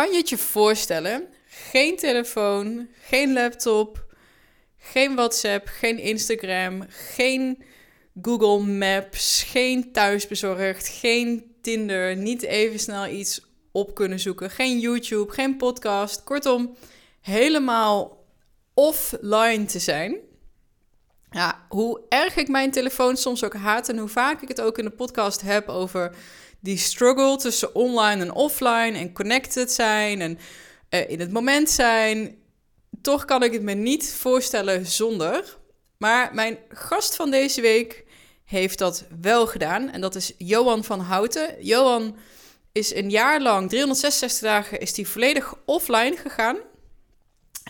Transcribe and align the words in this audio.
kan 0.00 0.10
je 0.10 0.16
het 0.16 0.28
je 0.28 0.38
voorstellen? 0.38 1.28
Geen 1.46 1.96
telefoon, 1.96 2.88
geen 3.00 3.32
laptop, 3.32 4.04
geen 4.78 5.14
WhatsApp, 5.14 5.66
geen 5.68 5.98
Instagram, 5.98 6.84
geen 6.88 7.62
Google 8.22 8.66
Maps, 8.66 9.42
geen 9.42 9.92
thuisbezorgd, 9.92 10.88
geen 10.88 11.54
Tinder, 11.60 12.16
niet 12.16 12.42
even 12.42 12.78
snel 12.78 13.06
iets 13.06 13.40
op 13.72 13.94
kunnen 13.94 14.20
zoeken, 14.20 14.50
geen 14.50 14.78
YouTube, 14.78 15.32
geen 15.32 15.56
podcast. 15.56 16.24
Kortom, 16.24 16.76
helemaal 17.20 18.24
offline 18.74 19.64
te 19.64 19.78
zijn. 19.78 20.16
Ja, 21.30 21.66
hoe 21.68 22.00
erg 22.08 22.36
ik 22.36 22.48
mijn 22.48 22.70
telefoon 22.70 23.16
soms 23.16 23.44
ook 23.44 23.54
haat 23.54 23.88
en 23.88 23.98
hoe 23.98 24.08
vaak 24.08 24.42
ik 24.42 24.48
het 24.48 24.60
ook 24.60 24.78
in 24.78 24.84
de 24.84 24.90
podcast 24.90 25.40
heb 25.40 25.68
over 25.68 26.14
die 26.60 26.78
struggle 26.78 27.36
tussen 27.36 27.74
online 27.74 28.22
en 28.22 28.32
offline 28.32 28.98
en 28.98 29.12
connected 29.12 29.72
zijn 29.72 30.20
en 30.20 30.38
uh, 30.90 31.10
in 31.10 31.20
het 31.20 31.32
moment 31.32 31.70
zijn. 31.70 32.38
Toch 33.02 33.24
kan 33.24 33.42
ik 33.42 33.52
het 33.52 33.62
me 33.62 33.72
niet 33.72 34.12
voorstellen 34.12 34.86
zonder. 34.86 35.58
Maar 35.98 36.34
mijn 36.34 36.58
gast 36.68 37.16
van 37.16 37.30
deze 37.30 37.60
week 37.60 38.04
heeft 38.44 38.78
dat 38.78 39.04
wel 39.20 39.46
gedaan. 39.46 39.90
En 39.90 40.00
dat 40.00 40.14
is 40.14 40.32
Johan 40.38 40.84
van 40.84 41.00
Houten. 41.00 41.54
Johan 41.60 42.16
is 42.72 42.94
een 42.94 43.10
jaar 43.10 43.40
lang, 43.40 43.68
366 43.68 44.48
dagen, 44.48 44.80
is 44.80 44.96
hij 44.96 45.04
volledig 45.04 45.54
offline 45.64 46.16
gegaan. 46.16 46.56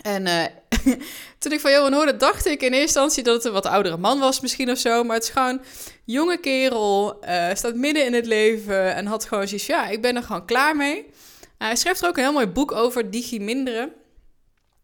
En 0.02 0.26
uh, 0.26 0.44
toen 1.38 1.52
ik 1.52 1.60
van 1.60 1.70
Johan 1.70 1.92
hoorde, 1.92 2.16
dacht 2.16 2.46
ik 2.46 2.62
in 2.62 2.72
eerste 2.72 2.80
instantie 2.80 3.22
dat 3.22 3.34
het 3.34 3.44
een 3.44 3.52
wat 3.52 3.66
oudere 3.66 3.96
man 3.96 4.18
was 4.18 4.40
misschien 4.40 4.70
of 4.70 4.78
zo. 4.78 5.04
Maar 5.04 5.16
het 5.16 5.24
is 5.24 5.30
gewoon 5.30 5.60
jonge 6.04 6.36
kerel, 6.36 7.18
uh, 7.24 7.48
staat 7.54 7.74
midden 7.74 8.04
in 8.04 8.14
het 8.14 8.26
leven 8.26 8.94
en 8.94 9.06
had 9.06 9.24
gewoon 9.24 9.48
zoiets 9.48 9.66
ja, 9.66 9.88
ik 9.88 10.02
ben 10.02 10.16
er 10.16 10.22
gewoon 10.22 10.46
klaar 10.46 10.76
mee. 10.76 11.06
hij 11.58 11.76
schreef 11.76 12.00
er 12.00 12.08
ook 12.08 12.16
een 12.16 12.22
heel 12.22 12.32
mooi 12.32 12.46
boek 12.46 12.72
over, 12.72 13.10
Digiminderen. 13.10 13.92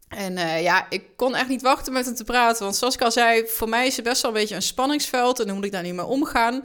En 0.07 0.37
uh, 0.37 0.63
ja, 0.63 0.85
ik 0.89 1.03
kon 1.15 1.35
echt 1.35 1.47
niet 1.49 1.61
wachten 1.61 1.93
met 1.93 2.05
hem 2.05 2.15
te 2.15 2.23
praten. 2.23 2.63
Want 2.63 2.75
zoals 2.75 2.93
ik 2.93 3.01
al 3.01 3.11
zei, 3.11 3.47
voor 3.47 3.69
mij 3.69 3.87
is 3.87 3.95
het 3.95 4.05
best 4.05 4.21
wel 4.21 4.31
een 4.31 4.37
beetje 4.37 4.55
een 4.55 4.61
spanningsveld. 4.61 5.39
En 5.39 5.45
hoe 5.45 5.55
moet 5.55 5.65
ik 5.65 5.71
daar 5.71 5.83
niet 5.83 5.93
mee 5.93 6.05
omgaan? 6.05 6.55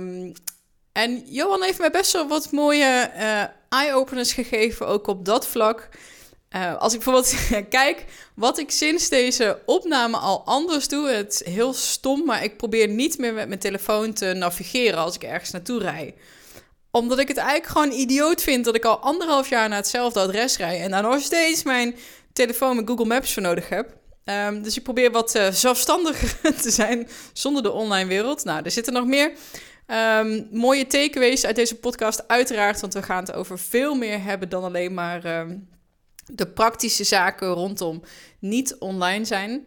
Um, 0.00 0.32
en 0.92 1.22
Johan 1.26 1.62
heeft 1.62 1.78
mij 1.78 1.90
best 1.90 2.12
wel 2.12 2.28
wat 2.28 2.50
mooie 2.50 3.10
eye-openers 3.68 4.32
gegeven, 4.32 4.86
ook 4.86 5.06
op 5.06 5.24
dat 5.24 5.46
vlak. 5.46 5.88
Uh, 6.56 6.76
als 6.76 6.94
ik 6.94 7.00
bijvoorbeeld 7.04 7.34
kijk 7.68 8.04
wat 8.34 8.58
ik 8.58 8.70
sinds 8.70 9.08
deze 9.08 9.62
opname 9.66 10.16
al 10.16 10.42
anders 10.44 10.88
doe, 10.88 11.08
het 11.08 11.32
is 11.32 11.54
heel 11.54 11.72
stom, 11.72 12.24
maar 12.24 12.44
ik 12.44 12.56
probeer 12.56 12.88
niet 12.88 13.18
meer 13.18 13.32
met 13.32 13.48
mijn 13.48 13.60
telefoon 13.60 14.12
te 14.12 14.32
navigeren 14.32 14.98
als 14.98 15.14
ik 15.14 15.22
ergens 15.22 15.50
naartoe 15.50 15.80
rijd 15.80 16.14
omdat 16.94 17.18
ik 17.18 17.28
het 17.28 17.36
eigenlijk 17.36 17.68
gewoon 17.70 17.90
idioot 17.90 18.42
vind 18.42 18.64
dat 18.64 18.74
ik 18.74 18.84
al 18.84 18.98
anderhalf 18.98 19.48
jaar 19.48 19.68
naar 19.68 19.78
hetzelfde 19.78 20.20
adres 20.20 20.56
rijd 20.56 20.80
en 20.80 20.90
daar 20.90 21.02
nog 21.02 21.20
steeds 21.20 21.62
mijn 21.62 21.96
telefoon 22.32 22.76
met 22.76 22.88
Google 22.88 23.04
Maps 23.04 23.32
voor 23.32 23.42
nodig 23.42 23.68
heb. 23.68 23.96
Um, 24.24 24.62
dus 24.62 24.76
ik 24.76 24.82
probeer 24.82 25.10
wat 25.10 25.36
uh, 25.36 25.50
zelfstandiger 25.50 26.40
te 26.62 26.70
zijn 26.70 27.08
zonder 27.32 27.62
de 27.62 27.70
online 27.70 28.08
wereld. 28.08 28.44
Nou, 28.44 28.64
er 28.64 28.70
zitten 28.70 28.92
nog 28.92 29.06
meer 29.06 29.32
um, 30.20 30.48
mooie 30.50 30.86
takeaways 30.86 31.46
uit 31.46 31.56
deze 31.56 31.74
podcast, 31.74 32.28
uiteraard. 32.28 32.80
Want 32.80 32.94
we 32.94 33.02
gaan 33.02 33.24
het 33.24 33.32
over 33.32 33.58
veel 33.58 33.94
meer 33.94 34.22
hebben 34.22 34.48
dan 34.48 34.64
alleen 34.64 34.94
maar 34.94 35.38
um, 35.40 35.68
de 36.26 36.46
praktische 36.46 37.04
zaken 37.04 37.48
rondom 37.48 38.02
niet 38.38 38.76
online 38.78 39.24
zijn. 39.24 39.66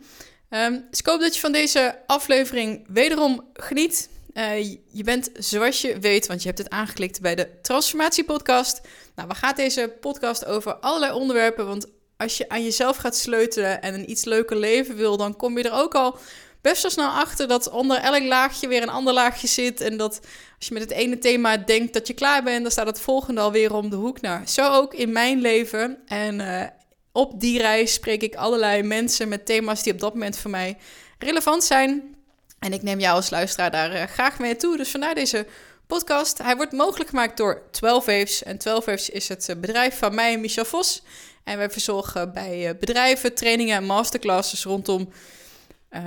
dus 0.89 0.99
ik 0.99 1.05
hoop 1.05 1.21
dat 1.21 1.33
je 1.33 1.39
van 1.39 1.51
deze 1.51 1.99
aflevering 2.05 2.85
wederom 2.87 3.49
geniet. 3.53 4.09
Uh, 4.33 4.59
je 4.91 5.03
bent, 5.03 5.29
zoals 5.33 5.81
je 5.81 5.99
weet, 5.99 6.27
want 6.27 6.41
je 6.41 6.47
hebt 6.47 6.59
het 6.59 6.69
aangeklikt 6.69 7.21
bij 7.21 7.35
de 7.35 7.49
Transformatie 7.61 8.23
Podcast. 8.23 8.81
Nou, 9.15 9.27
waar 9.27 9.37
gaat 9.37 9.55
deze 9.55 9.93
podcast 9.99 10.45
over 10.45 10.75
allerlei 10.75 11.13
onderwerpen? 11.13 11.67
Want 11.67 11.87
als 12.17 12.37
je 12.37 12.49
aan 12.49 12.63
jezelf 12.63 12.97
gaat 12.97 13.15
sleutelen 13.15 13.81
en 13.81 13.93
een 13.93 14.09
iets 14.09 14.25
leuker 14.25 14.57
leven 14.57 14.95
wil, 14.95 15.17
dan 15.17 15.35
kom 15.35 15.57
je 15.57 15.63
er 15.63 15.79
ook 15.79 15.95
al 15.95 16.17
best 16.61 16.81
wel 16.81 16.91
snel 16.91 17.09
achter 17.09 17.47
dat 17.47 17.69
onder 17.69 17.97
elk 17.97 18.23
laagje 18.23 18.67
weer 18.67 18.81
een 18.81 18.89
ander 18.89 19.13
laagje 19.13 19.47
zit. 19.47 19.81
En 19.81 19.97
dat 19.97 20.19
als 20.57 20.67
je 20.67 20.73
met 20.73 20.83
het 20.83 20.91
ene 20.91 21.19
thema 21.19 21.57
denkt 21.57 21.93
dat 21.93 22.07
je 22.07 22.13
klaar 22.13 22.43
bent, 22.43 22.61
dan 22.61 22.71
staat 22.71 22.87
het 22.87 23.01
volgende 23.01 23.41
alweer 23.41 23.73
om 23.73 23.89
de 23.89 23.95
hoek. 23.95 24.21
Nou, 24.21 24.47
zo 24.47 24.73
ook 24.73 24.93
in 24.93 25.11
mijn 25.11 25.41
leven. 25.41 25.97
En 26.05 26.39
uh, 26.39 26.63
op 27.11 27.39
die 27.39 27.59
reis 27.59 27.93
spreek 27.93 28.21
ik 28.21 28.35
allerlei 28.35 28.83
mensen 28.83 29.27
met 29.27 29.45
thema's 29.45 29.83
die 29.83 29.93
op 29.93 29.99
dat 29.99 30.13
moment 30.13 30.37
voor 30.37 30.51
mij 30.51 30.77
relevant 31.19 31.63
zijn. 31.63 32.15
En 32.59 32.73
ik 32.73 32.83
neem 32.83 32.99
jou 32.99 33.15
als 33.15 33.29
luisteraar 33.29 33.71
daar 33.71 33.93
uh, 33.93 34.03
graag 34.03 34.39
mee 34.39 34.55
toe. 34.55 34.77
Dus 34.77 34.89
vandaar 34.89 35.15
deze 35.15 35.45
podcast. 35.87 36.37
Hij 36.37 36.55
wordt 36.55 36.71
mogelijk 36.71 37.09
gemaakt 37.09 37.37
door 37.37 37.61
12 37.71 38.05
Waves. 38.05 38.43
En 38.43 38.57
12 38.57 38.85
Waves 38.85 39.09
is 39.09 39.27
het 39.27 39.55
bedrijf 39.57 39.97
van 39.97 40.15
mij 40.15 40.33
en 40.33 40.41
Michel 40.41 40.65
Vos. 40.65 41.03
En 41.43 41.57
wij 41.57 41.69
verzorgen 41.69 42.33
bij 42.33 42.77
bedrijven 42.79 43.33
trainingen 43.33 43.75
en 43.75 43.85
masterclasses 43.85 44.63
rondom 44.63 45.09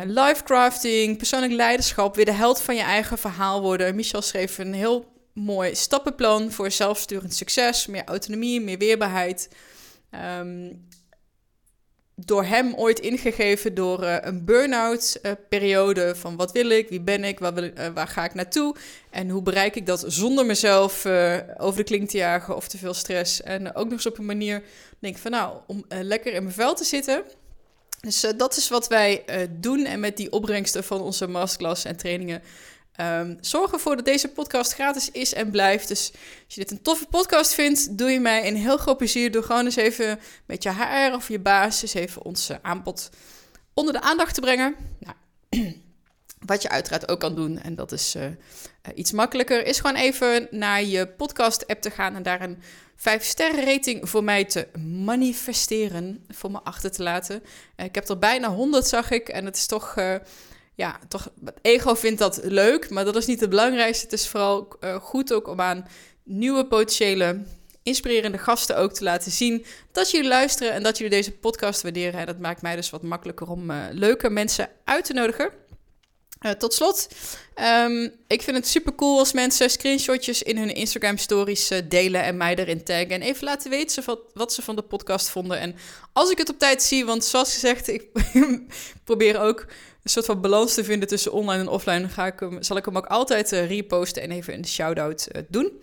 life 0.06 0.42
crafting, 0.42 1.16
persoonlijk 1.16 1.52
leiderschap, 1.52 2.14
weer 2.16 2.24
de 2.24 2.32
held 2.32 2.60
van 2.60 2.74
je 2.74 2.82
eigen 2.82 3.18
verhaal 3.18 3.60
worden. 3.60 3.94
Michel 3.94 4.22
schreef 4.22 4.58
een 4.58 4.74
heel 4.74 5.12
mooi 5.32 5.74
stappenplan 5.74 6.52
voor 6.52 6.70
zelfsturend 6.70 7.34
succes, 7.34 7.86
meer 7.86 8.04
autonomie, 8.04 8.60
meer 8.60 8.78
weerbaarheid. 8.78 9.48
Um, 10.38 10.88
door 12.24 12.44
hem 12.44 12.74
ooit 12.74 13.00
ingegeven 13.00 13.74
door 13.74 14.02
uh, 14.02 14.16
een 14.20 14.44
burn-out 14.44 15.18
uh, 15.22 15.32
periode 15.48 16.14
van 16.16 16.36
wat 16.36 16.52
wil 16.52 16.70
ik, 16.70 16.88
wie 16.88 17.00
ben 17.00 17.24
ik, 17.24 17.38
waar, 17.38 17.54
wil 17.54 17.62
ik, 17.62 17.78
waar 17.94 18.08
ga 18.08 18.24
ik 18.24 18.34
naartoe 18.34 18.76
en 19.10 19.28
hoe 19.28 19.42
bereik 19.42 19.76
ik 19.76 19.86
dat 19.86 20.04
zonder 20.06 20.46
mezelf 20.46 21.06
over 21.58 21.76
de 21.76 21.84
klink 21.84 22.08
te 22.08 22.16
jagen 22.16 22.56
of 22.56 22.68
te 22.68 22.78
veel 22.78 22.94
stress. 22.94 23.42
En 23.42 23.74
ook 23.74 23.84
nog 23.84 23.92
eens 23.92 24.06
op 24.06 24.18
een 24.18 24.24
manier 24.24 24.62
denk 24.98 25.18
van 25.18 25.30
nou, 25.30 25.58
om 25.66 25.84
lekker 25.88 26.32
in 26.32 26.42
mijn 26.42 26.54
vel 26.54 26.74
te 26.74 26.84
zitten. 26.84 27.24
Dus 28.00 28.26
dat 28.36 28.56
is 28.56 28.68
wat 28.68 28.88
wij 28.88 29.24
doen 29.50 29.84
en 29.84 30.00
met 30.00 30.16
die 30.16 30.32
opbrengsten 30.32 30.84
van 30.84 31.00
onze 31.00 31.26
masterclass 31.26 31.84
en 31.84 31.96
trainingen 31.96 32.42
Um, 33.00 33.38
zorg 33.40 33.72
ervoor 33.72 33.96
dat 33.96 34.04
deze 34.04 34.28
podcast 34.28 34.72
gratis 34.72 35.10
is 35.10 35.34
en 35.34 35.50
blijft. 35.50 35.88
Dus 35.88 36.10
als 36.44 36.54
je 36.54 36.60
dit 36.60 36.70
een 36.70 36.82
toffe 36.82 37.06
podcast 37.06 37.52
vindt, 37.52 37.98
doe 37.98 38.10
je 38.10 38.20
mij 38.20 38.48
een 38.48 38.56
heel 38.56 38.76
groot 38.76 38.96
plezier. 38.96 39.30
Doe 39.30 39.42
gewoon 39.42 39.64
eens 39.64 39.76
even 39.76 40.20
met 40.46 40.62
je 40.62 40.72
HR 40.72 41.14
of 41.14 41.28
je 41.28 41.38
baas 41.38 41.82
eens 41.82 41.94
even 41.94 42.24
ons 42.24 42.50
aanbod 42.62 43.10
onder 43.74 43.92
de 43.92 44.00
aandacht 44.00 44.34
te 44.34 44.40
brengen. 44.40 44.74
Nou, 44.98 45.16
wat 46.46 46.62
je 46.62 46.68
uiteraard 46.68 47.08
ook 47.08 47.20
kan 47.20 47.34
doen, 47.34 47.58
en 47.58 47.74
dat 47.74 47.92
is 47.92 48.14
uh, 48.16 48.24
iets 48.94 49.12
makkelijker, 49.12 49.66
is 49.66 49.80
gewoon 49.80 49.96
even 49.96 50.48
naar 50.50 50.84
je 50.84 51.06
podcast-app 51.06 51.80
te 51.80 51.90
gaan 51.90 52.14
en 52.14 52.22
daar 52.22 52.40
een 52.40 52.58
5-sterren 52.96 53.64
rating 53.64 54.08
voor 54.08 54.24
mij 54.24 54.44
te 54.44 54.68
manifesteren, 55.04 56.24
voor 56.28 56.50
me 56.50 56.60
achter 56.62 56.90
te 56.90 57.02
laten. 57.02 57.42
Uh, 57.76 57.86
ik 57.86 57.94
heb 57.94 58.08
er 58.08 58.18
bijna 58.18 58.48
100, 58.48 58.86
zag 58.86 59.10
ik, 59.10 59.28
en 59.28 59.44
het 59.44 59.56
is 59.56 59.66
toch... 59.66 59.94
Ja, 60.74 60.98
toch, 61.08 61.30
het 61.44 61.58
ego 61.62 61.94
vindt 61.94 62.18
dat 62.18 62.40
leuk, 62.42 62.90
maar 62.90 63.04
dat 63.04 63.16
is 63.16 63.26
niet 63.26 63.40
het 63.40 63.50
belangrijkste. 63.50 64.04
Het 64.04 64.12
is 64.12 64.28
vooral 64.28 64.76
goed 65.00 65.32
ook 65.32 65.48
om 65.48 65.60
aan 65.60 65.88
nieuwe 66.24 66.66
potentiële 66.66 67.42
inspirerende 67.82 68.38
gasten 68.38 68.76
ook 68.76 68.92
te 68.92 69.04
laten 69.04 69.32
zien 69.32 69.64
dat 69.92 70.10
jullie 70.10 70.28
luisteren 70.28 70.72
en 70.72 70.82
dat 70.82 70.96
jullie 70.98 71.12
deze 71.12 71.32
podcast 71.32 71.82
waarderen. 71.82 72.20
En 72.20 72.26
dat 72.26 72.38
maakt 72.38 72.62
mij 72.62 72.76
dus 72.76 72.90
wat 72.90 73.02
makkelijker 73.02 73.48
om 73.48 73.72
leuke 73.90 74.30
mensen 74.30 74.68
uit 74.84 75.04
te 75.04 75.12
nodigen. 75.12 75.50
Uh, 76.46 76.52
tot 76.52 76.74
slot, 76.74 77.08
um, 77.84 78.12
ik 78.26 78.42
vind 78.42 78.56
het 78.56 78.66
super 78.66 78.94
cool 78.94 79.18
als 79.18 79.32
mensen 79.32 79.70
screenshotjes 79.70 80.42
in 80.42 80.56
hun 80.56 80.74
Instagram 80.74 81.16
stories 81.16 81.70
uh, 81.70 81.78
delen 81.88 82.22
en 82.22 82.36
mij 82.36 82.56
erin 82.56 82.84
taggen. 82.84 83.08
En 83.08 83.22
even 83.22 83.44
laten 83.44 83.70
weten 83.70 84.04
wat, 84.34 84.52
ze 84.52 84.62
van 84.62 84.76
de 84.76 84.82
podcast 84.82 85.28
vonden. 85.30 85.58
En 85.58 85.76
als 86.12 86.30
ik 86.30 86.38
het 86.38 86.48
op 86.48 86.58
tijd 86.58 86.82
zie, 86.82 87.04
want 87.04 87.24
zoals 87.24 87.52
gezegd, 87.52 87.88
ik 87.88 88.04
probeer 89.04 89.40
ook 89.40 89.60
een 90.02 90.10
soort 90.10 90.26
van 90.26 90.40
balans 90.40 90.74
te 90.74 90.84
vinden 90.84 91.08
tussen 91.08 91.32
online 91.32 91.60
en 91.60 91.68
offline, 91.68 92.08
ga 92.08 92.26
ik 92.26 92.40
hem, 92.40 92.62
zal 92.62 92.76
ik 92.76 92.84
hem 92.84 92.96
ook 92.96 93.06
altijd 93.06 93.52
uh, 93.52 93.68
reposten 93.68 94.22
en 94.22 94.30
even 94.30 94.54
een 94.54 94.66
shout-out 94.66 95.28
doen. 95.48 95.80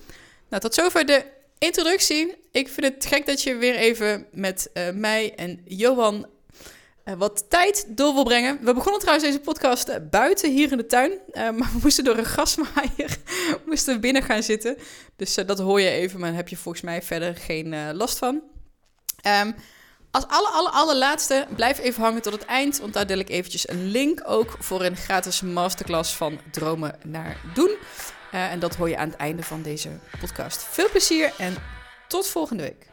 Nou, 0.50 0.62
tot 0.62 0.74
zover 0.74 1.06
de 1.06 1.26
introductie. 1.58 2.36
Ik 2.52 2.70
vind 2.70 2.86
het 2.94 3.06
gek 3.06 3.26
dat 3.26 3.42
je 3.42 3.56
weer 3.56 3.76
even 3.76 4.28
met 4.32 4.70
mij 4.94 5.36
en 5.36 5.62
Johan 5.66 6.28
wat 7.18 7.50
tijd 7.50 7.86
door 7.88 8.14
wil 8.14 8.24
brengen. 8.24 8.60
We 8.62 8.74
begonnen 8.74 9.00
trouwens 9.00 9.28
deze 9.28 9.40
podcast 9.40 10.10
buiten 10.10 10.52
hier 10.52 10.72
in 10.72 10.78
de 10.78 10.86
tuin, 10.86 11.12
maar 11.34 11.70
we 11.74 11.80
moesten 11.82 12.04
door 12.04 12.18
een 12.18 12.26
grasmaaier 12.26 13.18
moesten 13.66 14.02
binnen 14.02 14.24
gaan 14.24 14.44
zitten. 14.44 14.78
Dus 15.16 15.34
dat 15.34 15.60
hoor 15.60 15.82
je 15.82 15.90
even, 15.90 16.20
maar 16.20 16.34
heb 16.34 16.48
je 16.48 16.58
volgens 16.58 16.84
mij 16.84 17.02
verder 17.02 17.36
geen 17.36 17.96
last 17.96 18.18
van. 18.18 18.42
Um, 19.42 19.56
als 20.12 20.28
alle, 20.28 20.48
alle, 20.48 20.70
allerlaatste, 20.70 21.48
blijf 21.56 21.80
even 21.80 22.04
hangen 22.04 22.22
tot 22.22 22.34
het 22.34 22.46
eind, 22.46 22.80
want 22.80 22.94
daar 22.94 23.08
deel 23.08 23.18
ik 23.18 23.30
eventjes 23.30 23.70
een 23.70 23.86
link 23.86 24.22
ook 24.26 24.56
voor 24.60 24.84
een 24.84 24.96
gratis 24.96 25.42
masterclass 25.42 26.16
van 26.16 26.40
Dromen 26.52 26.96
naar 27.04 27.38
Doen. 27.54 27.76
En 28.32 28.60
dat 28.60 28.76
hoor 28.76 28.90
je 28.90 28.98
aan 28.98 29.10
het 29.10 29.18
einde 29.18 29.44
van 29.44 29.62
deze 29.62 29.90
podcast. 30.20 30.64
Veel 30.70 30.90
plezier 30.90 31.34
en 31.38 31.56
tot 32.08 32.28
volgende 32.28 32.64
week. 32.64 32.86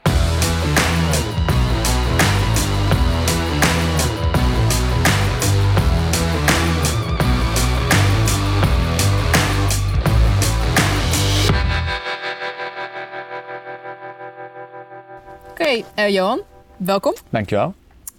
Oké, 15.65 15.83
eh, 15.95 16.09
Johan, 16.09 16.41
welkom 16.77 17.15
Dankjewel. 17.31 17.75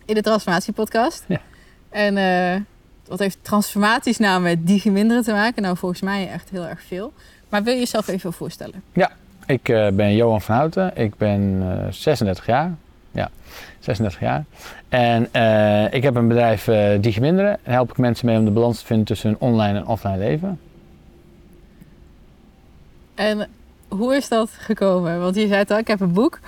in 0.06 0.16
de 0.16 0.22
Transformatie-podcast. 0.22 1.24
Ja. 1.28 1.42
En 1.90 2.18
eh, 2.18 2.62
wat 3.08 3.20
heeft 3.20 3.38
transformaties 3.42 4.18
nou 4.18 4.42
met 4.42 4.68
digiminderen 4.68 5.24
te 5.24 5.32
maken? 5.32 5.62
Nou, 5.62 5.78
volgens 5.78 6.02
mij 6.02 6.30
echt 6.30 6.50
heel 6.50 6.68
erg 6.68 6.82
veel. 6.82 7.14
Maar 7.50 7.64
wil 7.64 7.74
je 7.74 7.80
jezelf 7.80 8.08
even 8.08 8.34
voorstellen? 8.34 8.84
Ik 9.46 9.70
eh, 9.70 9.88
ben 9.92 10.16
Johan 10.16 10.42
van 10.42 10.56
Houten. 10.56 10.98
Ik 10.98 11.18
ben 11.18 11.62
eh, 11.62 11.92
36 11.92 12.46
jaar. 12.46 12.76
Ja, 13.12 13.30
36 13.80 14.20
jaar. 14.20 14.46
En 14.90 15.24
ik 15.92 16.04
heb 16.04 16.16
een 16.16 16.28
bedrijf 16.28 16.70
Digiminderen. 17.02 17.60
Daar 17.64 17.74
help 17.74 17.90
ik 17.90 17.98
mensen 17.98 18.26
mee 18.26 18.38
om 18.38 18.46
de 18.46 18.52
balans 18.52 18.80
te 18.80 18.86
vinden 18.86 19.06
tussen 19.06 19.30
hun 19.30 19.40
online 19.40 19.78
en 19.78 19.88
offline 19.88 20.18
leven. 20.18 20.60
En 23.16 23.48
hoe 23.88 24.16
is 24.16 24.28
dat 24.28 24.50
gekomen? 24.50 25.20
Want 25.20 25.36
je 25.36 25.48
zei 25.48 25.60
het 25.60 25.72
al, 25.72 25.78
ik 25.78 25.88
heb 25.88 26.00
een 26.00 26.14
boek. 26.14 26.40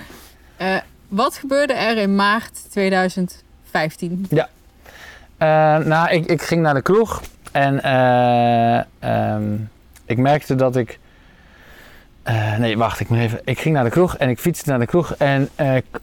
Eh, 0.58 0.76
wat 1.08 1.38
gebeurde 1.38 1.74
er 1.74 1.98
in 1.98 2.16
maart 2.16 2.72
2015? 2.72 4.28
Eh, 5.38 5.78
nou, 5.78 6.10
ik, 6.10 6.26
ik 6.26 6.42
ging 6.42 6.62
naar 6.62 6.74
de 6.74 6.82
kroeg 6.82 7.22
en 7.52 7.84
eh, 7.84 8.80
ehm, 9.00 9.56
ik 10.06 10.18
merkte 10.18 10.56
dat 10.56 10.76
ik. 10.76 11.00
nee, 12.58 12.78
wacht, 12.78 13.00
ik 13.00 13.10
moet 13.10 13.20
even. 13.20 13.40
Ik 13.44 13.60
ging 13.60 13.76
naar 13.76 13.84
de 13.84 13.90
kroeg 13.90 14.18
en 14.18 14.30
ik 14.30 14.40
fietste 14.40 14.70
naar 14.70 14.80
de 14.80 14.86
kroeg 14.86 15.16
en, 15.16 15.50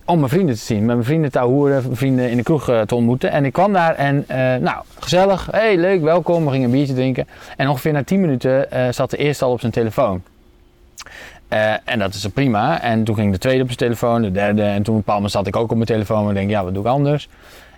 om 0.04 0.18
mijn 0.18 0.30
vrienden 0.30 0.54
te 0.54 0.60
zien. 0.60 0.78
Met 0.78 0.94
mijn 0.94 1.04
vrienden 1.04 1.30
te 1.30 1.38
ahoeren, 1.38 1.82
mijn 1.82 1.96
vrienden 1.96 2.30
in 2.30 2.36
de 2.36 2.42
kroeg 2.42 2.64
te 2.64 2.94
ontmoeten. 2.94 3.30
En 3.30 3.44
ik 3.44 3.52
kwam 3.52 3.72
daar 3.72 3.94
en, 3.94 4.24
nou, 4.62 4.84
gezellig. 4.98 5.48
hey, 5.50 5.76
leuk, 5.76 6.02
welkom. 6.02 6.44
We 6.44 6.50
gingen 6.50 6.66
een 6.66 6.74
biertje 6.74 6.94
drinken. 6.94 7.28
En 7.56 7.68
ongeveer 7.68 7.92
na 7.92 8.04
10 8.04 8.20
minuten 8.20 8.66
zat 8.94 9.10
de 9.10 9.16
eerste 9.16 9.44
al 9.44 9.52
op 9.52 9.60
zijn 9.60 9.72
telefoon. 9.72 10.22
Eh, 11.48 11.72
en 11.84 11.98
dat 11.98 12.14
is 12.14 12.26
prima. 12.26 12.80
En 12.80 13.04
toen 13.04 13.14
ging 13.14 13.32
de 13.32 13.38
tweede 13.38 13.60
op 13.60 13.66
zijn 13.66 13.78
telefoon, 13.78 14.22
de 14.22 14.32
derde. 14.32 14.62
En 14.62 14.82
toen 14.82 15.04
op 15.06 15.28
zat 15.28 15.46
ik 15.46 15.56
ook 15.56 15.70
op 15.70 15.76
mijn 15.76 15.88
telefoon. 15.88 16.28
En 16.28 16.34
denk, 16.34 16.50
ja, 16.50 16.64
wat 16.64 16.74
doe 16.74 16.82
ik 16.82 16.88
anders? 16.88 17.28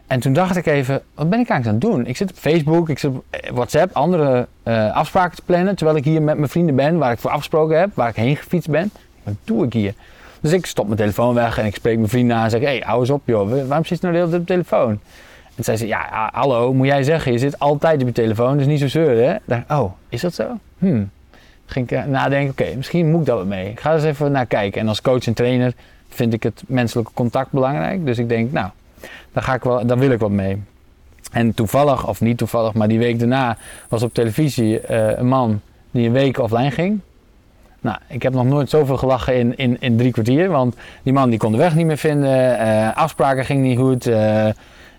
En 0.06 0.20
toen 0.20 0.32
dacht 0.32 0.56
ik 0.56 0.66
even, 0.66 1.02
wat 1.14 1.30
ben 1.30 1.40
ik 1.40 1.48
eigenlijk 1.48 1.66
aan 1.66 1.90
het 1.90 1.96
doen? 1.98 2.06
Ik 2.06 2.16
zit 2.16 2.30
op 2.30 2.36
Facebook, 2.36 2.88
ik 2.88 2.98
zit 2.98 3.10
op 3.10 3.24
eh, 3.30 3.50
WhatsApp, 3.50 3.96
andere 3.96 4.46
eh, 4.62 4.94
afspraken 4.94 5.36
te 5.36 5.42
plannen. 5.44 5.76
Terwijl 5.76 5.98
ik 5.98 6.04
hier 6.04 6.22
met 6.22 6.36
mijn 6.36 6.48
vrienden 6.48 6.74
ben, 6.74 6.98
waar 6.98 7.12
ik 7.12 7.18
voor 7.18 7.30
afgesproken 7.30 7.78
heb, 7.78 7.90
waar 7.94 8.08
ik 8.08 8.16
heen 8.16 8.36
gefietst 8.36 8.70
ben. 8.70 8.90
Wat 9.22 9.34
doe 9.44 9.64
ik 9.64 9.72
hier? 9.72 9.94
Dus 10.40 10.52
ik 10.52 10.66
stop 10.66 10.84
mijn 10.84 10.98
telefoon 10.98 11.34
weg 11.34 11.58
en 11.58 11.64
ik 11.64 11.74
spreek 11.74 11.96
mijn 11.96 12.08
vrienden 12.08 12.36
aan 12.36 12.44
en 12.44 12.50
zeg, 12.50 12.60
hé, 12.60 12.66
hey, 12.66 12.82
hou 12.84 13.00
eens 13.00 13.10
op 13.10 13.22
joh, 13.24 13.50
waarom 13.50 13.84
zit 13.84 14.00
je 14.00 14.06
nou 14.06 14.12
de 14.12 14.18
hele 14.18 14.30
tijd 14.30 14.40
op 14.40 14.46
de 14.46 14.52
telefoon? 14.52 15.00
En 15.54 15.64
zei 15.64 15.76
ze, 15.76 15.86
ja, 15.86 16.30
hallo, 16.32 16.74
moet 16.74 16.86
jij 16.86 17.02
zeggen, 17.02 17.32
je 17.32 17.38
zit 17.38 17.58
altijd 17.58 18.00
op 18.00 18.06
je 18.06 18.12
telefoon, 18.12 18.56
dus 18.56 18.66
niet 18.66 18.80
zo 18.80 18.88
zeuren, 18.88 19.28
hè? 19.28 19.36
Dacht, 19.44 19.70
oh, 19.70 19.92
is 20.08 20.20
dat 20.20 20.34
zo? 20.34 20.44
Hmm. 20.78 21.10
Ging 21.66 21.90
ik 21.90 21.98
eh, 21.98 22.04
nadenken, 22.04 22.50
oké, 22.50 22.76
misschien 22.76 23.10
moet 23.10 23.20
ik 23.20 23.26
dat 23.26 23.36
wat 23.36 23.46
mee. 23.46 23.70
Ik 23.70 23.80
ga 23.80 23.94
eens 23.94 24.04
even 24.04 24.32
naar 24.32 24.46
kijken. 24.46 24.80
En 24.80 24.88
als 24.88 25.00
coach 25.00 25.26
en 25.26 25.34
trainer 25.34 25.72
vind 26.08 26.32
ik 26.32 26.42
het 26.42 26.62
menselijke 26.66 27.12
contact 27.14 27.50
belangrijk. 27.50 28.06
Dus 28.06 28.18
ik 28.18 28.28
denk, 28.28 28.52
nou, 28.52 28.70
daar, 29.32 29.42
ga 29.42 29.54
ik 29.54 29.62
wel, 29.62 29.86
daar 29.86 29.98
wil 29.98 30.10
ik 30.10 30.18
wat 30.18 30.30
mee. 30.30 30.62
En 31.32 31.54
toevallig, 31.54 32.08
of 32.08 32.20
niet 32.20 32.38
toevallig, 32.38 32.72
maar 32.72 32.88
die 32.88 32.98
week 32.98 33.18
daarna 33.18 33.56
was 33.88 34.02
op 34.02 34.14
televisie 34.14 34.80
eh, 34.80 35.18
een 35.18 35.28
man 35.28 35.60
die 35.90 36.06
een 36.06 36.12
week 36.12 36.38
offline 36.38 36.70
ging. 36.70 37.00
Nou, 37.80 37.98
ik 38.06 38.22
heb 38.22 38.32
nog 38.32 38.44
nooit 38.44 38.70
zoveel 38.70 38.96
gelachen 38.96 39.36
in, 39.36 39.56
in, 39.56 39.76
in 39.80 39.96
drie 39.96 40.12
kwartier. 40.12 40.48
Want 40.48 40.76
die 41.02 41.12
man 41.12 41.30
die 41.30 41.38
kon 41.38 41.52
de 41.52 41.58
weg 41.58 41.74
niet 41.74 41.86
meer 41.86 41.96
vinden. 41.96 42.58
eh, 42.58 42.96
afspraken 42.96 43.44
ging 43.44 43.62
niet 43.62 43.78
goed. 43.78 44.04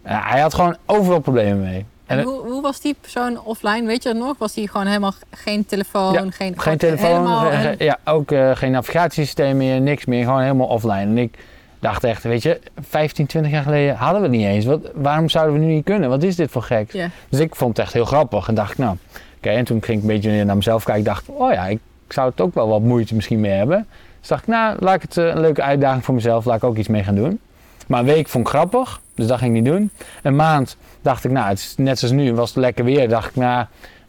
hij 0.03 0.39
had 0.39 0.53
gewoon 0.53 0.77
overal 0.85 1.19
problemen 1.19 1.59
mee. 1.59 1.85
En 2.07 2.17
En, 2.19 2.23
hoe, 2.25 2.39
hoe 2.45 2.61
was 2.61 2.81
die 2.81 2.95
persoon 3.01 3.43
offline? 3.43 3.85
Weet 3.85 4.03
je 4.03 4.09
dat 4.13 4.17
nog? 4.17 4.35
Was 4.37 4.53
die 4.53 4.69
gewoon 4.69 4.87
helemaal 4.87 5.13
geen 5.31 5.65
telefoon? 5.65 6.13
Ja, 6.13 6.25
geen, 6.29 6.59
Geen 6.59 6.77
telefoon, 6.77 7.27
ge- 7.37 7.57
ge- 7.77 7.83
ja, 7.83 7.97
ook 8.05 8.31
eh, 8.31 8.51
geen 8.55 8.71
navigatiesysteem 8.71 9.57
meer, 9.57 9.81
niks 9.81 10.05
meer. 10.05 10.23
Gewoon 10.23 10.41
helemaal 10.41 10.67
offline. 10.67 10.93
En 11.01 11.17
ik 11.17 11.37
dacht 11.79 12.03
echt, 12.03 12.23
weet 12.23 12.43
je, 12.43 12.59
15, 12.79 13.25
20 13.25 13.51
jaar 13.51 13.63
geleden 13.63 13.95
hadden 13.95 14.21
we 14.21 14.27
het 14.27 14.35
niet 14.37 14.45
eens. 14.45 14.65
Wat, 14.65 14.79
waarom 14.93 15.29
zouden 15.29 15.59
we 15.59 15.65
nu 15.65 15.73
niet 15.73 15.85
kunnen? 15.85 16.09
Wat 16.09 16.23
is 16.23 16.35
dit 16.35 16.51
voor 16.51 16.61
gek? 16.63 16.91
Dus 17.29 17.39
ik 17.39 17.55
vond 17.55 17.77
het 17.77 17.85
echt 17.85 17.93
heel 17.93 18.05
grappig 18.05 18.47
en 18.47 18.55
dacht, 18.55 18.77
nou, 18.77 18.97
oké. 19.37 19.49
En 19.49 19.65
toen 19.65 19.83
ging 19.83 19.97
ik 19.97 20.03
een 20.03 20.13
beetje 20.15 20.43
naar 20.43 20.55
mezelf 20.55 20.83
kijken. 20.83 21.03
Ik 21.03 21.07
dacht, 21.09 21.25
oh 21.29 21.53
ja, 21.53 21.65
ik 21.67 21.79
zou 22.09 22.29
het 22.29 22.41
ook 22.41 22.53
wel 22.53 22.67
wat 22.67 22.81
moeite 22.81 23.15
misschien 23.15 23.39
mee 23.39 23.51
hebben. 23.51 23.87
Dus 24.19 24.27
dacht 24.29 24.41
ik, 24.41 24.47
nou, 24.47 24.75
laat 24.79 24.95
ik 24.95 25.01
het 25.01 25.17
eh, 25.17 25.25
een 25.25 25.39
leuke 25.41 25.61
uitdaging 25.61 26.05
voor 26.05 26.13
mezelf, 26.13 26.45
laat 26.45 26.57
ik 26.57 26.63
ook 26.63 26.77
iets 26.77 26.87
mee 26.87 27.03
gaan 27.03 27.15
doen. 27.15 27.39
Maar 27.87 27.99
een 27.99 28.05
week 28.05 28.27
vond 28.27 28.47
ik 28.47 28.53
grappig, 28.53 28.99
dus 29.15 29.27
dat 29.27 29.37
ging 29.37 29.55
ik 29.55 29.61
niet 29.63 29.71
doen. 29.73 29.91
Een 30.23 30.35
maand 30.35 30.77
dacht 31.01 31.23
ik, 31.23 31.31
nou, 31.31 31.47
het 31.47 31.57
is 31.59 31.73
net 31.77 31.99
zoals 31.99 32.13
nu, 32.13 32.33
was 32.33 32.49
het 32.49 32.57
lekker 32.57 32.83
weer. 32.85 33.09
Dacht 33.09 33.29
ik, 33.29 33.35
nou, 33.35 33.59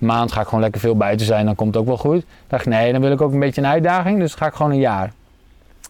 een 0.01 0.07
maand 0.07 0.33
ga 0.33 0.41
ik 0.41 0.47
gewoon 0.47 0.61
lekker 0.63 0.81
veel 0.81 0.97
buiten 0.97 1.27
zijn, 1.27 1.47
dan 1.47 1.55
komt 1.55 1.75
het 1.75 1.83
ook 1.83 1.89
wel 1.89 1.99
goed. 1.99 2.25
Dacht 2.49 2.67
ik, 2.67 2.73
nee, 2.73 2.93
dan 2.93 3.01
wil 3.01 3.13
ik 3.13 3.21
ook 3.21 3.33
een 3.33 3.41
beetje 3.41 3.61
een 3.61 3.67
uitdaging, 3.67 4.19
dus 4.19 4.35
ga 4.35 4.47
ik 4.47 4.55
gewoon 4.55 4.73
een 4.73 4.79
jaar. 4.79 5.13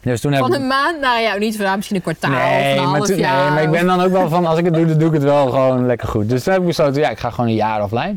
Dus 0.03 0.21
toen 0.21 0.33
heb 0.33 0.41
Van 0.43 0.55
een 0.55 0.67
maand? 0.67 1.01
Nou 1.01 1.21
ja, 1.21 1.35
niet 1.37 1.57
vandaag, 1.57 1.75
misschien 1.77 1.97
een 1.97 2.03
kwartaal 2.03 2.31
of 2.31 2.39
Nee 2.39 2.71
een 2.77 2.83
maar, 2.85 2.95
half 2.95 3.07
toen- 3.07 3.17
jaar. 3.17 3.43
nee, 3.45 3.51
maar 3.53 3.63
ik 3.63 3.69
of- 3.69 3.75
ben 3.75 3.87
dan 3.87 4.01
ook 4.01 4.13
wel 4.13 4.29
van, 4.29 4.47
als 4.47 4.59
ik 4.59 4.65
het 4.65 4.75
doe, 4.75 4.87
dan 4.87 4.99
doe 4.99 5.09
ik 5.09 5.15
het 5.15 5.23
wel 5.23 5.47
gewoon 5.51 5.87
lekker 5.87 6.09
goed. 6.09 6.29
Dus 6.29 6.43
toen 6.43 6.53
heb 6.53 6.63
ik 6.63 6.69
besloten, 6.69 7.01
ja, 7.03 7.09
ik 7.11 7.19
ga 7.19 7.31
gewoon 7.31 7.47
een 7.51 7.55
jaar 7.57 7.83
offline. 7.83 8.17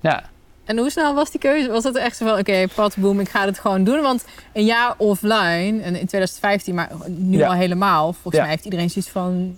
Ja, 0.00 0.22
En 0.64 0.78
hoe 0.78 0.90
snel 0.90 1.14
was 1.14 1.30
die 1.30 1.40
keuze? 1.40 1.68
Was 1.70 1.84
het 1.84 1.96
echt 1.96 2.16
zo 2.16 2.26
van, 2.26 2.38
oké, 2.38 2.66
padboom, 2.74 3.20
ik 3.20 3.28
ga 3.28 3.44
het 3.46 3.58
gewoon 3.58 3.84
doen? 3.84 4.00
Want 4.00 4.24
een 4.52 4.64
jaar 4.64 4.94
offline, 4.96 5.82
en 5.82 5.96
in 5.96 6.06
2015, 6.06 6.74
maar 6.74 6.90
nu 7.06 7.38
Ja. 7.38 7.46
al 7.46 7.52
helemaal, 7.54 8.12
volgens 8.12 8.34
Ja. 8.34 8.40
mij 8.40 8.50
heeft 8.50 8.64
iedereen 8.64 8.90
zoiets 8.90 9.10
van, 9.10 9.56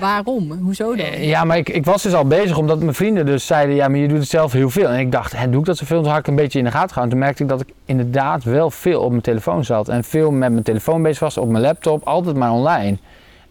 waarom? 0.00 0.52
Hoezo 0.52 0.94
dan? 0.96 1.06
Eh, 1.06 1.28
Ja, 1.28 1.44
maar 1.44 1.56
ik, 1.56 1.68
ik 1.68 1.84
was 1.84 2.02
dus 2.02 2.14
al 2.14 2.26
bezig 2.26 2.56
omdat 2.58 2.78
mijn 2.80 2.94
vrienden 2.94 3.26
dus 3.26 3.46
zeiden, 3.46 3.74
ja, 3.74 3.88
maar 3.88 3.98
je 3.98 4.08
doet 4.08 4.18
het 4.18 4.28
zelf 4.28 4.52
heel 4.52 4.70
veel. 4.70 4.88
En 4.88 4.98
ik 4.98 5.12
dacht, 5.12 5.32
hè, 5.36 5.50
doe 5.50 5.60
ik 5.60 5.66
dat 5.66 5.76
zoveel? 5.76 6.02
Toen 6.02 6.10
had 6.10 6.18
ik 6.18 6.26
een 6.26 6.34
beetje 6.36 6.58
in 6.58 6.64
de 6.64 6.70
gaten 6.70 6.88
gehouden. 6.88 7.10
Toen 7.16 7.24
merkte 7.24 7.42
ik 7.42 7.48
dat 7.48 7.60
ik 7.60 7.68
inderdaad 7.84 8.44
wel 8.44 8.70
veel 8.70 9.00
op 9.00 9.10
mijn 9.10 9.22
telefoon 9.22 9.64
zat. 9.64 9.88
En 9.88 10.04
veel 10.04 10.30
met 10.30 10.50
mijn 10.52 10.64
telefoon 10.64 11.02
bezig 11.02 11.18
was, 11.18 11.36
op 11.38 11.48
mijn 11.48 11.62
laptop, 11.62 12.04
altijd 12.04 12.36
maar 12.36 12.50
online. 12.52 12.96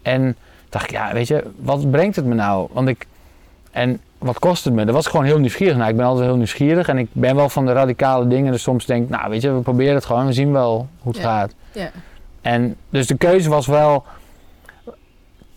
En 0.02 0.36
dacht 0.70 0.84
ik, 0.86 0.92
ja, 0.92 1.14
weet 1.14 1.28
je, 1.28 1.44
wat 1.60 1.92
brengt 1.92 2.16
het 2.16 2.26
me 2.26 2.34
nou? 2.36 2.68
Want 2.72 2.88
ik, 2.88 3.08
en 3.72 4.00
wat 4.24 4.40
kost 4.40 4.64
het 4.66 4.74
me? 4.74 4.86
Daar 4.86 4.94
was 4.94 5.08
gewoon 5.08 5.26
heel 5.26 5.40
nieuwsgierig 5.40 5.78
naar. 5.78 5.90
Ik 5.90 5.96
ben 5.96 6.06
altijd 6.06 6.26
heel 6.26 6.36
nieuwsgierig 6.38 6.88
en 6.88 6.98
ik 6.98 7.08
ben 7.12 7.36
wel 7.36 7.50
van 7.50 7.66
de 7.66 7.72
radicale 7.72 8.28
dingen. 8.28 8.52
Dus 8.52 8.62
soms 8.62 8.86
denk 8.86 9.04
ik, 9.04 9.10
nou, 9.10 9.30
weet 9.30 9.42
je, 9.42 9.54
we 9.54 9.60
proberen 9.62 9.96
het 9.96 10.06
gewoon. 10.06 10.26
We 10.26 10.34
zien 10.34 10.52
wel 10.52 10.88
hoe 11.00 11.12
het 11.14 11.22
Ja. 11.22 11.28
gaat. 11.40 11.54
Ja. 11.72 11.90
En 12.42 12.76
dus 12.90 13.08
de 13.08 13.18
keuze 13.18 13.50
was 13.50 13.68
wel. 13.68 14.04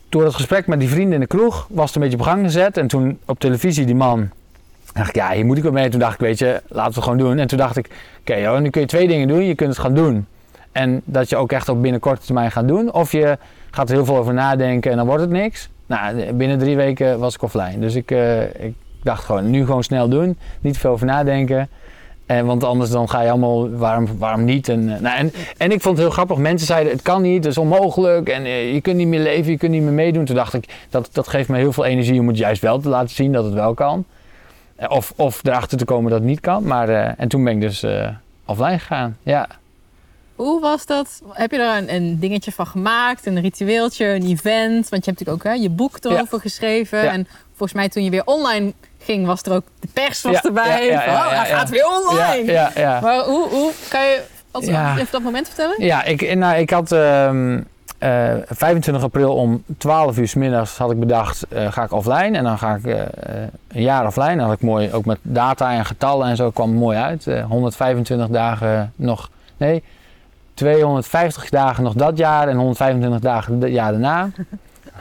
Door 0.09 0.25
het 0.25 0.35
gesprek 0.35 0.67
met 0.67 0.81
die 0.81 0.89
vrienden 0.89 1.13
in 1.15 1.21
de 1.21 1.27
kroeg 1.27 1.67
was 1.71 1.87
het 1.87 1.95
een 1.97 2.03
beetje 2.03 2.19
op 2.19 2.23
gang 2.25 2.45
gezet. 2.45 2.77
En 2.77 2.87
toen 2.87 3.19
op 3.27 3.39
televisie 3.39 3.87
die 3.87 3.95
man. 3.95 4.29
dacht 4.93 5.09
ik, 5.09 5.15
ja, 5.15 5.31
hier 5.33 5.45
moet 5.47 5.57
ik 5.57 5.63
wel 5.63 5.73
mee. 5.73 5.89
Toen 5.89 6.01
dacht 6.01 6.15
ik, 6.15 6.21
weet 6.21 6.39
je, 6.39 6.61
laten 6.69 6.91
we 6.93 6.95
het 6.95 7.03
gewoon 7.03 7.19
doen. 7.19 7.39
En 7.39 7.47
toen 7.47 7.59
dacht 7.59 7.77
ik, 7.77 7.91
oké, 8.21 8.35
joh, 8.35 8.59
nu 8.59 8.71
kun 8.71 8.81
je 8.81 8.87
twee 8.87 9.09
dingen 9.09 9.29
doen. 9.29 9.45
Je 9.45 9.55
kunt 9.55 9.71
het 9.71 9.79
gaan 9.79 9.95
doen. 9.95 10.27
En 10.73 11.01
dat 11.05 11.29
je 11.29 11.37
ook 11.37 11.53
echt 11.53 11.69
op 11.69 11.83
binnen 11.83 12.01
korte 12.01 12.25
termijn 12.27 12.51
gaat 12.51 12.69
doen. 12.69 12.93
Of 12.93 13.13
je 13.13 13.39
gaat 13.71 13.89
er 13.89 13.95
heel 13.95 14.05
veel 14.05 14.17
over 14.17 14.35
nadenken 14.35 14.91
en 14.91 14.97
dan 14.97 15.07
wordt 15.07 15.21
het 15.23 15.31
niks. 15.31 15.69
Nou, 15.87 16.33
binnen 16.33 16.59
drie 16.59 16.77
weken 16.77 17.19
was 17.19 17.35
ik 17.35 17.43
offline. 17.43 17.79
Dus 17.79 17.95
ik, 17.95 18.11
eh, 18.11 18.43
ik 18.43 18.75
dacht 19.03 19.25
gewoon, 19.25 19.51
nu 19.51 19.65
gewoon 19.65 19.85
snel 19.85 20.09
doen. 20.09 20.39
Niet 20.61 20.79
veel 20.79 20.91
over 20.91 21.07
nadenken. 21.07 21.69
En, 22.27 22.47
want 22.47 22.65
anders 22.65 22.91
dan 22.91 23.09
ga 23.09 23.23
je 23.23 23.31
allemaal, 23.31 23.71
waarom, 23.71 24.19
waarom 24.19 24.45
niet? 24.45 24.69
En, 24.69 24.95
eh, 24.95 25.01
nou, 25.01 25.19
en, 25.19 25.33
en 25.57 25.73
ik 25.73 25.81
vond 25.81 25.97
het 25.97 26.07
heel 26.07 26.15
grappig. 26.15 26.37
Mensen 26.37 26.67
zeiden, 26.67 26.93
het 26.93 27.03
kan 27.03 27.23
niet, 27.23 27.37
het 27.37 27.53
is 27.53 27.59
onmogelijk. 27.59 28.29
En 28.29 28.45
eh, 28.45 28.75
je 28.75 28.81
kunt 28.81 28.97
niet 28.97 29.09
meer 29.09 29.21
leven, 29.21 29.51
je 29.51 29.59
kunt 29.59 29.73
niet 29.73 29.83
meer 29.83 29.93
meedoen. 29.93 30.25
Toen 30.25 30.37
dacht 30.37 30.55
ik, 30.55 30.87
dat, 30.91 31.09
dat 31.13 31.29
geeft 31.29 31.49
me 31.49 31.57
heel 31.57 31.73
veel 31.73 31.85
energie 31.85 32.21
om 32.21 32.29
het 32.29 32.39
juist 32.39 32.63
wel 32.63 32.81
te 32.81 32.89
laten 32.89 33.15
zien 33.15 33.33
dat 33.33 33.45
het 33.45 33.55
wel 33.55 33.75
kan. 33.75 34.05
Of, 34.89 35.13
of 35.17 35.45
erachter 35.45 35.79
te 35.79 35.85
komen 35.85 36.11
dat 36.11 36.19
het 36.19 36.29
niet 36.29 36.41
kan. 36.41 36.65
Maar, 36.65 36.89
en 36.89 37.29
toen 37.29 37.45
ben 37.45 37.53
ik 37.53 37.61
dus 37.61 37.87
offline 38.45 38.79
gegaan. 38.79 39.17
Ja. 39.23 39.49
Hoe 40.37 40.61
was 40.61 40.87
dat? 40.87 41.23
Heb 41.33 41.51
je 41.51 41.59
er 41.59 41.77
een, 41.77 41.95
een 41.95 42.19
dingetje 42.19 42.53
van 42.53 42.67
gemaakt? 42.67 43.27
Een 43.27 43.41
ritueeltje, 43.41 44.07
een 44.07 44.27
event? 44.27 44.89
Want 44.89 45.05
je 45.05 45.11
hebt 45.11 45.19
natuurlijk 45.19 45.47
ook 45.47 45.53
hè, 45.53 45.53
je 45.53 45.71
boek 45.71 46.05
erover 46.05 46.41
geschreven. 46.41 47.03
Ja. 47.03 47.13
En 47.13 47.27
volgens 47.49 47.73
mij 47.73 47.89
toen 47.89 48.05
je 48.05 48.11
weer 48.11 48.25
online 48.25 48.73
ging, 48.99 49.27
was 49.27 49.43
er 49.43 49.53
ook 49.53 49.65
de 49.81 49.89
pers 49.93 50.23
was 50.23 50.33
Ja, 50.33 50.43
erbij. 50.43 50.87
ja, 50.87 50.93
ja, 50.93 51.05
Van, 51.05 51.13
ja, 51.13 51.27
oh, 51.27 51.33
ja, 51.33 51.39
hij 51.39 51.51
gaat 51.51 51.71
weer 51.71 51.87
online. 51.87 52.71
Maar 53.01 53.25
hoe, 53.25 53.49
hoe 53.49 53.73
kan 53.89 54.05
je 54.05 54.23
even 54.53 55.07
dat 55.11 55.23
moment 55.23 55.47
vertellen? 55.47 55.85
Ja, 55.85 56.05
ik, 56.05 56.35
nou, 56.35 56.57
ik 56.57 56.71
had 56.71 56.93
ehm, 56.93 57.61
eh, 57.99 58.35
25 58.49 59.03
april 59.03 59.35
om 59.35 59.65
12 59.79 60.19
uur 60.19 60.29
s 60.29 60.35
middags 60.35 60.77
had 60.77 60.91
ik 60.91 60.99
bedacht, 61.01 61.47
eh, 61.49 61.73
ga 61.73 61.83
ik 61.83 61.93
offline. 61.93 62.37
En 62.37 62.45
dan 62.45 62.59
ga 62.59 62.75
ik 62.75 62.85
eh, 62.85 63.01
een 63.69 63.83
jaar 63.83 64.07
offline. 64.07 64.37
Dan 64.37 64.45
had 64.45 64.55
ik 64.55 64.63
mooi, 64.63 64.93
ook 64.93 65.05
met 65.05 65.19
data 65.23 65.73
en 65.73 65.85
getallen 65.85 66.29
en 66.29 66.37
zo 66.37 66.51
kwam 66.51 66.71
het 66.71 66.79
mooi 66.79 66.99
uit. 66.99 67.27
Eh, 67.27 67.45
125 67.45 68.29
dagen 68.29 68.93
nog, 68.97 69.31
nee, 69.57 69.83
250 70.57 71.49
dagen 71.49 71.85
nog 71.85 71.95
dat 71.95 72.19
jaar 72.19 72.49
en 72.49 72.57
125 72.57 73.21
dagen 73.21 73.61
het 73.61 73.73
jaar 73.73 73.91
daarna. 73.91 74.31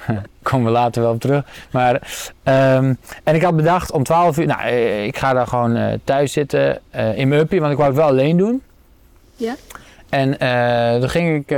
Komen 0.42 0.66
we 0.66 0.72
later 0.72 1.02
wel 1.02 1.12
op 1.12 1.20
terug. 1.20 1.46
Maar, 1.72 2.24
ehm, 2.44 2.94
en 3.24 3.36
ik 3.36 3.42
had 3.42 3.56
bedacht 3.56 3.92
om 3.92 4.04
12 4.04 4.38
uur, 4.38 4.46
nou, 4.46 4.62
eh, 4.62 5.06
ik 5.06 5.18
ga 5.18 5.34
daar 5.34 5.48
gewoon 5.48 5.76
eh, 5.76 5.94
thuis 6.04 6.32
zitten 6.32 6.82
eh, 6.90 7.18
in 7.18 7.28
mijn 7.28 7.42
uppie, 7.42 7.60
want 7.60 7.72
ik 7.72 7.78
wou 7.78 7.90
het 7.90 8.00
wel 8.00 8.08
alleen 8.08 8.38
doen. 8.38 8.62
Ja. 9.36 9.56
En 10.10 10.40
eh 10.40 11.00
dan 11.00 11.10
ging 11.10 11.36
ik 11.36 11.58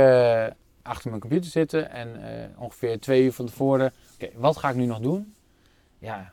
achter 0.82 1.08
mijn 1.08 1.20
computer 1.20 1.50
zitten 1.50 1.92
en 1.92 2.08
ongeveer 2.56 3.00
twee 3.00 3.22
uur 3.22 3.32
van 3.32 3.46
tevoren, 3.46 3.92
oké, 4.14 4.28
wat 4.36 4.56
ga 4.56 4.68
ik 4.68 4.76
nu 4.76 4.84
nog 4.84 4.98
doen? 4.98 5.34
Ja, 5.98 6.32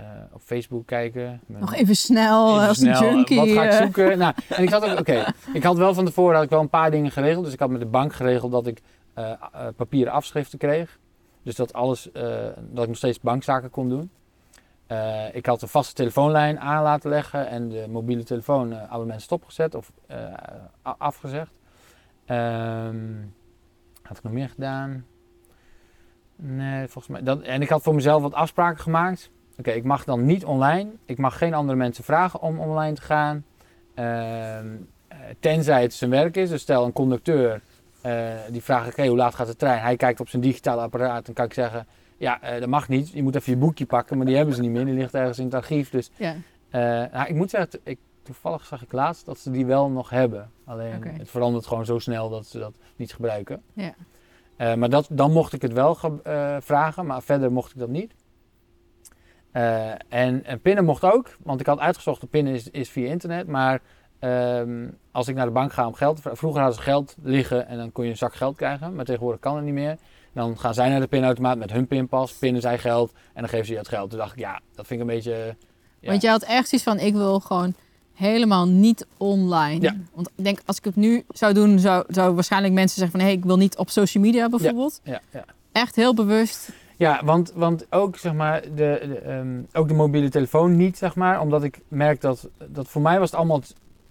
eh, 0.00 0.34
op 0.34 0.40
Facebook 0.40 0.86
kijken. 0.86 1.40
Nog 1.46 1.74
even 1.74 1.96
snel 1.96 2.54
even 2.56 2.68
als 2.68 2.78
snel, 2.78 3.02
een 3.02 3.14
junkie. 3.14 3.36
Wat 3.36 3.48
ga 3.48 3.64
ik 3.64 3.70
eh. 3.70 3.78
zoeken? 3.78 4.18
nou, 4.18 4.34
en 4.48 4.62
ik 4.62 4.70
had 4.70 4.90
ook, 4.90 4.98
oké, 4.98 5.24
ik 5.52 5.62
had 5.62 5.76
wel 5.76 5.94
van 5.94 6.04
tevoren 6.04 6.34
had 6.34 6.44
ik 6.44 6.50
wel 6.50 6.60
een 6.60 6.68
paar 6.68 6.90
dingen 6.90 7.10
geregeld. 7.10 7.44
Dus 7.44 7.52
ik 7.52 7.60
had 7.60 7.70
met 7.70 7.80
de 7.80 7.86
bank 7.86 8.12
geregeld 8.12 8.52
dat 8.52 8.66
ik 8.66 8.80
eh, 9.14 9.30
eh, 9.30 9.38
papieren 9.76 10.12
afschriften 10.12 10.58
kreeg. 10.58 10.98
Dus 11.42 11.56
dat 11.56 11.72
alles, 11.72 12.12
eh, 12.12 12.22
dat 12.70 12.82
ik 12.82 12.88
nog 12.88 12.96
steeds 12.96 13.20
bankzaken 13.20 13.70
kon 13.70 13.88
doen. 13.88 14.10
Eh, 14.86 15.34
ik 15.34 15.46
had 15.46 15.62
een 15.62 15.68
vaste 15.68 15.94
telefoonlijn 15.94 16.60
aan 16.60 16.82
laten 16.82 17.10
leggen 17.10 17.48
en 17.48 17.68
de 17.68 17.86
mobiele 17.88 18.24
telefoon 18.24 18.72
eh 18.72 18.82
abonnement 18.82 19.22
stopgezet 19.22 19.74
of 19.74 19.92
eh, 20.06 20.32
afgezegd. 20.82 21.52
Ehm 22.24 22.96
had 24.02 24.16
ik 24.16 24.22
nog 24.22 24.32
meer 24.32 24.48
gedaan? 24.48 25.04
Nee, 26.36 26.88
volgens 26.88 27.06
mij. 27.06 27.22
Dat, 27.22 27.40
en 27.42 27.62
ik 27.62 27.68
had 27.68 27.82
voor 27.82 27.94
mezelf 27.94 28.22
wat 28.22 28.34
afspraken 28.34 28.82
gemaakt. 28.82 29.30
Oké, 29.60 29.70
ik 29.70 29.84
mag 29.84 30.04
dan 30.04 30.24
niet 30.24 30.44
online. 30.44 30.90
Ik 31.04 31.18
mag 31.18 31.38
geen 31.38 31.54
andere 31.54 31.78
mensen 31.78 32.04
vragen 32.04 32.40
om 32.42 32.58
online 32.58 32.94
te 32.94 33.02
gaan. 33.02 33.44
Ehm, 33.94 34.66
eh, 35.08 35.18
tenzij 35.40 35.82
het 35.82 35.94
zijn 35.94 36.10
werk 36.10 36.36
is. 36.36 36.48
Dus 36.48 36.60
stel 36.62 36.84
een 36.84 36.92
conducteur 36.92 37.60
eh, 38.00 38.28
die 38.50 38.62
vraagt: 38.62 38.88
oké, 38.88 39.06
hoe 39.06 39.16
laat 39.16 39.34
gaat 39.34 39.46
de 39.46 39.56
trein? 39.56 39.82
Hij 39.82 39.96
kijkt 39.96 40.20
op 40.20 40.28
zijn 40.28 40.42
digitale 40.42 40.80
apparaat. 40.80 41.26
Dan 41.26 41.34
kan 41.34 41.44
ik 41.44 41.52
zeggen: 41.54 41.86
ja, 42.16 42.40
eh, 42.42 42.60
dat 42.60 42.68
mag 42.68 42.88
niet. 42.88 43.08
Je 43.10 43.22
moet 43.22 43.34
even 43.34 43.52
je 43.52 43.58
boekje 43.58 43.86
pakken. 43.86 44.16
Maar 44.16 44.26
die 44.26 44.36
hebben 44.36 44.54
ze 44.54 44.60
niet 44.60 44.70
meer. 44.70 44.84
Die 44.84 44.94
ligt 44.94 45.14
ergens 45.14 45.38
in 45.38 45.44
het 45.44 45.54
archief. 45.54 45.90
Dus 45.90 46.10
Ja. 46.16 46.34
nou, 47.12 47.26
ik 47.28 47.34
moet 47.34 47.50
zeggen, 47.50 47.80
ik, 47.84 47.98
toevallig 48.22 48.64
zag 48.66 48.82
ik 48.82 48.92
laatst 48.92 49.26
dat 49.26 49.38
ze 49.38 49.50
die 49.50 49.66
wel 49.66 49.90
nog 49.90 50.10
hebben. 50.10 50.50
Alleen 50.64 50.92
het 51.18 51.30
verandert 51.30 51.66
gewoon 51.66 51.84
zo 51.84 51.98
snel 51.98 52.28
dat 52.28 52.46
ze 52.46 52.58
dat 52.58 52.72
niet 52.96 53.12
gebruiken. 53.12 53.62
Ja. 53.72 53.94
Maar 54.76 54.88
dat, 54.90 55.08
dan 55.10 55.32
mocht 55.32 55.52
ik 55.52 55.62
het 55.62 55.72
wel 55.72 55.94
ge- 55.94 56.58
vragen, 56.62 57.06
maar 57.06 57.22
verder 57.22 57.52
mocht 57.52 57.70
ik 57.72 57.78
dat 57.78 57.88
niet. 57.88 58.12
Eh, 59.52 59.90
en, 60.08 60.44
en 60.44 60.60
pinnen 60.60 60.84
mocht 60.84 61.04
ook, 61.04 61.36
want 61.42 61.60
ik 61.60 61.66
had 61.66 61.78
uitgezocht, 61.78 62.20
de 62.20 62.26
pinnen 62.26 62.54
is, 62.54 62.70
is 62.70 62.88
via 62.88 63.08
internet. 63.08 63.46
Maar 63.46 63.80
ehm, 64.18 64.88
als 65.12 65.28
ik 65.28 65.34
naar 65.34 65.46
de 65.46 65.52
bank 65.52 65.72
ga 65.72 65.86
om 65.86 65.94
geld 65.94 66.20
vroeger 66.22 66.60
hadden 66.60 66.78
ze 66.78 66.82
geld 66.82 67.16
liggen 67.22 67.66
en 67.66 67.76
dan 67.76 67.92
kon 67.92 68.04
je 68.04 68.10
een 68.10 68.16
zak 68.16 68.34
geld 68.34 68.56
krijgen. 68.56 68.94
Maar 68.94 69.04
tegenwoordig 69.04 69.40
kan 69.40 69.56
het 69.56 69.64
niet 69.64 69.74
meer. 69.74 69.96
Dan 70.32 70.58
gaan 70.58 70.74
zij 70.74 70.88
naar 70.88 71.00
de 71.00 71.06
pinautomaat 71.06 71.58
met 71.58 71.72
hun 71.72 71.86
pinpas, 71.86 72.32
pinnen 72.32 72.62
zij 72.62 72.78
geld 72.78 73.12
en 73.12 73.40
dan 73.40 73.48
geven 73.48 73.66
ze 73.66 73.72
je 73.72 73.78
het 73.78 73.88
geld. 73.88 74.10
Toen 74.10 74.18
dacht 74.18 74.32
ik, 74.32 74.38
ja, 74.38 74.60
dat 74.74 74.86
vind 74.86 75.00
ik 75.00 75.08
een 75.08 75.14
beetje... 75.14 75.56
Ja. 76.00 76.10
Want 76.10 76.22
je 76.22 76.28
had 76.28 76.42
echt 76.42 76.72
iets 76.72 76.82
van, 76.82 76.98
ik 76.98 77.14
wil 77.14 77.40
gewoon 77.40 77.74
helemaal 78.14 78.68
niet 78.68 79.06
online. 79.16 79.80
Ja. 79.80 79.96
Want 80.14 80.30
ik 80.36 80.44
denk, 80.44 80.60
als 80.66 80.76
ik 80.76 80.84
het 80.84 80.96
nu 80.96 81.24
zou 81.28 81.52
doen, 81.52 81.78
zou, 81.78 82.04
zou 82.08 82.34
waarschijnlijk 82.34 82.74
mensen 82.74 82.98
zeggen 82.98 83.18
van... 83.18 83.20
hé, 83.20 83.32
hey, 83.32 83.42
ik 83.42 83.44
wil 83.44 83.56
niet 83.56 83.76
op 83.76 83.90
social 83.90 84.22
media 84.22 84.48
bijvoorbeeld. 84.48 85.00
Ja, 85.04 85.20
ja. 85.32 85.44
Echt 85.72 85.96
heel 85.96 86.14
bewust. 86.14 86.68
Ja, 87.00 87.20
want, 87.24 87.52
want 87.54 87.86
ook, 87.92 88.16
zeg 88.16 88.32
maar, 88.34 88.62
de, 88.62 88.68
de, 88.74 89.18
ehm, 89.24 89.62
ook 89.72 89.88
de 89.88 89.94
mobiele 89.94 90.28
telefoon 90.28 90.76
niet, 90.76 90.98
zeg 90.98 91.14
maar. 91.16 91.40
Omdat 91.40 91.62
ik 91.62 91.80
merk 91.88 92.20
dat, 92.20 92.48
dat 92.68 92.88
voor 92.88 93.02
mij 93.02 93.18
was 93.18 93.30
het 93.30 93.38
allemaal... 93.38 93.60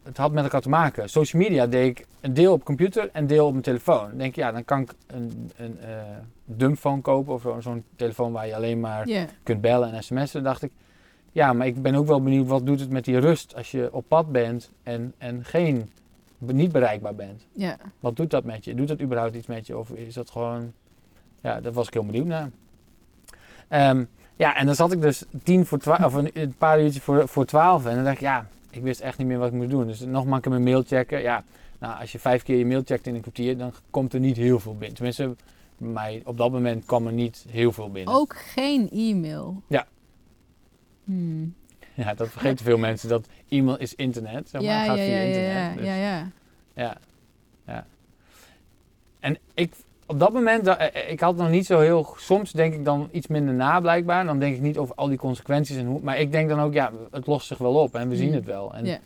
Het, 0.04 0.18
had 0.18 0.32
met 0.32 0.44
elkaar 0.44 0.62
te 0.62 0.70
maken. 0.70 1.10
Social 1.10 1.42
media 1.42 1.68
deed 1.68 1.88
ik 2.00 2.06
een 2.22 2.34
deel 2.34 2.54
op 2.54 2.64
computer 2.64 3.10
en 3.14 3.28
deel 3.28 3.46
op 3.46 3.52
mijn 3.52 3.64
telefoon. 3.64 4.08
Dan 4.08 4.18
denk 4.18 4.30
ik, 4.30 4.36
ja, 4.36 4.52
dan 4.52 4.66
kan 4.66 4.82
ik 4.82 4.94
een, 5.08 5.52
een 5.58 5.80
eh 5.80 6.02
dumbphone 6.46 7.02
kopen. 7.02 7.34
Of 7.34 7.42
zo- 7.42 7.58
zo'n 7.60 7.84
telefoon 7.96 8.32
waar 8.32 8.48
je 8.48 8.56
alleen 8.56 8.80
maar 8.80 9.08
kunt 9.44 9.62
bellen 9.62 9.94
en 9.94 10.04
sms'en. 10.04 10.44
Dacht 10.44 10.62
ik, 10.64 10.72
ja, 11.32 11.54
maar 11.54 11.68
ik 11.68 11.82
ben 11.82 11.96
ook 11.96 12.08
wel 12.08 12.22
benieuwd... 12.22 12.48
Wat 12.48 12.66
doet 12.66 12.80
het 12.80 12.90
met 12.90 13.06
die 13.06 13.18
rust 13.20 13.56
als 13.56 13.72
je 13.72 13.90
op 13.92 14.06
pad 14.08 14.32
bent 14.32 14.72
en, 14.84 15.14
en 15.18 15.46
geen, 15.46 15.92
niet 16.38 16.72
bereikbaar 16.72 17.16
bent? 17.16 17.46
ja. 17.54 17.78
Wat 18.00 18.16
doet 18.16 18.30
dat 18.32 18.44
met 18.44 18.66
je? 18.66 18.76
Doet 18.76 18.88
dat 18.88 19.02
überhaupt 19.02 19.36
iets 19.36 19.48
met 19.48 19.68
je? 19.68 19.78
Of 19.78 19.90
is 19.90 20.14
dat 20.14 20.30
gewoon... 20.30 20.74
Ja, 21.42 21.62
daar 21.62 21.74
was 21.74 21.88
ik 21.88 21.94
heel 21.94 22.06
benieuwd 22.06 22.26
naar. 22.26 22.50
Ehm, 23.70 24.04
ja, 24.36 24.56
en 24.56 24.66
dan 24.66 24.76
zat 24.76 24.92
ik 24.92 25.02
dus 25.02 25.24
tien 25.44 25.66
voor 25.66 25.78
twaalf, 25.78 26.04
of 26.04 26.14
een, 26.14 26.30
een 26.34 26.54
paar 26.58 26.82
uurtjes 26.82 27.04
voor, 27.04 27.28
voor 27.28 27.46
twaalf. 27.46 27.86
En 27.86 27.96
dan 27.96 28.04
dacht 28.04 28.16
ik, 28.16 28.22
ja, 28.22 28.48
ik 28.70 28.82
wist 28.82 29.00
echt 29.00 29.18
niet 29.18 29.28
meer 29.28 29.38
wat 29.38 29.48
ik 29.48 29.54
moest 29.54 29.70
doen. 29.70 29.88
Dus 29.88 30.00
nog 30.00 30.26
maar 30.26 30.40
een 30.46 30.64
mail 30.64 30.84
checken. 30.84 31.22
Ja, 31.22 31.44
nou, 31.80 32.00
als 32.00 32.12
je 32.12 32.20
vijf 32.20 32.44
keer 32.44 32.58
je 32.58 32.66
mail 32.66 32.82
checkt 32.86 33.08
in 33.08 33.16
een 33.16 33.22
kwartier, 33.22 33.58
dan 33.58 33.74
komt 33.90 34.14
er 34.14 34.20
niet 34.20 34.38
heel 34.38 34.60
veel 34.60 34.76
binnen. 34.76 34.96
Tenminste, 34.96 35.36
mij 35.78 36.22
op 36.26 36.38
dat 36.38 36.52
moment 36.52 36.86
kwam 36.86 37.08
er 37.08 37.14
niet 37.14 37.46
heel 37.50 37.72
veel 37.72 37.92
binnen. 37.92 38.14
Ook 38.14 38.36
geen 38.36 38.90
e-mail. 38.92 39.62
Ja. 39.68 39.88
Hmm. 41.04 41.54
Ja, 41.94 42.14
dat 42.14 42.30
vergeten 42.30 42.66
veel 42.66 42.78
mensen, 42.78 43.10
dat 43.10 43.28
e-mail 43.50 43.78
is 43.78 43.96
internet. 43.96 44.50
Zeg 44.50 44.62
maar, 44.62 44.70
ja, 44.70 44.84
gaat 44.86 44.98
ja, 44.98 45.04
via 45.04 45.14
ja, 45.16 45.22
internet. 45.22 45.54
ja, 45.54 45.76
Dus- 45.76 45.86
ja, 45.86 45.96
ja. 45.96 46.28
Ja, 46.74 46.98
ja. 47.66 47.86
En 49.20 49.38
ik, 49.54 49.74
op 50.10 50.20
dat 50.20 50.34
moment, 50.34 50.66
da- 50.66 50.78
eh, 50.78 51.12
ik 51.12 51.20
had 51.20 51.36
nog 51.36 51.50
niet 51.50 51.66
zo 51.66 51.80
heel, 51.80 52.14
soms 52.18 52.52
denk 52.52 52.74
ik 52.74 52.86
dan 52.86 53.10
iets 53.12 53.28
minder 53.28 53.54
na 53.54 53.80
blijkbaar. 53.80 54.26
Dan 54.26 54.40
denk 54.40 54.56
ik 54.56 54.62
niet 54.62 54.78
over 54.78 54.96
al 54.96 55.08
die 55.08 55.18
consequenties 55.18 55.78
en 55.78 55.86
hoe, 55.86 56.00
maar 56.04 56.18
ik 56.20 56.32
denk 56.32 56.50
dan 56.50 56.60
ook, 56.60 56.74
ja, 56.74 56.92
het 57.12 57.28
lost 57.28 57.48
zich 57.48 57.58
wel 57.58 57.74
op 57.76 57.96
en 57.96 58.10
we 58.10 58.16
zien 58.16 58.28
Mm. 58.30 58.34
het 58.34 58.46
wel. 58.46 58.74
En 58.74 58.86
Ja. 58.86 58.98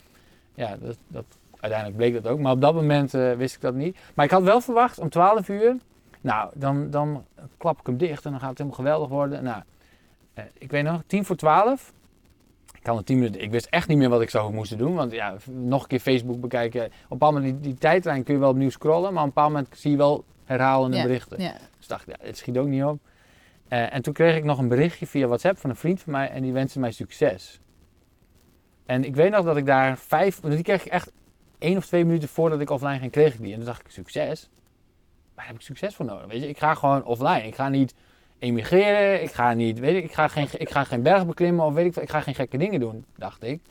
ja, 0.56 0.78
dat, 0.82 0.98
dat, 1.08 1.26
uiteindelijk 1.60 1.98
bleek 2.02 2.24
dat 2.24 2.32
ook. 2.32 2.40
Maar 2.40 2.52
op 2.52 2.62
dat 2.62 2.74
moment 2.74 3.14
eh, 3.14 3.32
wist 3.34 3.56
ik 3.56 3.62
dat 3.62 3.74
niet. 3.74 3.98
Maar 4.14 4.26
ik 4.26 4.32
had 4.32 4.44
wel 4.44 4.62
verwacht 4.62 5.00
om 5.00 5.10
12 5.10 5.50
uur, 5.50 5.76
nou, 6.22 6.50
dan, 6.56 6.90
dan 6.90 7.26
klap 7.58 7.80
ik 7.80 7.86
hem 7.86 7.98
dicht 7.98 8.26
en 8.26 8.32
dan 8.32 8.40
gaat 8.40 8.50
het 8.50 8.58
helemaal 8.58 8.80
geweldig 8.80 9.10
worden. 9.10 9.44
Nou, 9.44 9.62
eh, 10.34 10.44
ik 10.58 10.72
weet 10.72 10.84
nog, 10.84 11.02
10 11.08 11.26
voor 11.26 11.36
12. 11.36 11.94
Ik 12.80 12.86
had 12.90 12.98
een 12.98 13.04
10 13.04 13.18
minuten. 13.18 13.42
Ik 13.42 13.52
wist 13.52 13.66
echt 13.70 13.88
niet 13.88 13.98
meer 13.98 14.10
wat 14.10 14.22
ik 14.22 14.30
zou 14.30 14.54
moesten 14.54 14.78
doen. 14.78 14.96
Want 14.96 15.12
ja, 15.12 15.36
nog 15.52 15.82
een 15.82 15.88
keer 15.88 16.00
Facebook 16.00 16.42
bekijken. 16.42 16.86
Op 16.86 16.92
een 16.92 16.98
bepaald 17.10 17.34
moment, 17.34 17.54
die, 17.54 17.72
die 17.72 17.80
tijdlijn 17.80 18.24
kun 18.24 18.34
je 18.34 18.40
wel 18.40 18.50
opnieuw 18.50 18.70
scrollen. 18.70 19.14
Maar 19.14 19.22
op 19.24 19.28
een 19.28 19.34
bepaald 19.34 19.52
moment 19.52 19.68
zie 19.78 19.92
je 19.92 19.98
wel 19.98 20.24
herhalende 20.46 20.98
Ja, 20.98 21.04
berichten. 21.04 21.42
Ja. 21.42 21.56
Dus 21.78 21.88
dacht 21.88 22.08
ik, 22.08 22.16
ja, 22.20 22.26
het 22.28 22.38
schiet 22.38 22.58
ook 22.58 22.68
niet 22.68 22.84
op. 22.84 23.00
Eh, 23.68 23.94
en 23.94 24.02
toen 24.02 24.14
kreeg 24.14 24.36
ik 24.36 24.44
nog 24.44 24.58
een 24.58 24.68
berichtje 24.68 25.08
via 25.08 25.28
WhatsApp 25.28 25.58
van 25.58 25.70
een 25.70 25.76
vriend 25.76 26.02
van 26.02 26.12
mij. 26.12 26.30
En 26.30 26.42
die 26.42 26.52
wenste 26.54 26.80
mij 26.80 26.92
succes. 26.92 27.60
En 28.86 29.04
ik 29.04 29.16
weet 29.16 29.32
nog 29.32 29.46
dat 29.46 29.58
ik 29.58 29.66
daar 29.66 29.98
vijf... 29.98 30.40
want 30.42 30.54
Die 30.54 30.64
kreeg 30.64 30.86
ik 30.86 30.92
echt 30.92 31.12
één 31.60 31.78
of 31.78 31.86
twee 31.86 32.06
minuten 32.06 32.30
voordat 32.30 32.60
ik 32.60 32.70
offline 32.70 33.00
ging, 33.00 33.12
kreeg 33.12 33.34
ik 33.34 33.42
die. 33.42 33.52
En 33.52 33.58
toen 33.58 33.66
dacht 33.66 33.80
ik, 33.86 33.92
succes? 33.92 34.50
Waar 35.36 35.48
heb 35.48 35.56
ik 35.56 35.62
succes 35.62 35.96
voor 35.96 36.06
nodig? 36.06 36.26
Weet 36.26 36.42
je, 36.42 36.48
ik 36.50 36.58
ga 36.58 36.74
gewoon 36.74 37.04
offline. 37.06 37.48
Ik 37.48 37.56
ga 37.56 37.70
niet 37.70 37.94
emigreren. 38.40 39.22
Ik 39.24 39.32
ga 39.32 39.54
niet, 39.54 39.80
weet 39.80 39.96
ik, 39.96 40.04
ik 40.04 40.14
ga 40.14 40.28
geen, 40.28 40.48
ik 40.58 40.70
ga 40.70 40.84
geen 40.84 41.02
berg 41.04 41.26
beklimmen 41.26 41.66
of 41.66 41.74
weet 41.74 41.86
ik. 41.98 42.04
Ik 42.04 42.10
ga 42.10 42.22
geen 42.22 42.36
gekke 42.36 42.58
dingen 42.58 42.80
doen, 42.80 43.06
dacht 43.18 43.44
ik. 43.44 43.62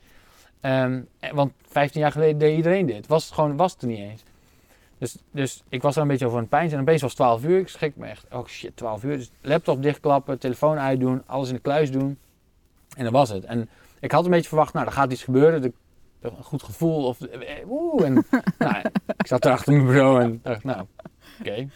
Ehm, 0.61 1.01
en- 1.19 1.35
want 1.35 1.53
15 1.67 2.01
jaar 2.01 2.11
geleden 2.11 2.37
deed 2.37 2.55
iedereen 2.57 2.85
dit. 2.85 3.07
Was 3.07 3.25
het 3.25 3.33
gewoon, 3.33 3.55
was 3.57 3.73
het 3.73 3.81
er 3.81 3.87
niet 3.87 3.99
eens. 3.99 4.23
Dus, 5.03 5.17
dus 5.31 5.63
ik 5.69 5.81
was 5.81 5.95
er 5.95 6.01
een 6.01 6.07
beetje 6.07 6.25
over 6.25 6.37
aan 6.37 6.43
het 6.43 6.51
pijn. 6.51 6.71
En 6.71 6.79
opeens 6.79 7.01
was 7.01 7.11
het 7.11 7.19
12 7.19 7.43
uur. 7.43 7.59
Ik 7.59 7.67
schrik 7.67 7.95
me 7.95 8.05
echt. 8.05 8.25
Oh 8.31 8.47
shit, 8.47 8.75
12 8.75 9.03
uur. 9.03 9.17
Dus 9.17 9.31
laptop 9.41 9.81
dichtklappen, 9.81 10.39
telefoon 10.39 10.77
uitdoen, 10.77 11.23
alles 11.25 11.47
in 11.47 11.53
de 11.53 11.61
kluis 11.61 11.91
doen. 11.91 12.17
En 12.97 13.03
dat 13.03 13.13
was 13.13 13.29
het. 13.29 13.43
En 13.43 13.69
ik 13.99 14.11
had 14.11 14.25
een 14.25 14.31
beetje 14.31 14.47
verwacht, 14.47 14.73
nou, 14.73 14.85
er 14.85 14.91
gaat 14.91 15.11
iets 15.11 15.23
gebeuren. 15.23 15.61
De, 15.61 15.73
een 16.21 16.43
goed 16.43 16.63
gevoel. 16.63 17.05
Of, 17.05 17.21
eh, 17.21 17.69
oeh, 17.69 18.05
en, 18.05 18.13
nou, 18.59 18.75
ik 19.17 19.27
zat 19.27 19.45
er 19.45 19.51
achter 19.51 19.73
mijn 19.73 19.85
bureau 19.85 20.21
en 20.21 20.39
dacht, 20.43 20.63
nou, 20.63 20.85
oké. 21.39 21.67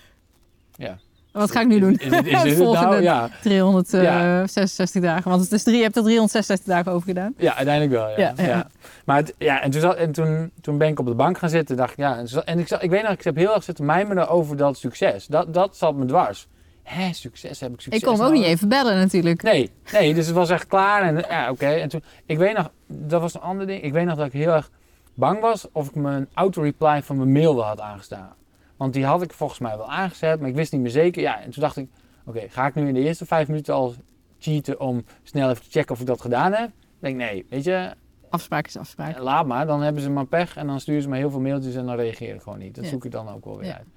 Wat 1.37 1.51
ga 1.51 1.61
ik 1.61 1.67
nu 1.67 1.79
doen? 1.79 1.93
Is, 1.93 2.05
is, 2.05 2.43
het 2.43 2.53
Volgende 2.53 2.87
nou? 2.87 3.01
Ja, 3.01 3.29
366 3.41 5.01
dagen. 5.01 5.29
Want 5.29 5.43
het 5.43 5.51
is 5.51 5.63
drie, 5.63 5.77
je 5.77 5.83
hebt 5.83 5.95
er 5.95 6.01
366 6.03 6.73
dagen 6.73 6.91
over 6.91 7.07
gedaan. 7.07 7.33
Ja, 7.37 7.55
uiteindelijk 7.55 7.95
wel. 7.95 8.19
Ja. 8.19 8.33
Ja. 8.37 8.67
Maar 9.05 9.17
het, 9.17 9.33
ja, 9.37 9.61
en, 9.61 9.71
toen, 9.71 9.81
zat, 9.81 9.95
en 9.95 10.11
toen, 10.11 10.51
toen 10.61 10.77
ben 10.77 10.87
ik 10.87 10.99
op 10.99 11.05
de 11.05 11.13
bank 11.13 11.37
gaan 11.37 11.49
zitten. 11.49 11.77
Dacht 11.77 11.97
ja, 11.97 12.17
en, 12.45 12.59
ik, 12.59 12.67
zat, 12.67 12.83
ik 12.83 12.89
weet 12.89 13.03
nog, 13.03 13.11
ik 13.11 13.23
heb 13.23 13.35
heel 13.35 13.53
erg 13.53 13.63
zitten 13.63 13.85
mijmeren 13.85 14.29
over 14.29 14.57
dat 14.57 14.77
succes. 14.77 15.25
Dat, 15.25 15.53
dat 15.53 15.77
zat 15.77 15.95
me 15.95 16.05
dwars. 16.05 16.47
Hè, 16.83 17.13
succes, 17.13 17.59
heb 17.59 17.73
ik 17.73 17.81
succes 17.81 18.01
ik 18.01 18.07
kon 18.07 18.15
ook 18.15 18.21
nou? 18.21 18.33
niet 18.33 18.43
even 18.43 18.69
bellen 18.69 18.95
natuurlijk. 18.97 19.43
Nee, 19.43 19.71
nee, 19.91 20.13
dus 20.13 20.25
het 20.25 20.35
was 20.35 20.49
echt 20.49 20.67
klaar. 20.67 21.01
En 21.01 21.23
ja, 21.29 21.49
oké. 21.49 21.67
En 21.67 21.89
toen, 21.89 22.03
ik 22.25 22.37
weet 22.37 22.57
nog, 22.57 22.71
dat 22.87 23.21
was 23.21 23.33
een 23.33 23.41
ander 23.41 23.67
ding. 23.67 23.83
Ik 23.83 23.91
weet 23.91 24.05
nog 24.05 24.17
dat 24.17 24.25
ik 24.25 24.33
heel 24.33 24.53
erg 24.53 24.69
bang 25.13 25.39
was 25.39 25.67
of 25.71 25.87
ik 25.87 25.95
mijn 25.95 26.27
auto-reply 26.33 27.03
van 27.03 27.17
mijn 27.17 27.31
mail 27.31 27.55
wel 27.55 27.65
had 27.65 27.79
aangestaan. 27.79 28.33
Want 28.77 28.93
die 28.93 29.05
had 29.05 29.21
ik 29.21 29.33
volgens 29.33 29.59
mij 29.59 29.77
wel 29.77 29.91
aangezet, 29.91 30.39
maar 30.39 30.49
ik 30.49 30.55
wist 30.55 30.71
niet 30.71 30.81
meer 30.81 30.91
zeker. 30.91 31.21
Ja, 31.21 31.41
en 31.41 31.49
toen 31.51 31.61
dacht 31.61 31.77
ik, 31.77 31.87
oké, 32.25 32.49
ga 32.49 32.67
ik 32.67 32.75
nu 32.75 32.87
in 32.87 32.93
de 32.93 32.99
eerste 32.99 33.25
vijf 33.25 33.47
minuten 33.47 33.73
al 33.73 33.93
cheaten 34.39 34.79
om 34.79 35.03
snel 35.23 35.49
even 35.49 35.63
te 35.63 35.69
checken 35.69 35.91
of 35.95 35.99
ik 36.01 36.07
dat 36.07 36.21
gedaan 36.21 36.53
heb? 36.53 36.67
Ik 36.67 36.73
denk, 36.99 37.17
nee, 37.17 37.45
weet 37.49 37.63
je, 37.63 37.93
Afspraak 38.29 38.67
is 38.67 38.77
afspraak. 38.77 39.17
laat 39.19 39.45
maar. 39.45 39.65
Dan 39.65 39.81
hebben 39.81 40.01
ze 40.01 40.09
maar 40.09 40.25
pech 40.25 40.55
en 40.57 40.67
dan 40.67 40.79
sturen 40.79 41.01
ze 41.01 41.09
me 41.09 41.17
heel 41.17 41.29
veel 41.31 41.39
mailtjes 41.39 41.75
en 41.75 41.85
dan 41.85 41.95
reageer 41.95 42.35
ik 42.35 42.41
gewoon 42.41 42.57
niet. 42.59 42.75
Dat 42.75 42.83
Ja. 42.83 42.89
zoek 42.89 43.05
ik 43.05 43.11
dan 43.11 43.29
ook 43.29 43.45
wel 43.45 43.57
weer 43.57 43.67
Ja. 43.67 43.73
uit. 43.77 43.87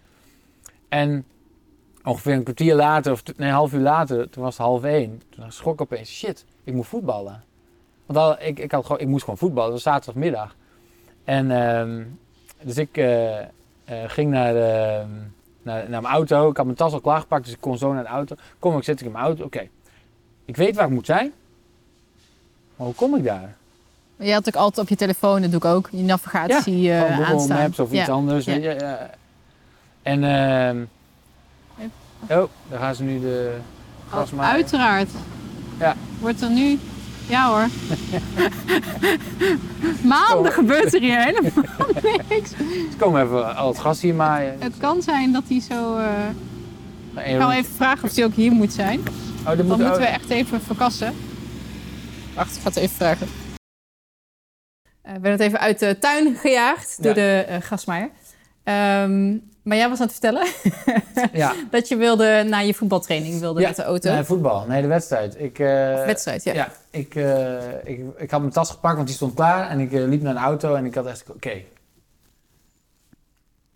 En 0.89 1.25
ongeveer 2.05 2.35
een 2.35 2.43
kwartier 2.43 2.75
later, 2.75 3.13
of 3.13 3.23
nee, 3.37 3.49
een 3.49 3.55
half 3.55 3.73
uur 3.73 3.81
later, 3.81 4.31
toen 4.31 4.43
was 4.43 4.57
het 4.57 4.67
half 4.67 4.85
één. 4.85 5.23
Toen 5.31 5.53
schrok 5.53 5.75
ik 5.75 5.81
opeens, 5.81 6.11
shit, 6.11 6.45
ik 6.65 6.75
moet 6.75 6.87
voetballen. 6.87 7.43
Want 8.07 8.19
al, 8.19 8.41
ik, 8.41 8.59
ik, 8.59 8.73
had 8.73 8.87
gewoon, 8.87 9.01
ik 9.01 9.07
moest 9.09 9.25
gewoon 9.25 9.39
voetballen, 9.39 9.73
het 9.73 9.85
was 9.85 9.93
zaterdagmiddag. 9.93 10.57
En 11.25 11.51
ehm, 11.51 12.05
dus 12.63 12.77
ik 12.79 12.97
eh, 12.97 13.39
eh, 13.41 13.47
ging 14.07 14.31
naar, 14.31 14.57
ehm, 14.57 15.09
naar, 15.63 15.91
naar 15.91 16.03
mijn 16.03 16.15
auto. 16.15 16.51
Ik 16.51 16.57
had 16.57 16.65
mijn 16.65 16.77
tas 16.79 16.93
al 16.93 17.01
klaargepakt, 17.01 17.45
dus 17.45 17.53
ik 17.55 17.61
kon 17.61 17.79
zo 17.79 17.93
naar 17.93 18.03
de 18.03 18.09
auto. 18.09 18.37
Kom 18.59 18.77
ik, 18.77 18.83
zit 18.85 19.01
ik 19.01 19.07
in 19.07 19.13
mijn 19.13 19.25
auto. 19.25 19.45
Oké, 19.45 19.69
ik 20.45 20.57
weet 20.57 20.77
waar 20.77 20.87
ik 20.87 20.93
moet 20.93 21.07
zijn. 21.07 21.33
Maar 22.77 22.87
hoe 22.87 22.95
kom 22.97 23.17
ik 23.17 23.25
daar? 23.25 23.55
Je 24.17 24.33
had 24.33 24.49
ook 24.49 24.55
altijd 24.57 24.79
op 24.79 24.89
je 24.89 24.97
telefoon, 24.97 25.41
dat 25.41 25.51
doe 25.51 25.59
ik 25.61 25.65
ook, 25.65 25.89
je 25.93 26.03
navigatie 26.03 26.93
eh 26.93 27.01
Gewoon 27.01 27.17
Google 27.17 27.33
aanstaan. 27.35 27.59
Maps 27.59 27.79
of 27.79 27.93
iets 27.93 28.07
Ja. 28.07 28.13
anders. 28.13 28.45
Ja. 28.45 28.53
weet 28.53 28.63
je, 28.63 28.75
ja. 28.85 29.11
En 30.03 30.25
ehm 30.25 30.83
oh, 32.41 32.49
daar 32.69 32.79
gaan 32.79 32.95
ze 32.95 33.03
nu 33.03 33.21
de 33.21 33.57
gas 34.09 34.31
Oh, 34.31 34.37
maken. 34.37 34.53
uiteraard. 34.53 35.09
Ja. 35.79 35.95
Wordt 36.21 36.41
er 36.43 36.51
nu 36.51 36.79
Ja 37.31 37.49
hoor. 37.49 37.67
Maanden 40.09 40.53
gebeurt 40.53 40.95
er 40.95 41.01
hier 41.01 41.25
helemaal 41.25 41.53
niks. 42.29 42.51
Ze 42.91 42.97
komen 42.99 43.23
even 43.23 43.57
al 43.57 43.69
het 43.69 43.79
gas 43.79 44.01
hier 44.01 44.15
maaien. 44.15 44.57
Het 44.59 44.77
kan 44.79 45.03
zijn 45.03 45.33
dat 45.33 45.43
hij 45.49 45.61
zo... 45.61 45.97
En 45.97 46.35
Ik 47.15 47.31
ga 47.31 47.39
wel 47.39 47.53
even 47.53 47.75
vragen 47.75 48.05
of 48.09 48.15
hij 48.15 48.25
ook 48.25 48.35
hier 48.35 48.53
moet 48.53 48.73
zijn. 48.73 48.99
Oh, 49.01 49.47
dat 49.47 49.57
Dan 49.57 49.67
moet 49.67 49.77
moeten 49.77 49.93
ook- 49.93 49.99
we 49.99 50.05
echt 50.07 50.31
even 50.31 50.61
verkassen. 50.61 51.15
Wacht, 52.35 52.57
ik 52.57 52.63
ga 52.63 52.69
het 52.69 52.77
even 52.77 52.97
vragen. 52.97 53.27
Eh, 55.03 55.13
we 55.15 55.21
werden 55.21 55.31
het 55.31 55.41
even 55.41 55.61
uit 55.61 55.79
de 55.79 55.99
tuin 55.99 56.37
gejaagd 56.37 56.97
door 57.03 57.07
Ja. 57.09 57.15
de 57.15 57.45
eh 57.49 57.57
gasmaaier. 57.61 58.11
Ehm, 58.65 59.37
maar 59.62 59.76
jij 59.76 59.88
was 59.88 60.00
aan 60.00 60.07
het 60.07 60.19
vertellen 60.19 60.47
Ja, 61.43 61.55
dat 61.71 61.88
je 61.88 61.97
wilde 61.97 62.45
naar 62.49 62.64
je 62.64 62.75
voetbaltraining 62.75 63.40
wilde 63.40 63.61
Ja, 63.61 63.67
met 63.67 63.76
de 63.76 63.83
auto. 63.83 64.12
nee, 64.12 64.23
voetbal. 64.23 64.67
Nee, 64.67 64.83
de 64.83 64.88
wedstrijd. 64.88 65.40
Ik, 65.40 65.59
eh, 65.59 65.67
Wedstrijd, 66.05 66.45
ja. 66.45 66.52
Ja, 66.52 66.73
ik, 66.90 67.14
eh, 67.14 67.85
ik, 67.85 68.00
ik 68.17 68.31
had 68.31 68.40
mijn 68.40 68.52
tas 68.52 68.71
gepakt, 68.71 68.95
want 68.95 69.07
die 69.07 69.17
stond 69.17 69.35
klaar. 69.35 69.69
En 69.71 69.81
ik 69.81 69.93
eh, 69.93 70.05
liep 70.05 70.23
naar 70.23 70.35
de 70.35 70.40
auto 70.40 70.75
en 70.75 70.85
ik 70.85 70.95
had 70.95 71.07
echt, 71.07 71.31
oké. 71.31 71.62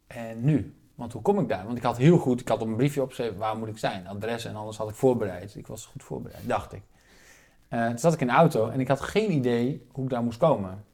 En 0.07 0.45
nu? 0.45 0.75
Want 0.95 1.13
hoe 1.13 1.23
kom 1.23 1.39
ik 1.39 1.49
daar? 1.49 1.65
Want 1.65 1.77
ik 1.77 1.83
had 1.83 1.97
heel 1.97 2.19
goed, 2.19 2.41
ik 2.41 2.49
had 2.49 2.61
op 2.61 2.69
een 2.69 2.77
briefje 2.77 3.03
opgeschreven, 3.03 3.37
waar 3.37 3.57
moet 3.57 3.69
ik 3.69 3.79
zijn? 3.79 4.07
Adres 4.07 4.45
en 4.45 4.57
alles 4.57 4.77
had 4.77 4.89
ik 4.89 4.95
voorbereid. 4.95 5.55
Ik 5.55 5.67
was 5.67 5.87
goed 5.87 6.03
voorbereid, 6.03 6.43
dacht 6.47 6.73
ik. 6.73 6.83
Toen 7.71 7.99
zat 7.99 8.15
ik 8.15 8.21
in 8.21 8.27
de 8.27 8.33
auto 8.33 8.69
en 8.69 8.81
ik 8.81 8.89
had 8.89 9.01
geen 9.01 9.33
idee 9.33 9.87
hoe 9.93 10.05
ik 10.05 10.11
daar 10.11 10.23
moest 10.23 10.39
komen. 10.39 10.85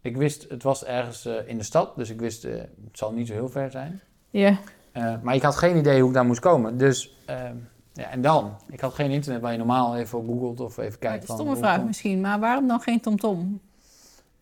Ik 0.00 0.16
wist, 0.16 0.46
het 0.48 0.62
was 0.62 0.84
ergens 0.84 1.26
in 1.46 1.58
de 1.58 1.64
stad, 1.64 1.96
dus 1.96 2.10
ik 2.10 2.20
wist, 2.20 2.42
het 2.42 2.68
zal 2.92 3.12
niet 3.12 3.26
zo 3.26 3.32
heel 3.32 3.48
ver 3.48 3.70
zijn. 3.70 4.00
Ja. 4.38 4.56
Eh, 4.92 5.14
maar 5.22 5.34
ik 5.34 5.42
had 5.42 5.56
geen 5.56 5.76
idee 5.76 5.98
hoe 6.00 6.08
ik 6.08 6.14
daar 6.14 6.24
moest 6.26 6.40
komen. 6.40 6.76
Dus, 6.78 7.16
ehm, 7.26 7.54
ja, 7.92 8.10
en 8.10 8.20
dan? 8.20 8.56
Ik 8.68 8.80
had 8.80 8.94
geen 8.94 9.10
internet 9.10 9.40
waar 9.42 9.52
je 9.52 9.58
normaal 9.58 9.96
even 9.96 10.18
op 10.18 10.26
googelt 10.26 10.60
of 10.60 10.78
even 10.78 10.92
Ja, 10.92 10.96
kijkt. 10.98 11.00
dat 11.00 11.22
is 11.22 11.26
van 11.26 11.34
een 11.36 11.36
stomme 11.36 11.52
hoe 11.52 11.62
vraag 11.62 11.76
kom- 11.76 11.86
misschien, 11.86 12.20
maar 12.20 12.40
waarom 12.40 12.68
dan 12.68 12.80
geen 12.80 13.00
TomTom? 13.00 13.60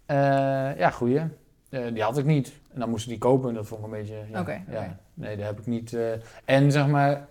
Eh, 0.06 0.16
ja, 0.78 0.90
goeie. 0.90 1.20
Eh, 1.68 1.80
die 1.92 2.02
had 2.02 2.18
ik 2.18 2.24
niet. 2.24 2.52
En 2.72 2.80
dan 2.80 2.90
moest 2.90 3.02
ik 3.04 3.08
die 3.10 3.18
kopen 3.18 3.48
en 3.48 3.54
dat 3.54 3.66
vond 3.66 3.80
ik 3.80 3.86
een 3.86 3.92
beetje... 3.98 4.16
Ja, 4.30 4.40
Oké, 4.40 4.62
ja. 4.70 4.96
Nee, 5.14 5.36
dat 5.36 5.46
heb 5.46 5.58
ik 5.58 5.66
niet. 5.66 5.96
en 6.44 6.72
zeg 6.72 6.86
maar, 6.86 7.26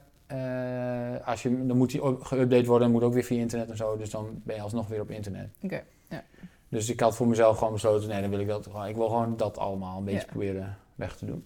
als 1.25 1.43
je, 1.43 1.65
dan 1.65 1.77
moet 1.77 1.91
die 1.91 2.01
geüpdate 2.01 2.65
worden 2.65 2.87
en 2.87 2.91
moet 2.93 3.03
ook 3.03 3.13
weer 3.13 3.23
via 3.23 3.39
internet 3.39 3.69
en 3.69 3.77
zo. 3.77 3.97
Dus 3.97 4.09
dan 4.09 4.41
ben 4.43 4.55
je 4.55 4.61
alsnog 4.61 4.87
weer 4.87 5.01
op 5.01 5.09
internet. 5.11 5.49
Oké, 5.61 5.83
Dus 6.69 6.89
ik 6.89 6.99
had 6.99 7.15
voor 7.15 7.27
mezelf 7.27 7.57
gewoon 7.57 7.73
besloten, 7.73 8.09
nee, 8.09 8.21
dan 8.21 8.29
wil 8.29 8.39
ik 8.39 8.47
dat 8.47 8.63
gewoon. 8.65 8.85
Ik 8.87 8.95
wil 8.95 9.07
gewoon 9.07 9.37
dat 9.37 9.57
allemaal 9.57 9.97
een 9.97 10.03
beetje 10.03 10.19
Ja. 10.19 10.25
proberen 10.25 10.77
weg 10.95 11.15
te 11.15 11.25
doen. 11.25 11.45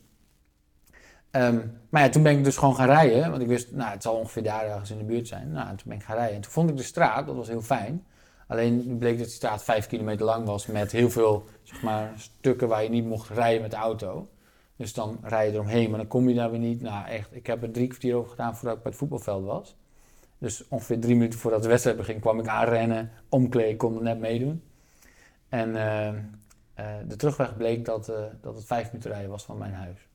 Ehm, 1.31 1.59
maar 1.89 2.01
ja, 2.01 2.09
toen 2.09 2.23
ben 2.23 2.37
ik 2.37 2.43
dus 2.43 2.57
gewoon 2.57 2.75
gaan 2.75 2.87
rijden. 2.87 3.29
Want 3.29 3.41
ik 3.41 3.47
wist, 3.47 3.71
nou, 3.71 3.91
het 3.91 4.03
zal 4.03 4.15
ongeveer 4.15 4.43
daar 4.43 4.65
ergens 4.65 4.91
in 4.91 4.97
de 4.97 5.03
buurt 5.03 5.27
zijn. 5.27 5.51
Nou, 5.51 5.67
toen 5.67 5.85
ben 5.85 5.97
ik 5.97 6.03
gaan 6.03 6.15
rijden. 6.15 6.35
En 6.35 6.41
toen 6.41 6.51
vond 6.51 6.69
ik 6.69 6.77
de 6.77 6.83
straat, 6.83 7.27
dat 7.27 7.35
was 7.35 7.47
heel 7.47 7.61
fijn. 7.61 8.05
Alleen 8.47 8.97
bleek 8.97 9.17
dat 9.17 9.27
de 9.27 9.33
straat 9.33 9.63
vijf 9.63 9.87
kilometer 9.87 10.25
lang 10.25 10.45
was 10.45 10.65
met 10.65 10.91
heel 10.91 11.09
veel 11.09 11.45
zeg 11.63 11.81
maar, 11.81 12.13
stukken 12.17 12.67
waar 12.67 12.83
je 12.83 12.89
niet 12.89 13.05
mocht 13.05 13.29
rijden 13.29 13.61
met 13.61 13.71
de 13.71 13.77
auto. 13.77 14.29
Dus 14.75 14.93
dan 14.93 15.19
rij 15.21 15.47
je 15.47 15.53
eromheen, 15.53 15.89
maar 15.89 15.99
dan 15.99 16.07
kom 16.07 16.29
je 16.29 16.35
daar 16.35 16.51
weer 16.51 16.59
niet. 16.59 16.81
Nou, 16.81 17.07
echt, 17.07 17.35
ik 17.35 17.47
heb 17.47 17.63
er 17.63 17.71
drie 17.71 17.87
kwartier 17.87 18.15
over 18.15 18.29
gedaan 18.29 18.55
voordat 18.55 18.77
ik 18.77 18.83
bij 18.83 18.91
het 18.91 18.99
voetbalveld 18.99 19.45
was. 19.45 19.75
Dus 20.37 20.67
ongeveer 20.67 20.99
drie 20.99 21.15
minuten 21.15 21.39
voordat 21.39 21.61
de 21.61 21.67
wedstrijd 21.67 21.97
beging, 21.97 22.21
kwam 22.21 22.39
ik 22.39 22.47
aanrennen, 22.47 23.11
omkleden, 23.29 23.77
kon 23.77 23.95
er 23.95 24.03
net 24.03 24.19
meedoen. 24.19 24.63
En 25.49 25.75
eh, 25.75 26.07
eh, 26.07 26.15
de 27.07 27.15
terugweg 27.15 27.57
bleek 27.57 27.85
dat, 27.85 28.09
eh, 28.09 28.23
dat 28.41 28.55
het 28.55 28.65
vijf 28.65 28.87
minuten 28.87 29.11
rijden 29.11 29.29
was 29.29 29.45
van 29.45 29.57
mijn 29.57 29.73
huis. 29.73 30.06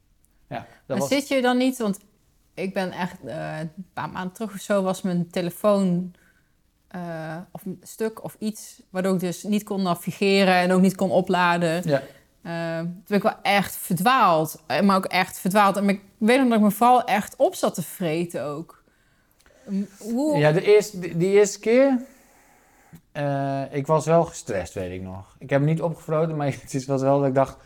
Ja, 0.53 0.59
dat 0.59 0.67
maar 0.87 0.99
was... 0.99 1.09
zit 1.09 1.29
je 1.29 1.43
dan 1.43 1.57
niet, 1.57 1.79
want 1.79 1.99
ik 2.55 2.75
ben 2.75 2.91
echt 2.93 3.25
eh, 3.25 3.59
een 3.61 3.71
paar 3.93 4.09
maanden 4.11 4.33
terug 4.33 4.55
of 4.55 4.61
zo 4.61 4.83
was 4.83 5.03
mijn 5.03 5.31
telefoon 5.31 6.15
eh, 6.89 7.37
of 7.51 7.65
een 7.65 7.81
stuk 7.83 8.25
of 8.25 8.37
iets, 8.39 8.83
waardoor 8.91 9.15
ik 9.15 9.21
dus 9.21 9.43
niet 9.43 9.63
kon 9.65 9.83
navigeren 9.83 10.55
en 10.55 10.73
ook 10.73 10.81
niet 10.81 10.95
kon 10.97 11.11
opladen. 11.11 11.83
Ja, 11.89 12.03
Eh, 12.43 12.79
toen 12.79 13.03
ben 13.07 13.17
ik 13.17 13.23
wel 13.23 13.37
echt 13.43 13.77
verdwaald, 13.77 14.63
maar 14.83 14.97
ook 14.97 15.05
echt 15.05 15.39
verdwaald. 15.39 15.77
En 15.77 15.89
ik 15.89 16.01
weet 16.19 16.39
nog 16.39 16.49
dat 16.49 16.59
ik 16.59 16.65
me 16.65 16.71
vooral 16.71 17.05
echt 17.05 17.37
op 17.37 17.55
zat 17.55 17.75
te 17.75 17.83
vreten 17.83 18.45
ook. 18.45 18.83
Hm, 19.65 19.83
Hoe? 19.99 20.39
ja 20.39 20.53
de 20.53 20.63
eerste, 20.63 21.17
die, 21.17 21.31
eerste 21.33 21.59
keer, 21.59 21.99
ik 23.71 23.87
was 23.87 24.07
wel 24.07 24.25
gestrest, 24.25 24.75
weet 24.75 24.93
ik 24.93 25.03
nog. 25.03 25.37
Ik 25.39 25.51
heb 25.51 25.61
hem 25.61 25.69
niet 25.69 25.83
opgevroten, 25.83 26.37
maar 26.37 26.47
het 26.63 26.75
is- 26.75 26.87
was 26.87 27.03
wel 27.03 27.19
dat 27.19 27.29
ik 27.29 27.35
dacht... 27.35 27.57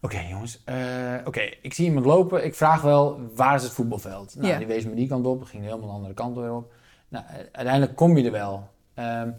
Oké 0.00 0.20
jongens, 0.30 0.62
eh, 0.64 0.76
oké, 1.24 1.40
ik 1.62 1.74
zie 1.74 1.84
iemand 1.84 2.06
lopen. 2.06 2.44
Ik 2.44 2.54
vraag 2.54 2.82
wel, 2.82 3.20
waar 3.34 3.54
is 3.54 3.62
het 3.62 3.72
voetbalveld? 3.72 4.34
Nou, 4.36 4.48
Ja. 4.48 4.58
die 4.58 4.66
wees 4.66 4.84
me 4.84 4.94
die 4.94 5.08
kant 5.08 5.26
op. 5.26 5.42
ging 5.44 5.62
helemaal 5.64 5.86
de 5.88 5.94
andere 5.94 6.14
kant 6.14 6.36
weer 6.36 6.52
op. 6.54 6.72
Nou, 7.08 7.24
uiteindelijk 7.52 7.96
kom 7.96 8.16
je 8.16 8.24
er 8.24 8.30
wel. 8.32 8.68
Ehm, 8.94 9.30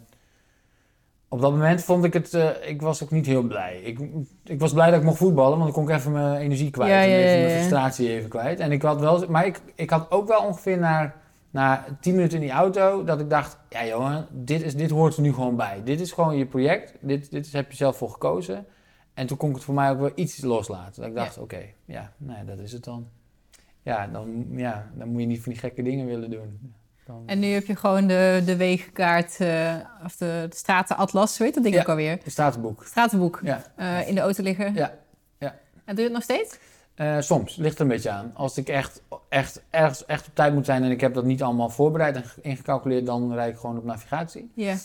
op 1.29 1.41
dat 1.41 1.51
moment 1.51 1.83
vond 1.83 2.03
ik 2.03 2.13
het, 2.13 2.33
eh, 2.33 2.49
ik 2.69 2.81
was 2.81 3.03
ook 3.03 3.11
niet 3.11 3.25
heel 3.25 3.41
blij. 3.43 3.79
Ik, 3.83 3.99
ik 4.43 4.59
was 4.59 4.73
blij 4.73 4.89
dat 4.89 4.99
ik 4.99 5.05
mocht 5.05 5.17
voetballen, 5.17 5.57
want 5.59 5.63
dan 5.63 5.71
kon 5.83 5.89
ik 5.93 5.99
even 5.99 6.11
mijn 6.11 6.37
energie 6.41 6.69
kwijt. 6.69 6.91
Ja, 6.91 7.01
en 7.01 7.09
ja, 7.09 7.37
mijn 7.45 7.49
frustratie 7.49 8.09
even 8.09 8.29
kwijt. 8.29 8.59
En 8.59 8.71
ik 8.71 8.81
had 8.81 8.99
wel, 8.99 9.25
maar 9.29 9.45
ik, 9.45 9.61
ik 9.75 9.89
had 9.89 10.11
ook 10.11 10.27
wel 10.27 10.41
ongeveer 10.41 10.77
na, 10.77 11.13
na 11.49 11.85
tien 12.01 12.15
minuten 12.15 12.37
in 12.37 12.43
die 12.43 12.51
auto, 12.53 13.03
dat 13.03 13.19
ik 13.19 13.29
dacht, 13.29 13.57
ja 13.69 13.85
jongen, 13.85 14.27
dit, 14.31 14.61
is, 14.61 14.75
dit 14.75 14.89
hoort 14.89 15.15
er 15.15 15.21
nu 15.21 15.33
gewoon 15.33 15.55
bij. 15.55 15.81
Dit 15.83 15.99
is 15.99 16.11
gewoon 16.11 16.37
je 16.37 16.45
project, 16.45 16.93
dit, 17.01 17.31
dit 17.31 17.51
heb 17.51 17.71
je 17.71 17.77
zelf 17.77 17.97
voor 17.97 18.09
gekozen. 18.09 18.65
En 19.17 19.27
toen 19.27 19.37
kon 19.37 19.49
ik 19.49 19.55
het 19.55 19.63
voor 19.63 19.73
mij 19.73 19.89
ook 19.89 19.99
wel 19.99 20.11
iets 20.15 20.41
loslaten. 20.41 21.01
Dat 21.01 21.09
ik 21.09 21.15
dacht, 21.15 21.37
oké, 21.37 21.59
ja, 21.85 22.11
nee, 22.17 22.45
dat 22.45 22.59
is 22.59 22.71
het 22.71 22.83
dan. 22.83 23.07
Ja 23.81 24.07
dan, 24.07 24.45
ja, 24.51 24.89
dan 24.93 25.07
moet 25.07 25.21
je 25.21 25.27
niet 25.27 25.41
van 25.43 25.51
die 25.51 25.61
gekke 25.61 25.81
dingen 25.83 26.05
willen 26.05 26.29
doen. 26.29 26.73
Dan, 27.05 27.23
En 27.25 27.39
nu 27.39 27.47
heb 27.47 27.65
je 27.65 27.75
gewoon 27.75 28.07
de, 28.07 28.41
de 28.45 28.55
wegenkaart, 28.55 29.39
eh, 29.39 29.75
of 30.05 30.15
de, 30.15 30.45
de 30.49 30.55
stratenatlas, 30.55 31.37
weet 31.37 31.53
dat 31.53 31.63
ding 31.63 31.75
Ja. 31.75 31.81
ook 31.81 31.89
alweer? 31.89 32.11
het 32.11 32.31
statenboek. 32.31 32.83
Stratenboek 32.85 33.39
Ja. 33.43 33.63
eh, 33.75 34.07
in 34.07 34.15
de 34.15 34.21
auto 34.21 34.43
liggen. 34.43 34.73
Ja, 34.73 34.93
ja. 35.37 35.55
En 35.85 35.95
doe 35.95 35.97
je 35.97 36.03
het 36.03 36.11
nog 36.11 36.23
steeds? 36.23 36.57
Eh, 36.95 37.19
soms, 37.19 37.55
ligt 37.55 37.75
er 37.75 37.81
een 37.81 37.87
beetje 37.87 38.09
aan. 38.09 38.31
Als 38.33 38.57
ik 38.57 38.69
echt, 38.69 39.01
echt, 39.29 39.63
ergens 39.69 40.05
echt 40.05 40.27
op 40.27 40.35
tijd 40.35 40.53
moet 40.53 40.65
zijn 40.65 40.83
en 40.83 40.91
ik 40.91 41.01
heb 41.01 41.13
dat 41.13 41.25
niet 41.25 41.43
allemaal 41.43 41.69
voorbereid 41.69 42.15
en 42.15 42.23
ge- 42.23 42.41
ingecalculeerd, 42.41 43.05
dan 43.05 43.33
rijd 43.33 43.53
ik 43.53 43.59
gewoon 43.59 43.77
op 43.77 43.83
navigatie. 43.83 44.51
Ja. 44.55 44.75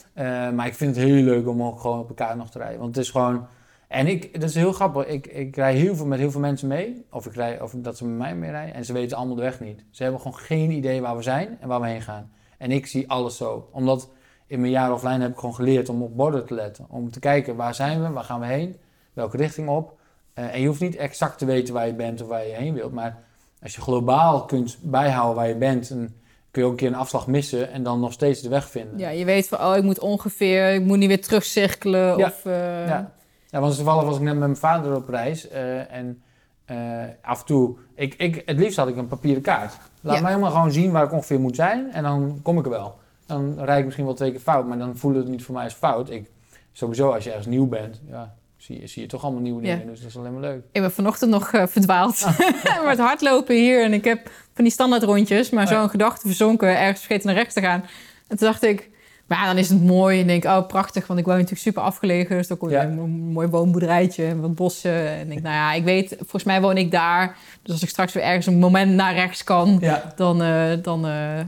Maar 0.50 0.66
ik 0.66 0.74
vind 0.74 0.96
het 0.96 1.04
heel 1.04 1.22
leuk 1.22 1.48
om 1.48 1.62
ook 1.62 1.80
gewoon 1.80 1.98
op 2.00 2.08
elkaar 2.08 2.36
nog 2.36 2.50
te 2.50 2.58
rijden. 2.58 2.78
Want 2.80 2.94
het 2.96 3.04
is 3.04 3.10
gewoon. 3.10 3.46
En 3.92 4.06
ik, 4.06 4.40
dat 4.40 4.48
is 4.48 4.54
heel 4.54 4.72
grappig. 4.72 5.06
Ik, 5.06 5.26
ik 5.26 5.56
rij 5.56 5.74
heel 5.74 5.96
veel 5.96 6.06
met 6.06 6.18
heel 6.18 6.30
veel 6.30 6.40
mensen 6.40 6.68
mee. 6.68 7.04
Of 7.10 7.26
ik 7.26 7.34
rij, 7.34 7.60
of 7.60 7.74
dat 7.76 7.96
ze 7.96 8.06
met 8.06 8.18
mij 8.18 8.34
mee 8.34 8.50
rijden. 8.50 8.74
En 8.74 8.84
ze 8.84 8.92
weten 8.92 9.16
allemaal 9.16 9.36
de 9.36 9.42
weg 9.42 9.60
niet. 9.60 9.84
Ze 9.90 10.02
hebben 10.02 10.20
gewoon 10.20 10.38
geen 10.38 10.70
idee 10.70 11.00
waar 11.00 11.16
we 11.16 11.22
zijn 11.22 11.58
en 11.60 11.68
waar 11.68 11.80
we 11.80 11.88
heen 11.88 12.02
gaan. 12.02 12.32
En 12.58 12.70
ik 12.70 12.86
zie 12.86 13.10
alles 13.10 13.36
zo. 13.36 13.68
Omdat 13.72 14.10
in 14.46 14.60
mijn 14.60 14.72
jaar 14.72 14.92
offline 14.92 15.20
heb 15.20 15.30
ik 15.30 15.38
gewoon 15.38 15.54
geleerd 15.54 15.88
om 15.88 16.02
op 16.02 16.16
borden 16.16 16.46
te 16.46 16.54
letten. 16.54 16.86
Om 16.88 17.10
te 17.10 17.20
kijken 17.20 17.56
waar 17.56 17.74
zijn 17.74 18.02
we, 18.02 18.10
waar 18.10 18.24
gaan 18.24 18.40
we 18.40 18.46
heen, 18.46 18.76
welke 19.12 19.36
richting 19.36 19.68
op. 19.68 19.98
Eh, 20.34 20.54
en 20.54 20.60
je 20.60 20.66
hoeft 20.66 20.80
niet 20.80 20.96
exact 20.96 21.38
te 21.38 21.44
weten 21.44 21.74
waar 21.74 21.86
je 21.86 21.94
bent 21.94 22.22
of 22.22 22.28
waar 22.28 22.46
je 22.46 22.54
heen 22.54 22.74
wilt. 22.74 22.92
Maar 22.92 23.18
als 23.62 23.74
je 23.74 23.80
globaal 23.80 24.44
kunt 24.44 24.78
bijhouden 24.80 25.36
waar 25.36 25.48
je 25.48 25.56
bent, 25.56 25.88
dan 25.88 26.08
kun 26.50 26.62
je 26.62 26.64
ook 26.64 26.70
een 26.70 26.78
keer 26.78 26.88
een 26.88 26.94
afslag 26.94 27.26
missen 27.26 27.70
en 27.70 27.82
dan 27.82 28.00
nog 28.00 28.12
steeds 28.12 28.40
de 28.40 28.48
weg 28.48 28.70
vinden. 28.70 28.98
ja, 28.98 29.08
je 29.08 29.24
weet 29.24 29.48
van, 29.48 29.60
oh, 29.60 29.76
ik 29.76 29.82
moet 29.82 29.98
ongeveer, 29.98 30.74
ik 30.74 30.84
moet 30.84 30.98
niet 30.98 31.08
weer 31.08 31.22
terugcirkelen. 31.22 32.18
Ja. 32.18 32.26
Of, 32.26 32.44
eh, 32.44 32.86
Ja. 32.86 33.12
Ja, 33.52 33.60
want 33.60 33.74
toevallig 33.76 34.04
was 34.04 34.16
ik 34.16 34.22
net 34.22 34.32
met 34.32 34.42
mijn 34.42 34.56
vader 34.56 34.96
op 34.96 35.08
reis. 35.08 35.48
eh, 35.48 35.92
en 35.92 36.22
eh, 36.64 36.76
af 37.22 37.40
en 37.40 37.46
toe, 37.46 37.76
ik, 37.94 38.14
ik, 38.14 38.42
het 38.46 38.58
liefst 38.58 38.76
had 38.76 38.88
ik 38.88 38.96
een 38.96 39.06
papieren 39.08 39.42
kaart. 39.42 39.76
Laat 40.00 40.16
Ja. 40.16 40.22
mij 40.22 40.38
maar 40.38 40.50
gewoon 40.50 40.72
zien 40.72 40.90
waar 40.92 41.04
ik 41.04 41.12
ongeveer 41.12 41.40
moet 41.40 41.56
zijn. 41.56 41.92
En 41.92 42.02
dan 42.02 42.40
kom 42.42 42.58
ik 42.58 42.64
er 42.64 42.70
wel. 42.70 42.98
Dan 43.26 43.54
rijd 43.64 43.78
ik 43.78 43.84
misschien 43.84 44.06
wel 44.06 44.14
twee 44.14 44.30
keer 44.30 44.40
fout, 44.40 44.66
maar 44.66 44.78
dan 44.78 44.96
voelde 44.96 45.18
het 45.18 45.28
niet 45.28 45.44
voor 45.44 45.54
mij 45.54 45.64
als 45.64 45.72
fout. 45.74 46.10
Ik, 46.10 46.30
sowieso, 46.72 47.10
als 47.12 47.24
je 47.24 47.30
ergens 47.30 47.46
nieuw 47.48 47.66
bent, 47.66 48.00
ja, 48.08 48.34
zie, 48.56 48.80
je, 48.80 48.86
zie 48.86 49.02
je 49.02 49.08
toch 49.08 49.22
allemaal 49.24 49.42
nieuwe 49.42 49.62
Ja. 49.62 49.72
dingen. 49.74 49.86
Dus 49.86 50.00
dat 50.00 50.08
is 50.08 50.16
alleen 50.16 50.32
maar 50.32 50.40
leuk. 50.40 50.62
Ik 50.72 50.80
ben 50.80 50.92
vanochtend 50.92 51.30
nog 51.30 51.52
eh, 51.52 51.66
verdwaald 51.66 52.26
met 52.86 52.98
hardlopen 52.98 53.54
hier. 53.54 53.84
En 53.84 53.92
ik 53.92 54.04
heb 54.04 54.30
van 54.54 54.64
die 54.64 54.72
standaard 54.72 55.02
rondjes, 55.02 55.50
maar 55.50 55.64
Oh 55.64 55.70
ja. 55.70 55.80
zo'n 55.80 55.90
gedachte 55.90 56.26
verzonken, 56.26 56.78
ergens 56.78 56.98
vergeten 57.00 57.26
naar 57.26 57.36
rechts 57.36 57.54
te 57.54 57.60
gaan. 57.60 57.80
En 58.28 58.36
toen 58.36 58.46
dacht 58.48 58.62
ik, 58.62 58.90
maar 59.26 59.46
dan 59.46 59.58
is 59.58 59.68
het 59.68 59.82
mooi. 59.84 60.20
En 60.20 60.26
denk, 60.26 60.44
oh 60.44 60.66
prachtig, 60.66 61.06
want 61.06 61.18
ik 61.18 61.24
woon 61.24 61.34
natuurlijk 61.34 61.62
super 61.62 61.82
afgelegen. 61.82 62.36
Dus 62.36 62.46
dan 62.48 62.56
kom 62.56 62.68
je 62.68 62.74
Ja. 62.74 62.82
een, 62.84 63.10
mooi 63.10 63.48
woonboerderijtje 63.48 64.24
en 64.26 64.40
wat 64.40 64.54
bossen. 64.54 65.08
En 65.08 65.20
ik 65.20 65.28
denk, 65.28 65.42
nou 65.48 65.54
ja, 65.54 65.72
ik 65.72 65.84
weet, 65.84 66.14
volgens 66.18 66.44
mij 66.44 66.60
woon 66.60 66.76
ik 66.76 66.90
daar. 66.90 67.36
Dus 67.62 67.72
als 67.72 67.82
ik 67.82 67.88
straks 67.88 68.12
weer 68.12 68.22
ergens 68.24 68.46
een 68.46 68.58
moment 68.58 68.92
naar 68.92 69.14
rechts 69.14 69.44
kan, 69.44 69.76
Ja, 69.80 70.12
dan, 70.16 70.42
eh, 70.42 70.72
dan 70.82 71.06
eh, 71.06 71.40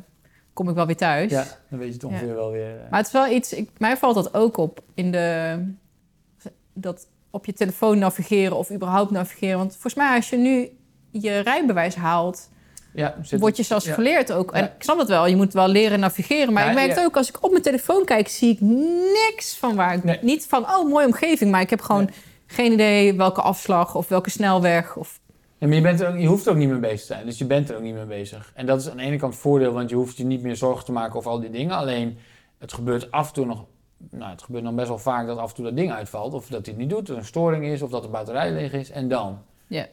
kom 0.52 0.68
ik 0.68 0.74
wel 0.74 0.86
weer 0.86 0.96
thuis. 0.96 1.30
ja 1.30 1.44
dan 1.70 1.78
weet 1.78 1.88
je 1.88 1.94
het 1.94 2.04
ongeveer 2.04 2.34
wel 2.34 2.50
weer. 2.50 2.74
eh. 2.74 2.90
Maar 2.90 2.98
het 2.98 3.06
is 3.06 3.12
wel 3.12 3.28
iets, 3.30 3.52
ik, 3.52 3.70
mij 3.78 3.96
valt 3.96 4.14
dat 4.14 4.34
ook 4.34 4.56
op 4.56 4.80
in 4.94 5.10
de, 5.12 5.56
dat 6.74 7.06
op 7.30 7.46
je 7.46 7.52
telefoon 7.52 7.98
navigeren 7.98 8.56
of 8.56 8.70
überhaupt 8.72 9.10
navigeren. 9.10 9.58
Want 9.58 9.72
volgens 9.72 9.94
mij 9.94 10.14
als 10.16 10.30
je 10.30 10.36
nu 10.36 10.68
je 11.10 11.38
rijbewijs 11.38 11.94
haalt, 11.94 12.48
ja, 12.94 13.14
word 13.38 13.56
je 13.56 13.62
zelfs 13.62 13.84
ja. 13.84 13.94
geleerd 13.94 14.32
ook. 14.32 14.52
En 14.52 14.60
Ja. 14.60 14.66
ik 14.66 14.82
snap 14.82 14.98
dat 14.98 15.08
wel, 15.08 15.26
je 15.26 15.36
moet 15.36 15.52
wel 15.52 15.68
leren 15.68 16.00
navigeren. 16.00 16.52
Maar 16.52 16.68
ik 16.68 16.74
merk 16.74 16.88
het 16.88 17.00
ook, 17.00 17.16
als 17.16 17.28
ik 17.28 17.44
op 17.44 17.50
mijn 17.50 17.62
telefoon 17.62 18.04
kijk, 18.04 18.28
zie 18.28 18.50
ik 18.52 18.60
niks 18.60 19.56
van 19.56 19.74
waar 19.74 19.94
ik... 19.94 20.04
Nee. 20.04 20.18
Niet 20.22 20.46
van, 20.46 20.62
oh, 20.62 20.88
mooie 20.88 21.06
omgeving, 21.06 21.50
maar 21.50 21.60
ik 21.60 21.70
heb 21.70 21.80
gewoon 21.80 22.04
Nee. 22.04 22.14
geen 22.46 22.72
idee 22.72 23.14
welke 23.14 23.40
afslag 23.40 23.94
of 23.94 24.08
welke 24.08 24.30
snelweg. 24.30 24.96
Of, 24.96 25.20
Ja, 25.58 25.66
maar 25.66 25.76
je, 25.76 25.82
bent 25.82 26.00
er 26.00 26.08
ook, 26.08 26.18
je 26.18 26.26
hoeft 26.26 26.46
er 26.46 26.52
ook 26.52 26.58
niet 26.58 26.68
mee 26.68 26.78
bezig 26.78 27.00
te 27.00 27.06
zijn. 27.06 27.26
Dus 27.26 27.38
je 27.38 27.44
bent 27.44 27.70
er 27.70 27.76
ook 27.76 27.82
niet 27.82 27.94
mee 27.94 28.04
bezig. 28.04 28.52
En 28.54 28.66
dat 28.66 28.80
is 28.80 28.90
aan 28.90 28.96
de 28.96 29.02
ene 29.02 29.16
kant 29.16 29.36
voordeel, 29.36 29.72
want 29.72 29.90
je 29.90 29.96
hoeft 29.96 30.16
je 30.16 30.24
niet 30.24 30.42
meer 30.42 30.56
zorgen 30.56 30.84
te 30.84 30.92
maken 30.92 31.16
over 31.18 31.30
al 31.30 31.40
die 31.40 31.50
dingen. 31.50 31.76
Alleen, 31.76 32.18
het 32.58 32.72
gebeurt 32.72 33.10
af 33.10 33.28
en 33.28 33.34
toe 33.34 33.46
nog 33.46 33.64
nou, 34.10 34.30
het 34.30 34.42
gebeurt 34.42 34.64
dan 34.64 34.74
best 34.76 34.88
wel 34.88 34.98
vaak 34.98 35.26
dat 35.26 35.38
af 35.38 35.48
en 35.48 35.54
toe 35.54 35.64
dat 35.64 35.76
ding 35.76 35.92
uitvalt. 35.92 36.34
Of 36.34 36.46
dat 36.46 36.66
hij 36.66 36.74
het 36.74 36.76
niet 36.76 36.90
doet, 36.90 37.08
er 37.08 37.16
een 37.16 37.24
storing 37.24 37.64
is, 37.64 37.82
of 37.82 37.90
dat 37.90 38.02
de 38.02 38.08
batterij 38.08 38.52
leeg 38.52 38.72
is. 38.72 38.90
En 38.90 39.08
dan? 39.08 39.38
Ja. 39.66 39.86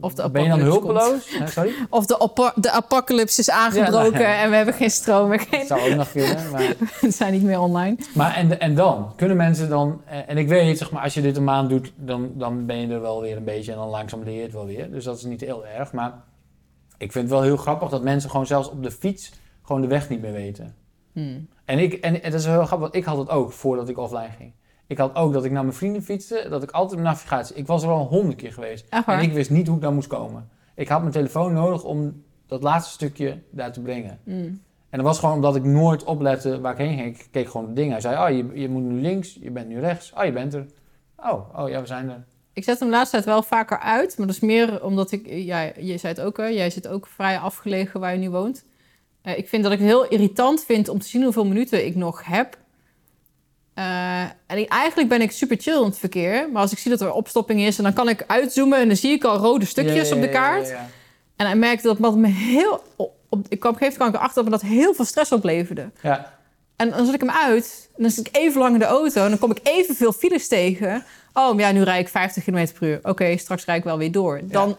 Of 0.00 0.14
de 0.14 0.30
ben 0.30 0.42
je 0.42 0.48
dan 0.48 0.60
hulpeloos? 0.60 1.30
Hè, 1.38 1.46
sorry? 1.46 1.72
Of 1.90 2.06
de, 2.06 2.52
de 2.54 2.70
apocalypse 2.70 3.40
is 3.40 3.50
aangebroken 3.50 4.20
Ja, 4.20 4.26
nou 4.26 4.42
en 4.42 4.50
we 4.50 4.56
hebben 4.56 4.74
geen 4.74 4.90
stroom 4.90 5.28
meer. 5.28 5.38
Dat 5.38 5.48
Geen, 5.48 5.66
zou 5.66 5.90
ook 5.90 5.96
nog 5.96 6.10
kunnen. 6.10 6.50
Maar, 6.50 6.74
we 7.00 7.10
zijn 7.10 7.32
niet 7.32 7.42
meer 7.42 7.60
online. 7.60 7.96
maar 8.14 8.34
en, 8.34 8.60
en 8.60 8.74
dan? 8.74 9.12
Kunnen 9.16 9.36
mensen 9.36 9.68
dan... 9.68 10.02
En 10.26 10.38
ik 10.38 10.48
weet, 10.48 10.78
zeg 10.78 10.90
maar, 10.90 11.02
als 11.02 11.14
je 11.14 11.20
dit 11.20 11.36
een 11.36 11.44
maand 11.44 11.68
doet, 11.68 11.92
dan, 11.96 12.30
dan 12.34 12.66
ben 12.66 12.76
je 12.76 12.88
er 12.88 13.00
wel 13.00 13.20
weer 13.20 13.36
een 13.36 13.44
beetje. 13.44 13.72
En 13.72 13.78
dan 13.78 13.88
langzaam 13.88 14.22
leer 14.22 14.36
je 14.36 14.42
het 14.42 14.52
wel 14.52 14.66
weer. 14.66 14.90
Dus 14.90 15.04
dat 15.04 15.16
is 15.16 15.22
niet 15.22 15.40
heel 15.40 15.66
erg. 15.66 15.92
Maar 15.92 16.12
ik 16.98 17.12
vind 17.12 17.24
het 17.24 17.32
wel 17.32 17.42
heel 17.42 17.56
grappig 17.56 17.88
dat 17.88 18.02
mensen 18.02 18.30
gewoon 18.30 18.46
zelfs 18.46 18.70
op 18.70 18.82
de 18.82 18.90
fiets 18.90 19.32
gewoon 19.62 19.80
de 19.80 19.88
weg 19.88 20.08
niet 20.08 20.20
meer 20.20 20.32
weten. 20.32 20.74
Hmm. 21.12 21.48
En, 21.64 21.78
ik, 21.78 21.92
en, 21.92 22.22
en 22.22 22.30
dat 22.30 22.40
is 22.40 22.46
heel 22.46 22.54
grappig, 22.54 22.78
want 22.78 22.94
ik 22.94 23.04
had 23.04 23.18
het 23.18 23.28
ook 23.28 23.52
voordat 23.52 23.88
ik 23.88 23.98
offline 23.98 24.30
ging. 24.38 24.52
Ik 24.88 24.98
had 24.98 25.14
ook 25.14 25.32
dat 25.32 25.44
ik 25.44 25.50
naar 25.50 25.62
mijn 25.62 25.76
vrienden 25.76 26.02
fietste, 26.02 26.46
dat 26.50 26.62
ik 26.62 26.70
altijd 26.70 27.00
mijn 27.00 27.12
navigatie... 27.12 27.56
Ik 27.56 27.66
was 27.66 27.82
er 27.82 27.88
al 27.88 28.06
honderd 28.06 28.36
keer 28.36 28.52
geweest. 28.52 28.86
En 29.06 29.20
ik 29.20 29.32
wist 29.32 29.50
niet 29.50 29.66
hoe 29.66 29.76
ik 29.76 29.82
daar 29.82 29.92
moest 29.92 30.08
komen. 30.08 30.48
Ik 30.74 30.88
had 30.88 31.00
mijn 31.00 31.12
telefoon 31.12 31.52
nodig 31.52 31.84
om 31.84 32.22
dat 32.46 32.62
laatste 32.62 32.92
stukje 32.92 33.38
daar 33.50 33.72
te 33.72 33.80
brengen. 33.80 34.18
Hmm. 34.24 34.60
En 34.90 34.98
dat 34.98 35.06
was 35.06 35.18
gewoon 35.18 35.34
omdat 35.34 35.56
ik 35.56 35.64
nooit 35.64 36.04
oplette 36.04 36.60
waar 36.60 36.72
ik 36.72 36.78
heen 36.78 36.98
ging. 36.98 37.18
Ik 37.18 37.28
keek 37.30 37.48
gewoon 37.48 37.66
de 37.66 37.72
dingen. 37.72 37.92
Hij 37.92 38.00
zei, 38.00 38.16
oh, 38.16 38.36
je, 38.36 38.60
je 38.60 38.68
moet 38.68 38.82
nu 38.82 39.00
links, 39.00 39.38
je 39.40 39.50
bent 39.50 39.68
nu 39.68 39.80
rechts. 39.80 40.12
Oh, 40.16 40.24
je 40.24 40.32
bent 40.32 40.54
er. 40.54 40.66
Oh, 41.16 41.58
oh 41.60 41.68
ja, 41.68 41.80
we 41.80 41.86
zijn 41.86 42.08
er. 42.08 42.24
Ik 42.52 42.64
zet 42.64 42.78
hem 42.78 42.88
de 42.88 42.94
laatste 42.94 43.16
tijd 43.16 43.28
wel 43.28 43.42
vaker 43.42 43.78
uit, 43.78 44.18
maar 44.18 44.26
dat 44.26 44.36
is 44.36 44.42
meer 44.42 44.84
omdat 44.84 45.12
ik, 45.12 45.26
ja, 45.26 45.60
je 45.60 45.98
zei 45.98 46.12
het 46.14 46.20
ook, 46.20 46.36
hè, 46.36 46.46
jij 46.46 46.70
zit 46.70 46.88
ook 46.88 47.06
vrij 47.06 47.38
afgelegen 47.38 48.00
waar 48.00 48.12
je 48.12 48.18
nu 48.18 48.30
woont. 48.30 48.64
Eh, 49.22 49.38
ik 49.38 49.48
vind 49.48 49.62
dat 49.62 49.72
ik 49.72 49.78
het 49.78 49.88
heel 49.88 50.08
irritant 50.08 50.64
vind 50.64 50.88
om 50.88 50.98
te 50.98 51.06
zien 51.06 51.22
hoeveel 51.22 51.46
minuten 51.46 51.86
ik 51.86 51.94
nog 51.94 52.24
heb. 52.24 52.58
Eh, 53.78 54.20
en 54.46 54.58
ik- 54.58 54.68
eigenlijk 54.72 55.08
ben 55.08 55.20
ik 55.20 55.30
super 55.32 55.56
chill 55.60 55.76
in 55.78 55.84
het 55.84 55.98
verkeer, 55.98 56.48
maar 56.52 56.62
als 56.62 56.72
ik 56.72 56.78
zie 56.78 56.90
dat 56.90 57.00
er 57.00 57.12
opstopping 57.12 57.60
is, 57.60 57.76
en 57.78 57.84
dan 57.84 57.92
kan 57.92 58.08
ik 58.08 58.24
uitzoomen 58.26 58.78
en 58.78 58.86
dan 58.86 58.96
zie 58.96 59.12
ik 59.12 59.24
al 59.24 59.36
rode 59.36 59.66
stukjes 59.66 60.08
Ja, 60.08 60.14
op 60.14 60.20
de 60.20 60.28
kaart. 60.28 60.68
ja. 60.68 60.88
En 61.36 61.46
hij 61.46 61.56
merkte 61.56 61.86
dat 61.86 61.98
dat 62.00 62.16
me 62.16 62.26
heel, 62.28 62.82
op, 62.96 63.46
ik 63.48 63.60
kwam 63.60 63.72
op 63.74 63.80
een 63.80 63.86
gegeven 63.86 63.86
moment 63.88 63.94
kwam 63.96 64.08
ik 64.08 64.14
erachter 64.14 64.34
dat 64.34 64.44
me 64.44 64.50
dat 64.50 64.60
heel 64.78 64.94
veel 64.94 65.04
stress 65.04 65.32
opleverde. 65.32 65.90
Ja, 66.02 66.32
En 66.76 66.90
dan 66.90 67.04
zet 67.04 67.14
ik 67.14 67.20
hem 67.20 67.30
uit. 67.30 67.88
En 67.96 68.02
dan 68.02 68.10
zit 68.12 68.26
ik 68.26 68.36
even 68.36 68.60
lang 68.60 68.72
in 68.72 68.78
de 68.78 68.84
auto. 68.84 69.22
En 69.24 69.28
dan 69.30 69.38
kom 69.38 69.50
ik 69.50 69.60
evenveel 69.62 70.12
files 70.12 70.48
tegen. 70.48 71.04
Oh, 71.32 71.58
ja, 71.58 71.72
nu 71.72 71.82
rijd 71.82 72.00
ik 72.00 72.08
50 72.08 72.44
km 72.44 72.66
per 72.78 72.88
uur. 72.88 72.98
Oké, 73.02 73.36
straks 73.36 73.64
rijd 73.64 73.78
ik 73.78 73.84
wel 73.84 73.98
weer 73.98 74.12
door. 74.12 74.40
Dan, 74.44 74.76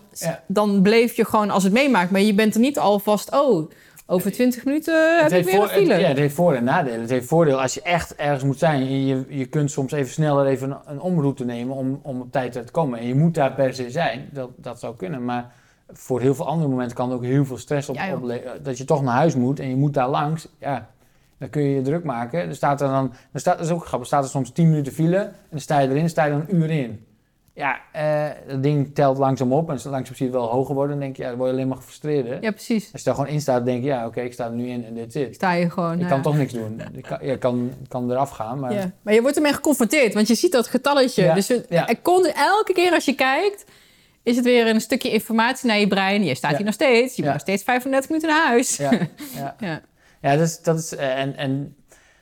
dan 0.48 0.82
bleef 0.82 1.14
je 1.16 1.26
gewoon 1.26 1.50
als 1.50 1.64
het 1.64 1.74
meemaakt. 1.74 2.12
Maar 2.12 2.22
je 2.22 2.34
bent 2.34 2.54
er 2.54 2.60
niet 2.60 2.80
alvast... 2.80 3.32
Oh, 3.32 3.72
over 4.12 4.32
20 4.32 4.66
minuten 4.66 5.18
heb 5.22 5.32
ik 5.32 5.46
weer 5.46 5.56
voor- 5.56 5.64
een 5.64 5.70
file. 5.70 5.92
Het, 5.94 6.02
ja, 6.02 6.08
het 6.08 6.18
heeft 6.18 6.36
voor- 6.36 6.54
en 6.54 6.64
nadelen. 6.64 7.02
Het 7.02 7.10
heeft 7.10 7.28
voordeel 7.28 7.62
als 7.62 7.74
je 7.74 7.82
echt 7.82 8.16
ergens 8.16 8.44
moet 8.44 8.60
zijn. 8.60 9.06
Je, 9.08 9.26
je 9.30 9.46
kunt 9.46 9.72
soms 9.72 9.92
even 9.92 10.12
sneller 10.12 10.46
even 10.46 10.72
een, 10.72 10.78
een 10.86 11.00
omroute 11.00 11.46
nemen 11.46 11.76
om, 11.76 12.00
om 12.04 12.22
op 12.22 12.32
tijd 12.32 12.52
te 12.52 12.64
komen. 12.72 13.00
En 13.00 13.08
je 13.08 13.16
moet 13.16 13.34
daar 13.34 13.54
per 13.54 13.74
se 13.74 13.90
zijn. 13.92 14.30
Dat, 14.32 14.50
dat 14.56 14.80
zou 14.80 14.96
kunnen. 14.96 15.26
Maar 15.26 15.52
voor 15.92 16.22
heel 16.22 16.36
veel 16.36 16.48
andere 16.48 16.70
momenten 16.70 16.96
kan 16.96 17.10
het 17.10 17.18
ook 17.18 17.24
heel 17.26 17.46
veel 17.46 17.58
stress 17.58 17.90
op, 17.90 17.96
Ja, 17.96 18.14
opleveren. 18.16 18.64
Dat 18.64 18.78
je 18.78 18.86
toch 18.86 19.02
naar 19.04 19.16
huis 19.16 19.36
moet 19.36 19.60
en 19.60 19.70
je 19.70 19.76
moet 19.76 19.94
daar 19.94 20.10
langs. 20.10 20.48
Ja, 20.60 20.90
dan 21.38 21.50
kun 21.50 21.62
je 21.62 21.76
je 21.76 21.82
druk 21.82 22.04
maken. 22.04 22.40
Er 22.48 22.56
staat 22.56 22.82
er 22.82 22.88
dan, 22.88 23.14
er 23.32 23.40
staat, 23.40 23.58
dat 23.58 23.66
is 23.66 23.72
ook 23.74 23.86
grappig, 23.86 24.00
er 24.00 24.06
staat 24.06 24.24
er 24.24 24.30
soms 24.30 24.52
10 24.52 24.70
minuten 24.70 24.94
file. 24.94 25.18
En 25.18 25.34
dan 25.50 25.60
sta 25.60 25.80
je 25.80 25.90
erin, 25.90 26.10
sta 26.10 26.26
je 26.26 26.32
dan 26.32 26.46
een 26.48 26.56
uur 26.56 26.70
in. 26.70 27.06
Ja, 27.60 27.80
eh, 27.92 28.26
dat 28.48 28.64
ding 28.64 28.96
telt 28.96 29.18
langzaam 29.18 29.54
op. 29.54 29.70
En 29.70 29.80
langzaam 29.84 30.16
zie 30.16 30.16
je 30.18 30.24
het 30.32 30.42
wel 30.42 30.50
hoger 30.50 30.76
worden. 30.76 30.92
Dan 30.92 31.00
denk 31.06 31.16
je, 31.18 31.22
ja, 31.24 31.30
dan 31.30 31.38
word 31.38 31.50
je 31.50 31.56
alleen 31.56 31.68
maar 31.68 31.78
gefrustreerd. 31.78 32.28
hè? 32.28 32.38
Ja, 32.42 32.52
precies. 32.52 32.90
Als 32.92 33.02
je 33.02 33.08
daar 33.08 33.16
gewoon 33.16 33.30
in 33.34 33.42
staat, 33.42 33.66
denk 33.66 33.82
je, 33.84 33.88
ja, 33.88 34.06
oké, 34.06 34.22
ik 34.22 34.34
sta 34.34 34.46
er 34.46 34.52
nu 34.52 34.68
in 34.68 34.86
en 34.86 34.94
dit 34.94 35.12
zit. 35.12 35.36
Sta 35.36 35.52
je 35.52 35.70
gewoon... 35.70 35.94
Ik 35.96 36.02
eh, 36.02 36.08
kan 36.10 36.22
toch 36.22 36.38
niks 36.38 36.54
doen. 36.54 36.82
Ik 36.94 37.04
kan, 37.04 37.18
ja, 37.22 37.34
ik 37.34 37.40
kan, 37.40 37.72
kan 37.88 38.12
eraf 38.12 38.30
gaan, 38.30 38.60
maar... 38.60 38.74
ja. 38.74 38.92
Maar 39.02 39.14
je 39.14 39.22
wordt 39.22 39.36
ermee 39.36 39.54
geconfronteerd. 39.54 40.14
Want 40.14 40.28
je 40.28 40.36
ziet 40.36 40.52
dat 40.52 40.68
getalletje. 40.68 41.24
Ja, 41.24 41.34
Dus 41.34 41.48
het- 41.48 41.66
ja. 41.70 41.88
er 41.88 41.98
komt, 42.02 42.32
elke 42.36 42.74
keer 42.74 42.92
als 42.94 43.06
je 43.06 43.16
kijkt... 43.16 43.66
Is 44.24 44.36
het 44.36 44.46
weer 44.46 44.68
een 44.68 44.82
stukje 44.82 45.12
informatie 45.12 45.68
naar 45.68 45.80
je 45.80 45.88
brein. 45.88 46.24
Je 46.24 46.36
staat 46.36 46.52
Ja. 46.52 46.58
hier 46.58 46.66
nog 46.66 46.74
steeds. 46.74 47.16
Je 47.16 47.22
Ja. 47.22 47.24
moet 47.28 47.34
nog 47.38 47.42
steeds 47.48 47.64
35 47.64 48.10
minuten 48.10 48.30
naar 48.30 48.48
huis. 48.48 48.78
Ja, 48.78 48.92
ja. 48.92 49.56
Ja. 49.68 49.82
ja 50.22 50.36
dat 50.36 50.48
is... 50.48 50.62
Dat 50.62 50.80
is 50.80 50.96
eh, 50.96 51.20
en, 51.20 51.36
en 51.38 51.76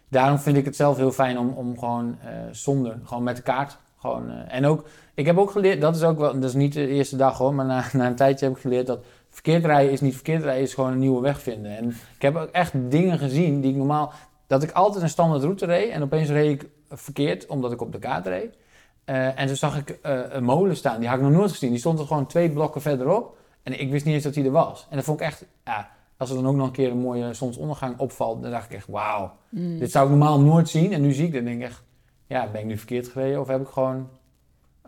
daarom 0.09 0.39
vind 0.39 0.57
ik 0.57 0.65
het 0.65 0.75
zelf 0.75 0.97
heel 0.97 1.11
fijn 1.11 1.37
om, 1.37 1.49
om 1.49 1.79
gewoon 1.79 2.17
eh, 2.23 2.29
zonder, 2.51 2.99
gewoon 3.03 3.23
met 3.23 3.35
de 3.35 3.41
kaart. 3.41 3.77
Gewoon, 3.99 4.29
eh, 4.31 4.55
en 4.55 4.65
ook, 4.65 4.87
ik 5.17 5.25
heb 5.25 5.37
ook 5.37 5.51
geleerd, 5.51 5.81
dat 5.81 5.95
is 5.95 6.03
ook 6.03 6.19
wel, 6.19 6.33
dat 6.33 6.43
is 6.43 6.53
niet 6.53 6.73
de 6.73 6.87
eerste 6.87 7.15
dag 7.15 7.37
hoor, 7.37 7.53
maar 7.53 7.65
na, 7.65 7.85
na 7.93 8.07
een 8.07 8.15
tijdje 8.15 8.45
heb 8.45 8.55
ik 8.55 8.61
geleerd 8.61 8.87
dat 8.87 8.99
verkeerd 9.29 9.65
rijden 9.65 9.91
is 9.91 10.01
niet 10.01 10.13
verkeerd 10.13 10.43
rijden, 10.43 10.63
is 10.63 10.73
gewoon 10.73 10.91
een 10.91 10.99
nieuwe 10.99 11.21
weg 11.21 11.41
vinden. 11.41 11.77
En 11.77 11.89
ik 11.89 12.21
heb 12.21 12.35
ook 12.35 12.49
echt 12.49 12.73
dingen 12.91 13.19
gezien 13.19 13.61
die 13.61 13.71
ik 13.71 13.77
normaal, 13.77 14.11
dat 14.47 14.63
ik 14.63 14.71
altijd 14.71 15.03
een 15.03 15.09
standaard 15.09 15.43
route 15.43 15.65
reed 15.65 15.91
en 15.91 16.03
opeens 16.03 16.29
reed 16.29 16.61
ik 16.61 16.69
verkeerd, 16.89 17.45
omdat 17.45 17.71
ik 17.71 17.81
op 17.81 17.91
de 17.91 17.99
kaart 17.99 18.25
reed. 18.25 18.57
Eh, 19.05 19.39
en 19.39 19.47
toen 19.47 19.55
zag 19.55 19.77
ik 19.77 19.89
eh, 19.89 20.19
een 20.29 20.43
molen 20.43 20.75
staan, 20.75 20.99
die 20.99 21.09
had 21.09 21.17
ik 21.17 21.23
nog 21.23 21.33
nooit 21.33 21.51
gezien. 21.51 21.69
Die 21.69 21.79
stond 21.79 21.99
er 21.99 22.07
gewoon 22.07 22.27
twee 22.27 22.51
blokken 22.51 22.81
verderop. 22.81 23.37
En 23.63 23.79
ik 23.79 23.91
wist 23.91 24.05
niet 24.05 24.13
eens 24.13 24.23
dat 24.23 24.35
hij 24.35 24.45
er 24.45 24.51
was. 24.51 24.87
En 24.89 24.95
dat 24.95 25.05
vond 25.05 25.19
ik 25.19 25.25
echt, 25.25 25.45
ja, 25.65 25.89
als 26.17 26.29
er 26.29 26.35
dan 26.35 26.47
ook 26.47 26.55
nog 26.55 26.67
een 26.67 26.73
keer 26.73 26.91
een 26.91 26.97
mooie 26.97 27.33
zonsondergang 27.33 27.99
opvalt, 27.99 28.41
dan 28.41 28.51
dacht 28.51 28.65
ik 28.65 28.77
echt, 28.77 28.87
wauw. 28.87 29.33
Mm. 29.49 29.79
Dit 29.79 29.91
zou 29.91 30.05
ik 30.05 30.09
normaal 30.11 30.39
nooit 30.39 30.69
zien. 30.69 30.93
En 30.93 31.01
nu 31.01 31.11
zie 31.11 31.25
ik 31.25 31.31
dat 31.31 31.39
en 31.39 31.45
denk 31.45 31.61
ik 31.61 31.67
echt, 31.67 31.83
ja, 32.27 32.47
ben 32.51 32.61
ik 32.61 32.67
nu 32.67 32.77
verkeerd 32.77 33.07
gereden 33.07 33.39
of 33.39 33.47
heb 33.47 33.61
ik 33.61 33.67
gewoon 33.67 34.09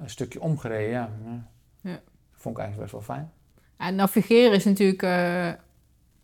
een 0.02 0.10
stukje 0.10 0.42
omgereden? 0.42 0.92
Ja, 0.92 1.10
ja. 1.82 2.00
Vond 2.32 2.58
ik 2.58 2.62
eigenlijk 2.62 2.92
best 2.92 3.08
wel 3.08 3.16
fijn. 3.16 3.32
En 3.78 3.96
navigeren 3.96 4.54
is 4.54 4.66
natuurlijk 4.66 5.04
eh, 5.04 5.50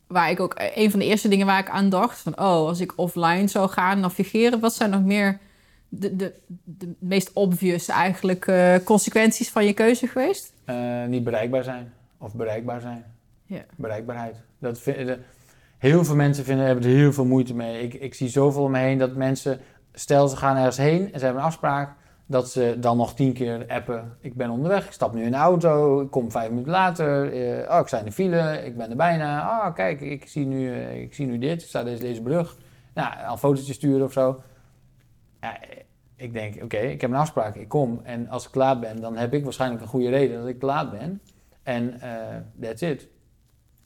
waar 0.08 0.30
ik 0.30 0.40
ook 0.40 0.54
eh, 0.54 0.78
een 0.78 0.92
van 0.92 1.00
de 1.00 1.06
eerste 1.06 1.28
dingen 1.28 1.46
waar 1.46 1.60
ik 1.60 1.70
aan 1.70 1.90
dacht. 1.90 2.20
Van 2.20 2.34
oh, 2.34 2.68
als 2.68 2.80
ik 2.80 2.94
offline 2.96 3.48
zou 3.48 3.70
gaan 3.70 4.00
navigeren, 4.00 4.60
wat 4.60 4.74
zijn 4.74 4.90
nog 4.90 5.04
meer 5.04 5.40
de, 5.90 6.16
de, 6.16 6.34
de 6.64 6.96
meest 7.00 7.34
obvious 7.34 7.88
eigenlijk 7.88 8.48
eh, 8.48 8.76
consequenties 8.84 9.50
van 9.50 9.66
je 9.66 9.74
keuze 9.74 10.08
geweest? 10.08 10.54
Niet 11.08 11.24
bereikbaar 11.24 11.64
zijn 11.64 11.94
of 12.18 12.34
bereikbaar 12.34 12.82
zijn. 12.82 13.06
Ja. 13.46 13.66
Bereikbaarheid. 13.76 14.36
Dat 14.60 14.82
heel 15.78 16.06
veel 16.06 16.16
mensen 16.16 16.44
vinden, 16.44 16.66
hebben 16.66 16.84
er 16.84 16.98
heel 16.98 17.14
veel 17.14 17.26
moeite 17.26 17.54
mee. 17.54 17.82
Ik, 17.82 17.94
ik 17.94 18.14
zie 18.14 18.28
zoveel 18.28 18.64
om 18.64 18.72
me 18.72 18.80
heen 18.80 18.98
dat 18.98 19.16
mensen, 19.16 19.60
stel 19.94 20.28
ze 20.28 20.38
gaan 20.38 20.56
ergens 20.56 20.78
heen 20.78 21.14
en 21.14 21.20
ze 21.20 21.26
hebben 21.26 21.42
een 21.42 21.48
afspraak, 21.48 21.96
dat 22.28 22.50
ze 22.52 22.78
dan 22.80 22.98
nog 22.98 23.14
tien 23.14 23.34
keer 23.34 23.66
appen. 23.68 24.18
Ik 24.20 24.36
ben 24.36 24.50
onderweg, 24.50 24.86
ik 24.86 24.92
stap 24.92 25.14
nu 25.14 25.24
in 25.24 25.32
de 25.32 25.38
auto, 25.38 26.02
ik 26.02 26.12
kom 26.12 26.32
vijf 26.32 26.50
minuten 26.50 26.72
later. 26.72 27.34
eh, 27.34 27.72
oh, 27.72 27.80
ik 27.80 27.88
sta 27.88 28.00
in 28.00 28.06
de 28.06 28.12
file, 28.12 28.62
ik 28.66 28.78
ben 28.78 28.90
er 28.90 28.96
bijna. 28.96 29.40
Oh, 29.40 29.74
kijk, 29.74 30.02
ik 30.02 30.28
zie 30.28 30.46
nu, 30.46 30.74
eh, 30.74 31.02
ik 31.02 31.14
zie 31.14 31.26
nu 31.26 31.38
dit, 31.38 31.62
ik 31.62 31.68
sta 31.68 31.84
deze, 31.84 32.02
deze 32.02 32.22
brug. 32.22 32.58
Nou, 32.94 33.14
een 33.32 33.38
fotootje 33.38 33.74
sturen 33.74 34.06
of 34.06 34.12
zo. 34.12 34.42
Eh, 35.40 35.50
ik 36.16 36.34
denk, 36.34 36.64
oké, 36.64 36.78
ik 36.78 37.02
heb 37.02 37.10
een 37.10 37.16
afspraak, 37.16 37.56
ik 37.56 37.68
kom. 37.68 38.00
En 38.04 38.30
als 38.30 38.46
ik 38.46 38.52
te 38.52 38.58
laat 38.58 38.80
ben, 38.80 39.02
dan 39.02 39.18
heb 39.18 39.34
ik 39.34 39.44
waarschijnlijk 39.44 39.82
een 39.82 39.88
goede 39.88 40.10
reden 40.10 40.40
dat 40.40 40.48
ik 40.48 40.60
te 40.60 40.66
laat 40.66 40.92
ben. 40.92 41.22
En 41.64 42.02
eh 42.02 42.38
that's 42.62 42.82
it. 42.82 43.08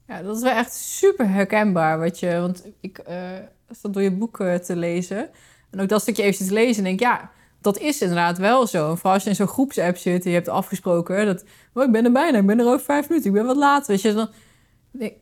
Ja, 0.07 0.21
dat 0.21 0.35
is 0.35 0.41
wel 0.41 0.55
echt 0.55 0.73
super 0.73 1.29
herkenbaar. 1.29 1.99
Wat 1.99 2.19
je, 2.19 2.39
want 2.39 2.67
ik 2.79 3.03
zat 3.69 3.93
door 3.93 4.01
je 4.01 4.11
boek 4.11 4.37
te 4.37 4.75
lezen. 4.75 5.29
En 5.71 5.79
ook 5.79 5.87
dat 5.89 6.01
stukje 6.01 6.23
even 6.23 6.47
te 6.47 6.53
lezen. 6.53 6.77
En 6.77 6.83
denk, 6.83 6.99
ja, 6.99 7.31
dat 7.61 7.77
is 7.79 8.01
inderdaad 8.01 8.37
wel 8.37 8.67
zo. 8.67 8.89
En 8.89 8.95
vooral 8.95 9.13
als 9.13 9.23
je 9.23 9.29
in 9.29 9.35
zo'n 9.35 9.47
groepsapp 9.47 9.97
zit 9.97 10.23
en 10.23 10.29
je 10.29 10.35
hebt 10.35 10.47
afgesproken 10.49 11.25
dat. 11.25 11.43
Oh, 11.73 11.83
ik 11.83 11.91
ben 11.91 12.05
er 12.05 12.11
bijna, 12.11 12.37
ik 12.37 12.45
ben 12.45 12.59
er 12.59 12.65
over 12.65 12.79
vijf 12.85 13.09
minuten, 13.09 13.29
ik 13.29 13.35
ben 13.35 13.45
wat 13.45 13.55
laat. 13.55 13.87
Weet 13.87 14.01
je, 14.01 14.13
dan. 14.13 14.29
Ik, 14.97 15.13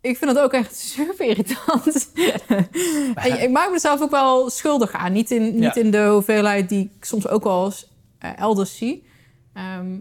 ik 0.00 0.16
vind 0.18 0.34
dat 0.34 0.44
ook 0.44 0.52
echt 0.52 0.76
super 0.94 1.26
irritant. 1.26 2.12
en 3.14 3.42
ik 3.42 3.50
maak 3.50 3.70
mezelf 3.70 4.00
ook 4.02 4.10
wel 4.10 4.50
schuldig 4.50 4.92
aan. 4.92 5.12
Niet 5.12 5.30
in, 5.30 5.42
niet 5.54 5.62
Ja. 5.62 5.74
in 5.74 5.90
de 5.90 6.06
hoeveelheid 6.06 6.68
die 6.68 6.90
ik 6.96 7.04
soms 7.04 7.28
ook 7.28 7.44
wel 7.44 7.64
eens 7.64 7.88
eh, 8.18 8.38
elders 8.38 8.76
zie. 8.76 9.06
Ehm, 9.52 9.98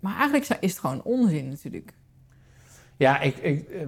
maar 0.00 0.16
eigenlijk 0.16 0.48
is 0.60 0.70
het 0.70 0.78
gewoon 0.80 1.02
onzin 1.02 1.48
natuurlijk. 1.48 1.92
Ja, 2.96 3.20
ik, 3.20 3.36
ik, 3.36 3.68
eh, 3.68 3.80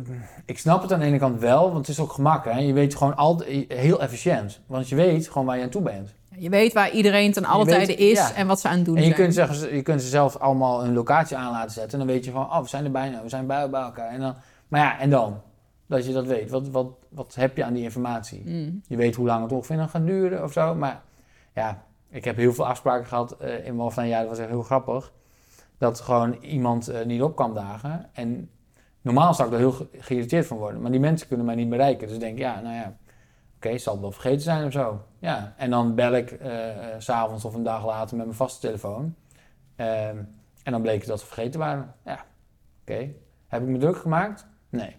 ik 0.44 0.58
snap 0.58 0.82
het 0.82 0.92
aan 0.92 0.98
de 1.00 1.06
ene 1.06 1.18
kant 1.18 1.40
wel, 1.40 1.62
want 1.72 1.86
het 1.86 1.88
is 1.88 2.00
ook 2.00 2.12
gemakkelijk. 2.12 2.58
Hè? 2.58 2.64
Je 2.64 2.72
weet 2.72 2.94
gewoon 2.94 3.16
altijd 3.16 3.64
heel 3.68 4.00
efficiënt. 4.00 4.60
Want 4.66 4.88
je 4.88 4.94
weet 4.94 5.28
gewoon 5.28 5.46
waar 5.46 5.56
je 5.56 5.62
aan 5.62 5.68
toe 5.68 5.82
bent. 5.82 6.14
Je 6.38 6.48
weet 6.48 6.72
waar 6.72 6.90
iedereen 6.90 7.32
ten 7.32 7.44
alle 7.44 7.66
tijden 7.66 7.98
is 7.98 8.18
ja. 8.18 8.34
en 8.34 8.46
wat 8.46 8.60
ze 8.60 8.68
aan 8.68 8.76
het 8.76 8.84
doen 8.84 8.96
En 8.96 9.02
je 9.02 9.08
zijn. 9.08 9.20
kunt, 9.20 9.34
zeggen, 9.34 9.74
je 9.74 9.82
kunt 9.82 10.02
ze 10.02 10.08
zelf 10.08 10.36
allemaal 10.36 10.84
een 10.84 10.94
locatie 10.94 11.36
aan 11.36 11.52
laten 11.52 11.70
zetten. 11.70 12.00
En 12.00 12.06
dan 12.06 12.14
weet 12.14 12.24
je 12.24 12.30
van, 12.30 12.42
oh, 12.42 12.60
we 12.60 12.68
zijn 12.68 12.84
er 12.84 12.90
bijna, 12.90 13.22
we 13.22 13.28
zijn 13.28 13.46
bij, 13.46 13.70
bij 13.70 13.80
elkaar. 13.80 14.10
En 14.10 14.20
dan, 14.20 14.34
maar 14.68 14.80
ja, 14.80 14.98
en 14.98 15.10
dan? 15.10 15.40
Dat 15.86 16.06
je 16.06 16.12
dat 16.12 16.26
weet. 16.26 16.50
Wat, 16.50 16.68
wat, 16.68 16.86
wat 17.08 17.34
heb 17.34 17.56
je 17.56 17.64
aan 17.64 17.72
die 17.74 17.82
informatie? 17.82 18.42
Mm. 18.44 18.82
Je 18.86 18.96
weet 18.96 19.14
hoe 19.14 19.26
lang 19.26 19.42
het 19.42 19.52
ongeveer 19.52 19.76
nog 19.76 19.90
gaat 19.90 20.06
duren 20.06 20.42
of 20.42 20.52
zo. 20.52 20.74
Maar 20.74 21.02
ja, 21.54 21.82
ik 22.10 22.24
heb 22.24 22.36
heel 22.36 22.52
veel 22.52 22.66
afspraken 22.66 23.06
gehad 23.06 23.36
eh, 23.36 23.66
in 23.66 23.76
mijn 23.76 23.88
offline 23.88 24.08
jaar. 24.08 24.20
Dat 24.20 24.28
was 24.28 24.38
echt 24.38 24.48
heel 24.48 24.62
grappig. 24.62 25.12
Dat 25.78 26.00
gewoon 26.00 26.32
iemand 26.40 26.88
eh, 26.88 27.06
niet 27.06 27.22
op 27.22 27.36
kwam 27.36 27.54
dagen. 27.54 28.08
En 28.12 28.50
normaal 29.00 29.34
zou 29.34 29.48
ik 29.48 29.52
daar 29.54 29.62
heel 29.62 29.72
ge- 29.72 29.88
geïrriteerd 29.98 30.46
van 30.46 30.56
worden. 30.56 30.80
Maar 30.80 30.90
die 30.90 31.00
mensen 31.00 31.28
kunnen 31.28 31.46
mij 31.46 31.54
niet 31.54 31.68
bereiken. 31.68 32.06
Dus 32.06 32.16
ik 32.16 32.22
denk, 32.22 32.38
ja, 32.38 32.60
nou 32.60 32.74
ja, 32.74 32.96
oké, 33.56 33.78
zal 33.78 33.92
het 33.92 34.02
wel 34.02 34.12
vergeten 34.12 34.40
zijn 34.40 34.66
of 34.66 34.72
zo. 34.72 35.00
Ja, 35.18 35.54
en 35.56 35.70
dan 35.70 35.94
bel 35.94 36.12
ik 36.14 36.30
eh, 36.30 36.68
eh, 36.70 37.00
s 37.00 37.04
s'avonds 37.04 37.44
of 37.44 37.54
een 37.54 37.62
dag 37.62 37.86
later 37.86 38.16
met 38.16 38.26
mijn 38.26 38.38
vaste 38.38 38.60
telefoon. 38.66 39.14
Ehm, 39.76 40.16
en 40.62 40.72
dan 40.72 40.82
bleek 40.82 41.06
dat 41.06 41.20
ze 41.20 41.26
vergeten 41.26 41.60
waren. 41.60 41.94
Ja, 42.04 42.24
oké. 42.80 43.08
Heb 43.46 43.62
ik 43.62 43.68
me 43.68 43.78
druk 43.78 43.96
gemaakt? 43.96 44.46
Nee. 44.68 44.96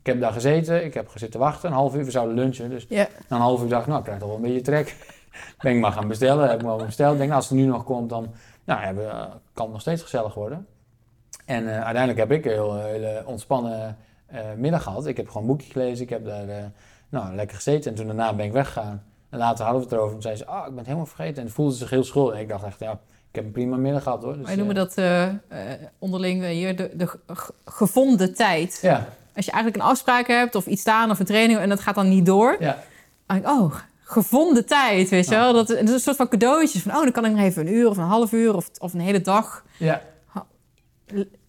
Ik 0.00 0.06
heb 0.14 0.20
daar 0.20 0.32
gezeten, 0.32 0.84
ik 0.84 0.94
heb 0.94 1.08
gezitten 1.08 1.40
wachten. 1.40 1.68
Een 1.70 1.74
half 1.76 1.94
uur, 1.94 2.04
we 2.04 2.10
zouden 2.10 2.34
lunchen. 2.36 2.70
Dus 2.70 2.86
Ja. 2.88 3.06
na 3.28 3.36
een 3.36 3.42
half 3.42 3.62
uur 3.62 3.68
dacht 3.68 3.80
ik, 3.82 3.86
nou, 3.88 3.98
ik 3.98 4.04
krijg 4.04 4.18
toch 4.20 4.28
wel 4.28 4.36
een 4.36 4.42
beetje 4.44 4.60
trek. 4.60 4.96
ben 5.62 5.74
ik 5.74 5.80
maar 5.80 5.92
gaan 5.92 6.08
bestellen. 6.08 6.48
Heb 6.48 6.60
ik 6.60 6.66
maar 6.66 6.76
besteld. 6.76 7.16
Denk, 7.16 7.28
nou, 7.28 7.40
als 7.40 7.48
het 7.48 7.58
nu 7.58 7.64
nog 7.64 7.84
komt, 7.84 8.08
dan 8.08 8.28
nou, 8.64 8.80
ja, 8.82 8.94
we- 8.94 9.28
kan 9.52 9.64
het 9.64 9.72
nog 9.72 9.80
steeds 9.80 10.02
gezellig 10.02 10.34
worden. 10.34 10.66
En 11.48 11.68
eh, 11.68 11.74
uiteindelijk 11.74 12.18
heb 12.18 12.30
ik 12.32 12.44
een 12.44 12.50
heel, 12.52 12.82
hele 12.82 13.22
ontspannen 13.26 13.96
eh, 14.26 14.40
middag 14.56 14.82
gehad. 14.82 15.06
Ik 15.06 15.16
heb 15.16 15.26
gewoon 15.26 15.42
een 15.42 15.48
boekje 15.48 15.72
gelezen. 15.72 16.04
Ik 16.04 16.10
heb 16.10 16.24
daar 16.24 16.48
eh, 16.48 16.64
nou, 17.08 17.34
lekker 17.34 17.56
gezeten. 17.56 17.90
En 17.90 17.96
toen 17.96 18.06
daarna 18.06 18.32
ben 18.34 18.46
ik 18.46 18.52
weggegaan. 18.52 19.02
En 19.30 19.38
later 19.38 19.64
hadden 19.64 19.82
we 19.82 19.88
het 19.88 19.96
erover. 19.98 20.16
En 20.16 20.22
zei 20.22 20.36
ze, 20.36 20.46
ah, 20.46 20.58
ik 20.58 20.68
ben 20.68 20.76
het 20.76 20.86
helemaal 20.86 21.06
vergeten. 21.06 21.42
En 21.42 21.50
voelde 21.50 21.74
zich 21.74 21.90
heel 21.90 22.04
schuldig. 22.04 22.34
En 22.34 22.40
ik 22.40 22.48
dacht 22.48 22.64
echt, 22.64 22.80
ja, 22.80 22.92
ik 23.30 23.34
heb 23.34 23.44
een 23.44 23.50
prima 23.50 23.76
middag 23.76 24.02
gehad 24.02 24.22
hoor. 24.22 24.36
Dus, 24.36 24.46
Wij 24.46 24.56
noemen 24.56 24.76
eh, 24.76 24.82
dat 24.82 24.94
eh, 24.96 25.26
eh, 25.26 25.34
onderling 25.98 26.42
eh, 26.42 26.48
hier 26.48 26.76
de, 26.76 26.90
de 26.94 27.06
ge- 27.06 27.18
ge- 27.26 27.54
gevonden 27.64 28.34
tijd. 28.34 28.78
Ja, 28.82 29.06
Als 29.36 29.44
je 29.44 29.52
eigenlijk 29.52 29.82
een 29.82 29.90
afspraak 29.90 30.26
hebt 30.26 30.54
of 30.54 30.66
iets 30.66 30.80
staan 30.80 31.10
of 31.10 31.18
een 31.18 31.26
training 31.26 31.58
en 31.58 31.68
dat 31.68 31.80
gaat 31.80 31.94
dan 31.94 32.08
niet 32.08 32.26
door. 32.26 32.56
ja. 32.60 32.78
Dan 33.26 33.36
denk 33.40 33.48
ik, 33.48 33.60
oh, 33.60 33.74
gevonden 34.02 34.66
tijd, 34.66 35.08
weet 35.08 35.28
je 35.28 35.34
Ja. 35.34 35.40
wel. 35.40 35.52
Dat, 35.52 35.68
dat 35.68 35.78
is 35.82 35.90
een 35.90 36.00
soort 36.00 36.16
van 36.16 36.28
cadeautjes 36.28 36.82
van, 36.82 36.92
oh, 36.96 37.02
dan 37.02 37.12
kan 37.12 37.24
ik 37.24 37.30
nog 37.32 37.40
even 37.40 37.66
een 37.66 37.72
uur 37.72 37.88
of 37.88 37.96
een 37.96 38.02
half 38.04 38.32
uur 38.32 38.54
of, 38.54 38.70
of 38.78 38.92
een 38.94 39.00
hele 39.00 39.20
dag 39.20 39.64
ja. 39.78 40.02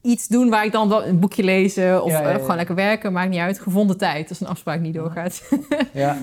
Iets 0.09 0.27
doen 0.27 0.49
waar 0.49 0.65
ik 0.65 0.71
dan 0.71 0.89
wel 0.89 1.05
een 1.05 1.19
boekje 1.19 1.43
lezen 1.43 2.03
of 2.03 2.11
Ja, 2.11 2.33
gewoon 2.33 2.55
lekker 2.55 2.75
werken, 2.75 3.13
maakt 3.13 3.29
niet 3.29 3.39
uit. 3.39 3.59
Gevonden 3.59 3.97
tijd, 3.97 4.29
als 4.29 4.41
een 4.41 4.47
afspraak 4.47 4.79
niet 4.79 4.93
doorgaat. 4.93 5.41
Ja, 5.93 6.17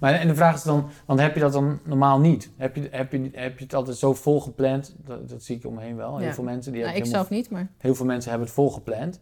maar 0.00 0.12
en 0.14 0.28
de 0.28 0.34
vraag 0.34 0.54
is 0.54 0.62
dan, 0.62 0.88
want 1.06 1.20
heb 1.20 1.34
je 1.34 1.40
dat 1.40 1.52
dan 1.52 1.78
normaal 1.84 2.20
niet? 2.20 2.50
Heb 2.56 2.76
je, 2.76 2.88
heb 2.90 3.12
je, 3.12 3.30
heb 3.32 3.58
je 3.58 3.64
het 3.64 3.74
altijd 3.74 3.96
zo 3.96 4.14
vol 4.14 4.40
gepland? 4.40 4.94
Dat, 5.06 5.28
dat 5.28 5.42
zie 5.42 5.56
ik 5.56 5.66
om 5.66 5.74
me 5.74 5.80
heen 5.80 5.96
wel. 5.96 6.18
Heel 6.18 6.32
veel 6.32 6.44
mensen 6.44 6.72
die 6.72 6.80
Nou, 6.82 6.92
hebben 6.94 7.08
ik 7.10 7.16
helemaal- 7.16 7.26
zelf 7.28 7.38
niet, 7.38 7.50
maar 7.50 7.68
heel 7.78 7.94
veel 7.94 8.06
mensen 8.06 8.30
hebben 8.30 8.48
het 8.48 8.56
vol 8.56 8.70
gepland. 8.70 9.20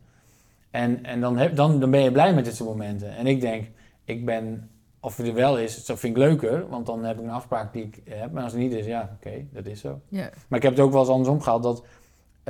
En, 0.71 1.05
en 1.05 1.21
dan, 1.21 1.37
heb, 1.39 1.57
dan, 1.57 1.81
dan 1.81 1.91
ben 1.91 2.03
je 2.03 2.13
blij 2.13 2.35
met 2.35 2.45
dit 2.45 2.57
soort 2.57 2.69
momenten. 2.69 3.17
En 3.17 3.27
ik 3.27 3.41
denk, 3.41 3.67
ik 4.05 4.25
ben, 4.25 4.71
of 5.01 5.17
het 5.17 5.27
er 5.27 5.35
wel 5.35 5.59
is, 5.59 5.85
dat 5.85 5.99
vind 5.99 6.17
ik 6.17 6.23
leuker, 6.23 6.69
want 6.69 6.87
dan 6.87 7.05
heb 7.05 7.19
ik 7.19 7.25
een 7.25 7.31
afspraak 7.31 7.73
die 7.73 7.83
ik 7.83 8.01
heb. 8.15 8.33
Maar 8.33 8.43
als 8.43 8.53
het 8.53 8.61
niet 8.61 8.73
is, 8.73 8.87
ja, 8.87 9.11
oké, 9.17 9.45
dat 9.53 9.67
is 9.67 9.81
zo. 9.81 10.01
ja. 10.09 10.31
Maar 10.49 10.59
ik 10.59 10.65
heb 10.65 10.73
het 10.73 10.81
ook 10.85 10.91
wel 10.93 11.01
eens 11.01 11.11
andersom 11.11 11.41
gehad, 11.41 11.63
dat, 11.63 11.83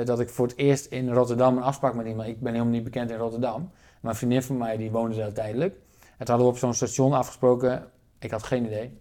dat 0.04 0.20
ik 0.20 0.28
voor 0.28 0.46
het 0.46 0.56
eerst 0.56 0.86
in 0.86 1.12
Rotterdam 1.12 1.56
een 1.56 1.62
afspraak 1.62 1.94
met 1.94 2.06
iemand, 2.06 2.28
ik 2.28 2.40
ben 2.40 2.52
helemaal 2.52 2.72
niet 2.72 2.84
bekend 2.84 3.10
in 3.10 3.16
Rotterdam, 3.16 3.70
maar 4.00 4.12
een 4.12 4.18
vriendin 4.18 4.42
van 4.42 4.56
mij 4.56 4.76
die 4.76 4.90
woonde 4.90 5.16
daar 5.16 5.32
tijdelijk. 5.32 5.74
Toen 5.98 6.26
hadden 6.26 6.46
we 6.46 6.52
op 6.52 6.58
zo'n 6.58 6.74
station 6.74 7.12
afgesproken, 7.12 7.84
ik 8.18 8.30
had 8.30 8.42
geen 8.42 8.64
idee. 8.64 8.98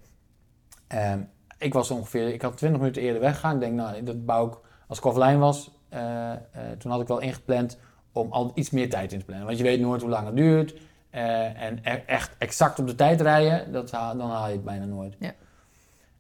Ehm, 0.88 1.20
ik 1.58 1.74
was 1.74 1.92
ongeveer, 1.92 2.34
ik 2.34 2.42
had 2.42 2.58
20 2.58 2.80
minuten 2.80 3.02
eerder 3.02 3.22
weggegaan. 3.22 3.54
Ik 3.54 3.60
denk, 3.60 3.74
nou, 3.74 4.04
dat 4.04 4.26
bouw 4.26 4.48
ik, 4.48 4.58
als 4.88 4.98
ik 4.98 5.06
offline 5.06 5.38
was, 5.38 5.72
eh, 5.90 6.32
eh, 6.32 6.40
toen 6.78 6.92
had 6.92 7.02
ik 7.02 7.08
wel 7.08 7.20
ingepland 7.20 7.78
om 8.12 8.32
al 8.32 8.52
iets 8.56 8.70
meer 8.70 8.90
tijd 8.90 9.12
in 9.14 9.20
te 9.20 9.26
plannen. 9.26 9.46
Want 9.46 9.58
je 9.58 9.64
weet 9.64 9.80
nooit 9.80 10.02
hoe 10.02 10.10
lang 10.10 10.26
het 10.26 10.36
duurt. 10.36 10.76
eh, 11.10 11.62
en 11.62 11.80
e- 11.84 12.04
echt 12.06 12.32
exact 12.38 12.80
op 12.80 12.88
de 12.88 12.96
tijd 12.96 13.22
rijden, 13.22 13.72
dat, 13.72 13.90
dan 13.90 14.20
haal 14.30 14.48
je 14.48 14.54
het 14.54 14.64
bijna 14.64 14.86
nooit. 14.86 15.16
Ja. 15.20 15.32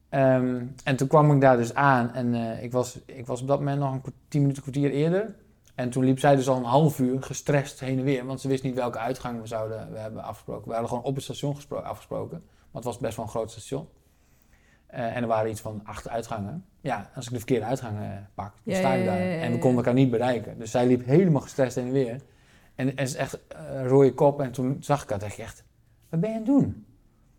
Ehm, 0.10 0.66
en 0.84 0.96
toen 0.96 1.08
kwam 1.08 1.32
ik 1.32 1.42
daar 1.42 1.58
dus 1.58 1.74
aan 1.74 2.14
en 2.14 2.34
eh, 2.34 2.64
ik, 2.64 2.72
was, 2.72 3.00
ik 3.06 3.26
was 3.26 3.42
op 3.42 3.48
dat 3.48 3.60
moment 3.60 3.80
nog 3.80 3.94
een 3.94 4.02
10 4.28 4.42
minuten, 4.42 4.62
kwartier 4.62 4.92
eerder. 4.92 5.36
En 5.76 5.90
toen 5.90 6.04
liep 6.04 6.20
zij 6.20 6.36
dus 6.36 6.50
al 6.50 6.58
een 6.58 6.64
half 6.64 7.00
uur 7.00 7.24
gestrest 7.24 7.80
heen 7.80 7.98
en 7.98 8.04
weer, 8.04 8.26
want 8.26 8.42
ze 8.42 8.48
wist 8.48 8.64
niet 8.64 8.76
welke 8.76 8.98
uitgang 8.98 9.42
we 9.42 9.48
zouden 9.48 9.92
we 9.92 9.98
hebben 9.98 10.24
afgesproken. 10.24 10.66
We 10.68 10.72
hadden 10.72 10.90
gewoon 10.90 11.04
op 11.04 11.16
het 11.16 11.24
station 11.24 11.56
gespro- 11.56 11.78
afgesproken, 11.78 12.44
want 12.72 12.84
het 12.86 12.94
was 12.94 12.98
best 12.98 13.16
wel 13.16 13.26
een 13.26 13.32
groot 13.32 13.52
station. 13.52 13.88
Eh, 14.88 15.16
en 15.16 15.22
er 15.22 15.28
waren 15.28 15.50
iets 15.52 15.62
van 15.62 15.82
acht 15.84 16.10
uitgangen. 16.10 16.66
Ja, 16.82 17.10
als 17.16 17.26
ik 17.26 17.32
de 17.32 17.38
verkeerde 17.38 17.66
uitgang 17.66 18.00
eh, 18.00 18.10
pak, 18.36 18.54
dan 18.64 18.76
sta 18.76 18.94
ik 18.94 19.06
daar. 19.06 19.18
En 19.20 19.52
we 19.52 19.58
konden 19.60 19.78
elkaar 19.78 19.94
niet 19.94 20.12
bereiken. 20.12 20.60
Dus 20.60 20.72
zij 20.72 20.88
liep 20.88 21.06
helemaal 21.06 21.42
gestrest 21.42 21.76
heen 21.76 21.86
en 21.86 21.92
weer. 21.92 22.22
En 22.76 22.88
het 22.88 23.00
is 23.00 23.16
echt 23.16 23.40
een 23.48 23.88
rode 23.88 24.14
kop. 24.14 24.42
En 24.42 24.52
toen 24.52 24.78
zag 24.80 25.04
ik 25.04 25.10
haar, 25.10 25.20
dacht 25.20 25.34
ik 25.34 25.40
echt, 25.40 25.64
wat 26.10 26.20
ben 26.20 26.30
je 26.30 26.36
aan 26.36 26.42
het 26.42 26.52
doen? 26.52 26.86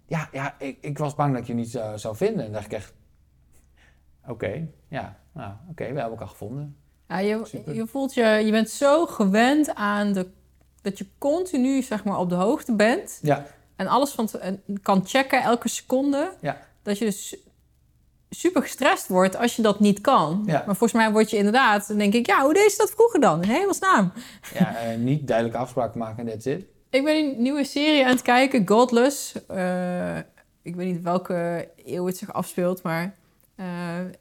Ja, 0.08 0.28
ja 0.32 0.54
ik, 0.58 0.78
ik 0.80 0.98
was 0.98 1.14
bang 1.14 1.34
dat 1.34 1.46
je 1.46 1.54
niet 1.54 1.70
zou, 1.70 1.98
zou 1.98 2.16
vinden. 2.16 2.44
En 2.44 2.52
dacht 2.52 2.64
ik 2.64 2.72
echt, 2.72 2.92
oké, 4.28 4.66
ja, 4.88 5.16
nou, 5.32 5.52
oké, 5.70 5.82
we 5.82 5.84
hebben 5.84 6.04
elkaar 6.10 6.28
gevonden. 6.28 6.76
Ja, 7.08 7.18
je, 7.18 7.40
Super. 7.44 7.74
je 7.74 7.86
voelt 7.86 8.14
je, 8.14 8.24
je 8.24 8.50
bent 8.50 8.70
zo 8.70 9.06
gewend 9.06 9.74
aan 9.74 10.12
de, 10.12 10.30
dat 10.82 10.98
je 10.98 11.06
continu 11.18 11.82
zeg 11.82 12.04
maar, 12.04 12.18
op 12.18 12.28
de 12.28 12.34
hoogte 12.34 12.74
bent. 12.74 13.18
Ja. 13.22 13.46
En 13.76 13.86
alles 13.86 14.10
van 14.10 14.26
te- 14.26 14.58
kan 14.82 15.06
checken 15.06 15.42
elke 15.42 15.68
seconde. 15.68 16.32
Ja. 16.40 16.58
Dat 16.82 16.98
je 16.98 17.04
dus 17.04 17.36
super 18.30 18.62
gestrest 18.62 19.08
wordt 19.08 19.36
als 19.36 19.56
je 19.56 19.62
dat 19.62 19.80
niet 19.80 20.00
kan. 20.00 20.42
Ja. 20.46 20.52
Maar 20.66 20.76
volgens 20.76 20.92
mij 20.92 21.12
word 21.12 21.30
je 21.30 21.36
inderdaad, 21.36 21.88
dan 21.88 21.98
denk 21.98 22.14
ik, 22.14 22.26
ja, 22.26 22.42
hoe 22.42 22.54
deed 22.54 22.70
je 22.70 22.76
dat 22.78 22.90
vroeger 22.90 23.20
dan? 23.20 23.42
In 23.42 23.48
hemelsnaam. 23.48 24.12
Ja, 24.54 24.76
eh, 24.76 24.98
niet 24.98 25.26
duidelijke 25.26 25.58
afspraken 25.60 25.98
maken 25.98 26.18
en 26.26 26.32
that's 26.32 26.46
it. 26.46 26.64
Ik 26.90 27.04
ben 27.04 27.16
een 27.16 27.34
nieuwe 27.42 27.64
serie 27.64 28.04
aan 28.04 28.10
het 28.10 28.22
kijken, 28.22 28.68
Godless. 28.68 29.34
Eh, 29.46 30.16
ik 30.62 30.76
weet 30.76 30.86
niet 30.86 31.02
welke 31.02 31.68
eeuw 31.84 32.06
het 32.06 32.16
zich 32.16 32.32
afspeelt, 32.32 32.82
maar 32.82 33.14
eh, 33.56 33.66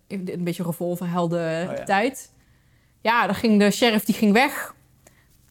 een 0.07 0.43
beetje 0.43 0.63
revolverhelden 0.63 1.69
Oh 1.69 1.75
ja. 1.77 1.83
tijd. 1.83 2.31
Ja, 3.01 3.25
dan 3.25 3.35
ging 3.35 3.59
de 3.59 3.71
sheriff 3.71 4.05
die 4.05 4.15
ging 4.15 4.33
weg. 4.33 4.75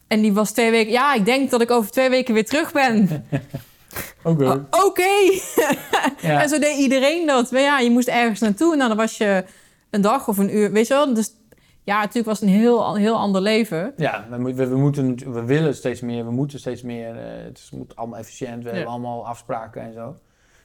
En 0.07 0.21
die 0.21 0.33
was 0.33 0.53
twee 0.53 0.71
weken... 0.71 0.93
Ja, 0.93 1.15
ik 1.15 1.25
denk 1.25 1.51
dat 1.51 1.61
ik 1.61 1.71
over 1.71 1.91
twee 1.91 2.09
weken 2.09 2.35
weer 2.35 2.47
terug 2.47 2.73
ben. 2.73 3.09
Oké. 4.23 4.67
Oké. 4.71 5.03
Ja. 6.21 6.43
En 6.43 6.49
zo 6.49 6.59
deed 6.59 6.77
iedereen 6.79 7.27
dat. 7.27 7.51
Maar 7.51 7.61
ja, 7.61 7.79
je 7.79 7.91
moest 7.91 8.09
ergens 8.09 8.41
naartoe. 8.41 8.77
Nou, 8.77 8.89
dan 8.89 8.97
was 8.97 9.17
je 9.17 9.45
een 9.91 10.01
dag 10.01 10.29
of 10.29 10.39
een 10.39 10.57
uur. 10.57 10.73
Weet 10.73 10.87
je 10.87 10.95
wel? 10.95 11.15
Dus 11.15 11.33
ja, 11.87 11.97
natuurlijk 11.99 12.27
was 12.27 12.41
het 12.41 12.49
een 12.49 12.55
heel, 12.55 12.95
heel 12.95 13.17
ander 13.17 13.41
leven. 13.41 13.93
Ja, 13.97 14.27
we, 14.31 14.39
moet- 14.39 14.55
we, 14.55 14.67
we 14.67 14.77
moeten, 14.77 15.33
we 15.33 15.45
willen 15.45 15.75
steeds 15.75 16.01
meer, 16.01 16.25
we 16.25 16.31
moeten 16.31 16.59
steeds 16.59 16.83
meer. 16.83 17.09
eh, 17.17 17.45
het 17.45 17.59
is, 17.59 17.71
moet 17.71 17.97
allemaal 17.97 18.19
efficiënt, 18.19 18.63
we 18.63 18.69
Ja. 18.69 18.75
hebben 18.75 18.93
allemaal 18.93 19.27
afspraken 19.27 19.83
en 19.83 19.93
zo. 19.93 20.17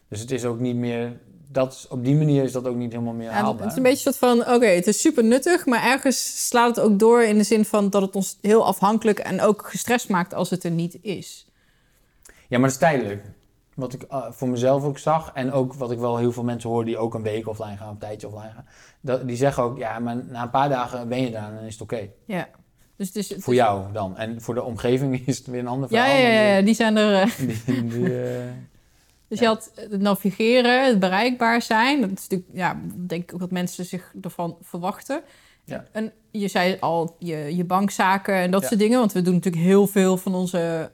Dus 0.08 0.20
het 0.20 0.32
is 0.32 0.46
ook 0.46 0.60
niet 0.60 0.76
meer, 0.76 1.20
dat, 1.52 1.74
is- 1.74 1.88
op 1.88 2.04
die 2.04 2.16
manier 2.16 2.44
is 2.44 2.52
dat 2.52 2.68
ook 2.68 2.76
niet 2.76 2.92
helemaal 2.92 3.14
meer 3.14 3.30
Ja, 3.30 3.34
haalbaar. 3.34 3.62
het 3.62 3.72
is 3.72 3.78
een 3.78 3.84
beetje 3.84 4.08
een 4.08 4.14
soort 4.14 4.32
van, 4.46 4.54
oké, 4.56 4.66
het 4.66 4.88
is 4.88 5.02
super 5.02 5.24
nuttig, 5.24 5.66
maar 5.66 5.84
ergens 5.84 6.48
slaat 6.48 6.76
het 6.76 6.86
ook 6.86 7.00
door 7.00 7.24
in 7.24 7.38
de 7.38 7.44
zin 7.44 7.66
van 7.66 7.90
dat 7.90 8.02
het 8.02 8.16
ons 8.16 8.38
heel 8.42 8.66
afhankelijk 8.66 9.20
en 9.20 9.42
ook 9.42 9.68
gestrest 9.70 10.10
maakt 10.10 10.34
als 10.34 10.50
het 10.50 10.64
er 10.64 10.72
niet 10.72 10.98
is. 11.02 11.46
Ja, 12.48 12.58
maar 12.60 12.70
dat 12.70 12.70
is 12.72 12.78
tijdelijk. 12.78 13.26
Wat 13.82 13.94
ik 13.94 14.02
eh, 14.04 14.26
voor 14.32 14.50
mezelf 14.50 14.84
ook 14.84 14.98
zag 14.98 15.32
en 15.34 15.52
ook 15.52 15.74
wat 15.74 15.92
ik 15.92 16.00
wel 16.00 16.18
heel 16.18 16.32
veel 16.32 16.44
mensen 16.44 16.70
hoor 16.70 16.86
die 16.86 16.98
ook 16.98 17.14
een 17.14 17.22
week 17.22 17.48
offline 17.48 17.78
gaan, 17.78 17.88
of 17.88 17.94
een 17.94 18.00
tijdje 18.00 18.28
offline 18.28 18.52
gaan. 18.54 18.66
Dat, 19.02 19.28
die 19.28 19.36
zeggen 19.38 19.64
ook, 19.64 19.78
ja, 19.78 20.00
maar 20.00 20.16
na 20.30 20.42
een 20.44 20.50
paar 20.50 20.70
dagen 20.70 21.08
ben 21.08 21.22
je 21.22 21.32
daar 21.32 21.48
en 21.50 21.56
dan 21.56 21.64
is 21.64 21.74
het 21.74 21.82
oké. 21.82 22.08
Ja. 22.26 22.48
Dus 22.96 23.14
het 23.14 23.36
Voor 23.44 23.54
jou 23.54 23.92
dan. 23.94 24.18
En 24.18 24.42
voor 24.42 24.54
de 24.54 24.64
omgeving 24.64 25.22
is 25.28 25.38
het 25.38 25.48
weer 25.48 25.60
een 25.60 25.68
ander 25.68 25.90
verhaal. 25.90 26.08
ja, 26.10 26.28
ja, 26.28 26.56
ja, 26.56 26.62
die 26.62 26.74
zijn 26.74 26.98
er. 26.98 27.22
eh, 27.22 27.38
Die, 27.38 27.62
die, 27.66 27.88
die, 27.88 28.06
eh, 28.24 28.42
Dus 29.28 29.40
je 29.40 29.46
had 29.46 29.72
het 29.76 30.02
navigeren, 30.02 30.86
het 30.88 31.00
bereikbaar 31.00 31.62
zijn. 31.62 32.02
Dat 32.02 32.10
is 32.12 32.28
natuurlijk, 32.28 32.50
ja, 32.54 32.80
denk 33.08 33.24
ik 33.24 33.34
ook 33.34 33.40
dat 33.40 33.52
mensen 33.52 33.86
zich 33.86 34.14
ervan 34.22 34.58
verwachten. 34.62 35.22
Ja. 35.66 35.86
En 35.92 36.12
je 36.32 36.48
zei 36.48 36.78
al, 36.80 37.16
je, 37.20 37.56
je 37.56 37.64
bankzaken 37.66 38.36
en 38.36 38.52
dat 38.52 38.62
Ja. 38.62 38.68
soort 38.68 38.80
dingen. 38.80 39.00
Want 39.00 39.12
we 39.12 39.22
doen 39.22 39.34
natuurlijk 39.34 39.64
heel 39.64 39.88
veel 39.88 40.18
van 40.18 40.36
onze 40.36 40.92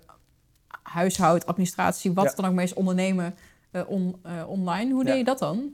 huishoud, 0.92 1.46
administratie, 1.46 2.14
wat 2.14 2.26
Ja. 2.26 2.32
dan 2.36 2.46
ook 2.46 2.54
meest 2.54 2.74
ondernemen 2.74 3.36
eh, 3.72 3.82
on- 3.90 4.16
eh, 4.24 4.50
online. 4.50 4.92
Hoe 4.92 5.04
Ja. 5.04 5.10
deed 5.10 5.18
je 5.18 5.24
dat 5.24 5.40
dan? 5.40 5.74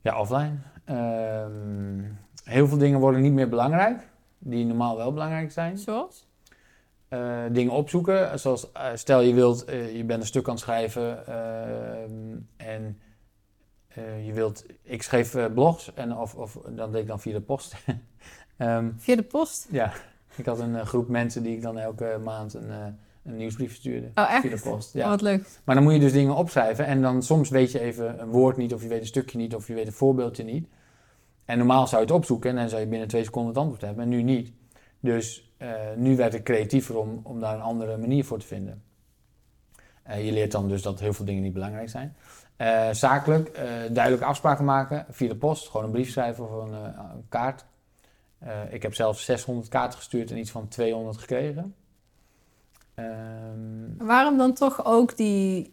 Ja, 0.00 0.20
offline. 0.20 0.54
Ehm, 0.84 2.02
heel 2.44 2.68
veel 2.68 2.78
dingen 2.78 3.00
worden 3.00 3.20
niet 3.20 3.32
meer 3.32 3.48
belangrijk, 3.48 4.08
die 4.38 4.64
normaal 4.64 4.96
wel 4.96 5.12
belangrijk 5.12 5.52
zijn. 5.52 5.78
Zoals? 5.78 6.26
Eh, 7.08 7.42
dingen 7.52 7.72
opzoeken, 7.72 8.38
zoals 8.38 8.66
stel 8.94 9.20
je 9.20 9.34
wilt, 9.34 9.64
je 9.94 10.04
bent 10.06 10.20
een 10.20 10.26
stuk 10.26 10.46
aan 10.48 10.54
het 10.54 10.62
schrijven 10.62 11.26
ehm, 11.26 12.36
en 12.56 12.98
je 14.24 14.32
wilt, 14.32 14.64
ik 14.82 15.02
schreef 15.02 15.36
blogs 15.54 15.94
en 15.94 16.16
of, 16.16 16.34
of 16.34 16.58
dat 16.68 16.92
deed 16.92 17.00
ik 17.02 17.06
dan 17.08 17.20
via 17.20 17.32
de 17.32 17.40
post. 17.40 17.74
Ehm, 18.56 18.90
Via 18.96 19.16
de 19.16 19.22
post? 19.22 19.66
ja, 19.70 19.92
ik 20.36 20.46
had 20.46 20.58
een 20.58 20.86
groep 20.86 21.08
mensen 21.08 21.42
die 21.42 21.56
ik 21.56 21.62
dan 21.62 21.78
elke 21.78 22.20
maand 22.24 22.54
een, 22.54 22.98
een 23.28 23.36
nieuwsbrief 23.36 23.74
stuurde. 23.74 24.06
Oh, 24.14 24.30
echt? 24.32 24.40
Via 24.40 24.56
de 24.56 24.60
post. 24.62 24.94
Oh, 24.94 25.00
Ja. 25.00 25.08
wat 25.08 25.20
leuk. 25.20 25.48
Maar 25.64 25.74
dan 25.74 25.84
moet 25.84 25.92
je 25.92 25.98
dus 26.00 26.12
dingen 26.12 26.34
opschrijven 26.34 26.86
en 26.86 27.02
dan 27.02 27.22
soms 27.22 27.48
weet 27.48 27.72
je 27.72 27.80
even 27.80 28.20
een 28.20 28.28
woord 28.28 28.56
niet, 28.56 28.74
of 28.74 28.82
je 28.82 28.88
weet 28.88 29.00
een 29.00 29.06
stukje 29.06 29.38
niet, 29.38 29.54
of 29.54 29.66
je 29.66 29.74
weet 29.74 29.86
een 29.86 29.92
voorbeeldje 29.92 30.44
niet. 30.44 30.68
En 31.44 31.58
normaal 31.58 31.86
zou 31.86 32.00
je 32.00 32.06
het 32.06 32.16
opzoeken 32.16 32.50
en 32.50 32.56
dan 32.56 32.68
zou 32.68 32.80
je 32.80 32.86
binnen 32.86 33.08
twee 33.08 33.24
seconden 33.24 33.50
het 33.52 33.60
antwoord 33.60 33.82
hebben, 33.82 34.04
en 34.04 34.08
nu 34.10 34.22
niet. 34.22 34.52
Dus 35.00 35.52
eh, 35.56 35.70
nu 35.96 36.16
werd 36.16 36.34
ik 36.34 36.44
creatiever 36.44 36.98
om, 36.98 37.20
om 37.22 37.40
daar 37.40 37.54
een 37.54 37.60
andere 37.60 37.96
manier 37.96 38.24
voor 38.24 38.38
te 38.38 38.46
vinden. 38.46 38.82
Eh, 40.02 40.24
je 40.24 40.32
leert 40.32 40.52
dan 40.52 40.68
dus 40.68 40.82
dat 40.82 41.00
heel 41.00 41.12
veel 41.12 41.24
dingen 41.24 41.42
niet 41.42 41.52
belangrijk 41.52 41.88
zijn. 41.88 42.16
Eh, 42.56 42.88
zakelijk, 42.92 43.54
duidelijke 43.90 44.24
afspraken 44.24 44.64
maken 44.64 45.06
via 45.10 45.28
de 45.28 45.36
post, 45.36 45.68
gewoon 45.68 45.86
een 45.86 45.92
brief 45.92 46.10
schrijven 46.10 46.44
of 46.44 46.64
een, 46.64 46.72
een 46.72 47.24
kaart. 47.28 47.64
Ik 48.70 48.82
heb 48.82 48.94
zelfs 48.94 49.24
600 49.24 49.68
kaarten 49.68 49.98
gestuurd 49.98 50.30
en 50.30 50.38
iets 50.38 50.50
van 50.50 50.68
200 50.68 51.18
gekregen. 51.18 51.74
Ehm, 52.98 54.06
Waarom 54.06 54.36
dan 54.38 54.52
toch 54.52 54.84
ook 54.84 55.16
die... 55.16 55.72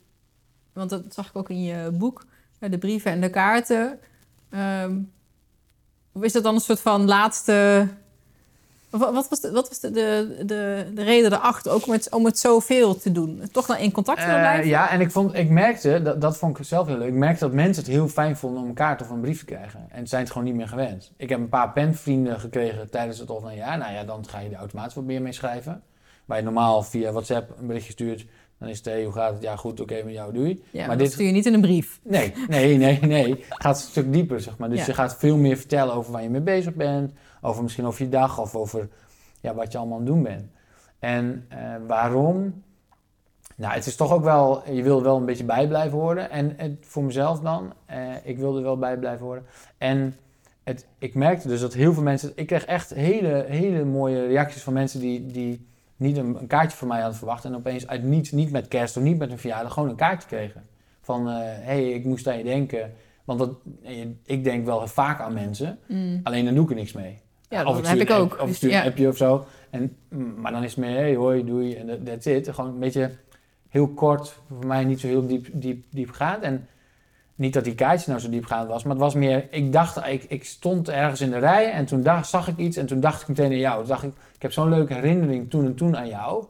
Want 0.73 0.89
dat 0.89 1.03
zag 1.09 1.27
ik 1.29 1.35
ook 1.35 1.49
in 1.49 1.63
je 1.63 1.91
boek, 1.91 2.25
eh, 2.59 2.71
de 2.71 2.77
brieven 2.77 3.11
en 3.11 3.21
de 3.21 3.29
kaarten. 3.29 3.99
Of 6.13 6.23
is 6.23 6.33
dat 6.33 6.43
dan 6.43 6.53
een 6.55 6.59
soort 6.61 6.79
van 6.81 7.05
laatste 7.05 7.87
Wat, 8.89 9.29
was, 9.29 9.39
de, 9.41 9.51
wat 9.51 9.67
was 9.69 9.79
de, 9.79 9.91
de, 9.91 10.35
de, 10.45 10.91
de 10.93 11.03
reden 11.03 11.33
erachter 11.33 11.71
ook 11.71 11.85
om 11.85 11.91
het, 11.91 12.11
om 12.11 12.25
het 12.25 12.39
zoveel 12.39 12.97
te 12.97 13.11
doen? 13.11 13.41
Toch 13.51 13.65
dan 13.65 13.77
in 13.77 13.91
contact 13.91 14.19
willen 14.19 14.35
Eh, 14.35 14.41
blijven? 14.41 14.67
ja, 14.67 14.89
en 14.89 15.01
ik, 15.01 15.11
vond, 15.11 15.33
ik 15.33 15.49
merkte, 15.49 16.01
dat, 16.01 16.21
dat 16.21 16.37
vond 16.37 16.59
ik 16.59 16.65
zelf 16.65 16.87
heel 16.87 16.97
leuk, 16.97 17.07
ik 17.07 17.13
merkte 17.13 17.43
dat 17.45 17.53
mensen 17.53 17.83
het 17.83 17.91
heel 17.91 18.07
fijn 18.07 18.37
vonden 18.37 18.61
om 18.61 18.67
een 18.67 18.73
kaart 18.73 19.01
of 19.01 19.09
een 19.09 19.21
brief 19.21 19.39
te 19.39 19.45
krijgen. 19.45 19.85
En 19.89 20.07
zijn 20.07 20.21
het 20.21 20.31
gewoon 20.31 20.47
niet 20.47 20.55
meer 20.55 20.67
gewend. 20.67 21.11
Ik 21.17 21.29
heb 21.29 21.39
een 21.39 21.49
paar 21.49 21.71
penvrienden 21.71 22.39
gekregen 22.39 22.89
tijdens 22.89 23.19
het 23.19 23.29
offline 23.29 23.55
jaar. 23.55 23.77
Nou 23.77 23.93
ja, 23.93 24.03
dan 24.03 24.27
ga 24.27 24.39
je 24.39 24.49
er 24.49 24.55
automatisch 24.55 24.93
wat 24.95 25.03
meer 25.03 25.21
mee 25.21 25.33
schrijven. 25.33 25.81
Waar 26.25 26.37
je 26.37 26.43
normaal 26.43 26.83
via 26.83 27.11
WhatsApp 27.11 27.57
een 27.59 27.67
berichtje 27.67 27.91
stuurt, 27.91 28.25
dan 28.59 28.69
is 28.69 28.77
het, 28.77 28.85
hey, 28.85 29.03
hoe 29.03 29.13
gaat 29.13 29.33
het? 29.33 29.41
Ja, 29.41 29.55
goed, 29.55 29.79
oké, 29.79 30.01
met 30.03 30.13
jou, 30.13 30.33
doei. 30.33 30.49
Ja, 30.71 30.79
maar 30.79 30.87
maar 30.87 30.97
dit- 30.97 31.11
stuur 31.11 31.25
je 31.25 31.31
niet 31.31 31.45
in 31.45 31.53
een 31.53 31.61
brief. 31.61 31.99
Nee, 32.03 32.33
nee, 32.47 32.77
nee, 32.77 32.99
nee. 33.01 33.29
Het 33.29 33.45
gaat 33.49 33.75
een 33.75 33.81
stuk 33.89 34.13
dieper, 34.13 34.41
zeg 34.41 34.57
maar. 34.57 34.69
Dus 34.69 34.79
Ja. 34.79 34.85
je 34.85 34.93
gaat 34.93 35.15
veel 35.17 35.37
meer 35.37 35.57
vertellen 35.57 35.93
over 35.93 36.11
waar 36.11 36.23
je 36.23 36.29
mee 36.29 36.41
bezig 36.41 36.73
bent. 36.73 37.11
Over 37.41 37.63
misschien 37.63 37.85
over 37.85 38.03
je 38.03 38.09
dag 38.09 38.39
of 38.39 38.55
over 38.55 38.89
ja, 39.41 39.53
wat 39.53 39.71
je 39.71 39.77
allemaal 39.77 39.97
aan 39.97 40.03
het 40.03 40.13
doen 40.13 40.23
bent. 40.23 40.49
En 40.99 41.45
eh, 41.49 41.57
waarom? 41.87 42.63
Nou, 43.55 43.73
het 43.73 43.85
is 43.85 43.95
toch 43.95 44.11
ook 44.13 44.23
wel, 44.23 44.71
je 44.71 44.83
wil 44.83 45.03
wel 45.03 45.17
een 45.17 45.25
beetje 45.25 45.43
bij 45.43 45.67
blijven 45.67 45.97
horen. 45.97 46.29
En 46.29 46.53
het, 46.57 46.71
voor 46.81 47.03
mezelf 47.03 47.39
dan, 47.39 47.73
eh, 47.85 47.99
ik 48.23 48.37
wilde 48.37 48.57
er 48.57 48.63
wel 48.63 48.77
bij 48.77 48.97
blijven 48.97 49.25
horen. 49.25 49.45
En 49.77 50.15
het, 50.63 50.87
ik 50.97 51.13
merkte 51.15 51.47
dus 51.47 51.59
dat 51.61 51.73
heel 51.73 51.93
veel 51.93 52.03
mensen, 52.03 52.31
ik 52.35 52.47
kreeg 52.47 52.65
echt 52.65 52.89
hele, 52.93 53.45
hele 53.47 53.83
mooie 53.85 54.27
reacties 54.27 54.61
van 54.61 54.73
mensen 54.73 54.99
die, 54.99 55.25
die 55.25 55.67
niet 55.95 56.17
een, 56.17 56.35
een 56.39 56.47
kaartje 56.47 56.77
van 56.77 56.87
mij 56.87 56.99
hadden 56.99 57.17
verwacht. 57.17 57.45
En 57.45 57.55
opeens 57.55 57.87
uit 57.87 58.03
niets, 58.03 58.31
niet 58.31 58.51
met 58.51 58.67
kerst 58.67 58.97
of 58.97 59.03
niet 59.03 59.17
met 59.17 59.31
een 59.31 59.37
verjaardag, 59.39 59.73
gewoon 59.73 59.89
een 59.89 59.95
kaartje 59.95 60.27
kregen. 60.27 60.63
Van, 61.01 61.27
hé, 61.27 61.43
hey, 61.63 61.89
ik 61.91 62.05
moest 62.05 62.27
aan 62.27 62.37
je 62.37 62.43
denken. 62.43 62.93
Want 63.23 63.39
dat, 63.39 63.55
eh, 63.83 64.05
ik 64.25 64.43
denk 64.43 64.65
wel 64.65 64.87
vaak 64.87 65.19
aan 65.21 65.33
mensen, 65.33 65.79
Mm. 65.87 66.19
alleen 66.23 66.45
dan 66.45 66.53
doe 66.53 66.63
ik 66.63 66.69
er 66.69 66.75
niks 66.75 66.93
mee. 66.93 67.19
Ja, 67.49 67.63
Of 67.65 67.75
dat 67.75 67.87
heb 67.87 67.97
ik 67.99 68.09
ook. 68.11 68.31
app- 68.31 68.41
Of 68.41 68.47
Dus 68.47 68.55
stuur 68.55 68.69
ja. 68.69 68.81
een 68.81 68.87
appje 68.89 69.07
of 69.07 69.17
zo. 69.17 69.45
En, 69.69 69.97
mm, 70.09 70.41
maar 70.41 70.51
dan 70.51 70.63
is 70.63 70.75
het 70.75 70.85
meer, 70.85 70.95
hey, 70.95 71.15
hoi, 71.15 71.45
doei, 71.45 71.75
en 71.75 71.87
dat- 71.87 72.05
that's 72.05 72.25
it. 72.25 72.49
Gewoon 72.53 72.73
een 72.73 72.79
beetje 72.79 73.11
heel 73.69 73.87
kort, 73.87 74.39
voor 74.49 74.65
mij 74.67 74.83
niet 74.83 74.99
zo 74.99 75.07
heel 75.07 75.27
diep, 75.27 75.47
diep, 75.53 75.85
diep 75.89 76.11
gaat. 76.11 76.41
En 76.41 76.67
niet 77.35 77.53
dat 77.53 77.63
die 77.63 77.75
kaartje 77.75 78.09
nou 78.09 78.21
zo 78.21 78.29
diepgaand 78.29 78.67
was, 78.67 78.83
maar 78.83 78.91
het 78.91 79.01
was 79.01 79.13
meer, 79.13 79.47
ik 79.49 79.71
dacht, 79.71 80.07
ik, 80.07 80.23
ik 80.23 80.45
stond 80.45 80.89
ergens 80.89 81.21
in 81.21 81.29
de 81.29 81.37
rij 81.37 81.71
en 81.71 81.85
toen 81.85 82.03
zag 82.21 82.47
ik 82.47 82.57
iets 82.57 82.77
en 82.77 82.85
toen 82.85 82.99
dacht 82.99 83.21
ik 83.21 83.27
meteen 83.27 83.51
aan 83.51 83.57
jou. 83.57 83.85
Dacht 83.85 84.03
ik, 84.03 84.13
ik 84.35 84.41
heb 84.41 84.51
zo'n 84.51 84.69
leuke 84.69 84.93
herinnering 84.93 85.49
toen 85.49 85.65
en 85.65 85.75
toen 85.75 85.97
aan 85.97 86.07
jou. 86.07 86.45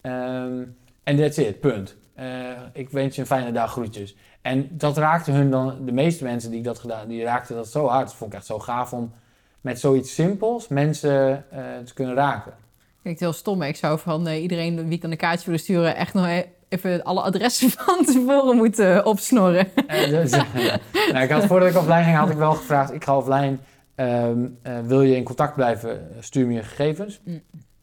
Ehm, 0.00 0.62
En 1.02 1.16
that's 1.16 1.38
it, 1.38 1.60
punt. 1.60 1.96
Eh, 2.14 2.26
ik 2.72 2.90
wens 2.90 3.14
je 3.14 3.20
een 3.20 3.26
fijne 3.26 3.52
dag, 3.52 3.70
groetjes. 3.70 4.16
En 4.42 4.68
dat 4.70 4.96
raakte 4.96 5.30
hun 5.30 5.50
dan, 5.50 5.84
de 5.84 5.92
meeste 5.92 6.24
mensen 6.24 6.50
die 6.50 6.58
ik 6.58 6.64
dat 6.64 6.78
gedaan, 6.78 7.08
die 7.08 7.22
raakten 7.22 7.56
dat 7.56 7.68
zo 7.68 7.86
hard. 7.86 8.06
Dat 8.06 8.14
vond 8.14 8.32
ik 8.32 8.38
echt 8.38 8.46
zo 8.46 8.58
gaaf 8.58 8.92
om 8.92 9.12
met 9.60 9.80
zoiets 9.80 10.14
simpels 10.14 10.68
mensen 10.68 11.44
eh, 11.50 11.62
te 11.84 11.94
kunnen 11.94 12.14
raken. 12.14 12.52
Klinkt 13.02 13.20
heel 13.20 13.32
stom, 13.32 13.62
ik 13.62 13.76
zou 13.76 13.98
van 13.98 14.26
eh, 14.26 14.42
iedereen 14.42 14.84
wie 14.84 14.94
ik 14.94 15.00
dan 15.00 15.10
een 15.10 15.16
kaartje 15.16 15.44
willen 15.44 15.60
sturen... 15.60 15.96
echt 15.96 16.14
nog 16.14 16.26
even 16.70 17.02
alle 17.02 17.20
adressen 17.20 17.70
van 17.78 18.04
tevoren 18.04 18.56
moeten 18.56 19.06
opsnorren. 19.06 19.68
Dus, 19.86 20.30
nou, 21.12 21.18
ik 21.18 21.30
had, 21.30 21.44
voordat 21.44 21.68
ik 21.68 21.76
offline 21.76 22.04
ging, 22.04 22.16
had 22.16 22.30
ik 22.30 22.36
wel 22.36 22.54
gevraagd: 22.54 22.92
ik 22.92 23.04
ga 23.04 23.16
offline. 23.16 23.58
eh, 23.94 24.78
wil 24.84 25.02
je 25.02 25.16
in 25.16 25.24
contact 25.24 25.54
blijven? 25.54 26.08
Stuur 26.20 26.46
me 26.46 26.52
je 26.52 26.62
gegevens. 26.62 27.20
Mm. 27.24 27.42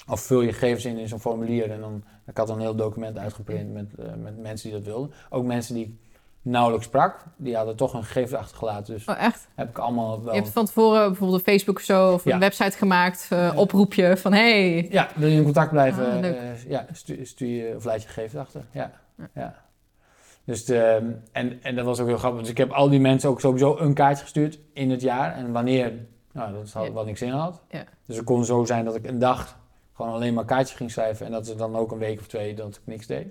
Of 0.09 0.21
vul 0.21 0.41
je 0.41 0.53
gegevens 0.53 0.85
in 0.85 0.97
in 0.97 1.07
zo'n 1.07 1.19
formulier. 1.19 1.71
En 1.71 1.79
dan, 1.79 2.03
ik 2.25 2.37
had 2.37 2.49
een 2.49 2.59
heel 2.59 2.75
document 2.75 3.17
uitgeprint 3.17 3.73
met, 3.73 3.95
eh, 3.99 4.05
met 4.21 4.37
mensen 4.37 4.69
die 4.69 4.77
dat 4.77 4.87
wilden. 4.87 5.11
Ook 5.29 5.45
mensen 5.45 5.75
die 5.75 5.99
nauwelijks 6.49 6.85
sprak, 6.85 7.23
die 7.37 7.55
hadden 7.55 7.75
toch 7.75 7.91
hun 7.91 8.03
gegevens 8.03 8.33
achtergelaten. 8.41 8.93
Dus 8.93 9.05
Oh, 9.05 9.21
echt? 9.21 9.47
heb 9.55 9.69
ik 9.69 9.77
allemaal 9.77 10.23
wel. 10.23 10.33
Je 10.33 10.39
hebt 10.39 10.51
van 10.53 10.65
tevoren 10.65 11.07
bijvoorbeeld 11.07 11.39
een 11.39 11.53
Facebook 11.53 11.77
of 11.77 11.83
zo... 11.83 12.13
of 12.13 12.23
Ja. 12.23 12.33
een 12.33 12.39
website 12.39 12.77
gemaakt, 12.77 13.27
eh, 13.29 13.51
oproepje 13.55 14.17
van... 14.17 14.33
hey, 14.33 14.87
Ja, 14.89 15.07
wil 15.15 15.29
je 15.29 15.35
in 15.37 15.43
contact 15.43 15.71
blijven? 15.71 16.05
Ah, 16.11 16.25
eh, 16.27 16.63
ja, 16.67 16.85
stuur, 16.91 17.25
stuur 17.25 17.47
je 17.67 17.75
of 17.75 17.83
laat 17.83 18.01
je 18.01 18.07
gegevens 18.07 18.41
achter. 18.41 18.61
Ja, 18.71 18.91
Ja. 19.17 19.29
ja. 19.33 19.55
Dus 20.43 20.65
de, 20.65 21.11
en, 21.31 21.59
en 21.63 21.75
dat 21.75 21.85
was 21.85 21.99
ook 21.99 22.07
heel 22.07 22.17
grappig. 22.17 22.41
Dus 22.41 22.49
ik 22.49 22.57
heb 22.57 22.71
al 22.71 22.89
die 22.89 22.99
mensen 22.99 23.29
ook 23.29 23.39
sowieso 23.39 23.77
een 23.77 23.93
kaartje 23.93 24.23
gestuurd 24.23 24.59
in 24.73 24.89
het 24.91 25.01
jaar. 25.01 25.33
En 25.35 25.51
wanneer, 25.51 25.93
nou, 26.31 26.53
dat 26.53 26.71
had 26.71 26.89
wat 26.89 27.05
niks 27.05 27.21
in 27.21 27.29
had. 27.31 27.61
Ja. 27.69 27.83
Dus 28.05 28.15
het 28.15 28.25
kon 28.25 28.45
zo 28.45 28.65
zijn 28.65 28.85
dat 28.85 28.95
ik 28.95 29.07
een 29.07 29.19
dag 29.19 29.57
gewoon 29.95 30.13
alleen 30.13 30.33
maar 30.33 30.45
kaartjes 30.45 30.77
ging 30.77 30.91
schrijven. 30.91 31.25
En 31.25 31.31
dat 31.31 31.47
er 31.47 31.57
dan 31.57 31.75
ook 31.75 31.91
een 31.91 31.97
week 31.97 32.19
of 32.19 32.27
twee 32.27 32.53
dat 32.55 32.75
ik 32.75 32.81
niks 32.83 33.07
deed. 33.07 33.27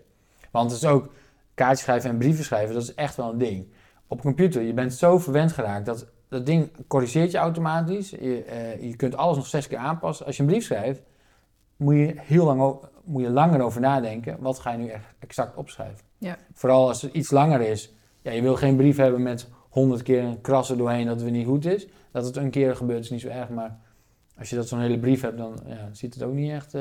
Want 0.51 0.71
het 0.71 0.83
is 0.83 0.89
ook 0.89 1.09
kaartjes 1.57 1.81
schrijven 1.81 2.11
en 2.11 2.19
brieven 2.19 2.45
schrijven, 2.45 2.75
dat 2.75 2.83
is 2.83 2.95
echt 2.95 3.17
wel 3.17 3.33
een 3.33 3.39
ding. 3.39 3.67
Op 4.07 4.21
computer, 4.21 4.63
je 4.63 4.73
bent 4.73 4.95
zo 4.95 5.19
verwend 5.19 5.53
geraakt 5.53 5.87
dat 5.87 6.07
dat 6.29 6.47
ding 6.47 6.71
corrigeert 6.87 7.31
je 7.31 7.39
automatisch. 7.39 8.11
Je, 8.11 8.45
eh, 8.45 8.83
je 8.83 8.97
kunt 8.97 9.17
alles 9.17 9.37
nog 9.37 9.47
zes 9.47 9.69
keer 9.69 9.79
aanpassen. 9.79 10.27
Als 10.27 10.37
je 10.37 10.43
een 10.43 10.49
brief 10.49 10.65
schrijft, 10.65 11.03
moet 11.77 11.95
je 11.95 12.15
heel 12.17 12.45
lang 12.45 12.79
moet 13.05 13.23
je 13.23 13.31
langer 13.31 13.61
over 13.61 13.81
nadenken. 13.81 14.37
Wat 14.41 14.59
ga 14.59 14.73
je 14.73 14.79
nu 14.79 14.89
echt 14.89 15.05
exact 15.19 15.57
opschrijven? 15.57 16.05
Ja. 16.19 16.37
Vooral 16.53 16.89
als 16.89 17.03
het 17.03 17.13
iets 17.13 17.31
langer 17.31 17.61
is. 17.61 17.95
Ja, 18.23 18.33
je 18.33 18.43
wil 18.43 18.57
geen 18.57 18.77
brief 18.77 18.97
hebben 18.97 19.23
met 19.23 19.49
honderd 19.69 20.03
keer 20.03 20.23
een 20.23 20.41
krassen 20.41 20.79
doorheen 20.79 21.07
dat 21.07 21.15
het 21.15 21.23
weer 21.23 21.33
niet 21.33 21.47
goed 21.47 21.65
is. 21.65 21.87
Dat 22.11 22.25
het 22.25 22.37
een 22.37 22.51
keer 22.51 22.77
gebeurt 22.77 23.05
is 23.05 23.11
niet 23.11 23.21
zo 23.21 23.29
erg, 23.29 23.49
maar 23.49 23.79
als 24.39 24.51
je 24.51 24.57
dat 24.57 24.69
zo'n 24.69 24.81
hele 24.81 24.99
brief 24.99 25.21
hebt, 25.21 25.39
dan 25.39 25.61
ja, 25.67 25.89
ziet 25.93 26.15
het 26.15 26.23
ook 26.23 26.35
niet 26.35 26.51
echt. 26.51 26.75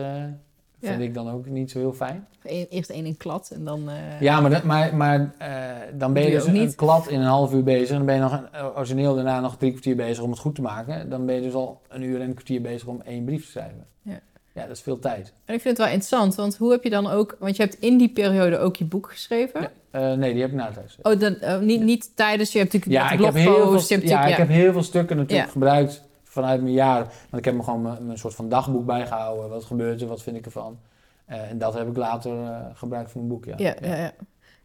Eh, 0.85 0.91
vind 0.91 1.01
Ja. 1.03 1.07
ik 1.07 1.13
dan 1.13 1.29
ook 1.31 1.45
niet 1.45 1.71
zo 1.71 1.79
heel 1.79 1.93
fijn. 1.93 2.27
eerst 2.69 2.89
één 2.89 3.05
in 3.05 3.17
klad 3.17 3.49
en 3.55 3.63
dan... 3.63 3.89
eh, 3.89 4.21
Ja, 4.21 4.41
maar, 4.41 4.51
dat- 4.51 4.63
maar, 4.63 4.95
maar 4.95 5.33
eh, 5.37 5.47
dan 5.93 6.13
ben 6.13 6.23
je, 6.23 6.29
dus 6.31 6.45
een 6.45 6.53
niet. 6.53 6.75
klad 6.75 7.07
in 7.07 7.19
een 7.19 7.25
half 7.25 7.53
uur 7.53 7.63
bezig. 7.63 7.89
En 7.89 7.95
dan 7.95 8.05
ben 8.05 8.15
je 8.15 8.21
nog 8.21 8.31
een, 8.31 8.61
origineel 8.75 9.15
daarna 9.15 9.39
nog 9.39 9.57
drie 9.57 9.71
kwartier 9.71 9.95
bezig 9.95 10.23
om 10.23 10.29
het 10.29 10.39
goed 10.39 10.55
te 10.55 10.61
maken. 10.61 11.09
Dan 11.09 11.25
ben 11.25 11.35
je 11.35 11.41
dus 11.41 11.53
al 11.53 11.81
een 11.89 12.01
uur 12.01 12.15
en 12.21 12.27
een 12.27 12.33
kwartier 12.33 12.61
bezig 12.61 12.87
om 12.87 13.01
één 13.05 13.25
brief 13.25 13.45
te 13.45 13.51
schrijven. 13.51 13.85
Ja. 14.01 14.19
ja 14.53 14.61
dat 14.61 14.75
is 14.75 14.81
veel 14.81 14.99
tijd. 14.99 15.33
En 15.45 15.53
ik 15.55 15.61
vind 15.61 15.77
het 15.77 15.77
wel 15.77 15.87
interessant, 15.95 16.35
want 16.35 16.57
hoe 16.57 16.71
heb 16.71 16.83
je 16.83 16.89
dan 16.89 17.07
ook... 17.09 17.35
Want 17.39 17.55
je 17.55 17.63
hebt 17.63 17.75
in 17.79 17.97
die 17.97 18.09
periode 18.09 18.57
ook 18.57 18.75
je 18.75 18.85
boek 18.85 19.09
geschreven. 19.11 19.61
Ja. 19.61 19.71
Eh, 19.91 20.17
nee, 20.17 20.31
die 20.33 20.41
heb 20.41 20.51
ik 20.51 20.55
na 20.57 20.65
het 20.65 20.75
huis. 20.75 20.97
Oh, 21.01 21.19
dan, 21.19 21.35
eh, 21.35 21.59
niet, 21.59 21.81
niet 21.81 22.15
tijdens... 22.15 22.51
Je 22.51 22.59
hebt 22.59 22.73
natuurlijk 22.73 23.01
Ja, 23.01 23.11
ik 23.11 23.23
heb, 23.25 23.33
heel 23.33 23.79
veel, 23.79 23.99
ja, 24.01 24.25
ik 24.25 24.35
heb 24.35 24.47
heel 24.47 24.71
veel 24.71 24.83
stukken 24.83 25.17
natuurlijk 25.17 25.45
Ja. 25.47 25.51
gebruikt 25.51 26.03
vanuit 26.35 26.61
mijn 26.61 26.73
jaar. 26.73 26.99
Want 26.99 27.37
ik 27.37 27.45
heb 27.45 27.53
me 27.53 27.63
gewoon 27.63 27.81
mijn, 27.81 28.05
mijn 28.05 28.17
soort 28.17 28.35
van 28.35 28.49
dagboek 28.49 28.85
bijgehouden. 28.85 29.49
Wat 29.49 29.63
gebeurt 29.63 30.01
er, 30.01 30.07
wat 30.07 30.21
vind 30.21 30.37
ik 30.37 30.45
ervan. 30.45 30.79
Eh, 31.25 31.49
en 31.49 31.57
dat 31.57 31.73
heb 31.73 31.87
ik 31.87 31.97
later 31.97 32.43
eh, 32.43 32.59
gebruikt 32.73 33.11
voor 33.11 33.21
mijn 33.21 33.33
boek, 33.33 33.45
ja. 33.45 33.53
Ja, 33.57 33.75
ja, 33.81 33.95
ja. 33.95 34.11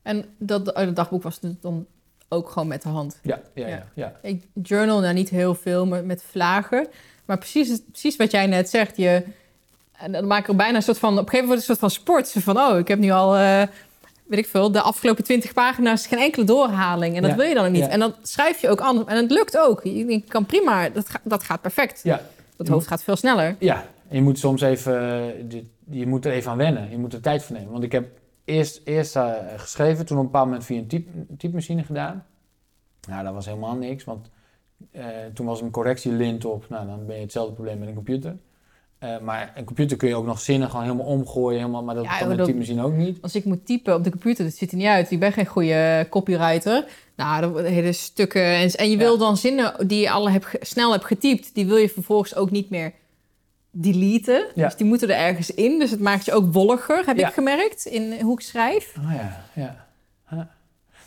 En 0.02 0.24
dat, 0.38 0.74
oh, 0.74 0.84
dat 0.84 0.96
dagboek 0.96 1.22
was 1.22 1.40
dus 1.40 1.54
dan 1.60 1.86
ook 2.28 2.48
gewoon 2.50 2.68
met 2.68 2.82
de 2.82 2.88
hand. 2.88 3.18
Ja, 3.22 3.40
ja, 3.54 3.66
ja. 3.66 3.86
Ja. 3.94 4.12
Ik 4.22 4.46
journal 4.62 5.00
nou 5.00 5.14
niet 5.14 5.28
heel 5.28 5.54
veel, 5.54 5.86
maar 5.86 6.04
met 6.04 6.22
vlagen. 6.22 6.88
Maar 7.24 7.38
precies, 7.38 7.80
precies 7.90 8.16
wat 8.16 8.30
jij 8.30 8.46
net 8.46 8.70
zegt. 8.70 8.96
Je, 8.96 9.24
en 9.92 10.12
dan 10.12 10.26
maak 10.26 10.40
ik 10.40 10.48
er 10.48 10.56
bijna 10.56 10.76
een 10.76 10.82
soort 10.82 10.98
van... 10.98 11.12
Op 11.12 11.18
een 11.18 11.24
gegeven 11.24 11.44
moment 11.44 11.60
een 11.60 11.66
soort 11.66 11.78
van 11.78 11.90
sport. 11.90 12.32
Van, 12.32 12.58
oh, 12.58 12.78
ik 12.78 12.88
heb 12.88 12.98
nu 12.98 13.10
al... 13.10 13.36
eh, 13.36 13.62
weet 14.30 14.38
ik 14.38 14.46
veel, 14.46 14.72
de 14.72 14.80
afgelopen 14.80 15.24
twintig 15.24 15.52
pagina's 15.52 16.06
geen 16.06 16.18
enkele 16.18 16.44
doorhaling. 16.44 17.16
En 17.16 17.22
dat 17.22 17.30
Ja, 17.30 17.36
wil 17.36 17.46
je 17.46 17.54
dan 17.54 17.64
ook 17.64 17.70
niet. 17.72 17.80
ja. 17.84 17.88
En 17.88 18.00
dan 18.00 18.14
schrijf 18.22 18.60
je 18.60 18.68
ook 18.68 18.80
anders. 18.80 19.08
En 19.08 19.16
het 19.16 19.30
lukt 19.30 19.58
ook. 19.58 19.84
Je 19.84 20.22
kan 20.28 20.46
prima, 20.46 20.88
dat, 20.88 21.08
ga- 21.08 21.20
dat 21.24 21.42
gaat 21.42 21.60
perfect. 21.60 22.00
Ja. 22.02 22.20
Het 22.56 22.68
hoofd 22.68 22.86
gaat 22.86 23.02
veel 23.02 23.16
sneller. 23.16 23.56
Ja, 23.58 23.86
en 24.08 24.16
je 24.16 24.22
moet 24.22 24.38
soms 24.38 24.60
even, 24.60 25.00
eh, 25.50 25.60
je 25.90 26.06
moet 26.06 26.24
er 26.24 26.32
even 26.32 26.50
aan 26.50 26.56
wennen. 26.56 26.90
Je 26.90 26.98
moet 26.98 27.12
er 27.12 27.20
tijd 27.20 27.42
voor 27.42 27.56
nemen. 27.56 27.70
Want 27.72 27.84
ik 27.84 27.92
heb 27.92 28.08
eerst, 28.44 28.80
eerst 28.84 29.16
eh, 29.16 29.32
geschreven, 29.56 30.06
toen 30.06 30.16
op 30.16 30.22
een 30.24 30.30
bepaald 30.30 30.46
moment 30.46 30.64
via 30.64 30.78
een 30.78 30.86
type, 30.86 31.10
typemachine 31.36 31.82
gedaan. 31.84 32.26
Nou, 33.08 33.24
dat 33.24 33.34
was 33.34 33.46
helemaal 33.46 33.76
niks, 33.76 34.04
want 34.04 34.30
eh, 34.92 35.04
toen 35.34 35.46
was 35.46 35.60
een 35.60 35.70
correctielint 35.70 36.44
op. 36.44 36.64
Nou, 36.68 36.86
dan 36.86 37.06
ben 37.06 37.16
je 37.16 37.22
hetzelfde 37.22 37.52
probleem 37.54 37.78
met 37.78 37.88
een 37.88 37.94
computer. 37.94 38.36
Eh, 39.00 39.18
maar 39.18 39.52
een 39.54 39.64
computer 39.64 39.96
kun 39.96 40.08
je 40.08 40.14
ook 40.16 40.26
nog 40.26 40.40
zinnen 40.40 40.68
gewoon 40.70 40.84
helemaal 40.84 41.06
omgooien, 41.06 41.58
helemaal, 41.58 41.82
maar 41.82 41.94
dat 41.94 42.04
Ja, 42.04 42.18
kan 42.18 42.30
een 42.30 42.36
dat- 42.36 42.46
typemachine 42.46 42.82
ook 42.84 42.92
niet. 42.92 43.22
Als 43.22 43.34
ik 43.34 43.44
moet 43.44 43.66
typen 43.66 43.94
op 43.94 44.04
de 44.04 44.10
computer, 44.10 44.44
dat 44.44 44.54
ziet 44.54 44.70
er 44.70 44.76
niet 44.76 44.86
uit. 44.86 45.10
Ik 45.10 45.20
ben 45.20 45.32
geen 45.32 45.46
goede 45.46 46.06
copywriter. 46.10 46.84
Nou, 47.16 47.62
hele 47.66 47.92
stukken. 47.92 48.42
En, 48.44 48.70
en 48.70 48.84
je 48.90 48.92
Ja. 48.96 48.98
wil 48.98 49.18
dan 49.18 49.36
zinnen 49.36 49.88
die 49.88 50.00
je 50.00 50.10
al 50.10 50.30
hebt, 50.30 50.44
ge- 50.46 50.58
snel 50.60 50.92
hebt 50.92 51.04
getypt, 51.04 51.54
die 51.54 51.66
wil 51.66 51.76
je 51.76 51.88
vervolgens 51.88 52.34
ook 52.36 52.50
niet 52.50 52.70
meer 52.70 52.92
deleten. 53.70 54.44
Ja. 54.54 54.64
Dus 54.66 54.76
die 54.76 54.86
moeten 54.86 55.08
er 55.08 55.16
ergens 55.16 55.50
in. 55.54 55.78
Dus 55.78 55.90
het 55.90 56.00
maakt 56.00 56.24
je 56.24 56.32
ook 56.32 56.52
wolliger, 56.52 57.02
heb 57.06 57.18
ik 57.18 57.26
gemerkt, 57.26 57.84
in 57.84 58.20
hoe 58.20 58.32
ik 58.32 58.40
schrijf. 58.40 58.94
Oh 58.98 59.12
ja, 59.14 59.44
ja. 59.54 59.86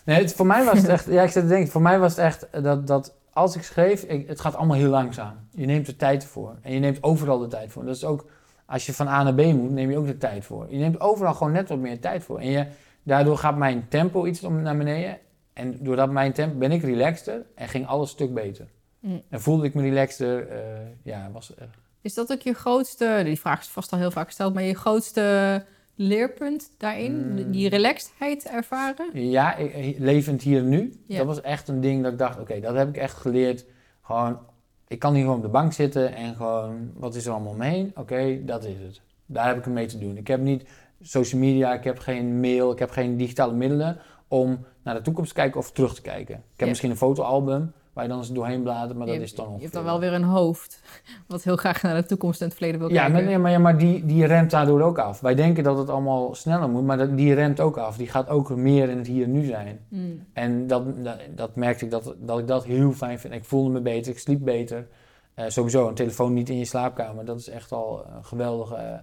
Nee, 0.05 0.21
het, 0.21 0.33
voor 0.33 0.45
mij 0.45 0.63
was 0.63 0.77
het 0.77 0.87
echt, 0.87 1.05
ja, 1.11 1.23
ik 1.23 1.29
zit 1.31 1.43
te 1.43 1.49
denken, 1.49 1.71
voor 1.71 1.81
mij 1.81 1.99
was 1.99 2.15
het 2.15 2.19
echt 2.25 2.47
dat, 2.63 2.87
dat 2.87 3.13
als 3.33 3.55
ik 3.55 3.63
schreef, 3.63 4.03
ik, 4.03 4.27
het 4.27 4.39
gaat 4.39 4.55
allemaal 4.55 4.77
heel 4.77 4.89
langzaam. 4.89 5.35
Je 5.51 5.65
neemt 5.65 5.87
er 5.87 5.95
tijd 5.95 6.25
voor. 6.25 6.57
En 6.61 6.73
je 6.73 6.79
neemt 6.79 7.03
overal 7.03 7.39
de 7.39 7.47
tijd 7.47 7.71
voor. 7.71 7.85
Dat 7.85 7.95
is 7.95 8.05
ook, 8.05 8.25
als 8.65 8.85
je 8.85 8.93
van 8.93 9.07
A 9.07 9.23
naar 9.23 9.33
B 9.33 9.41
moet, 9.41 9.71
neem 9.71 9.89
je 9.89 9.97
ook 9.97 10.05
de 10.05 10.17
tijd 10.17 10.45
voor. 10.45 10.67
Je 10.69 10.77
neemt 10.77 10.99
overal 10.99 11.33
gewoon 11.33 11.53
net 11.53 11.69
wat 11.69 11.77
meer 11.77 11.99
tijd 11.99 12.23
voor. 12.23 12.39
En 12.39 12.49
je, 12.49 12.65
daardoor 13.03 13.37
gaat 13.37 13.57
mijn 13.57 13.87
tempo 13.89 14.25
iets 14.25 14.43
om 14.43 14.61
naar 14.61 14.77
beneden. 14.77 15.17
En 15.53 15.77
doordat 15.79 16.11
mijn 16.11 16.33
tempo, 16.33 16.57
ben 16.57 16.71
ik 16.71 16.81
relaxter 16.81 17.45
en 17.55 17.67
ging 17.67 17.87
alles 17.87 18.07
een 18.07 18.15
stuk 18.15 18.33
beter. 18.33 18.67
Mm. 18.99 19.21
En 19.29 19.41
voelde 19.41 19.65
ik 19.65 19.73
me 19.73 19.81
relaxter, 19.81 20.47
eh, 20.47 20.59
ja, 21.03 21.29
was 21.31 21.55
eh, 21.55 21.67
Is 22.01 22.13
dat 22.13 22.31
ook 22.31 22.41
je 22.41 22.53
grootste, 22.53 23.21
die 23.23 23.39
vraag 23.39 23.59
is 23.59 23.67
vast 23.67 23.91
al 23.91 23.99
heel 23.99 24.11
vaak 24.11 24.25
gesteld, 24.25 24.53
maar 24.53 24.63
je 24.63 24.73
grootste 24.73 25.65
leerpunt 25.95 26.71
daarin? 26.77 27.31
Mm. 27.31 27.51
Die 27.51 27.69
relaxedheid 27.69 28.45
ervaren? 28.49 29.09
Ja, 29.29 29.55
ik- 29.55 29.95
levend 29.99 30.41
hier 30.41 30.57
en 30.59 30.69
nu. 30.69 30.93
Ja. 31.07 31.17
Dat 31.17 31.25
was 31.25 31.41
echt 31.41 31.67
een 31.67 31.81
ding 31.81 32.03
dat 32.03 32.11
ik 32.11 32.17
dacht, 32.17 32.39
oké, 32.39 32.59
dat 32.59 32.75
heb 32.75 32.87
ik 32.89 32.97
echt 32.97 33.17
geleerd. 33.17 33.65
Gewoon, 34.01 34.39
ik 34.87 34.99
kan 34.99 35.13
hier 35.13 35.21
gewoon 35.23 35.37
op 35.37 35.43
de 35.43 35.49
bank 35.49 35.73
zitten 35.73 36.15
en 36.15 36.35
gewoon, 36.35 36.91
wat 36.93 37.15
is 37.15 37.25
er 37.25 37.31
allemaal 37.31 37.51
omheen? 37.53 37.91
Oké, 37.95 38.45
dat 38.45 38.63
is 38.63 38.75
het. 38.85 39.01
Daar 39.25 39.47
heb 39.47 39.57
ik 39.57 39.63
hem 39.63 39.73
mee 39.73 39.85
te 39.85 39.97
doen. 39.97 40.17
Ik 40.17 40.27
heb 40.27 40.39
niet 40.41 40.63
social 41.01 41.41
media, 41.41 41.73
ik 41.73 41.83
heb 41.83 41.99
geen 41.99 42.39
mail, 42.39 42.71
ik 42.71 42.79
heb 42.79 42.89
geen 42.89 43.17
digitale 43.17 43.53
middelen 43.53 43.97
om 44.27 44.65
naar 44.83 44.95
de 44.95 45.01
toekomst 45.01 45.29
te 45.29 45.35
kijken 45.41 45.59
of 45.59 45.71
terug 45.71 45.95
te 45.95 46.01
kijken. 46.01 46.35
Ik 46.35 46.41
heb 46.49 46.59
Ja. 46.59 46.65
misschien 46.67 46.89
een 46.89 46.97
fotoalbum 46.97 47.71
waar 47.93 48.03
je 48.03 48.09
dan 48.09 48.19
eens 48.19 48.31
doorheen 48.31 48.63
bladert, 48.63 48.97
maar 48.97 49.07
dat 49.07 49.15
je, 49.15 49.21
is 49.21 49.35
dan 49.35 49.45
je 49.45 49.51
ongeveer. 49.51 49.69
hebt 49.71 49.85
dan 49.85 49.91
wel 49.91 49.99
weer 49.99 50.13
een 50.13 50.23
hoofd. 50.23 50.81
Wat 51.27 51.43
heel 51.43 51.55
graag 51.55 51.81
naar 51.81 51.95
de 51.95 52.05
toekomst 52.05 52.41
en 52.41 52.47
het 52.47 52.55
verleden 52.55 52.79
wil 52.79 52.89
Ja, 52.89 53.01
maar, 53.01 53.11
kijken. 53.11 53.27
nee, 53.29 53.37
maar, 53.37 53.51
ja, 53.51 53.59
maar 53.59 53.77
die, 53.77 54.05
die 54.05 54.25
remt 54.25 54.51
daardoor 54.51 54.81
ook 54.81 54.97
af. 54.97 55.19
Wij 55.19 55.35
denken 55.35 55.63
dat 55.63 55.77
het 55.77 55.89
allemaal 55.89 56.35
sneller 56.35 56.69
moet, 56.69 56.83
maar 56.83 56.97
dat, 56.97 57.17
die 57.17 57.33
remt 57.33 57.59
ook 57.59 57.77
af. 57.77 57.97
Die 57.97 58.07
gaat 58.07 58.29
ook 58.29 58.55
meer 58.55 58.89
in 58.89 58.97
het 58.97 59.07
hier 59.07 59.23
en 59.23 59.31
nu 59.31 59.45
zijn. 59.45 59.79
Hmm. 59.89 60.25
En 60.33 60.67
dat, 60.67 61.03
dat, 61.03 61.19
dat 61.35 61.55
merkte 61.55 61.85
ik 61.85 61.91
dat, 61.91 62.15
dat 62.19 62.39
ik 62.39 62.47
dat 62.47 62.63
heel 62.63 62.91
fijn 62.91 63.19
vind. 63.19 63.33
Ik 63.33 63.45
voelde 63.45 63.69
me 63.69 63.81
beter, 63.81 64.11
ik 64.11 64.19
sliep 64.19 64.43
beter. 64.43 64.87
Eh, 65.33 65.45
sowieso, 65.47 65.87
een 65.87 65.93
telefoon 65.93 66.33
niet 66.33 66.49
in 66.49 66.57
je 66.57 66.65
slaapkamer, 66.65 67.25
dat 67.25 67.39
is 67.39 67.49
echt 67.49 67.71
al 67.71 68.05
een 68.15 68.25
geweldige 68.25 68.75
eh, 68.75 68.95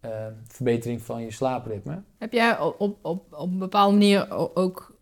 eh, 0.00 0.32
verbetering 0.46 1.02
van 1.02 1.22
je 1.22 1.30
slaapritme. 1.30 2.02
Heb 2.18 2.32
jij 2.32 2.58
op, 2.58 2.74
op, 2.80 2.96
op, 3.02 3.32
op 3.32 3.50
een 3.50 3.58
bepaalde 3.58 3.92
manier 3.92 4.54
ook... 4.54 4.92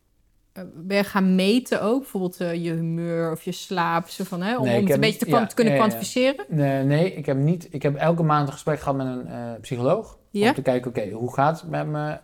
eh, 0.52 0.64
Ben 0.74 1.04
gaan 1.04 1.34
meten 1.34 1.82
ook? 1.82 2.00
Bijvoorbeeld 2.00 2.40
eh, 2.40 2.64
je 2.64 2.70
humeur 2.70 3.32
of 3.32 3.42
je 3.42 3.52
slaap? 3.52 4.08
Zo 4.08 4.24
van, 4.24 4.42
hè, 4.42 4.56
om, 4.56 4.64
Nee, 4.64 4.74
om 4.74 4.80
ik 4.80 4.86
het 4.86 4.94
een 4.94 5.00
beetje 5.00 5.18
te, 5.18 5.30
ja, 5.30 5.44
kunnen 5.44 5.72
ja, 5.72 5.78
kwantificeren? 5.78 6.44
Nee, 6.48 6.84
nee 6.84 7.14
ik, 7.14 7.26
heb 7.26 7.36
niet, 7.36 7.68
ik 7.70 7.82
heb 7.82 7.96
elke 7.96 8.22
maand 8.22 8.46
een 8.46 8.52
gesprek 8.52 8.78
gehad 8.78 8.96
met 8.96 9.06
een 9.06 9.26
eh, 9.26 9.60
psycholoog. 9.60 10.18
Ja? 10.30 10.48
Om 10.48 10.54
te 10.54 10.62
kijken, 10.62 10.90
oké, 10.90 11.10
hoe 11.10 11.32
gaat 11.34 11.60
het 11.60 11.70
met 11.70 11.86
me? 11.86 12.18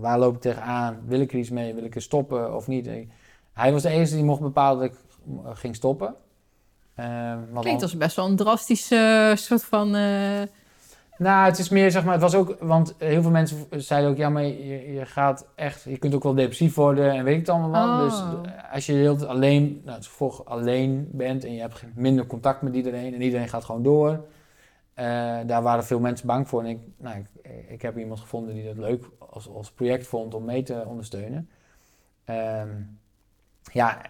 Waar 0.00 0.18
loop 0.18 0.34
ik 0.34 0.40
tegenaan? 0.40 0.98
Wil 1.06 1.20
ik 1.20 1.32
er 1.32 1.38
iets 1.38 1.50
mee? 1.50 1.74
Wil 1.74 1.84
ik 1.84 1.94
er 1.94 2.02
stoppen 2.02 2.54
of 2.56 2.66
niet? 2.66 2.88
Hij 3.52 3.72
was 3.72 3.82
de 3.82 3.88
enige 3.88 4.14
die 4.14 4.24
mocht 4.24 4.40
bepalen 4.40 4.78
dat 4.80 4.90
ik 4.90 4.96
ging 5.58 5.74
stoppen. 5.74 6.14
Klinkt 7.60 7.82
als 7.82 7.96
best 7.96 8.16
wel 8.16 8.26
een 8.26 8.36
drastische 8.36 9.32
soort 9.36 9.64
van... 9.64 9.94
Nou, 11.20 11.44
het 11.44 11.58
is 11.58 11.68
meer 11.68 11.90
zeg 11.90 12.04
maar, 12.04 12.12
het 12.12 12.22
was 12.22 12.34
ook, 12.34 12.56
want 12.60 12.94
heel 12.98 13.22
veel 13.22 13.30
mensen 13.30 13.66
zeiden 13.70 14.10
ook, 14.10 14.16
ja, 14.16 14.28
maar 14.28 14.42
je, 14.42 14.92
je 14.92 15.06
gaat 15.06 15.46
echt, 15.54 15.82
je 15.82 15.98
kunt 15.98 16.14
ook 16.14 16.22
wel 16.22 16.34
depressief 16.34 16.74
worden 16.74 17.10
en 17.12 17.24
weet 17.24 17.34
ik 17.34 17.40
het 17.40 17.48
allemaal 17.48 17.70
wel. 17.70 17.82
Oh. 17.82 18.04
Dus 18.04 18.50
eh, 18.52 18.74
als 18.74 18.86
je 18.86 18.92
tijd 18.92 19.26
alleen, 19.26 19.82
nou, 19.84 20.00
alleen 20.44 21.08
bent 21.12 21.44
en 21.44 21.54
je 21.54 21.60
hebt 21.60 21.84
minder 21.94 22.26
contact 22.26 22.62
met 22.62 22.74
iedereen 22.74 23.14
en 23.14 23.22
iedereen 23.22 23.48
gaat 23.48 23.64
gewoon 23.64 23.82
door, 23.82 24.24
eh, 24.94 25.04
daar 25.46 25.62
waren 25.62 25.84
veel 25.84 26.00
mensen 26.00 26.26
bang 26.26 26.48
voor. 26.48 26.60
En 26.60 26.68
ik, 26.68 26.78
nou, 26.96 27.18
ik, 27.18 27.50
ik 27.68 27.82
heb 27.82 27.98
iemand 27.98 28.20
gevonden 28.20 28.54
die 28.54 28.64
dat 28.64 28.78
leuk 28.78 29.04
als, 29.18 29.48
als 29.48 29.70
project 29.70 30.06
vond 30.06 30.34
om 30.34 30.44
mee 30.44 30.62
te 30.62 30.84
ondersteunen. 30.86 31.48
Ehm, 32.24 32.68
ja, 33.72 34.00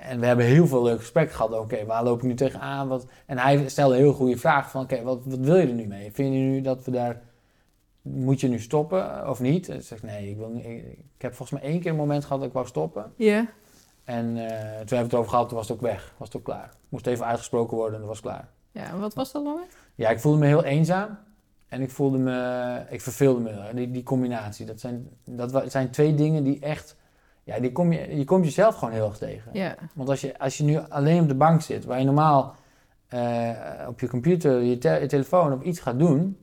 en 0.00 0.20
we 0.20 0.26
hebben 0.26 0.44
heel 0.44 0.66
veel 0.66 0.82
leuke 0.82 1.00
gesprekken 1.00 1.36
gehad. 1.36 1.52
Oké, 1.52 1.84
waar 1.84 2.04
loop 2.04 2.18
ik 2.18 2.22
nu 2.22 2.34
tegenaan? 2.34 2.88
Wat, 2.88 3.06
en 3.26 3.38
hij 3.38 3.68
stelde 3.68 3.96
heel 3.96 4.12
goede 4.12 4.36
vragen 4.36 4.70
van, 4.70 4.82
oké, 4.82 5.02
wat, 5.02 5.20
wat 5.24 5.38
wil 5.38 5.56
je 5.56 5.66
er 5.66 5.72
nu 5.72 5.86
mee? 5.86 6.12
Vind 6.12 6.34
je 6.34 6.40
nu 6.40 6.60
dat 6.60 6.84
we 6.84 6.90
daar, 6.90 7.20
moet 8.02 8.40
je 8.40 8.48
nu 8.48 8.58
stoppen 8.58 9.28
of 9.28 9.40
niet? 9.40 9.68
En 9.68 9.76
ik 9.76 9.82
zeg, 9.82 10.02
nee, 10.02 10.30
ik, 10.30 10.36
wil 10.36 10.48
niet, 10.48 10.64
ik, 10.64 10.84
ik 11.16 11.22
heb 11.22 11.34
volgens 11.34 11.60
mij 11.60 11.70
één 11.70 11.80
keer 11.80 11.90
een 11.90 11.96
moment 11.96 12.22
gehad 12.22 12.38
dat 12.38 12.48
ik 12.48 12.54
wou 12.54 12.66
stoppen. 12.66 13.12
Ja. 13.16 13.46
En 14.04 14.26
eh, 14.36 14.58
toen 14.58 14.76
hebben 14.76 14.88
we 14.88 14.96
het 14.96 15.14
over 15.14 15.30
gehad, 15.30 15.48
toen 15.48 15.58
was 15.58 15.68
het 15.68 15.76
ook 15.76 15.82
weg. 15.82 16.14
Was 16.16 16.28
het 16.28 16.36
ook 16.36 16.44
klaar. 16.44 16.74
Moest 16.88 17.06
even 17.06 17.26
uitgesproken 17.26 17.76
worden 17.76 17.94
en 17.94 18.00
dat 18.00 18.08
was 18.08 18.20
klaar. 18.20 18.48
ja, 18.70 18.84
en 18.84 19.00
wat 19.00 19.14
was 19.14 19.32
dat 19.32 19.44
dan 19.44 19.54
weer? 19.54 19.66
Ja, 19.94 20.10
ik 20.10 20.20
voelde 20.20 20.38
me 20.38 20.46
heel 20.46 20.64
eenzaam. 20.64 21.18
En 21.68 21.80
ik 21.80 21.90
voelde 21.90 22.18
me, 22.18 22.82
ik 22.90 23.00
verveelde 23.00 23.40
me. 23.40 23.74
Die, 23.74 23.90
die 23.90 24.02
combinatie, 24.02 24.66
dat 24.66 24.80
zijn, 24.80 25.08
dat 25.24 25.62
zijn 25.66 25.90
twee 25.90 26.14
dingen 26.14 26.44
die 26.44 26.60
echt, 26.60 26.96
ja, 27.44 27.58
die 27.60 27.72
kom 27.72 27.92
je, 27.92 28.16
je 28.16 28.24
komt 28.24 28.44
jezelf 28.44 28.74
gewoon 28.74 28.94
heel 28.94 29.06
erg 29.06 29.18
tegen. 29.18 29.52
Want 29.94 30.08
als 30.08 30.20
je, 30.20 30.38
als 30.38 30.56
je 30.58 30.64
nu 30.64 30.78
alleen 30.88 31.20
op 31.22 31.28
de 31.28 31.34
bank 31.34 31.60
zit, 31.62 31.84
waar 31.84 31.98
je 31.98 32.04
normaal 32.04 32.54
eh, 33.08 33.50
op 33.88 34.00
je 34.00 34.08
computer, 34.08 34.62
je, 34.62 34.78
te- 34.78 34.98
je 35.00 35.06
telefoon 35.06 35.52
of 35.52 35.62
iets 35.62 35.80
gaat 35.80 35.98
doen, 35.98 36.36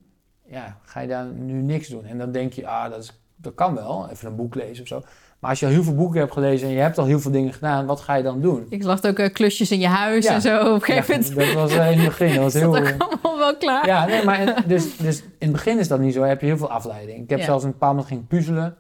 ja, 0.45 0.78
ga 0.84 1.00
je 1.00 1.08
daar 1.08 1.26
nu 1.26 1.62
niks 1.62 1.88
doen. 1.88 2.06
En 2.06 2.18
dan 2.18 2.32
denk 2.32 2.54
je, 2.54 2.68
ah, 2.68 2.89
dat, 2.89 3.04
is, 3.04 3.22
dat 3.36 3.54
kan 3.56 3.76
wel, 3.76 4.10
even 4.12 4.28
een 4.28 4.36
boek 4.36 4.56
lezen 4.56 4.82
of 4.82 4.88
zo. 4.88 5.02
Maar 5.39 5.50
als 5.50 5.60
je 5.60 5.66
al 5.66 5.72
heel 5.72 5.84
veel 5.84 5.95
boeken 5.95 6.20
hebt 6.20 6.32
gelezen 6.34 6.68
en 6.68 6.74
je 6.74 6.80
hebt 6.80 6.97
al 6.97 7.06
heel 7.06 7.20
veel 7.20 7.32
dingen 7.32 7.54
gedaan, 7.54 7.86
wat 7.86 8.00
ga 8.00 8.16
je 8.16 8.24
dan 8.24 8.41
doen? 8.41 8.66
Ik 8.70 8.84
zag 8.84 9.04
ook 9.04 9.20
eh, 9.20 9.34
klusjes 9.34 9.72
in 9.72 9.80
je 9.80 9.88
huis 9.88 10.26
Ja. 10.26 10.34
en 10.34 10.41
zo. 10.41 10.60
Op 10.60 10.66
een 10.74 10.82
gegeven 10.82 11.14
Ja, 11.24 11.30
moment 11.30 11.54
dat 11.54 11.54
was 11.54 11.72
in 11.72 11.97
het 12.00 12.06
begin, 12.06 12.34
dat 12.34 12.43
was 12.43 12.54
heel... 12.62 12.76
allemaal 12.76 13.38
wel 13.38 13.58
klaar. 13.58 13.86
Ja, 13.86 14.06
nee, 14.06 14.24
maar 14.24 14.39
en- 14.39 14.64
dus, 14.68 14.97
dus 14.97 15.22
in 15.22 15.28
het 15.39 15.52
begin 15.52 15.80
is 15.80 15.88
dat 15.88 16.00
niet 16.00 16.14
zo. 16.14 16.22
Heb 16.24 16.39
je 16.41 16.45
heel 16.45 16.58
veel 16.58 16.72
afleiding. 16.72 17.24
Ik 17.24 17.30
heb 17.30 17.39
Ja. 17.39 17.45
zelfs 17.45 17.64
een 17.64 17.78
paar 17.78 17.89
moment 17.89 18.08
ging 18.08 18.28
puzzelen. 18.28 18.76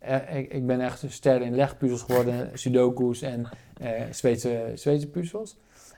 Eh, 0.00 0.36
ik, 0.36 0.66
ben 0.66 0.80
echt 0.80 1.02
een 1.02 1.10
ster 1.10 1.42
in 1.42 1.54
legpuzzels 1.54 2.02
geworden, 2.02 2.58
sudoku's 2.58 3.22
en 3.22 3.48
eh 3.80 4.02
Zweedse, 4.74 5.08
puzzels. 5.12 5.56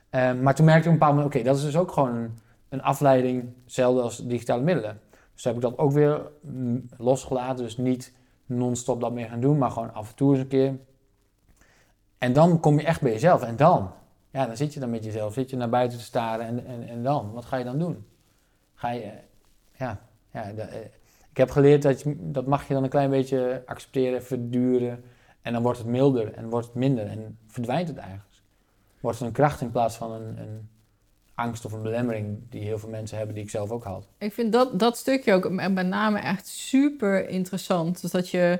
Eh, 0.09 0.33
maar 0.33 0.55
toen 0.55 0.65
merkte 0.65 0.83
ik 0.83 0.93
een 0.93 0.99
bepaald 0.99 1.15
moment, 1.15 1.35
oké, 1.35 1.43
dat 1.43 1.57
is 1.57 1.63
dus 1.63 1.77
ook 1.77 1.91
gewoon 1.91 2.15
een, 2.15 2.37
een 2.69 2.81
afleiding, 2.81 3.53
hetzelfde 3.63 4.01
als 4.01 4.17
digitale 4.17 4.61
middelen. 4.61 4.99
Dus 5.33 5.43
heb 5.43 5.55
ik 5.55 5.61
dat 5.61 5.77
ook 5.77 5.91
weer 5.91 6.21
mm, 6.41 6.85
losgelaten, 6.97 7.63
dus 7.63 7.77
niet 7.77 8.13
non-stop 8.45 9.01
dat 9.01 9.13
meer 9.13 9.27
gaan 9.27 9.41
doen, 9.41 9.57
maar 9.57 9.71
gewoon 9.71 9.93
af 9.93 10.09
en 10.09 10.15
toe 10.15 10.31
eens 10.31 10.39
een 10.39 10.47
keer. 10.47 10.75
En 12.17 12.33
dan 12.33 12.59
kom 12.59 12.79
je 12.79 12.85
echt 12.85 13.01
bij 13.01 13.11
jezelf. 13.11 13.41
En 13.41 13.55
dan, 13.55 13.91
ja, 14.31 14.45
dan 14.45 14.57
zit 14.57 14.73
je 14.73 14.79
dan 14.79 14.89
met 14.89 15.03
jezelf, 15.03 15.33
zit 15.33 15.49
je 15.49 15.55
naar 15.55 15.69
buiten 15.69 15.97
te 15.97 16.03
staren 16.03 16.45
en, 16.45 16.65
en, 16.65 16.87
en 16.87 17.03
dan, 17.03 17.31
wat 17.31 17.45
ga 17.45 17.57
je 17.57 17.63
dan 17.63 17.79
doen? 17.79 18.05
Ga 18.73 18.91
je, 18.91 19.11
ja, 19.77 19.99
ja 20.31 20.51
da- 20.51 20.67
eh, 20.67 20.79
ik 21.33 21.39
heb 21.39 21.49
geleerd 21.51 21.81
dat 21.81 22.01
je, 22.01 22.15
dat 22.19 22.45
mag 22.45 22.67
je 22.67 22.73
dan 22.73 22.83
een 22.83 22.89
klein 22.89 23.09
beetje 23.09 23.63
accepteren, 23.65 24.23
verduren. 24.23 25.03
En 25.41 25.53
dan 25.53 25.61
wordt 25.61 25.77
het 25.77 25.87
milder 25.87 26.33
en 26.33 26.49
wordt 26.49 26.65
het 26.65 26.75
minder 26.75 27.05
en 27.07 27.37
verdwijnt 27.47 27.87
het 27.87 27.97
eigenlijk. 27.97 28.29
Wordt 28.99 29.17
het 29.19 29.27
een 29.27 29.33
kracht 29.33 29.61
in 29.61 29.71
plaats 29.71 29.95
van 29.95 30.11
een, 30.11 30.37
een 30.37 30.69
angst 31.35 31.65
of 31.65 31.71
een 31.71 31.81
belemmering 31.81 32.37
die 32.49 32.61
heel 32.63 32.79
veel 32.79 32.89
mensen 32.89 33.17
hebben, 33.17 33.35
die 33.35 33.43
ik 33.43 33.49
zelf 33.49 33.71
ook 33.71 33.83
had. 33.83 34.07
Ik 34.17 34.33
vind 34.33 34.53
dat, 34.53 34.79
dat 34.79 34.97
stukje 34.97 35.33
ook 35.33 35.49
met 35.49 35.87
name 35.87 36.19
echt 36.19 36.47
super 36.47 37.29
interessant. 37.29 38.01
Dus 38.01 38.11
dat 38.11 38.29
je... 38.29 38.59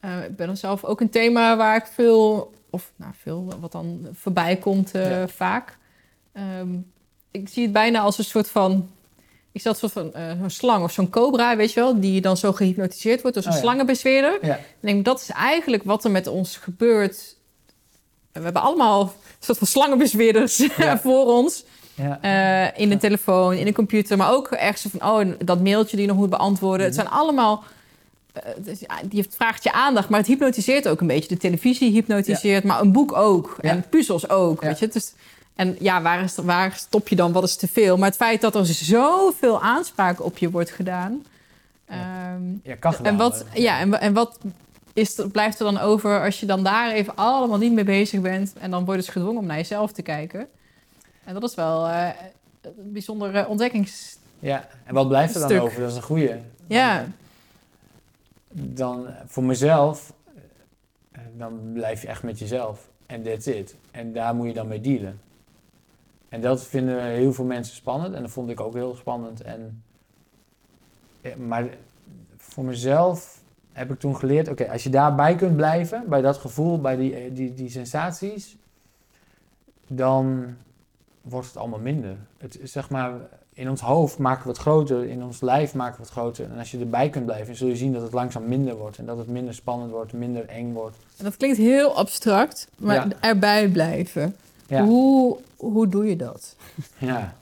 eh, 0.00 0.24
ik 0.24 0.36
ben 0.36 0.56
zelf 0.56 0.84
ook 0.84 1.00
een 1.00 1.10
thema 1.10 1.56
waar 1.56 1.76
ik 1.76 1.86
veel... 1.86 2.52
Of 2.70 2.92
nou, 2.96 3.12
veel, 3.16 3.52
wat 3.60 3.72
dan 3.72 4.08
voorbij 4.12 4.56
komt 4.56 4.94
eh, 4.94 5.10
Ja. 5.10 5.28
vaak. 5.28 5.78
Ehm, 6.32 6.74
ik 7.30 7.48
zie 7.48 7.62
het 7.62 7.72
bijna 7.72 8.00
als 8.00 8.18
een 8.18 8.24
soort 8.24 8.48
van... 8.50 8.90
Ik 9.54 9.60
zat 9.60 9.78
soort 9.78 9.92
van 9.92 10.12
eh, 10.14 10.30
zo'n 10.40 10.50
slang 10.50 10.84
of 10.84 10.92
zo'n 10.92 11.10
cobra, 11.10 11.56
weet 11.56 11.72
je 11.72 11.80
wel... 11.80 12.00
die 12.00 12.20
dan 12.20 12.36
zo 12.36 12.52
gehypnotiseerd 12.52 13.20
wordt 13.20 13.34
door 13.34 13.42
zo'n 13.44 13.52
Oh 13.52 13.58
ja. 13.58 13.64
slangenbezweerder. 13.64 14.38
Ja, 14.46 14.58
denk, 14.80 15.04
dat 15.04 15.20
is 15.20 15.30
eigenlijk 15.30 15.82
wat 15.84 16.04
er 16.04 16.10
met 16.10 16.26
ons 16.26 16.56
gebeurt. 16.56 17.36
We 18.32 18.40
hebben 18.42 18.62
allemaal 18.62 19.00
een 19.02 19.08
soort 19.38 19.58
van 19.58 19.66
slangenbezweerders 19.66 20.56
Ja. 20.76 20.98
voor 21.06 21.26
ons. 21.26 21.64
ja, 21.94 22.18
Eh, 22.20 22.80
in 22.80 22.88
de 22.88 22.96
telefoon, 22.96 23.52
in 23.54 23.64
de 23.64 23.72
computer, 23.72 24.16
maar 24.16 24.32
ook 24.32 24.48
ergens 24.50 24.92
van, 24.96 25.10
oh, 25.10 25.32
dat 25.44 25.60
mailtje 25.62 25.96
die 25.96 26.06
je 26.06 26.10
nog 26.12 26.20
moet 26.20 26.30
beantwoorden. 26.30 26.86
Het 26.86 26.94
Mhm. 26.96 27.04
zijn 27.04 27.14
allemaal, 27.20 27.64
dus, 28.58 28.80
ja, 28.80 28.94
die 29.04 29.26
vraagt 29.30 29.64
je 29.64 29.72
aandacht, 29.72 30.08
maar 30.08 30.18
het 30.18 30.28
hypnotiseert 30.28 30.88
ook 30.88 31.00
een 31.00 31.06
beetje. 31.06 31.28
De 31.28 31.36
televisie 31.36 31.90
hypnotiseert, 31.92 32.64
maar 32.64 32.80
een 32.80 32.92
boek 32.92 33.12
ook. 33.16 33.56
En 33.60 33.84
puzzels 33.90 34.28
ook, 34.28 34.60
weet 34.60 34.78
je. 34.78 34.88
Dus, 34.88 35.12
en 35.54 35.76
ja, 35.80 36.02
waar, 36.02 36.22
is, 36.22 36.36
waar 36.36 36.72
stop 36.72 37.08
je 37.08 37.16
dan? 37.16 37.32
Wat 37.32 37.44
is 37.44 37.56
te 37.56 37.68
veel? 37.68 37.96
Maar 37.96 38.08
het 38.08 38.16
feit 38.16 38.40
dat 38.40 38.54
er 38.54 38.66
zoveel 38.66 39.62
aanspraak 39.62 40.24
op 40.24 40.38
je 40.38 40.50
wordt 40.50 40.70
gedaan. 40.70 41.24
Ja. 41.88 41.94
ehm, 42.34 42.42
ja 42.62 42.74
kan 42.74 42.94
en 43.02 43.16
wat, 43.16 43.44
ja, 43.54 43.78
en, 43.78 44.00
en 44.00 44.12
wat 44.12 44.38
is 44.92 45.20
blijft 45.32 45.58
er 45.58 45.64
dan 45.64 45.78
over 45.78 46.24
als 46.24 46.40
je 46.40 46.46
dan 46.46 46.64
daar 46.64 46.92
even 46.92 47.16
allemaal 47.16 47.58
niet 47.58 47.72
mee 47.72 47.84
bezig 47.84 48.20
bent 48.20 48.52
en 48.60 48.70
dan 48.70 48.84
word 48.84 48.96
je 48.96 49.04
dus 49.04 49.12
gedwongen 49.12 49.40
om 49.40 49.46
naar 49.46 49.56
jezelf 49.56 49.92
te 49.92 50.02
kijken? 50.02 50.48
En 51.24 51.34
dat 51.34 51.42
is 51.42 51.54
wel 51.54 51.88
eh, 51.88 52.08
een 52.62 52.92
bijzondere 52.92 53.46
ontdekkings... 53.46 54.16
Ja, 54.38 54.68
en 54.84 54.94
wat 54.94 55.08
blijft 55.08 55.34
er 55.34 55.40
dan 55.40 55.50
Stuk. 55.50 55.62
over? 55.62 55.80
Dat 55.80 55.90
is 55.90 55.96
een 55.96 56.02
goede. 56.02 56.40
Ja, 56.66 57.06
dan 58.54 59.06
eh, 59.06 59.14
voor 59.26 59.44
mezelf, 59.44 60.12
eh, 61.12 61.20
dan 61.36 61.70
blijf 61.72 62.02
je 62.02 62.08
echt 62.08 62.22
met 62.22 62.38
jezelf. 62.38 62.88
En 63.06 63.22
that's 63.22 63.46
it. 63.46 63.74
En 63.90 64.12
daar 64.12 64.34
moet 64.34 64.46
je 64.46 64.52
dan 64.52 64.68
mee 64.68 64.80
dealen. 64.80 65.20
En 66.34 66.40
dat 66.40 66.64
vinden 66.64 67.02
heel 67.02 67.32
veel 67.32 67.44
mensen 67.44 67.74
spannend. 67.76 68.14
En 68.14 68.22
dat 68.22 68.30
vond 68.30 68.50
ik 68.50 68.60
ook 68.60 68.74
heel 68.74 68.94
spannend. 68.94 69.40
En, 69.42 69.82
maar 71.36 71.68
voor 72.36 72.64
mezelf 72.64 73.42
heb 73.72 73.90
ik 73.90 73.98
toen 73.98 74.16
geleerd... 74.16 74.48
Oké, 74.48 74.70
als 74.70 74.82
je 74.82 74.90
daarbij 74.90 75.34
kunt 75.34 75.56
blijven, 75.56 76.08
bij 76.08 76.20
dat 76.20 76.36
gevoel, 76.36 76.80
bij 76.80 76.96
die, 76.96 77.14
eh, 77.14 77.34
die, 77.34 77.54
die 77.54 77.70
sensaties... 77.70 78.56
dan 79.86 80.54
wordt 81.20 81.46
het 81.46 81.56
allemaal 81.56 81.78
minder. 81.78 82.16
Het, 82.38 82.58
zeg 82.62 82.90
maar, 82.90 83.12
in 83.52 83.70
ons 83.70 83.80
hoofd 83.80 84.18
maken 84.18 84.42
we 84.42 84.48
het 84.48 84.58
groter, 84.58 85.04
in 85.04 85.22
ons 85.22 85.40
lijf 85.40 85.74
maken 85.74 85.96
we 85.96 86.02
het 86.02 86.12
groter. 86.12 86.50
En 86.50 86.58
als 86.58 86.70
je 86.70 86.78
erbij 86.78 87.08
kunt 87.10 87.24
blijven, 87.24 87.56
zul 87.56 87.68
je 87.68 87.76
zien 87.76 87.92
dat 87.92 88.02
het 88.02 88.12
langzaam 88.12 88.48
minder 88.48 88.76
wordt. 88.76 88.98
En 88.98 89.06
dat 89.06 89.18
het 89.18 89.28
minder 89.28 89.54
spannend 89.54 89.90
wordt, 89.90 90.12
minder 90.12 90.46
eng 90.46 90.72
wordt. 90.72 90.96
en 91.18 91.24
dat 91.24 91.36
klinkt 91.36 91.56
heel 91.56 91.96
abstract, 91.96 92.68
maar 92.78 92.94
Ja. 92.94 93.08
erbij 93.20 93.68
blijven. 93.68 94.36
Ja. 94.74 94.84
Hoe, 94.84 95.36
hoe 95.56 95.88
doe 95.88 96.08
je 96.08 96.16
dat? 96.16 96.56
Ja. 96.98 97.34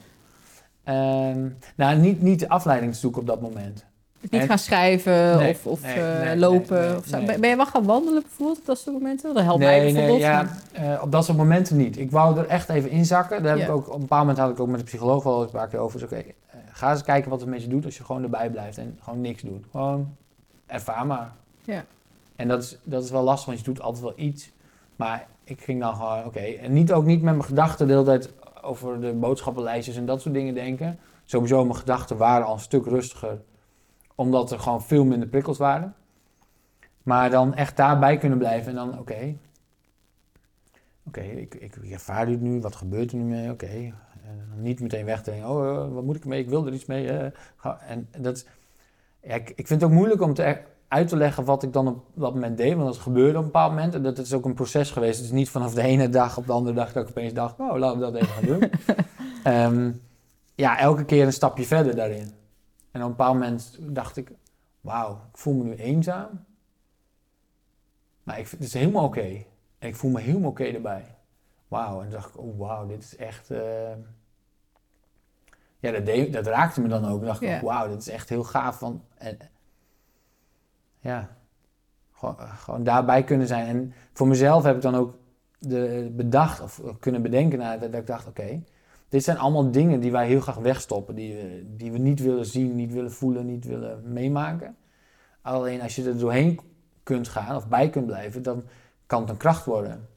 Ehm, 0.84 1.48
nou, 1.76 1.96
niet, 1.98 2.22
niet 2.22 2.40
de 2.40 2.48
afleiding 2.48 2.96
zoeken 2.96 3.20
op 3.20 3.26
dat 3.26 3.40
moment. 3.40 3.84
niet 4.20 4.32
En- 4.40 4.46
gaan 4.48 4.58
schrijven 4.58 5.36
Nee, 5.38 5.50
of, 5.50 5.66
of 5.66 5.82
nee, 5.82 5.94
eh, 5.94 6.38
lopen. 6.38 6.96
of 6.96 7.06
zo. 7.06 7.24
Ben 7.24 7.48
je 7.48 7.56
wel 7.56 7.66
gaan 7.66 7.84
wandelen 7.84 8.22
bijvoorbeeld 8.22 8.58
op 8.58 8.66
dat 8.66 8.78
soort 8.78 8.96
momenten? 8.96 9.34
Dat 9.34 9.42
helpt 9.44 9.58
mij 9.58 9.80
Nee, 9.80 9.92
nee, 9.92 9.92
bijvoorbeeld. 9.92 10.20
ja, 10.72 10.94
eh, 10.94 11.02
op 11.02 11.12
dat 11.12 11.24
soort 11.24 11.36
momenten 11.36 11.76
niet. 11.76 11.98
Ik 11.98 12.10
wou 12.10 12.38
er 12.38 12.46
echt 12.46 12.68
even 12.68 12.90
inzakken. 12.90 13.42
Daar 13.42 13.50
heb 13.58 13.66
Ja. 13.66 13.72
ik 13.72 13.78
ook, 13.78 13.86
op 13.88 13.94
een 13.94 14.00
bepaald 14.00 14.20
moment 14.20 14.38
had 14.38 14.50
ik 14.50 14.60
ook 14.60 14.68
met 14.68 14.78
de 14.78 14.84
psycholoog 14.86 15.22
wel 15.24 15.36
eens 15.42 15.52
een 15.52 15.58
paar 15.58 15.68
keer 15.68 15.78
over. 15.78 15.98
Dus 16.00 16.08
oké, 16.08 16.16
eh, 16.22 16.24
ga 16.72 16.90
eens 16.90 17.02
kijken 17.02 17.30
wat 17.30 17.40
het 17.40 17.48
met 17.48 17.62
je 17.62 17.68
doet 17.68 17.84
als 17.84 17.96
je 17.96 18.04
gewoon 18.04 18.22
erbij 18.22 18.50
blijft 18.50 18.78
en 18.78 18.98
gewoon 19.02 19.20
niks 19.20 19.42
doet. 19.42 19.64
Gewoon 19.70 20.16
ervaar 20.66 21.06
maar. 21.06 21.32
Ja. 21.64 21.84
En 22.36 22.48
dat 22.48 22.62
is, 22.62 22.76
dat 22.82 23.04
is 23.04 23.10
wel 23.10 23.22
lastig, 23.22 23.46
want 23.46 23.58
je 23.58 23.64
doet 23.64 23.80
altijd 23.80 24.02
wel 24.04 24.12
iets. 24.16 24.50
Maar 24.96 25.26
ik 25.44 25.60
ging 25.60 25.80
dan 25.80 25.94
gewoon, 25.94 26.24
oké. 26.24 26.40
En 26.40 26.72
niet, 26.72 26.92
ook 26.92 27.04
niet 27.04 27.22
met 27.22 27.34
mijn 27.34 27.44
gedachten 27.46 27.86
de 27.86 27.92
hele 27.92 28.04
tijd 28.04 28.32
over 28.62 29.00
de 29.00 29.12
boodschappenlijstjes 29.12 29.96
en 29.96 30.06
dat 30.06 30.20
soort 30.20 30.34
dingen 30.34 30.54
denken. 30.54 30.98
Sowieso, 31.24 31.64
mijn 31.64 31.76
gedachten 31.76 32.16
waren 32.16 32.46
al 32.46 32.54
een 32.54 32.60
stuk 32.60 32.86
rustiger. 32.86 33.40
Omdat 34.14 34.50
er 34.50 34.58
gewoon 34.58 34.82
veel 34.82 35.04
minder 35.04 35.28
prikkels 35.28 35.58
waren. 35.58 35.94
Maar 37.02 37.30
dan 37.30 37.54
echt 37.54 37.76
daarbij 37.76 38.18
kunnen 38.18 38.38
blijven 38.38 38.68
en 38.68 38.74
dan, 38.74 38.98
oké. 38.98 39.36
Oké, 41.06 41.20
ik, 41.20 41.54
ik, 41.54 41.76
ervaar 41.76 42.26
dit 42.26 42.40
nu, 42.40 42.60
wat 42.60 42.76
gebeurt 42.76 43.12
er 43.12 43.18
nu 43.18 43.24
mee? 43.24 43.50
Oké. 43.50 43.92
En 44.24 44.48
niet 44.56 44.80
meteen 44.80 45.04
wegdenken, 45.04 45.48
oh, 45.48 45.68
eh, 45.68 45.92
wat 45.92 46.04
moet 46.04 46.16
ik 46.16 46.22
ermee? 46.22 46.40
Ik 46.40 46.48
wil 46.48 46.66
er 46.66 46.72
iets 46.72 46.86
mee. 46.86 47.08
eh. 47.08 47.30
En 47.86 48.08
dat 48.18 48.46
ik, 49.20 49.50
ik 49.50 49.66
vind 49.66 49.80
het 49.80 49.90
ook 49.90 49.96
moeilijk 49.96 50.20
om 50.20 50.34
te, 50.34 50.58
uit 50.92 51.08
te 51.08 51.16
leggen 51.16 51.44
wat 51.44 51.62
ik 51.62 51.72
dan 51.72 51.88
op 51.88 52.04
dat 52.14 52.34
moment 52.34 52.56
deed. 52.56 52.74
Want 52.74 52.86
dat 52.86 52.98
gebeurde 52.98 53.30
op 53.38 53.44
een 53.44 53.50
bepaald 53.50 53.70
moment. 53.72 53.94
En 53.94 54.02
dat 54.02 54.18
is 54.18 54.32
ook 54.32 54.44
een 54.44 54.54
proces 54.54 54.90
geweest. 54.90 55.16
Het 55.16 55.24
is 55.26 55.32
niet 55.32 55.50
vanaf 55.50 55.74
de 55.74 55.82
ene 55.82 56.08
dag 56.08 56.36
op 56.38 56.46
de 56.46 56.52
andere 56.52 56.74
dag 56.76 56.92
dat 56.92 57.02
ik 57.02 57.08
opeens 57.08 57.32
dacht... 57.32 57.58
oh, 57.58 57.76
laten 57.76 57.98
we 58.00 58.04
dat 58.04 58.14
even 58.14 58.28
gaan 58.28 58.44
doen. 58.46 58.70
Ehm, 59.44 59.90
ja, 60.54 60.78
elke 60.78 61.04
keer 61.04 61.26
een 61.26 61.32
stapje 61.32 61.64
verder 61.64 61.94
daarin. 61.96 62.30
En 62.90 63.00
op 63.00 63.06
een 63.08 63.16
bepaald 63.16 63.34
moment 63.34 63.78
dacht 63.80 64.16
ik... 64.16 64.32
wauw, 64.80 65.12
ik 65.32 65.38
voel 65.38 65.54
me 65.54 65.64
nu 65.64 65.74
eenzaam. 65.74 66.44
Maar 68.22 68.38
ik, 68.38 68.46
vind- 68.46 68.62
het 68.62 68.74
is 68.74 68.80
helemaal 68.80 69.04
oké. 69.04 69.44
En 69.78 69.88
ik 69.88 69.96
voel 69.96 70.10
me 70.10 70.20
helemaal 70.20 70.50
oké 70.50 70.64
erbij. 70.64 71.04
Wauw, 71.68 71.96
en 71.98 72.02
toen 72.02 72.10
dacht 72.20 72.28
ik, 72.28 72.38
oh 72.40 72.58
wauw, 72.58 72.86
dit 72.86 73.02
is 73.02 73.16
echt... 73.16 73.50
eh, 73.50 73.60
Ja, 75.78 75.90
dat, 75.90 76.06
deed- 76.06 76.32
dat 76.32 76.46
raakte 76.46 76.80
me 76.80 76.88
dan 76.88 77.04
ook. 77.08 77.20
Ik 77.20 77.26
dacht 77.26 77.40
ik, 77.42 77.60
wauw, 77.60 77.88
dit 77.88 78.00
is 78.00 78.08
echt 78.08 78.28
heel 78.28 78.44
gaaf. 78.44 78.78
Van, 78.78 79.02
en, 79.14 79.38
ja, 81.02 81.36
gewoon, 82.12 82.36
gewoon 82.38 82.82
daarbij 82.84 83.24
kunnen 83.24 83.46
zijn. 83.46 83.66
En 83.66 83.92
voor 84.12 84.26
mezelf 84.26 84.62
heb 84.64 84.76
ik 84.76 84.82
dan 84.82 84.94
ook 84.94 85.14
de, 85.58 86.12
bedacht 86.16 86.60
of 86.60 86.82
kunnen 87.00 87.22
bedenken 87.22 87.58
dat, 87.58 87.80
dat 87.80 88.00
ik 88.00 88.06
dacht, 88.06 88.26
oké, 88.26 88.62
dit 89.08 89.24
zijn 89.24 89.38
allemaal 89.38 89.70
dingen 89.70 90.00
die 90.00 90.12
wij 90.12 90.26
heel 90.26 90.40
graag 90.40 90.56
wegstoppen. 90.56 91.14
Die 91.14 91.34
we, 91.34 91.64
die 91.76 91.92
we 91.92 91.98
niet 91.98 92.20
willen 92.20 92.46
zien, 92.46 92.74
niet 92.74 92.92
willen 92.92 93.12
voelen, 93.12 93.46
niet 93.46 93.64
willen 93.64 94.12
meemaken. 94.12 94.76
Alleen 95.42 95.80
als 95.82 95.96
je 95.96 96.04
er 96.04 96.18
doorheen 96.18 96.60
kunt 97.02 97.28
gaan 97.28 97.56
of 97.56 97.68
bij 97.68 97.90
kunt 97.90 98.06
blijven, 98.06 98.42
dan 98.42 98.62
kan 99.06 99.20
het 99.20 99.30
een 99.30 99.36
kracht 99.36 99.64
worden. 99.64 100.08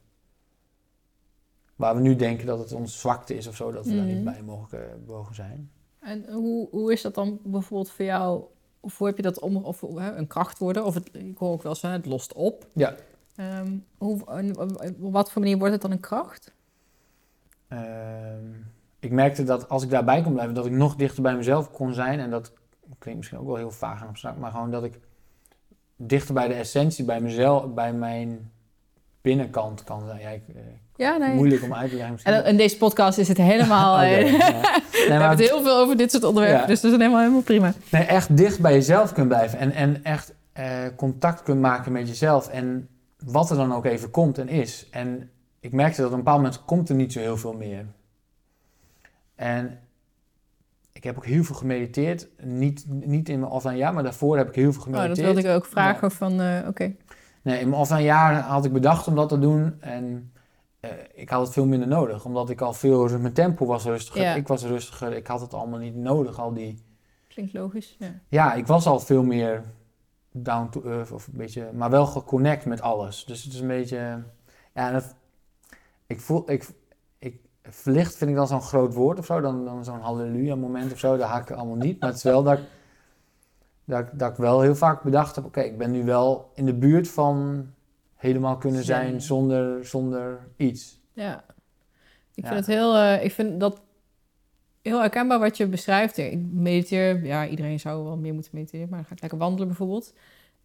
Waar 1.76 1.96
we 1.96 2.02
nu 2.02 2.16
denken 2.16 2.46
dat 2.46 2.60
het 2.60 2.72
onze 2.74 2.98
zwakte 2.98 3.36
is 3.36 3.48
of 3.48 3.56
zo, 3.56 3.72
dat 3.72 3.86
we 3.86 3.96
daar 3.96 4.06
Mhm. 4.06 4.14
niet 4.16 4.24
bij 4.24 4.42
mogen, 4.44 4.90
eh, 4.90 4.96
mogen 5.08 5.36
zijn. 5.36 5.72
En 6.00 6.32
hoe, 6.32 6.68
hoe 6.70 6.92
is 6.92 7.02
dat 7.02 7.16
dan 7.16 7.40
bijvoorbeeld 7.44 7.92
voor 7.92 8.06
jou? 8.06 8.44
Of 8.86 8.98
hoe 8.98 9.08
heb 9.08 9.16
je 9.16 9.24
dat 9.24 9.40
om, 9.40 9.56
of 9.56 9.82
hè, 9.82 10.16
een 10.16 10.28
kracht 10.28 10.58
worden? 10.58 10.86
Of 10.86 10.94
het, 10.94 11.10
ik 11.14 11.38
hoor 11.38 11.52
ook 11.52 11.64
wel 11.64 11.72
eens, 11.72 11.82
hè, 11.82 11.90
het 11.90 12.06
lost 12.06 12.34
op. 12.34 12.68
Ja. 12.74 12.96
Ehm, 13.36 13.78
hoe, 13.98 14.26
en 14.26 14.60
op 14.60 15.12
wat 15.12 15.32
voor 15.32 15.42
manier 15.42 15.58
wordt 15.58 15.74
het 15.74 15.82
dan 15.82 15.92
een 15.92 16.00
kracht? 16.00 16.54
Ehm, 17.68 18.52
ik 19.00 19.12
merkte 19.12 19.44
dat 19.44 19.70
als 19.70 19.84
ik 19.84 19.90
daarbij 19.90 20.22
kon 20.22 20.34
blijven, 20.34 20.56
dat 20.56 20.66
ik 20.66 20.72
nog 20.72 20.96
dichter 20.96 21.22
bij 21.22 21.36
mezelf 21.36 21.72
kon 21.72 21.94
zijn. 21.94 22.20
En 22.20 22.30
dat 22.30 22.54
klinkt 22.98 23.20
misschien 23.20 23.40
ook 23.40 23.48
wel 23.48 23.56
heel 23.56 23.72
vaag 23.72 24.02
en 24.02 24.08
abstract, 24.08 24.40
maar 24.40 24.52
gewoon 24.52 24.72
dat 24.72 24.84
ik 24.84 25.00
dichter 25.96 26.34
bij 26.34 26.48
de 26.48 26.54
essentie, 26.54 27.06
bij 27.06 27.22
mezelf, 27.22 27.74
bij 27.74 27.94
mijn 27.94 28.52
binnenkant 29.26 29.84
kan 29.84 30.02
zijn. 30.06 30.20
Ja, 30.20 30.30
ik, 30.30 30.42
eh, 30.48 30.62
Ja, 30.96 31.18
nee. 31.18 31.34
Moeilijk 31.34 31.64
om 31.64 31.74
uit 31.74 31.90
te 31.90 31.96
leggen 31.96 32.14
misschien. 32.14 32.34
En 32.34 32.46
in 32.46 32.58
deze 32.58 32.78
podcast 32.78 33.18
is 33.18 33.28
het 33.28 33.38
helemaal... 33.38 33.96
Oké, 34.04 34.06
eh, 34.06 34.32
ja. 34.38 34.50
Nee, 34.92 35.06
we 35.06 35.12
hebben 35.12 35.30
het 35.30 35.40
heel 35.50 35.64
veel 35.64 35.78
over 35.78 35.98
dit 35.98 36.12
soort 36.12 36.24
onderwerpen, 36.24 36.62
Ja. 36.62 36.68
dus 36.68 36.82
dat 36.82 36.92
is 36.92 36.98
helemaal, 36.98 37.20
helemaal 37.20 37.42
prima. 37.42 37.74
Nee, 37.92 38.04
echt 38.04 38.38
dicht 38.38 38.60
bij 38.60 38.74
jezelf 38.74 39.14
kunt 39.14 39.28
blijven. 39.28 39.60
En, 39.60 39.72
en 39.72 40.04
echt 40.04 40.34
eh, 40.54 40.66
contact 40.96 41.44
kunt 41.44 41.62
maken 41.62 41.92
met 41.92 42.08
jezelf. 42.08 42.48
En 42.48 42.88
wat 43.24 43.50
er 43.50 43.56
dan 43.58 43.74
ook 43.74 43.86
even 43.86 44.12
komt 44.12 44.38
en 44.38 44.50
is. 44.50 44.88
En 44.92 45.30
ik 45.60 45.72
merkte 45.72 45.98
dat 46.02 46.06
op 46.10 46.18
een 46.18 46.24
bepaald 46.24 46.42
moment 46.42 46.66
komt 46.66 46.90
er 46.90 46.96
niet 46.96 47.14
zo 47.14 47.20
heel 47.20 47.38
veel 47.38 47.54
meer. 47.54 47.86
En 49.36 49.80
ik 50.92 51.04
heb 51.04 51.16
ook 51.18 51.26
heel 51.26 51.44
veel 51.44 51.56
gemediteerd. 51.56 52.28
Niet, 52.44 52.86
niet 52.88 53.30
in 53.30 53.40
mijn 53.40 53.52
offline 53.52 53.78
jaar, 53.78 53.94
maar 53.94 54.04
daarvoor 54.04 54.38
heb 54.38 54.48
ik 54.48 54.56
heel 54.56 54.72
veel 54.74 54.82
Oh, 54.82 54.86
gemediteerd. 54.88 55.16
dat 55.16 55.26
wilde 55.26 55.50
ik 55.50 55.56
ook 55.56 55.66
vragen 55.66 56.12
van, 56.12 56.42
oké. 56.68 56.96
Nee, 57.46 57.60
in 57.60 57.70
mijn 57.70 57.82
offline 57.82 58.04
jaar 58.04 58.42
had 58.42 58.66
ik 58.66 58.74
bedacht 58.74 59.08
om 59.08 59.16
dat 59.16 59.30
te 59.30 59.40
doen. 59.40 59.82
En 59.82 60.34
eh, 60.80 60.90
ik 61.14 61.30
had 61.30 61.42
het 61.42 61.54
veel 61.54 61.66
minder 61.66 61.88
nodig. 61.88 62.26
Omdat 62.26 62.50
ik 62.50 62.62
al 62.62 62.74
veel... 62.74 63.20
Mijn 63.20 63.34
tempo 63.34 63.66
was 63.66 63.84
rustiger. 63.84 64.22
Ja. 64.22 64.34
Ik 64.34 64.48
was 64.48 64.64
rustiger. 64.64 65.14
Ik 65.14 65.28
had 65.28 65.42
het 65.42 65.54
allemaal 65.54 65.80
niet 65.80 65.96
nodig. 65.96 66.40
Al 66.40 66.54
die... 66.54 66.84
Klinkt 67.28 67.54
logisch, 67.54 67.96
ja. 68.00 68.20
Ja, 68.28 68.54
ik 68.54 68.68
was 68.68 68.88
al 68.88 69.00
veel 69.00 69.24
meer 69.24 69.64
down 70.32 70.70
to 70.70 70.84
earth 70.84 71.12
of 71.12 71.28
een 71.28 71.38
beetje, 71.38 71.72
maar 71.74 71.90
wel 71.90 72.06
geconnect 72.06 72.66
met 72.66 72.82
alles. 72.82 73.26
Dus 73.26 73.44
het 73.44 73.54
is 73.54 73.60
een 73.60 73.68
beetje, 73.68 74.24
ja, 74.74 74.92
dat, 74.92 75.16
ik 76.08 76.22
voel, 76.22 76.52
ik, 76.52 76.70
ik, 77.18 77.40
verlicht 77.64 78.16
vind 78.16 78.30
ik 78.30 78.36
dan 78.36 78.48
zo'n 78.48 78.62
groot 78.62 78.94
woord 78.94 79.20
of 79.20 79.26
zo, 79.26 79.42
dan, 79.42 79.66
dan 79.66 79.84
zo'n 79.84 80.00
halleluja 80.00 80.56
moment 80.56 80.92
of 80.92 81.00
zo, 81.00 81.18
dat 81.18 81.28
haak 81.28 81.50
ik 81.50 81.56
allemaal 81.56 81.76
niet. 81.76 82.00
Maar 82.00 82.10
het 82.10 82.18
is 82.18 82.24
wel 82.24 82.44
dat 82.44 82.58
ik, 82.58 82.64
dat, 83.86 84.00
ik- 84.00 84.20
dat 84.20 84.32
ik 84.32 84.38
wel 84.38 84.62
heel 84.62 84.76
vaak 84.76 85.04
bedacht 85.04 85.36
heb, 85.36 85.46
oké, 85.46 85.62
ik 85.62 85.78
ben 85.78 85.92
nu 85.92 86.04
wel 86.04 86.52
in 86.54 86.66
de 86.66 86.74
buurt 86.74 87.08
van 87.08 87.68
helemaal 88.16 88.58
kunnen 88.58 88.84
zijn 88.84 89.22
zonder, 89.22 89.86
zonder 89.86 90.48
iets. 90.58 91.00
Ja. 91.14 91.44
Ik 92.36 92.44
Ja. 92.44 92.48
vind 92.54 92.66
het 92.66 92.76
heel, 92.76 92.96
eh, 92.96 93.24
ik 93.24 93.32
vind 93.32 93.60
dat 93.60 93.82
heel 94.82 95.00
herkenbaar 95.00 95.40
wat 95.40 95.58
je 95.58 95.68
beschrijft. 95.68 96.18
Ik 96.18 96.40
mediteer, 96.52 97.26
ja, 97.26 97.48
iedereen 97.48 97.80
zou 97.80 98.04
wel 98.04 98.18
meer 98.18 98.34
moeten 98.34 98.52
mediteren, 98.54 98.88
maar 98.90 98.98
dan 99.00 99.08
ga 99.08 99.14
ik 99.14 99.22
lekker 99.22 99.40
wandelen 99.40 99.68
bijvoorbeeld. 99.68 100.14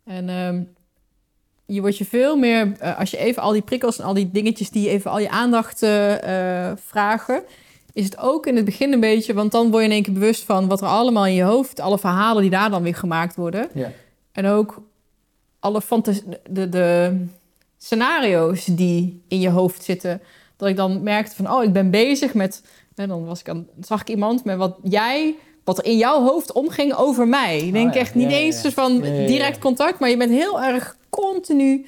En 0.05 0.29
ehm, 0.29 0.63
je 1.67 1.81
wordt 1.81 1.99
je 1.99 2.05
veel 2.05 2.37
meer, 2.37 2.73
eh, 2.79 2.99
als 2.99 3.11
je 3.11 3.17
even 3.17 3.43
al 3.43 3.53
die 3.53 3.63
prikkels 3.63 3.99
en 3.99 4.05
al 4.05 4.15
die 4.15 4.31
dingetjes 4.31 4.71
die 4.71 4.89
even 4.89 5.11
al 5.11 5.19
je 5.19 5.31
aandacht 5.31 5.83
eh, 5.83 6.73
vragen, 6.77 7.43
is 7.93 8.05
het 8.05 8.19
ook 8.19 8.47
in 8.47 8.57
het 8.57 8.65
begin 8.65 8.93
een 8.93 9.01
beetje, 9.01 9.35
want 9.35 9.53
dan 9.53 9.71
word 9.71 9.83
je 9.83 9.89
in 9.89 9.95
één 9.95 10.03
keer 10.03 10.13
bewust 10.13 10.45
van 10.45 10.69
wat 10.69 10.81
er 10.81 10.87
allemaal 10.87 11.27
in 11.27 11.35
je 11.35 11.43
hoofd, 11.43 11.81
alle 11.81 11.99
verhalen 11.99 12.43
die 12.43 12.51
daar 12.51 12.71
dan 12.71 12.83
weer 12.83 12.95
gemaakt 12.95 13.37
worden. 13.37 13.69
Ja. 13.75 13.93
En 14.33 14.47
ook 14.47 14.83
alle 15.59 15.81
fantas 15.81 16.23
de, 16.51 16.69
de 16.69 17.17
scenario's 17.79 18.65
die 18.65 19.23
in 19.29 19.41
je 19.41 19.51
hoofd 19.51 19.83
zitten. 19.83 20.21
Dat 20.57 20.69
ik 20.69 20.77
dan 20.77 21.03
merkte 21.03 21.37
van, 21.37 21.53
oh, 21.53 21.63
ik 21.63 21.73
ben 21.73 21.91
bezig 21.91 22.35
met... 22.35 22.63
En 22.95 23.09
dan 23.09 23.25
was 23.25 23.41
ik 23.41 23.49
aan, 23.49 23.67
zag 23.81 24.01
ik 24.01 24.09
iemand 24.09 24.45
met 24.45 24.57
wat 24.57 24.77
jij... 24.83 25.37
Wat 25.65 25.79
er 25.79 25.85
in 25.85 25.97
jouw 25.97 26.23
hoofd 26.23 26.53
omging 26.53 26.95
over 26.95 27.29
mij. 27.29 27.59
Ik 27.59 27.73
denk 27.73 27.89
Oh 27.89 27.95
ja, 27.95 28.01
echt 28.01 28.15
niet 28.15 28.31
ja, 28.31 28.37
eens 28.37 28.63
ja. 28.63 28.71
van 28.71 29.01
direct 29.01 29.59
contact... 29.59 29.99
maar 29.99 30.09
je 30.09 30.17
bent 30.17 30.31
heel 30.31 30.63
erg 30.63 30.97
continu 31.11 31.87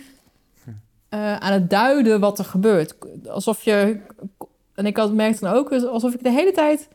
eh, 1.08 1.36
aan 1.36 1.52
het 1.52 1.70
duiden 1.70 2.20
wat 2.20 2.38
er 2.38 2.44
gebeurt. 2.44 2.94
Alsof 3.28 3.62
je... 3.62 4.00
En 4.74 4.86
ik 4.86 4.96
had 4.96 5.12
merkte 5.12 5.44
dan 5.44 5.54
ook 5.54 5.72
alsof 5.72 6.14
ik 6.14 6.22
de 6.22 6.30
hele 6.30 6.52
tijd... 6.52 6.88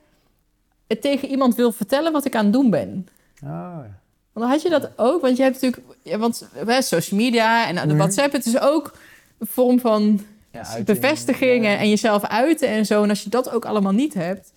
het 0.88 1.02
tegen 1.02 1.28
iemand 1.30 1.56
wil 1.56 1.72
vertellen 1.72 2.12
wat 2.12 2.26
ik 2.26 2.36
aan 2.36 2.44
het 2.44 2.54
doen 2.54 2.70
ben. 2.70 3.08
Oh, 3.44 3.50
ja. 3.50 4.00
Want 4.34 4.46
dan 4.46 4.50
had 4.50 4.62
je 4.62 4.70
dat 4.70 4.90
ook, 4.96 5.22
want 5.22 5.38
je 5.38 5.44
hebt 5.44 5.62
natuurlijk, 5.62 5.84
ja, 6.02 6.18
want 6.18 6.50
hè, 6.66 6.82
social 6.82 7.20
media 7.20 7.68
en 7.68 7.76
de 7.76 7.86
Mhm. 7.86 7.98
WhatsApp, 7.98 8.34
het 8.34 8.46
is 8.46 8.60
ook 8.60 8.94
een 9.38 9.48
vorm 9.48 9.80
van 9.80 10.20
Ja, 10.52 10.66
uiting, 10.66 10.86
bevestigingen 10.86 11.78
en 11.78 11.90
jezelf 11.90 12.24
uiten 12.24 12.68
en 12.68 12.86
zo. 12.86 13.04
En 13.04 13.10
als 13.10 13.24
je 13.24 13.30
dat 13.30 13.50
ook 13.52 13.66
allemaal 13.66 13.92
niet 13.92 14.14
hebt, 14.14 14.52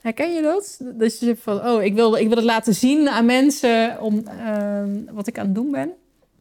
herken 0.00 0.34
je 0.34 0.42
dat? 0.42 0.78
Dat 0.80 1.18
je 1.18 1.24
zegt 1.26 1.40
van, 1.42 1.66
oh, 1.68 1.82
ik 1.82 1.94
wil, 1.94 2.14
ik 2.14 2.26
wil 2.28 2.36
het 2.36 2.44
laten 2.44 2.74
zien 2.74 3.08
aan 3.08 3.24
mensen 3.26 4.00
om 4.00 4.26
ehm, 4.26 4.90
wat 5.12 5.26
ik 5.26 5.38
aan 5.38 5.46
het 5.46 5.54
doen 5.54 5.70
ben. 5.70 5.90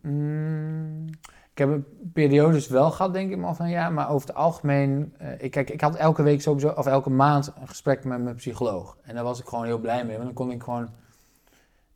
Mm, 0.01 1.09
ik 1.53 1.59
heb 1.59 1.83
periodes 2.13 2.67
wel 2.67 2.91
gehad, 2.91 3.13
denk 3.13 3.31
ik, 3.31 3.37
maar 3.37 3.55
van 3.55 3.69
ja, 3.69 3.89
maar 3.89 4.09
over 4.09 4.27
het 4.27 4.37
algemeen. 4.37 5.13
eh, 5.17 5.41
ik, 5.41 5.51
kijk, 5.51 5.69
ik 5.69 5.81
had 5.81 5.95
elke 5.95 6.23
week 6.23 6.41
sowieso, 6.41 6.69
of 6.69 6.85
elke 6.85 7.09
maand, 7.09 7.51
een 7.59 7.67
gesprek 7.67 8.03
met 8.03 8.23
mijn 8.23 8.35
psycholoog. 8.35 8.97
En 9.01 9.15
daar 9.15 9.23
was 9.23 9.39
ik 9.39 9.47
gewoon 9.47 9.65
heel 9.65 9.79
blij 9.79 10.05
mee, 10.05 10.13
want 10.13 10.25
dan 10.25 10.33
kon 10.33 10.51
ik 10.51 10.63
gewoon 10.63 10.89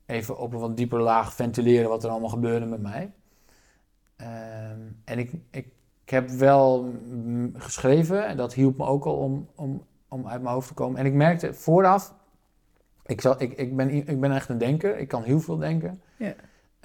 even 0.05 0.37
op 0.37 0.53
een 0.53 0.59
wat 0.59 0.77
dieper 0.77 1.01
laag 1.01 1.33
ventileren 1.33 1.89
wat 1.89 2.03
er 2.03 2.09
allemaal 2.09 2.29
gebeurde 2.29 2.65
met 2.65 2.81
mij. 2.81 3.11
Ehm, 4.15 4.79
en 5.05 5.19
ik, 5.19 5.31
ik, 5.51 5.67
ik 6.03 6.09
heb 6.09 6.29
wel 6.29 6.93
geschreven, 7.53 8.27
en 8.27 8.37
dat 8.37 8.53
hielp 8.53 8.77
me 8.77 8.85
ook 8.85 9.05
al 9.05 9.15
om, 9.15 9.47
om, 9.55 9.83
om 10.07 10.27
uit 10.27 10.41
mijn 10.41 10.53
hoofd 10.53 10.67
te 10.67 10.73
komen. 10.73 10.99
En 10.99 11.05
ik 11.05 11.13
merkte 11.13 11.53
vooraf, 11.53 12.13
ik, 13.05 13.21
zal, 13.21 13.41
ik, 13.41 13.53
ik, 13.53 13.75
ben, 13.75 13.89
ik 13.89 14.19
ben 14.19 14.31
echt 14.31 14.49
een 14.49 14.57
denker, 14.57 14.97
ik 14.97 15.07
kan 15.07 15.23
heel 15.23 15.39
veel 15.39 15.57
denken. 15.57 16.01
Ja. 16.17 16.33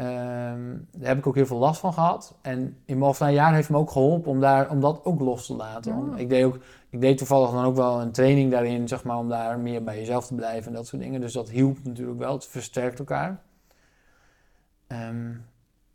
Ehm, 0.03 0.77
daar 0.91 1.09
heb 1.09 1.19
ik 1.19 1.27
ook 1.27 1.35
heel 1.35 1.47
veel 1.47 1.59
last 1.59 1.81
van 1.81 1.93
gehad. 1.93 2.35
En 2.41 2.77
in 2.85 2.99
mijn 2.99 3.11
offline 3.11 3.33
jaar 3.33 3.55
heeft 3.55 3.71
me 3.71 3.77
ook 3.77 3.91
geholpen 3.91 4.31
om, 4.31 4.41
daar, 4.41 4.71
om 4.71 4.81
dat 4.81 5.05
ook 5.05 5.21
los 5.21 5.47
te 5.47 5.55
laten. 5.55 5.95
Om- 5.95 6.13
Oh. 6.13 6.19
ik 6.19 6.29
deed 6.29 6.45
ook 6.45 6.59
ik 6.91 7.01
deed 7.01 7.19
toevallig 7.19 7.51
dan 7.51 7.65
ook 7.65 7.77
wel 7.77 8.01
een 8.01 8.13
training 8.13 8.51
daarin, 8.51 8.89
zeg 8.89 9.05
maar, 9.05 9.17
om 9.17 9.29
daar 9.29 9.59
meer 9.59 9.83
bij 9.85 9.99
jezelf 9.99 10.27
te 10.27 10.35
blijven 10.35 10.69
en 10.69 10.75
dat 10.77 10.87
soort 10.87 11.03
dingen. 11.03 11.21
Dus 11.21 11.33
dat 11.33 11.51
hielp 11.51 11.77
natuurlijk 11.85 12.19
wel, 12.19 12.33
het 12.33 12.47
versterkt 12.47 12.99
elkaar. 12.99 13.41
Ehm, 14.87 15.31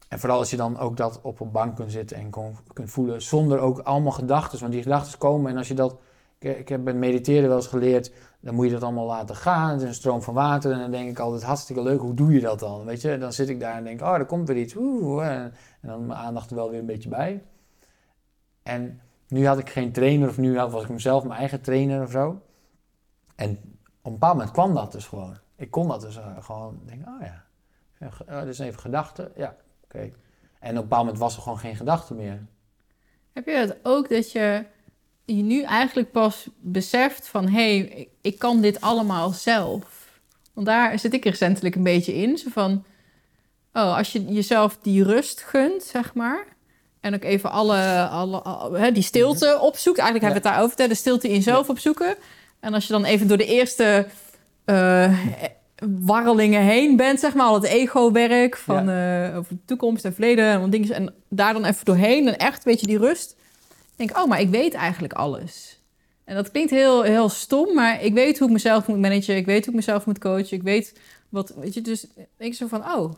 en 0.10 0.20
vooral 0.20 0.40
als 0.40 0.50
je 0.50 0.58
dan 0.58 0.78
ook 0.78 0.98
dat 0.98 1.20
op 1.22 1.40
een 1.40 1.52
bank 1.52 1.76
kunt 1.76 1.92
zitten 1.92 2.18
en 2.18 2.30
kon, 2.30 2.56
kunt 2.74 2.92
voelen, 2.92 3.22
zonder 3.22 3.60
ook 3.60 3.80
allemaal 3.80 4.12
gedachten. 4.12 4.60
Want 4.60 4.72
die 4.72 4.82
gedachten 4.82 5.18
komen 5.18 5.52
en 5.52 5.58
als 5.58 5.68
je 5.68 5.74
dat, 5.74 5.96
ik, 6.40 6.58
ik 6.58 6.70
heb 6.70 6.84
bij 6.84 6.94
mediteren 6.94 7.48
wel 7.48 7.58
eens 7.58 7.68
geleerd, 7.68 8.12
dan 8.40 8.56
moet 8.56 8.66
je 8.66 8.72
dat 8.72 8.84
allemaal 8.84 9.06
laten 9.06 9.36
gaan. 9.36 9.72
Het 9.72 9.82
is 9.82 9.88
een 9.88 9.94
stroom 9.94 10.22
van 10.22 10.34
water 10.34 10.72
en 10.72 10.80
dan 10.80 10.92
denk 10.92 11.10
ik 11.10 11.20
altijd, 11.20 11.44
hartstikke 11.44 11.82
leuk, 11.84 12.00
hoe 12.00 12.14
doe 12.14 12.34
je 12.34 12.40
dat 12.40 12.60
dan? 12.60 12.86
Weet 12.86 13.02
je, 13.02 13.18
dan 13.18 13.34
zit 13.34 13.50
ik 13.50 13.60
daar 13.60 13.76
en 13.76 13.84
denk, 13.84 14.02
oh, 14.02 14.14
er 14.14 14.26
komt 14.26 14.48
weer 14.48 14.58
iets. 14.58 14.76
Oeh, 14.76 15.28
en, 15.28 15.54
en 15.82 15.90
dan 15.90 16.06
mijn 16.06 16.20
aandacht 16.20 16.50
er 16.50 16.56
wel 16.56 16.70
weer 16.70 16.80
een 16.80 16.86
beetje 16.86 17.10
bij. 17.10 17.44
En 18.64 19.02
nu 19.28 19.48
had 19.48 19.60
ik 19.60 19.70
geen 19.70 19.92
trainer 19.92 20.30
of 20.30 20.38
nu 20.38 20.56
was 20.56 20.84
ik 20.84 20.90
mezelf 20.90 21.24
mijn 21.24 21.40
eigen 21.40 21.62
trainer 21.62 22.02
of 22.02 22.12
zo. 22.12 22.42
En 23.36 23.52
op 24.02 24.06
een 24.06 24.12
bepaald 24.12 24.34
moment 24.34 24.52
kwam 24.52 24.74
dat 24.74 24.92
dus 24.92 25.06
gewoon. 25.06 25.38
Ik 25.56 25.72
kon 25.72 25.88
dat 25.88 26.02
dus 26.02 26.18
uh, 26.18 26.38
gewoon 26.40 26.80
denken, 26.86 27.08
oh 27.08 27.22
ja, 27.22 27.44
ja 28.28 28.46
dus 28.46 28.60
even 28.60 28.80
gedachten, 28.80 29.32
ja, 29.36 29.56
oké. 29.84 30.12
En 30.60 30.70
op 30.70 30.76
een 30.76 30.82
bepaald 30.82 31.04
moment 31.04 31.18
was 31.18 31.36
er 31.36 31.42
gewoon 31.42 31.58
geen 31.58 31.76
gedachte 31.76 32.14
meer. 32.14 32.46
Heb 33.34 33.46
je 33.46 33.52
het 33.52 33.78
ook 33.84 34.10
dat 34.10 34.32
je 34.32 34.66
je 35.36 35.44
nu 35.44 35.62
eigenlijk 35.62 36.12
pas 36.12 36.48
beseft 36.60 37.28
van... 37.28 37.48
hé, 37.48 37.78
hey, 37.78 38.08
ik 38.22 38.40
kan 38.40 38.62
dit 38.62 38.82
allemaal 38.82 39.30
zelf. 39.30 39.84
Want 40.54 40.68
daar 40.68 41.00
zit 41.00 41.14
ik 41.14 41.24
recentelijk 41.26 41.76
een 41.76 41.84
beetje 41.84 42.14
in. 42.14 42.38
Zo 42.38 42.50
van, 42.52 42.86
oh, 43.74 43.98
als 43.98 44.12
je 44.12 44.26
jezelf 44.26 44.78
die 44.82 45.04
rust 45.04 45.42
gunt, 45.42 45.84
zeg 45.84 46.14
maar... 46.14 46.56
En 47.00 47.14
ook 47.16 47.24
even 47.24 47.52
alle, 47.52 48.08
alle, 48.08 48.92
die 48.92 49.04
stilte 49.04 49.54
mhm. 49.56 49.66
opzoekt. 49.66 49.98
Eigenlijk 49.98 50.26
hebben 50.26 50.42
we 50.42 50.48
het 50.48 50.58
daarover. 50.58 50.90
De 50.90 50.96
stilte 50.96 51.28
in 51.28 51.34
jezelf 51.34 51.70
opzoeken. 51.70 52.16
En 52.60 52.74
als 52.74 52.88
je 52.88 52.94
dan 52.94 53.06
even 53.06 53.28
door 53.28 53.38
de 53.38 53.46
eerste 53.46 54.08
uh, 54.66 55.20
warrelingen 56.00 56.62
heen 56.62 56.96
bent, 56.96 57.20
zeg 57.20 57.34
maar, 57.34 57.46
al 57.46 57.54
het 57.54 57.64
ego-werk 57.64 58.58
van 58.58 58.90
uh, 58.90 59.38
over 59.38 59.56
de 59.56 59.66
toekomst 59.66 60.06
en 60.06 60.14
verleden 60.14 60.46
en 60.46 60.70
dingen. 60.70 60.94
En 60.94 61.14
daar 61.30 61.54
dan 61.54 61.66
even 61.66 61.86
doorheen 61.86 62.28
en 62.28 62.38
echt 62.38 62.58
een 62.58 62.72
beetje 62.72 62.88
die 62.88 62.98
rust. 62.98 63.36
Denk, 63.98 64.18
oh, 64.18 64.28
maar 64.28 64.40
ik 64.40 64.50
weet 64.50 64.74
eigenlijk 64.74 65.14
alles. 65.14 65.82
En 66.24 66.36
dat 66.36 66.52
klinkt 66.52 66.72
heel, 66.72 67.02
heel 67.02 67.30
stom, 67.30 67.74
maar 67.74 68.04
ik 68.04 68.14
weet 68.14 68.38
hoe 68.38 68.48
ik 68.48 68.54
mezelf 68.54 68.88
moet 68.88 69.00
managen. 69.00 69.36
Ik 69.36 69.46
weet 69.46 69.60
hoe 69.60 69.74
ik 69.74 69.80
mezelf 69.80 70.06
moet 70.06 70.20
coachen. 70.20 70.58
Ik 70.58 70.64
weet 70.64 71.00
wat, 71.30 71.54
weet 71.56 71.74
je, 71.74 71.82
dus 71.82 72.08
denk 72.16 72.52
ik 72.52 72.54
zo 72.54 72.68
van, 72.68 72.84
oh, 72.84 73.14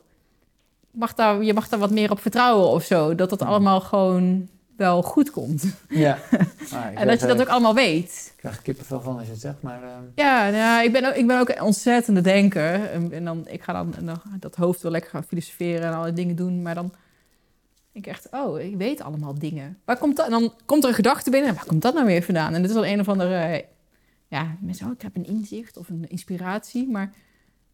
mag 0.91 1.13
daar, 1.13 1.43
je 1.43 1.53
mag 1.53 1.69
daar 1.69 1.79
wat 1.79 1.91
meer 1.91 2.11
op 2.11 2.21
vertrouwen 2.21 2.69
of 2.69 2.83
zo. 2.83 3.15
Dat 3.15 3.29
dat 3.29 3.41
allemaal 3.41 3.81
gewoon 3.81 4.49
wel 4.75 5.01
goed 5.01 5.31
komt. 5.31 5.63
Ja. 5.89 6.17
Ah, 6.71 6.85
en 7.01 7.07
dat 7.07 7.19
je 7.19 7.27
dat 7.27 7.41
ook 7.41 7.47
allemaal 7.47 7.73
weet. 7.73 8.31
Ik 8.31 8.37
krijg 8.37 8.61
kippenvel 8.61 9.01
van 9.01 9.17
als 9.17 9.25
je 9.25 9.31
het 9.31 9.41
zegt, 9.41 9.61
maar... 9.61 9.83
Uh... 9.83 9.89
Ja, 10.15 10.49
nou, 10.49 10.83
ik, 10.83 10.91
ben 10.91 11.05
ook, 11.05 11.13
ik 11.13 11.27
ben 11.27 11.39
ook 11.39 11.49
een 11.49 11.61
ontzettende 11.61 12.21
denker. 12.21 12.89
En, 12.89 13.11
en 13.11 13.25
dan, 13.25 13.47
ik 13.47 13.63
ga 13.63 13.73
dan, 13.73 13.93
dan 14.01 14.21
dat 14.39 14.55
hoofd 14.55 14.81
wel 14.81 14.91
lekker 14.91 15.09
gaan 15.09 15.23
filosoferen 15.23 15.81
en 15.81 15.93
alle 15.93 16.13
dingen 16.13 16.35
doen. 16.35 16.61
Maar 16.61 16.75
dan 16.75 16.93
ik 17.99 18.07
echt, 18.07 18.27
oh, 18.31 18.59
ik 18.59 18.75
weet 18.75 19.01
allemaal 19.01 19.39
dingen. 19.39 19.77
Waar 19.85 19.97
komt 19.97 20.15
dat? 20.15 20.25
En 20.25 20.31
dan 20.31 20.53
komt 20.65 20.83
er 20.83 20.89
een 20.89 20.95
gedachte 20.95 21.29
binnen. 21.29 21.55
Waar 21.55 21.65
komt 21.65 21.81
dat 21.81 21.93
nou 21.93 22.05
weer 22.05 22.23
vandaan? 22.23 22.53
En 22.53 22.61
dit 22.61 22.71
is 22.71 22.77
al 22.77 22.85
een 22.85 22.99
of 22.99 23.09
andere... 23.09 23.65
Ja, 24.27 24.57
mensen, 24.61 24.85
oh, 24.85 24.91
ik 24.91 25.01
heb 25.01 25.15
een 25.15 25.25
inzicht 25.25 25.77
of 25.77 25.89
een 25.89 26.09
inspiratie. 26.09 26.89
Maar 26.89 27.13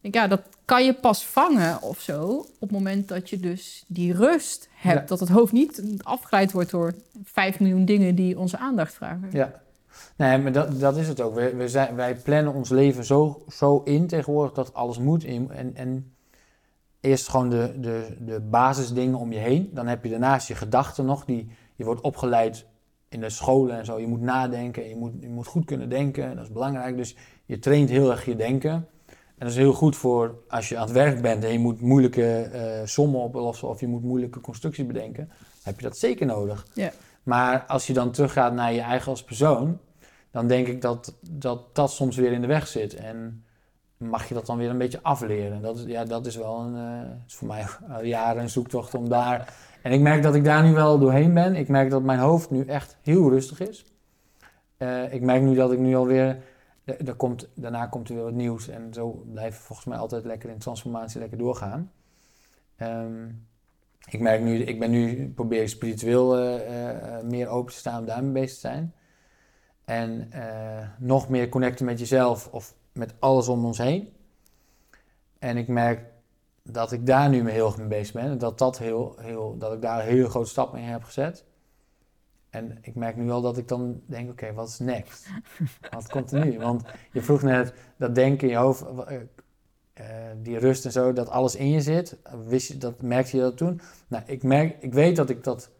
ja, 0.00 0.26
dat 0.26 0.42
kan 0.64 0.84
je 0.84 0.94
pas 0.94 1.26
vangen 1.26 1.82
of 1.82 2.00
zo 2.00 2.28
op 2.36 2.60
het 2.60 2.70
moment 2.70 3.08
dat 3.08 3.30
je 3.30 3.40
dus 3.40 3.84
die 3.86 4.12
rust 4.12 4.68
hebt. 4.74 5.08
Dat 5.08 5.20
het 5.20 5.28
hoofd 5.28 5.52
niet 5.52 5.82
afgeleid 6.02 6.52
wordt 6.52 6.70
door 6.70 6.94
vijf 7.24 7.60
miljoen 7.60 7.84
dingen 7.84 8.14
die 8.14 8.38
onze 8.38 8.58
aandacht 8.58 8.94
vragen. 8.94 9.28
Ja, 9.32 9.60
nee, 10.16 10.38
maar 10.38 10.52
dat, 10.52 10.80
dat 10.80 10.96
is 10.96 11.08
het 11.08 11.20
ook. 11.20 11.34
We, 11.34 11.54
we 11.54 11.68
zijn, 11.68 11.94
wij 11.94 12.14
plannen 12.14 12.54
ons 12.54 12.68
leven 12.68 13.04
zo, 13.04 13.44
zo 13.48 13.82
in 13.84 14.06
tegenwoordig 14.06 14.54
dat 14.54 14.74
alles 14.74 14.98
moet. 14.98 15.24
In, 15.24 15.50
en, 15.50 15.74
en 15.74 16.15
eerst 17.00 17.28
gewoon 17.28 17.50
de, 17.50 17.74
de, 17.80 18.16
de 18.20 18.40
basisdingen 18.40 19.18
om 19.18 19.32
je 19.32 19.38
heen. 19.38 19.70
Dan 19.74 19.86
heb 19.86 20.04
je 20.04 20.10
daarnaast 20.10 20.48
je 20.48 20.54
gedachten 20.54 21.04
nog. 21.04 21.24
Die, 21.24 21.50
je 21.74 21.84
wordt 21.84 22.00
opgeleid 22.00 22.66
in 23.08 23.20
de 23.20 23.30
scholen 23.30 23.78
en 23.78 23.84
zo. 23.84 24.00
Je 24.00 24.06
moet 24.06 24.20
nadenken, 24.20 24.88
je 24.88 24.96
moet, 24.96 25.12
je 25.20 25.28
moet 25.28 25.46
goed 25.46 25.64
kunnen 25.64 25.88
denken. 25.88 26.36
Dat 26.36 26.44
is 26.44 26.52
belangrijk. 26.52 26.96
Dus 26.96 27.16
je 27.44 27.58
traint 27.58 27.90
heel 27.90 28.10
erg 28.10 28.24
je 28.24 28.36
denken. 28.36 28.88
En 29.38 29.46
dat 29.46 29.48
is 29.48 29.56
heel 29.56 29.72
goed 29.72 29.96
voor 29.96 30.34
als 30.48 30.68
je 30.68 30.76
aan 30.76 30.84
het 30.84 30.92
werk 30.92 31.22
bent 31.22 31.44
en 31.44 31.52
je 31.52 31.58
moet 31.58 31.80
moeilijke 31.80 32.50
uh, 32.54 32.86
sommen 32.86 33.20
oplossen 33.20 33.68
of 33.68 33.80
je 33.80 33.86
moet 33.86 34.02
moeilijke 34.02 34.40
constructies 34.40 34.86
bedenken. 34.86 35.26
Dan 35.26 35.36
heb 35.62 35.80
je 35.80 35.86
dat 35.86 35.96
zeker 35.96 36.26
nodig. 36.26 36.66
Ja. 36.74 36.92
Maar 37.22 37.64
als 37.66 37.86
je 37.86 37.92
dan 37.92 38.10
teruggaat 38.10 38.52
naar 38.52 38.72
je 38.72 38.80
eigen 38.80 39.10
als 39.10 39.24
persoon, 39.24 39.78
dan 40.30 40.46
denk 40.46 40.66
ik 40.66 40.80
dat, 40.80 41.14
dat 41.30 41.74
dat 41.74 41.90
soms 41.90 42.16
weer 42.16 42.32
in 42.32 42.40
de 42.40 42.46
weg 42.46 42.66
zit. 42.66 42.94
En 42.94 43.44
mag 43.96 44.28
je 44.28 44.34
dat 44.34 44.46
dan 44.46 44.58
weer 44.58 44.70
een 44.70 44.78
beetje 44.78 45.02
afleren. 45.02 45.62
Dat 45.62 45.78
is, 45.78 45.84
ja, 45.84 46.04
dat 46.04 46.26
is 46.26 46.36
wel 46.36 46.58
een, 46.60 46.74
uh, 46.74 47.10
is 47.26 47.34
voor 47.34 47.48
mij 47.48 47.66
al 47.88 48.04
jaren 48.04 48.42
een 48.42 48.50
zoektocht 48.50 48.94
om 48.94 49.08
daar... 49.08 49.54
En 49.82 49.92
ik 49.92 50.00
merk 50.00 50.22
dat 50.22 50.34
ik 50.34 50.44
daar 50.44 50.64
nu 50.64 50.72
wel 50.72 50.98
doorheen 50.98 51.34
ben. 51.34 51.56
Ik 51.56 51.68
merk 51.68 51.90
dat 51.90 52.02
mijn 52.02 52.18
hoofd 52.18 52.50
nu 52.50 52.64
echt 52.64 52.96
heel 53.02 53.30
rustig 53.30 53.60
is. 53.60 53.84
Uh, 54.78 55.12
ik 55.12 55.22
merk 55.22 55.42
nu 55.42 55.54
dat 55.54 55.72
ik 55.72 55.78
nu 55.78 55.96
alweer 55.96 56.42
er 56.84 57.14
komt, 57.14 57.48
daarna 57.54 57.86
komt 57.86 58.08
er 58.08 58.14
weer 58.14 58.24
wat 58.24 58.32
nieuws. 58.32 58.68
En 58.68 58.94
zo 58.94 59.24
blijven 59.32 59.60
volgens 59.60 59.86
mij 59.86 59.98
altijd 59.98 60.24
lekker 60.24 60.50
in 60.50 60.58
transformatie 60.58 61.20
lekker 61.20 61.38
doorgaan. 61.38 61.92
Ehm, 62.76 63.28
ik 64.08 64.20
merk 64.20 64.40
nu, 64.40 64.58
ik 64.58 64.78
ben 64.78 64.90
nu, 64.90 65.32
probeer 65.34 65.68
spiritueel 65.68 66.38
uh, 66.38 66.60
meer 67.24 67.48
open 67.48 67.72
te 67.72 67.78
staan 67.78 68.00
om 68.00 68.06
daarmee 68.06 68.32
bezig 68.32 68.54
te 68.54 68.60
zijn. 68.60 68.94
En 69.84 70.30
nog 70.98 71.28
meer 71.28 71.48
connecten 71.48 71.84
met 71.84 71.98
jezelf 71.98 72.48
of 72.52 72.74
met 72.96 73.14
alles 73.18 73.48
om 73.48 73.64
ons 73.64 73.78
heen. 73.78 74.12
En 75.38 75.56
ik 75.56 75.68
merk 75.68 76.04
dat 76.62 76.92
ik 76.92 77.06
daar 77.06 77.28
nu 77.28 77.42
mee 77.42 77.54
heel 77.54 77.66
erg 77.66 77.76
mee 77.76 77.86
bezig 77.86 78.14
ben. 78.14 78.24
En 78.24 78.38
dat, 78.38 78.58
dat, 78.58 78.78
heel, 78.78 79.14
heel, 79.20 79.56
dat 79.58 79.72
ik 79.72 79.82
daar 79.82 79.98
een 79.98 80.06
hele 80.06 80.28
grote 80.28 80.48
stap 80.48 80.76
in 80.76 80.82
heb 80.82 81.04
gezet. 81.04 81.44
En 82.50 82.78
ik 82.82 82.94
merk 82.94 83.16
nu 83.16 83.30
al 83.30 83.40
dat 83.40 83.58
ik 83.58 83.68
dan 83.68 84.00
denk, 84.06 84.30
oké, 84.30 84.52
wat 84.52 84.68
is 84.68 84.78
next? 84.78 85.26
Wat 85.90 86.08
komt 86.08 86.32
er 86.32 86.44
nu? 86.44 86.58
Want 86.58 86.82
je 87.12 87.22
vroeg 87.22 87.42
net 87.42 87.74
dat 87.96 88.14
denken 88.14 88.48
in 88.48 88.54
je 88.54 88.60
hoofd, 88.60 88.84
uh, 90.00 90.06
die 90.42 90.58
rust 90.58 90.84
en 90.84 90.92
zo, 90.92 91.12
dat 91.12 91.28
alles 91.28 91.56
in 91.56 91.70
je 91.70 91.80
zit. 91.80 92.16
Wist 92.46 92.68
je, 92.68 92.78
dat, 92.78 93.02
merkte 93.02 93.36
je 93.36 93.42
dat 93.42 93.56
toen? 93.56 93.80
Nou, 94.08 94.22
ik, 94.26 94.42
merk, 94.42 94.76
ik 94.82 94.92
weet 94.92 95.16
dat 95.16 95.30
ik 95.30 95.44
dat, 95.44 95.70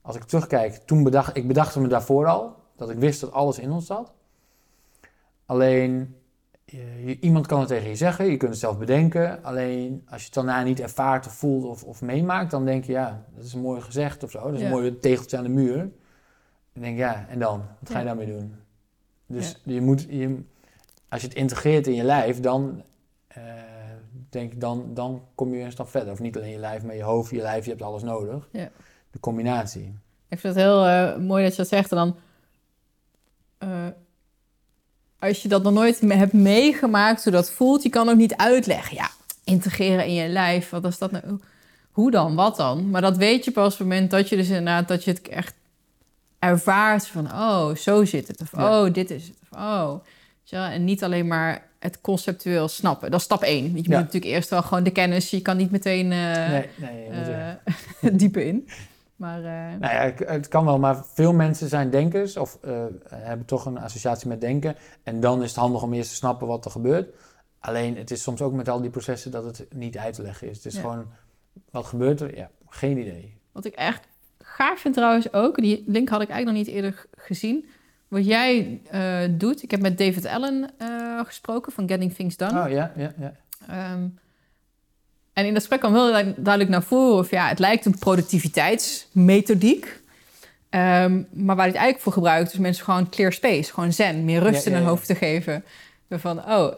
als 0.00 0.16
ik 0.16 0.22
terugkijk, 0.22 0.74
toen 0.74 1.02
bedacht 1.02 1.36
ik 1.36 1.46
bedacht 1.46 1.76
me 1.76 1.88
daarvoor 1.88 2.26
al, 2.26 2.56
dat 2.76 2.90
ik 2.90 2.98
wist 2.98 3.20
dat 3.20 3.32
alles 3.32 3.58
in 3.58 3.70
ons 3.70 3.86
zat. 3.86 4.12
Alleen, 5.46 6.16
iemand 7.20 7.46
kan 7.46 7.58
het 7.58 7.68
tegen 7.68 7.88
je 7.88 7.96
zeggen, 7.96 8.24
je 8.24 8.36
kunt 8.36 8.50
het 8.50 8.60
zelf 8.60 8.78
bedenken. 8.78 9.42
Alleen, 9.42 10.02
als 10.08 10.20
je 10.20 10.24
het 10.24 10.34
daarna 10.34 10.62
niet 10.62 10.80
ervaart 10.80 11.26
of 11.26 11.32
voelt 11.32 11.64
of, 11.64 11.84
of 11.84 12.02
meemaakt, 12.02 12.50
dan 12.50 12.64
denk 12.64 12.84
je, 12.84 12.92
ja, 12.92 13.24
dat 13.34 13.44
is 13.44 13.52
een 13.52 13.60
mooi 13.60 13.80
gezegd 13.80 14.22
of 14.22 14.30
zo. 14.30 14.42
Dat 14.42 14.54
is 14.54 14.62
een 14.62 14.70
mooi 14.70 14.98
tegeltje 14.98 15.36
aan 15.36 15.42
de 15.42 15.48
muur. 15.48 15.76
Dan 16.72 16.82
denk 16.82 16.98
ja, 16.98 17.26
en 17.28 17.38
dan? 17.38 17.62
Wat 17.78 17.90
ga 17.90 17.98
je 17.98 18.04
daarmee 18.04 18.26
doen? 18.26 18.54
Dus 19.26 19.60
je 19.64 19.80
moet, 19.80 20.06
je, 20.08 20.42
als 21.08 21.20
je 21.20 21.26
het 21.26 21.36
integreert 21.36 21.86
in 21.86 21.94
je 21.94 22.04
lijf, 22.04 22.40
dan, 22.40 22.82
uh, 23.38 23.44
denk, 24.28 24.60
dan, 24.60 24.94
dan 24.94 25.22
kom 25.34 25.54
je 25.54 25.64
een 25.64 25.72
stap 25.72 25.88
verder. 25.88 26.12
Of 26.12 26.20
niet 26.20 26.36
alleen 26.36 26.50
je 26.50 26.58
lijf, 26.58 26.84
maar 26.84 26.94
je 26.94 27.02
hoofd, 27.02 27.30
je 27.30 27.42
lijf, 27.42 27.64
je 27.64 27.70
hebt 27.70 27.82
alles 27.82 28.02
nodig. 28.02 28.48
Ja. 28.52 28.68
De 29.10 29.20
combinatie. 29.20 29.94
Ik 30.28 30.38
vind 30.38 30.54
het 30.54 30.62
heel 30.62 30.86
uh, 30.86 31.16
mooi 31.16 31.42
dat 31.42 31.52
je 31.52 31.58
dat 31.58 31.68
zegt. 31.68 31.92
En 31.92 31.96
dan, 31.96 32.16
uh, 33.62 33.86
als 35.20 35.42
je 35.42 35.48
dat 35.48 35.62
nog 35.62 35.72
nooit 35.72 36.00
hebt 36.00 36.32
meegemaakt, 36.32 37.22
hoe 37.22 37.32
dat 37.32 37.50
voelt, 37.50 37.82
je 37.82 37.88
kan 37.88 38.08
ook 38.08 38.16
niet 38.16 38.36
uitleggen. 38.36 38.96
Ja, 38.96 39.10
integreren 39.44 40.06
in 40.06 40.14
je 40.14 40.28
lijf, 40.28 40.70
wat 40.70 40.84
is 40.84 40.98
dat 40.98 41.10
nou? 41.10 41.40
Hoe 41.90 42.10
dan? 42.10 42.34
Wat 42.34 42.56
dan? 42.56 42.90
Maar 42.90 43.00
dat 43.00 43.16
weet 43.16 43.44
je 43.44 43.50
pas 43.50 43.72
op 43.72 43.78
het 43.78 43.88
moment 43.88 44.10
dat 44.10 44.28
je 44.28 44.36
dus 44.36 44.48
inderdaad, 44.48 44.88
dat 44.88 45.04
je 45.04 45.10
het 45.10 45.28
echt 45.28 45.54
ervaart 46.38 47.06
van, 47.06 47.26
oh, 47.26 47.74
zo 47.74 48.04
zit 48.04 48.28
het. 48.28 48.40
Of, 48.40 48.52
oh, 48.54 48.92
dit 48.92 49.10
is 49.10 49.26
het. 49.26 49.36
Of, 49.50 49.58
oh. 49.58 49.94
Ja, 50.44 50.72
en 50.72 50.84
niet 50.84 51.04
alleen 51.04 51.26
maar 51.26 51.66
het 51.78 52.00
conceptueel 52.00 52.68
snappen. 52.68 53.10
Dat 53.10 53.18
is 53.18 53.24
stap 53.24 53.42
één. 53.42 53.64
Je 53.64 53.70
moet 53.72 53.88
natuurlijk 53.88 54.24
eerst 54.24 54.50
wel 54.50 54.62
gewoon 54.62 54.82
de 54.82 54.90
kennis. 54.90 55.30
Je 55.30 55.42
kan 55.42 55.56
niet 55.56 55.70
meteen 55.70 56.12
uh, 56.12 56.48
nee, 56.48 56.68
nee, 56.76 57.08
uh, 58.02 58.10
dieper 58.18 58.42
in. 58.42 58.68
Maar, 59.20 59.38
uh... 59.38 59.78
Nou 59.78 59.94
ja, 59.94 60.12
het 60.26 60.48
kan 60.48 60.64
wel, 60.64 60.78
maar 60.78 61.04
veel 61.04 61.32
mensen 61.32 61.68
zijn 61.68 61.90
denkers 61.90 62.36
of 62.36 62.58
hebben 63.08 63.46
toch 63.46 63.66
een 63.66 63.78
associatie 63.78 64.28
met 64.28 64.40
denken. 64.40 64.76
En 65.02 65.20
dan 65.20 65.42
is 65.42 65.48
het 65.48 65.58
handig 65.58 65.82
om 65.82 65.92
eerst 65.92 66.10
te 66.10 66.16
snappen 66.16 66.46
wat 66.46 66.64
er 66.64 66.70
gebeurt. 66.70 67.14
Alleen 67.58 67.96
het 67.96 68.10
is 68.10 68.22
soms 68.22 68.42
ook 68.42 68.52
met 68.52 68.68
al 68.68 68.80
die 68.80 68.90
processen 68.90 69.30
dat 69.30 69.44
het 69.44 69.66
niet 69.74 69.98
uit 69.98 70.14
te 70.14 70.22
leggen 70.22 70.48
is. 70.48 70.56
Het 70.56 70.66
is 70.66 70.78
gewoon, 70.78 71.06
wat 71.70 71.86
gebeurt 71.86 72.20
er? 72.20 72.36
Ja, 72.36 72.50
geen 72.68 72.98
idee. 72.98 73.34
Wat 73.52 73.64
ik 73.64 73.74
echt 73.74 74.06
gaaf 74.38 74.80
vind 74.80 74.94
trouwens 74.94 75.32
ook, 75.32 75.56
die 75.56 75.84
link 75.86 76.08
had 76.08 76.22
ik 76.22 76.28
eigenlijk 76.28 76.58
nog 76.58 76.66
niet 76.66 76.76
eerder 76.76 77.06
gezien. 77.16 77.68
Wat 78.08 78.26
jij 78.26 78.80
uh, 78.94 79.38
doet, 79.38 79.62
ik 79.62 79.70
heb 79.70 79.80
met 79.80 79.98
David 79.98 80.26
Allen 80.26 80.70
gesproken 81.24 81.72
van 81.72 81.88
Getting 81.88 82.14
Things 82.14 82.36
Done. 82.36 82.64
Oh 82.64 82.70
ja, 82.70 82.92
ja, 82.96 83.12
ja. 83.18 83.32
Um, 83.92 84.18
en 85.32 85.46
in 85.46 85.52
dat 85.52 85.58
gesprek 85.58 85.80
kwam 85.80 85.94
heel 85.94 86.34
duidelijk 86.36 86.68
naar 86.68 86.82
voren 86.82 87.18
of 87.18 87.30
ja, 87.30 87.48
het 87.48 87.58
lijkt 87.58 87.84
een 87.84 87.98
productiviteitsmethodiek. 87.98 89.98
Ehm, 90.70 91.22
maar 91.32 91.56
waar 91.56 91.66
het 91.66 91.74
eigenlijk 91.74 92.00
voor 92.00 92.12
gebruikt, 92.12 92.52
is 92.52 92.58
mensen 92.58 92.84
gewoon 92.84 93.08
clear 93.08 93.32
space, 93.32 93.72
gewoon 93.72 93.92
zen, 93.92 94.24
meer 94.24 94.42
rust 94.42 94.64
Ja, 94.64 94.70
in 94.70 94.76
hun 94.76 94.86
hoofd 94.86 95.06
te 95.06 95.14
geven. 95.14 95.64
Van, 96.10 96.38
oh, 96.38 96.72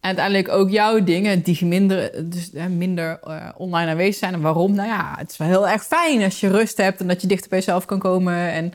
en 0.00 0.06
uiteindelijk 0.06 0.48
ook 0.48 0.70
jouw 0.70 1.04
dingen 1.04 1.42
die 1.42 1.66
minder, 1.66 2.30
dus, 2.30 2.50
hè, 2.54 2.68
minder 2.68 3.18
eh, 3.22 3.48
online 3.56 3.90
aanwezig 3.90 4.14
zijn. 4.14 4.34
En 4.34 4.40
waarom? 4.40 4.74
Nou 4.74 4.88
ja, 4.88 5.14
het 5.18 5.30
is 5.30 5.36
wel 5.36 5.48
heel 5.48 5.68
erg 5.68 5.84
fijn 5.84 6.22
als 6.22 6.40
je 6.40 6.48
rust 6.48 6.76
hebt 6.76 7.00
en 7.00 7.08
dat 7.08 7.20
je 7.20 7.26
dichter 7.26 7.48
bij 7.48 7.58
jezelf 7.58 7.84
kan 7.84 7.98
komen 7.98 8.34
en 8.34 8.72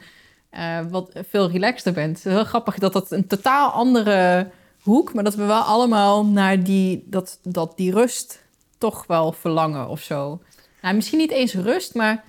eh, 0.49 0.79
wat 0.89 1.11
veel 1.29 1.49
relaxter 1.49 1.93
bent. 1.93 2.17
Het 2.17 2.25
is 2.25 2.33
heel 2.33 2.43
grappig 2.43 2.77
dat 2.77 2.93
dat 2.93 3.11
een 3.11 3.27
totaal 3.27 3.69
andere 3.69 4.49
hoek, 4.81 5.13
maar 5.13 5.23
dat 5.23 5.35
we 5.35 5.45
wel 5.45 5.61
allemaal 5.61 6.25
naar 6.25 6.63
die, 6.63 7.03
dat, 7.05 7.39
dat 7.43 7.73
die 7.75 7.91
rust 7.91 8.43
toch 8.77 9.07
wel 9.07 9.31
verlangen 9.31 9.87
of 9.87 10.01
zo. 10.01 10.41
Nou, 10.81 10.95
misschien 10.95 11.17
niet 11.17 11.31
eens 11.31 11.53
rust, 11.53 11.93
maar 11.93 12.23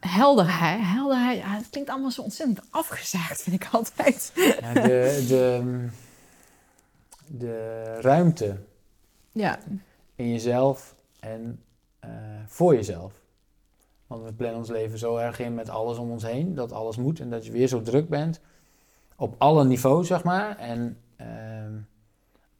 helderheid. 0.00 0.80
Helderheid, 0.82 1.38
ja, 1.38 1.56
het 1.56 1.70
klinkt 1.70 1.90
allemaal 1.90 2.10
zo 2.10 2.22
ontzettend 2.22 2.60
afgezaagd, 2.70 3.42
vind 3.42 3.62
ik 3.62 3.68
altijd. 3.72 4.32
Ja, 4.34 4.72
de, 4.72 5.24
de, 5.28 5.88
de 7.26 7.84
ruimte 8.00 8.56
Ja, 9.32 9.58
in 10.14 10.30
jezelf 10.30 10.94
en 11.20 11.62
eh, 12.00 12.10
voor 12.46 12.74
jezelf. 12.74 13.12
Want 14.06 14.24
we 14.24 14.32
plannen 14.32 14.58
ons 14.58 14.68
leven 14.68 14.98
zo 14.98 15.16
erg 15.16 15.38
in 15.38 15.54
met 15.54 15.68
alles 15.68 15.98
om 15.98 16.10
ons 16.10 16.22
heen, 16.22 16.54
dat 16.54 16.72
alles 16.72 16.96
moet 16.96 17.20
en 17.20 17.30
dat 17.30 17.46
je 17.46 17.52
weer 17.52 17.68
zo 17.68 17.82
druk 17.82 18.08
bent. 18.08 18.40
Op 19.16 19.34
alle 19.38 19.64
niveaus, 19.64 20.06
zeg 20.06 20.24
maar. 20.24 20.56
En 20.56 20.98
ehm, 21.16 21.74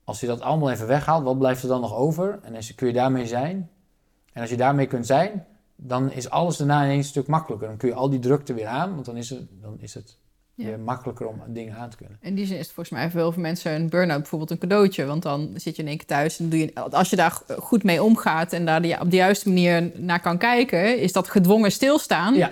als 0.09 0.21
je 0.21 0.27
dat 0.27 0.41
allemaal 0.41 0.71
even 0.71 0.87
weghaalt, 0.87 1.25
wat 1.25 1.39
blijft 1.39 1.63
er 1.63 1.69
dan 1.69 1.81
nog 1.81 1.95
over? 1.95 2.39
En 2.43 2.55
als, 2.55 2.75
kun 2.75 2.87
je 2.87 2.93
daarmee 2.93 3.27
zijn? 3.27 3.69
En 4.33 4.41
als 4.41 4.51
je 4.51 4.57
daarmee 4.57 4.87
kunt 4.87 5.07
zijn, 5.07 5.47
dan 5.77 6.13
is 6.13 6.31
alles 6.31 6.57
daarna 6.57 6.85
ineens 6.85 7.05
een 7.05 7.11
stuk 7.11 7.27
makkelijker. 7.27 7.69
Dan 7.69 7.77
kun 7.77 7.89
je 7.89 7.95
al 7.95 8.11
die 8.11 8.19
drukte 8.19 8.55
weer 8.55 8.67
aan, 8.67 8.95
want 8.95 9.07
dan 9.07 9.17
is 9.17 9.31
het, 9.31 9.47
dan 9.63 9.77
is 9.81 9.95
het 9.95 10.17
Ja. 10.55 10.65
weer 10.65 10.79
makkelijker 10.81 11.27
om 11.27 11.43
dingen 11.49 11.77
aan 11.77 11.91
te 11.91 11.97
kunnen. 11.97 12.19
in 12.21 12.35
die 12.35 12.47
zin 12.47 12.59
is 12.59 12.65
het 12.65 12.75
volgens 12.75 12.99
mij 12.99 13.11
voor 13.11 13.21
heel 13.21 13.33
veel 13.33 13.43
mensen 13.43 13.73
een 13.75 13.89
burn-out 13.89 14.19
bijvoorbeeld 14.21 14.51
een 14.51 14.59
cadeautje. 14.59 15.05
Want 15.05 15.23
dan 15.23 15.51
zit 15.55 15.77
je 15.77 15.83
in 15.83 15.89
één 15.89 15.97
keer 15.97 16.07
thuis 16.07 16.39
en 16.39 16.49
doe 16.49 16.59
je, 16.59 16.75
als 16.91 17.11
je 17.11 17.17
daar 17.17 17.41
goed 17.59 17.83
mee 17.83 18.03
omgaat 18.03 18.53
en 18.53 18.65
daar 18.65 19.01
op 19.01 19.11
de 19.11 19.17
juiste 19.17 19.49
manier 19.49 19.91
naar 19.97 20.21
kan 20.21 20.39
kijken, 20.39 20.99
is 20.99 21.13
dat 21.13 21.29
gedwongen 21.29 21.73
stilstaan. 21.73 22.35
Ja. 22.35 22.51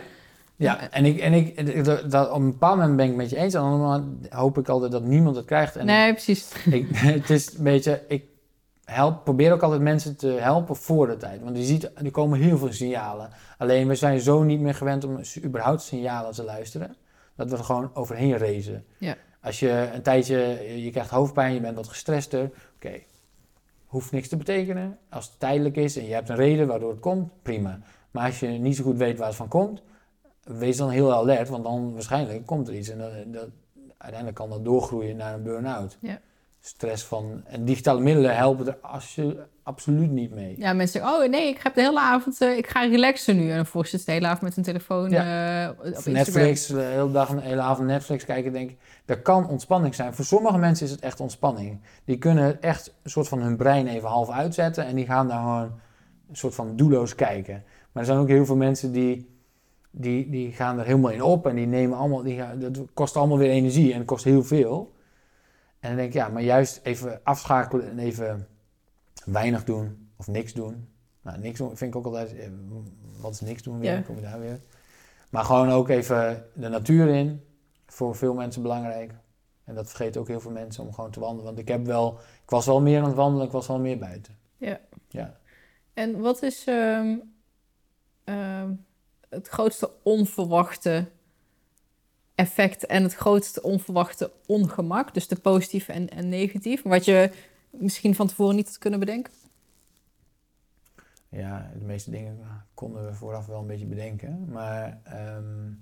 Ja, 0.56 0.90
en, 0.90 1.04
ik, 1.04 1.18
en 1.18 1.32
ik, 1.32 1.84
dat, 2.10 2.30
op 2.30 2.40
een 2.40 2.50
bepaald 2.50 2.76
moment 2.78 2.96
ben 2.96 3.06
ik 3.06 3.14
met 3.14 3.30
je 3.30 3.36
eens. 3.36 3.54
En 3.54 3.62
moment 3.62 4.32
hoop 4.32 4.58
ik 4.58 4.68
altijd 4.68 4.92
dat 4.92 5.04
niemand 5.04 5.36
het 5.36 5.44
krijgt. 5.44 5.76
En 5.76 5.86
nee, 5.86 6.12
precies. 6.12 6.52
ik, 6.70 6.86
het 6.90 7.30
is 7.30 7.58
een 7.58 7.64
beetje, 7.64 8.02
ik 8.08 8.24
help, 8.84 9.24
probeer 9.24 9.52
ook 9.52 9.62
altijd 9.62 9.82
mensen 9.82 10.16
te 10.16 10.28
helpen 10.28 10.76
voor 10.76 11.06
de 11.06 11.16
tijd. 11.16 11.42
Want 11.42 11.56
je 11.56 11.62
ziet, 11.62 11.90
er 11.94 12.10
komen 12.10 12.38
heel 12.38 12.58
veel 12.58 12.72
signalen. 12.72 13.30
Alleen 13.58 13.88
we 13.88 13.94
zijn 13.94 14.20
zo 14.20 14.42
niet 14.42 14.60
meer 14.60 14.74
gewend 14.74 15.04
om 15.04 15.20
überhaupt 15.44 15.82
signalen 15.82 16.32
te 16.32 16.44
luisteren. 16.44 16.96
Dat 17.36 17.50
we 17.50 17.56
er 17.56 17.64
gewoon 17.64 17.90
overheen 17.94 18.38
racen. 18.38 18.84
Ja. 18.98 19.16
Als 19.42 19.60
je 19.60 19.90
een 19.94 20.02
tijdje, 20.02 20.36
je 20.84 20.90
krijgt 20.90 21.10
hoofdpijn, 21.10 21.54
je 21.54 21.60
bent 21.60 21.76
wat 21.76 21.88
gestrester. 21.88 22.50
Oké, 22.76 23.00
hoeft 23.86 24.12
niks 24.12 24.28
te 24.28 24.36
betekenen. 24.36 24.98
Als 25.10 25.26
het 25.26 25.38
tijdelijk 25.38 25.76
is 25.76 25.96
en 25.96 26.06
je 26.06 26.14
hebt 26.14 26.28
een 26.28 26.36
reden 26.36 26.66
waardoor 26.66 26.90
het 26.90 27.00
komt, 27.00 27.30
prima. 27.42 27.78
Maar 28.10 28.26
als 28.26 28.40
je 28.40 28.46
niet 28.46 28.76
zo 28.76 28.84
goed 28.84 28.96
weet 28.96 29.18
waar 29.18 29.26
het 29.26 29.36
van 29.36 29.48
komt, 29.48 29.82
wees 30.46 30.76
dan 30.76 30.90
heel 30.90 31.14
alert. 31.14 31.48
Want 31.48 31.64
dan 31.64 31.92
waarschijnlijk 31.92 32.46
komt 32.46 32.68
er 32.68 32.74
iets. 32.74 32.88
En 32.88 32.98
dat, 32.98 33.10
dat, 33.26 33.48
uiteindelijk 33.96 34.40
kan 34.40 34.50
dat 34.50 34.64
doorgroeien 34.64 35.16
naar 35.16 35.34
een 35.34 35.42
burn-out. 35.42 35.98
Ja. 36.00 36.20
Stress 36.60 37.04
van... 37.04 37.42
En 37.44 37.64
digitale 37.64 38.00
middelen 38.00 38.36
helpen 38.36 38.66
er 38.66 38.78
als 38.80 39.14
je, 39.14 39.46
absoluut 39.66 40.10
niet 40.10 40.34
mee. 40.34 40.54
Ja, 40.58 40.72
mensen 40.72 41.00
zeggen, 41.00 41.22
oh 41.22 41.30
nee, 41.30 41.48
ik 41.48 41.60
heb 41.62 41.74
de 41.74 41.80
hele 41.80 42.00
avond, 42.00 42.40
eh, 42.40 42.56
ik 42.56 42.66
ga 42.66 42.80
relaxen 42.80 43.36
nu. 43.36 43.50
En 43.50 43.56
dan 43.56 43.66
volgens 43.66 43.92
zit 43.92 44.06
de 44.06 44.12
hele 44.12 44.26
avond 44.26 44.42
met 44.42 44.56
een 44.56 44.62
telefoon 44.62 45.12
eh, 45.12 45.68
op. 45.78 46.04
Netflix, 46.04 46.66
de 46.66 46.80
hele 46.80 47.10
dag 47.10 47.28
een 47.28 47.38
hele 47.38 47.60
avond 47.60 47.86
Netflix 47.88 48.24
kijken, 48.24 48.52
denk 48.52 48.70
ik. 48.70 48.78
Dat 49.04 49.22
kan 49.22 49.48
ontspanning 49.48 49.94
zijn. 49.94 50.14
Voor 50.14 50.24
sommige 50.24 50.58
mensen 50.58 50.86
is 50.86 50.92
het 50.92 51.00
echt 51.00 51.20
ontspanning. 51.20 51.80
Die 52.04 52.18
kunnen 52.18 52.62
echt 52.62 52.94
een 53.02 53.10
soort 53.10 53.28
van 53.28 53.40
hun 53.40 53.56
brein 53.56 53.86
even 53.86 54.08
half 54.08 54.30
uitzetten 54.30 54.86
en 54.86 54.94
die 54.96 55.06
gaan 55.06 55.28
daar 55.28 55.40
gewoon 55.40 55.80
een 56.28 56.36
soort 56.36 56.54
van 56.54 56.76
doelloos 56.76 57.14
kijken. 57.14 57.64
Maar 57.92 58.02
er 58.02 58.08
zijn 58.08 58.18
ook 58.18 58.28
heel 58.28 58.46
veel 58.46 58.56
mensen 58.56 58.92
die, 58.92 59.35
die, 59.98 60.30
die 60.30 60.52
gaan 60.52 60.78
er 60.78 60.84
helemaal 60.84 61.10
in 61.10 61.22
op 61.22 61.46
en 61.46 61.54
die 61.54 61.66
nemen 61.66 61.98
allemaal, 61.98 62.22
die 62.22 62.38
gaan, 62.38 62.58
dat 62.58 62.78
kost 62.94 63.16
allemaal 63.16 63.38
weer 63.38 63.50
energie 63.50 63.92
en 63.92 63.98
het 63.98 64.06
kost 64.06 64.24
heel 64.24 64.44
veel. 64.44 64.94
En 65.80 65.88
dan 65.88 65.96
denk 65.96 66.08
ik, 66.08 66.14
ja, 66.14 66.28
maar 66.28 66.42
juist 66.42 66.80
even 66.82 67.20
afschakelen 67.22 67.90
en 67.90 67.98
even 67.98 68.46
weinig 69.24 69.64
doen 69.64 70.08
of 70.16 70.26
niks 70.26 70.52
doen. 70.52 70.88
Nou, 71.22 71.38
niks 71.38 71.58
doen 71.58 71.76
vind 71.76 71.94
ik 71.94 71.96
ook 71.96 72.04
altijd, 72.04 72.36
eh, 72.36 72.48
wat 73.20 73.32
is 73.32 73.40
niks 73.40 73.62
doen 73.62 73.78
weer? 73.78 73.92
Ja. 73.92 74.00
Kom 74.00 74.16
je 74.16 74.22
daar 74.22 74.40
weer? 74.40 74.60
Maar 75.30 75.44
gewoon 75.44 75.70
ook 75.70 75.88
even 75.88 76.44
de 76.54 76.68
natuur 76.68 77.08
in. 77.08 77.40
Voor 77.86 78.16
veel 78.16 78.34
mensen 78.34 78.62
belangrijk. 78.62 79.14
En 79.64 79.74
dat 79.74 79.88
vergeten 79.88 80.20
ook 80.20 80.28
heel 80.28 80.40
veel 80.40 80.50
mensen 80.50 80.84
om 80.84 80.92
gewoon 80.92 81.10
te 81.10 81.20
wandelen. 81.20 81.44
Want 81.44 81.58
ik 81.58 81.68
heb 81.68 81.86
wel, 81.86 82.18
ik 82.42 82.50
was 82.50 82.66
wel 82.66 82.80
meer 82.80 83.00
aan 83.00 83.06
het 83.06 83.14
wandelen, 83.14 83.46
ik 83.46 83.52
was 83.52 83.66
wel 83.66 83.78
meer 83.78 83.98
buiten. 83.98 84.36
Ja. 84.56 84.80
Ja. 85.08 85.38
En 85.94 86.20
wat 86.20 86.42
is 86.42 86.66
ehm, 86.66 87.16
ehm, 88.24 88.72
het 89.36 89.48
grootste 89.48 89.90
onverwachte 90.02 91.06
effect 92.34 92.86
en 92.86 93.02
het 93.02 93.14
grootste 93.14 93.62
onverwachte 93.62 94.32
ongemak? 94.46 95.14
Dus 95.14 95.28
de 95.28 95.36
positief 95.36 95.88
en, 95.88 96.08
en 96.08 96.28
negatief, 96.28 96.82
wat 96.82 97.04
je 97.04 97.30
misschien 97.70 98.14
van 98.14 98.26
tevoren 98.26 98.56
niet 98.56 98.66
had 98.66 98.78
kunnen 98.78 99.00
bedenken? 99.00 99.32
Ja, 101.28 101.70
de 101.78 101.84
meeste 101.84 102.10
dingen 102.10 102.38
konden 102.74 103.06
we 103.06 103.14
vooraf 103.14 103.46
wel 103.46 103.60
een 103.60 103.66
beetje 103.66 103.86
bedenken. 103.86 104.44
Maar 104.48 105.00
ehm, 105.04 105.72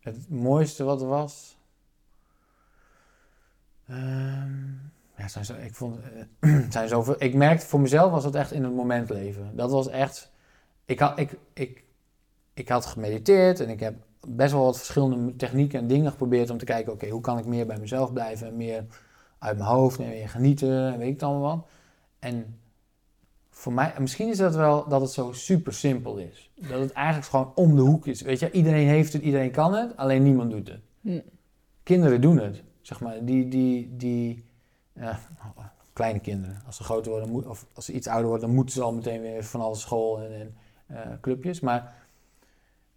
het 0.00 0.28
mooiste 0.28 0.84
wat 0.84 1.00
er 1.00 1.08
was. 1.08 1.56
ehm, 3.86 4.72
ja, 5.16 5.28
zo, 5.28 5.54
ik 5.54 5.74
vond. 5.74 5.98
het 6.40 6.72
zijn 6.72 6.88
zoveel. 6.88 7.14
Ik 7.18 7.34
merkte 7.34 7.66
voor 7.66 7.80
mezelf 7.80 8.10
was 8.10 8.24
het 8.24 8.34
echt 8.34 8.52
in 8.52 8.64
het 8.64 8.74
moment 8.74 9.10
leven. 9.10 9.56
Dat 9.56 9.70
was 9.70 9.88
echt. 9.88 10.32
Ik 10.84 11.00
ik, 11.00 11.38
ik, 11.52 11.84
ik 12.56 12.68
had 12.68 12.86
gemediteerd 12.86 13.60
en 13.60 13.68
ik 13.68 13.80
heb 13.80 13.94
best 14.28 14.52
wel 14.52 14.64
wat 14.64 14.76
verschillende 14.76 15.36
technieken 15.36 15.78
en 15.78 15.86
dingen 15.86 16.10
geprobeerd 16.10 16.50
om 16.50 16.58
te 16.58 16.64
kijken: 16.64 16.92
oké, 16.92 17.08
hoe 17.08 17.20
kan 17.20 17.38
ik 17.38 17.46
meer 17.46 17.66
bij 17.66 17.78
mezelf 17.78 18.12
blijven 18.12 18.46
en 18.46 18.56
meer 18.56 18.84
uit 19.38 19.58
mijn 19.58 19.70
hoofd 19.70 19.98
en 19.98 20.08
meer 20.08 20.28
genieten 20.28 20.92
en 20.92 20.98
weet 20.98 21.06
ik 21.06 21.12
het 21.12 21.22
allemaal 21.22 21.56
wat. 21.56 21.66
En 22.18 22.58
voor 23.50 23.72
mij, 23.72 23.94
misschien 23.98 24.28
is 24.28 24.38
dat 24.38 24.54
wel 24.54 24.88
dat 24.88 25.00
het 25.00 25.10
zo 25.10 25.32
super 25.32 25.72
simpel 25.72 26.16
is. 26.16 26.50
Dat 26.54 26.80
het 26.80 26.92
eigenlijk 26.92 27.26
gewoon 27.26 27.52
om 27.54 27.76
de 27.76 27.82
hoek 27.82 28.06
is. 28.06 28.20
Weet 28.20 28.38
je, 28.38 28.50
iedereen 28.50 28.86
heeft 28.86 29.12
het, 29.12 29.22
iedereen 29.22 29.50
kan 29.50 29.74
het, 29.74 29.96
alleen 29.96 30.22
niemand 30.22 30.50
doet 30.50 30.68
het. 30.68 30.80
Hm. 31.00 31.20
Kinderen 31.82 32.20
doen 32.20 32.38
het, 32.38 32.62
zeg 32.80 33.00
maar. 33.00 33.24
Die, 33.24 33.48
die, 33.48 33.96
die 33.96 34.44
kleine 35.92 36.18
kinderen. 36.18 36.62
Als 36.66 36.76
ze 36.76 36.84
groter 36.84 37.10
worden, 37.10 37.30
moet- 37.30 37.46
of 37.46 37.66
als 37.74 37.84
ze 37.84 37.92
iets 37.92 38.06
ouder 38.06 38.28
worden, 38.28 38.46
dan 38.46 38.56
moeten 38.56 38.74
ze 38.74 38.82
al 38.82 38.92
meteen 38.92 39.20
weer 39.20 39.44
van 39.44 39.60
alle 39.60 39.74
school 39.74 40.20
en, 40.20 40.32
en 40.32 40.54
eh, 40.86 41.12
clubjes. 41.20 41.60
Maar 41.60 42.05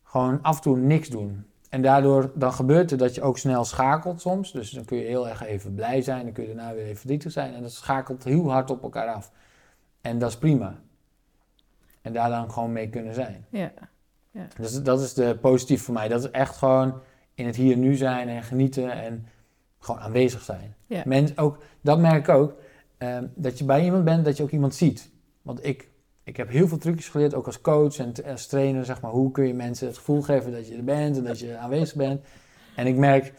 gewoon 0.10 0.42
af 0.42 0.56
en 0.56 0.62
toe 0.62 0.78
niks 0.78 1.08
doen. 1.08 1.46
En 1.70 1.82
daardoor, 1.82 2.32
dan 2.36 2.54
gebeurt 2.54 2.90
het 2.90 3.00
dat 3.00 3.16
je 3.16 3.22
ook 3.22 3.38
snel 3.38 3.66
schakelt 3.66 4.22
soms. 4.22 4.52
Dus 4.52 4.70
dan 4.72 4.86
kun 4.86 4.98
je 4.98 5.06
heel 5.06 5.28
erg 5.28 5.44
even 5.44 5.74
blij 5.74 6.02
zijn, 6.02 6.24
dan 6.24 6.34
kun 6.34 6.48
je 6.48 6.56
daarna 6.56 6.74
weer 6.74 6.84
even 6.84 6.98
verdrietig 6.98 7.32
zijn. 7.32 7.54
En 7.54 7.62
dat 7.62 7.72
schakelt 7.72 8.24
heel 8.24 8.52
hard 8.52 8.70
op 8.72 8.84
elkaar 8.84 9.08
af. 9.08 9.32
En 10.02 10.20
dat 10.20 10.30
is 10.30 10.38
prima. 10.38 10.76
En 12.02 12.14
daar 12.14 12.30
dan 12.30 12.52
gewoon 12.52 12.72
mee 12.72 12.90
kunnen 12.90 13.14
zijn. 13.14 13.46
Ja. 13.50 13.72
Dus 14.58 14.84
dat 14.84 15.02
is 15.02 15.14
de 15.14 15.38
positief 15.42 15.84
voor 15.84 15.94
mij. 15.94 16.08
Dat 16.08 16.24
is 16.24 16.32
echt 16.32 16.58
gewoon 16.58 17.02
in 17.34 17.46
het 17.46 17.56
hier 17.56 17.78
nu 17.78 17.96
zijn 17.96 18.28
en 18.28 18.44
genieten 18.44 18.92
en 18.92 19.28
gewoon 19.80 20.02
aanwezig 20.02 20.42
zijn. 20.42 20.76
Ja. 20.86 21.04
Mens, 21.06 21.38
ook, 21.38 21.64
dat 21.82 22.00
merk 22.00 22.28
ik 22.28 22.36
ook. 22.36 22.54
ehm, 22.98 23.26
dat 23.36 23.58
je 23.58 23.66
bij 23.66 23.84
iemand 23.84 24.04
bent, 24.04 24.26
dat 24.26 24.38
je 24.38 24.44
ook 24.44 24.52
iemand 24.52 24.76
ziet. 24.76 25.12
Want 25.42 25.66
ik, 25.66 25.89
ik 26.30 26.38
heb 26.38 26.50
heel 26.50 26.68
veel 26.68 26.78
trucjes 26.78 27.10
geleerd, 27.10 27.34
ook 27.34 27.46
als 27.46 27.62
coach 27.62 27.98
en 27.98 28.14
als 28.26 28.48
trainer. 28.48 28.86
Zeg 28.86 29.02
maar, 29.02 29.12
hoe 29.12 29.32
kun 29.32 29.48
je 29.48 29.54
mensen 29.54 29.88
het 29.88 29.98
gevoel 29.98 30.22
geven 30.22 30.52
dat 30.52 30.68
je 30.68 30.76
er 30.76 30.84
bent 30.84 31.18
en 31.18 31.24
dat 31.24 31.40
je 31.40 31.58
aanwezig 31.58 31.96
bent. 31.96 32.26
En 32.76 32.88
ik 32.88 32.96
merk, 32.96 33.34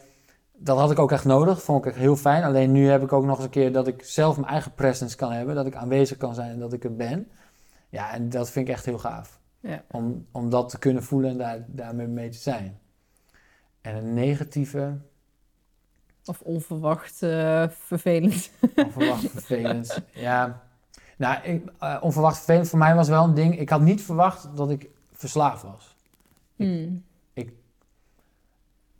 dat 0.57 0.77
had 0.77 0.91
ik 0.91 0.99
ook 0.99 1.11
echt 1.11 1.25
nodig. 1.25 1.63
Vond 1.63 1.85
ik 1.85 1.91
echt 1.91 1.99
heel 1.99 2.15
fijn. 2.15 2.43
Alleen 2.43 2.71
nu 2.71 2.87
heb 2.87 3.03
ik 3.03 3.13
ook 3.13 3.25
nog 3.25 3.35
eens 3.35 3.45
een 3.45 3.51
keer 3.51 3.71
dat 3.71 3.87
ik 3.87 4.03
zelf 4.03 4.35
mijn 4.37 4.51
eigen 4.51 4.73
presence 4.73 5.15
kan 5.15 5.31
hebben. 5.31 5.55
Dat 5.55 5.65
ik 5.65 5.75
aanwezig 5.75 6.17
kan 6.17 6.35
zijn 6.35 6.51
en 6.51 6.59
dat 6.59 6.73
ik 6.73 6.83
er 6.83 6.95
ben. 6.95 7.27
Ja, 7.89 8.13
en 8.13 8.29
dat 8.29 8.49
vind 8.51 8.67
ik 8.67 8.73
echt 8.73 8.85
heel 8.85 8.99
gaaf. 8.99 9.39
Ja. 9.59 9.83
Om, 9.91 10.25
om 10.31 10.49
dat 10.49 10.69
te 10.69 10.79
kunnen 10.79 11.03
voelen 11.03 11.29
en 11.29 11.37
daar, 11.37 11.65
daarmee 11.67 12.07
mee 12.07 12.29
te 12.29 12.37
zijn. 12.37 12.79
En 13.81 13.95
een 13.95 14.13
negatieve, 14.13 14.97
Of 16.25 16.41
onverwacht 16.41 17.23
eh, 17.23 17.65
vervelend. 17.69 18.51
onverwacht 18.75 19.29
vervelend. 19.29 20.01
Ja, 20.13 20.61
nou, 21.21 21.43
ik, 21.43 21.71
eh, 21.79 21.97
onverwacht 22.01 22.35
vervelend 22.37 22.69
voor 22.69 22.79
mij 22.79 22.95
was 22.95 23.07
wel 23.07 23.23
een 23.23 23.33
ding. 23.33 23.59
Ik 23.59 23.69
had 23.69 23.81
niet 23.81 24.01
verwacht 24.01 24.49
dat 24.55 24.69
ik 24.69 24.89
verslaafd 25.11 25.63
was. 25.63 25.95
Hmm. 26.55 27.03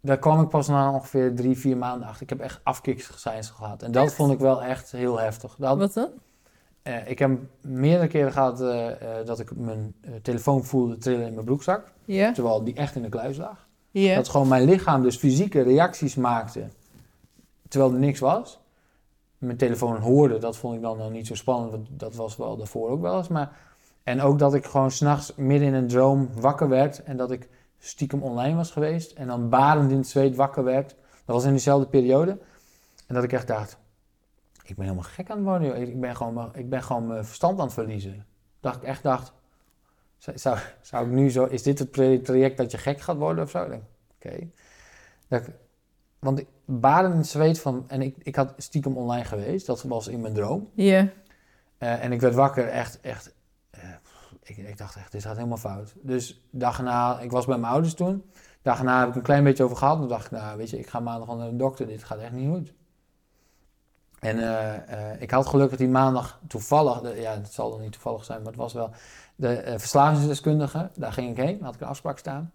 Daar 0.03 0.17
kwam 0.17 0.41
ik 0.41 0.49
pas 0.49 0.67
na 0.67 0.91
ongeveer 0.91 1.35
drie, 1.35 1.57
vier 1.57 1.77
maanden 1.77 2.07
achter. 2.07 2.21
Ik 2.21 2.29
heb 2.29 2.39
echt 2.39 2.59
afkiksgecijns 2.63 3.49
gehad. 3.49 3.83
En 3.83 3.91
dat 3.91 4.05
Echt? 4.05 4.13
vond 4.13 4.31
ik 4.31 4.39
wel 4.39 4.63
echt 4.63 4.91
heel 4.91 5.19
heftig. 5.19 5.55
Dat, 5.57 5.77
Wat 5.77 5.93
dan? 5.93 6.09
eh, 6.81 7.09
ik 7.09 7.19
heb 7.19 7.39
meerdere 7.61 8.07
keren 8.07 8.31
gehad 8.31 8.61
eh, 8.61 8.85
dat 9.25 9.39
ik 9.39 9.55
mijn 9.55 9.95
telefoon 10.21 10.63
voelde 10.63 10.97
trillen 10.97 11.27
in 11.27 11.33
mijn 11.33 11.45
broekzak. 11.45 11.91
Terwijl 12.33 12.63
die 12.63 12.73
echt 12.75 12.95
in 12.95 13.01
de 13.01 13.09
kluis 13.09 13.37
lag. 13.37 13.67
Dat 14.15 14.29
gewoon 14.29 14.47
mijn 14.47 14.63
lichaam 14.63 15.01
dus 15.01 15.17
fysieke 15.17 15.61
reacties 15.61 16.15
maakte. 16.15 16.67
Terwijl 17.67 17.93
er 17.93 17.99
niks 17.99 18.19
was. 18.19 18.59
Mijn 19.41 19.57
telefoon 19.57 19.97
hoorde, 19.97 20.37
dat 20.37 20.57
vond 20.57 20.75
ik 20.75 20.81
dan 20.81 20.97
nog 20.97 21.11
niet 21.11 21.27
zo 21.27 21.35
spannend. 21.35 21.71
Want 21.71 21.87
dat 21.91 22.15
was 22.15 22.37
wel 22.37 22.57
daarvoor 22.57 22.89
ook 22.89 23.01
wel 23.01 23.17
eens. 23.17 23.27
Maar, 23.27 23.57
en 24.03 24.21
ook 24.21 24.39
dat 24.39 24.53
ik 24.53 24.65
gewoon 24.65 24.91
s'nachts 24.91 25.35
midden 25.35 25.67
in 25.67 25.73
een 25.73 25.87
droom 25.87 26.29
wakker 26.33 26.69
werd. 26.69 27.03
En 27.03 27.17
dat 27.17 27.31
ik 27.31 27.49
stiekem 27.79 28.23
online 28.23 28.55
was 28.55 28.71
geweest. 28.71 29.11
En 29.11 29.27
dan 29.27 29.49
barend 29.49 29.91
in 29.91 29.97
het 29.97 30.07
zweet 30.07 30.35
wakker 30.35 30.63
werd. 30.63 30.95
Dat 31.25 31.35
was 31.35 31.43
in 31.43 31.51
diezelfde 31.51 31.87
periode. 31.87 32.37
En 33.07 33.15
dat 33.15 33.23
ik 33.23 33.33
echt 33.33 33.47
dacht, 33.47 33.77
ik 34.63 34.75
ben 34.75 34.85
helemaal 34.85 35.09
gek 35.09 35.29
aan 35.29 35.37
het 35.37 35.45
worden. 35.45 35.75
Ik 35.81 35.99
ben 35.99 36.15
gewoon, 36.15 36.55
ik 36.55 36.69
ben 36.69 36.83
gewoon 36.83 37.07
mijn 37.07 37.25
verstand 37.25 37.59
aan 37.59 37.65
het 37.65 37.73
verliezen. 37.73 38.25
Dat 38.59 38.75
ik 38.75 38.83
echt 38.83 39.03
dacht, 39.03 39.33
zou- 40.17 40.57
zou, 40.81 41.05
ik 41.05 41.11
nu 41.11 41.29
zo, 41.29 41.45
is 41.45 41.63
dit 41.63 41.79
het 41.79 41.93
tra- 41.93 42.19
traject 42.23 42.57
dat 42.57 42.71
je 42.71 42.77
gek 42.77 43.01
gaat 43.01 43.17
worden 43.17 43.43
of 43.43 43.49
zo? 43.49 43.67
Oké. 44.15 44.47
Want 46.21 46.39
ik 46.39 46.47
baden 46.65 47.11
in 47.11 47.17
het 47.17 47.27
zweet 47.27 47.59
van, 47.59 47.83
en 47.87 48.01
ik, 48.01 48.15
ik 48.19 48.35
had 48.35 48.53
stiekem 48.57 48.97
online 48.97 49.23
geweest, 49.25 49.65
dat 49.65 49.81
was 49.83 50.07
in 50.07 50.21
mijn 50.21 50.33
droom. 50.33 50.69
Ja. 50.73 51.07
Eh, 51.77 52.03
en 52.03 52.11
ik 52.11 52.21
werd 52.21 52.35
wakker, 52.35 52.67
echt, 52.67 52.99
echt, 52.99 53.33
eh, 53.69 53.81
ik, 54.43 54.57
ik 54.57 54.77
dacht 54.77 54.95
echt, 54.95 55.11
dit 55.11 55.23
gaat 55.23 55.35
helemaal 55.35 55.57
fout. 55.57 55.93
Dus 56.01 56.43
dag 56.51 56.79
ik 57.21 57.31
was 57.31 57.45
bij 57.45 57.57
mijn 57.57 57.71
ouders 57.73 57.93
toen. 57.93 58.23
Dag 58.61 58.77
erna 58.79 58.99
heb 58.99 59.09
ik 59.09 59.15
een 59.15 59.21
klein 59.21 59.43
beetje 59.43 59.63
over 59.63 59.77
gehad. 59.77 59.97
Toen 59.99 60.07
dacht 60.07 60.25
ik, 60.25 60.31
nou 60.31 60.57
weet 60.57 60.69
je, 60.69 60.79
ik 60.79 60.87
ga 60.87 60.99
maandag 60.99 61.29
al 61.29 61.37
naar 61.37 61.49
de 61.49 61.55
dokter, 61.55 61.87
dit 61.87 62.03
gaat 62.03 62.19
echt 62.19 62.31
niet 62.31 62.49
goed. 62.49 62.73
En 64.19 64.39
eh, 64.87 65.21
ik 65.21 65.31
had 65.31 65.47
gelukkig 65.47 65.77
die 65.77 65.89
maandag 65.89 66.39
toevallig, 66.47 67.01
de- 67.01 67.21
ja 67.21 67.31
het 67.33 67.53
zal 67.53 67.69
dan 67.71 67.81
niet 67.81 67.91
toevallig 67.91 68.23
zijn, 68.23 68.37
maar 68.39 68.47
het 68.51 68.61
was 68.61 68.73
wel 68.73 68.89
de 69.35 69.73
verslavingsdeskundige. 69.77 70.89
Daar 70.95 71.13
ging 71.13 71.29
ik 71.29 71.37
heen, 71.45 71.55
daar 71.57 71.65
had 71.65 71.75
ik 71.75 71.81
een 71.81 71.87
afspraak 71.87 72.17
staan. 72.17 72.51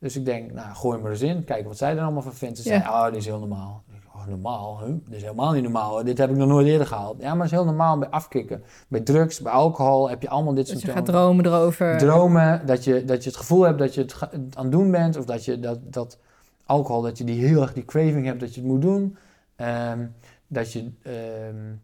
Dus 0.00 0.16
ik 0.16 0.24
denk, 0.24 0.52
nou 0.52 0.74
gooi 0.74 0.98
me 0.98 1.04
er 1.04 1.10
eens 1.10 1.20
in, 1.20 1.44
kijken 1.44 1.68
wat 1.68 1.76
zij 1.78 1.96
er 1.96 2.02
allemaal 2.02 2.22
van 2.22 2.34
vindt. 2.34 2.58
Ze 2.58 2.68
Ja. 2.68 2.80
zei, 2.82 2.92
oh 2.94 3.04
dit 3.04 3.16
is 3.16 3.26
heel 3.26 3.38
normaal. 3.38 3.82
Ik, 3.92 4.02
oh 4.14 4.26
normaal? 4.26 4.80
Huh? 4.84 4.94
Dit 5.04 5.14
is 5.16 5.22
helemaal 5.22 5.52
niet 5.52 5.62
normaal. 5.62 6.04
Dit 6.04 6.18
heb 6.18 6.30
ik 6.30 6.36
nog 6.36 6.48
nooit 6.48 6.66
eerder 6.66 6.86
gehaald. 6.86 7.20
Ja, 7.20 7.28
maar 7.28 7.36
het 7.36 7.44
is 7.44 7.50
heel 7.50 7.64
normaal 7.64 7.98
bij 7.98 8.08
afkicken. 8.08 8.62
Bij 8.88 9.00
drugs, 9.00 9.40
bij 9.40 9.52
alcohol 9.52 10.08
heb 10.08 10.22
je 10.22 10.28
allemaal 10.28 10.54
dit 10.54 10.66
Dat 10.66 10.74
soort 10.74 10.86
je 10.86 10.92
gaat 10.92 11.06
dromen 11.06 11.46
erover. 11.46 11.98
dromen, 11.98 12.66
dat 12.66 12.84
je, 12.84 13.04
dat 13.04 13.22
je 13.24 13.28
het 13.30 13.38
gevoel 13.38 13.62
hebt 13.62 13.78
dat 13.78 13.94
je 13.94 14.00
het 14.00 14.16
aan 14.56 14.62
het 14.62 14.72
doen 14.72 14.90
bent, 14.90 15.16
of 15.16 15.24
dat 15.24 15.44
je 15.44 15.60
dat, 15.60 15.78
dat 15.82 16.18
alcohol, 16.66 17.02
dat 17.02 17.18
je 17.18 17.24
die 17.24 17.44
heel 17.46 17.62
erg 17.62 17.72
die 17.72 17.84
craving 17.84 18.26
hebt 18.26 18.40
dat 18.40 18.54
je 18.54 18.60
het 18.60 18.70
moet 18.70 18.82
doen. 18.82 19.16
Ehm, 19.56 20.06
dat 20.46 20.72
je 20.72 20.90
ehm, 21.02 21.74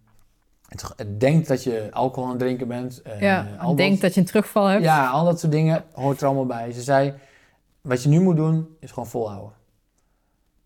het, 0.96 1.20
denkt 1.20 1.48
dat 1.48 1.62
je 1.64 1.88
alcohol 1.92 2.24
aan 2.24 2.30
het 2.30 2.40
drinken 2.40 2.68
bent. 2.68 3.02
eh, 3.02 3.20
ja, 3.20 3.46
al 3.58 3.74
denk 3.76 4.00
dat 4.00 4.14
je 4.14 4.20
een 4.20 4.26
terugval 4.26 4.66
hebt. 4.66 4.82
Ja, 4.84 5.08
al 5.08 5.24
dat 5.24 5.40
soort 5.40 5.52
dingen 5.52 5.84
hoort 5.92 6.20
er 6.20 6.26
allemaal 6.26 6.46
bij. 6.46 6.72
Ze 6.72 6.82
zei, 6.82 7.14
wat 7.86 8.02
je 8.02 8.08
nu 8.08 8.20
moet 8.20 8.36
doen, 8.36 8.76
is 8.80 8.90
gewoon 8.90 9.08
volhouden. 9.08 9.52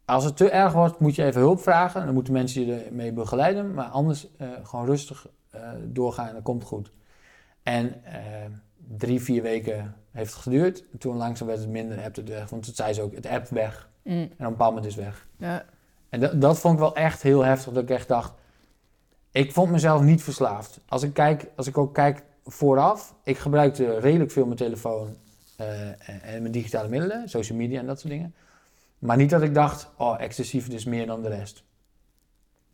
Als 0.05 0.25
het 0.25 0.37
te 0.37 0.51
erg 0.51 0.73
wordt, 0.73 0.99
moet 0.99 1.15
je 1.15 1.25
even 1.25 1.41
hulp 1.41 1.61
vragen. 1.61 2.05
Dan 2.05 2.15
moeten 2.15 2.33
mensen 2.33 2.67
je 2.67 2.75
ermee 2.75 3.13
begeleiden. 3.13 3.75
Maar 3.75 3.87
anders 3.87 4.29
eh, 4.37 4.49
gewoon 4.63 4.87
rustig 4.87 5.29
eh, 5.51 5.61
doorgaan 5.85 6.27
en 6.27 6.33
dan 6.33 6.43
komt 6.43 6.65
goed. 6.65 6.93
En 7.63 8.05
eh, 8.05 8.23
drie, 8.97 9.21
vier 9.21 9.43
weken 9.43 9.95
heeft 10.11 10.33
het 10.33 10.43
geduurd. 10.43 10.85
Toen 10.99 11.17
langzaam 11.17 11.47
werd 11.47 11.59
het 11.59 11.69
minder, 11.69 12.01
hebt 12.01 12.17
het 12.17 12.29
weg. 12.29 12.51
Want 12.51 12.65
toen 12.65 12.75
zei 12.75 12.93
ze 12.93 13.03
ook, 13.03 13.15
het 13.15 13.27
app 13.27 13.49
weg. 13.49 13.89
Mm, 14.03 14.13
En 14.15 14.25
op 14.25 14.39
een 14.39 14.49
bepaald 14.51 14.75
moment 14.75 14.87
is 14.87 14.95
het 14.95 15.05
weg. 15.05 15.27
ja. 15.37 15.65
En 16.09 16.21
dat, 16.21 16.41
dat 16.41 16.59
vond 16.59 16.75
ik 16.75 16.81
wel 16.81 16.95
echt 16.95 17.23
heel 17.23 17.45
heftig. 17.45 17.73
Dat 17.73 17.83
ik 17.83 17.91
echt 17.91 18.09
dacht, 18.09 18.33
ik 19.31 19.53
vond 19.53 19.71
mezelf 19.71 20.03
niet 20.03 20.23
verslaafd. 20.23 20.81
Als 20.89 21.03
ik, 21.03 21.13
kijk, 21.13 21.47
als 21.57 21.67
ik 21.67 21.79
ook 21.79 21.95
kijk 21.95 22.23
vooraf, 22.45 23.15
ik 23.25 23.39
gebruikte 23.39 23.99
redelijk 23.99 24.31
veel 24.31 24.45
mijn 24.45 24.57
telefoon 24.57 25.17
en, 25.61 26.23
en 26.23 26.41
mijn 26.41 26.53
digitale 26.53 26.89
middelen, 26.89 27.29
social 27.29 27.59
media 27.59 27.81
en 27.81 27.87
dat 27.87 28.01
soort 28.01 28.13
dingen. 28.13 28.35
Maar 28.99 29.17
niet 29.17 29.31
dat 29.31 29.43
ik 29.43 29.55
dacht, 29.55 29.89
oh, 29.97 30.21
excessief 30.21 30.69
is 30.69 30.85
meer 30.85 31.07
dan 31.07 31.23
de 31.23 31.29
rest. 31.29 31.63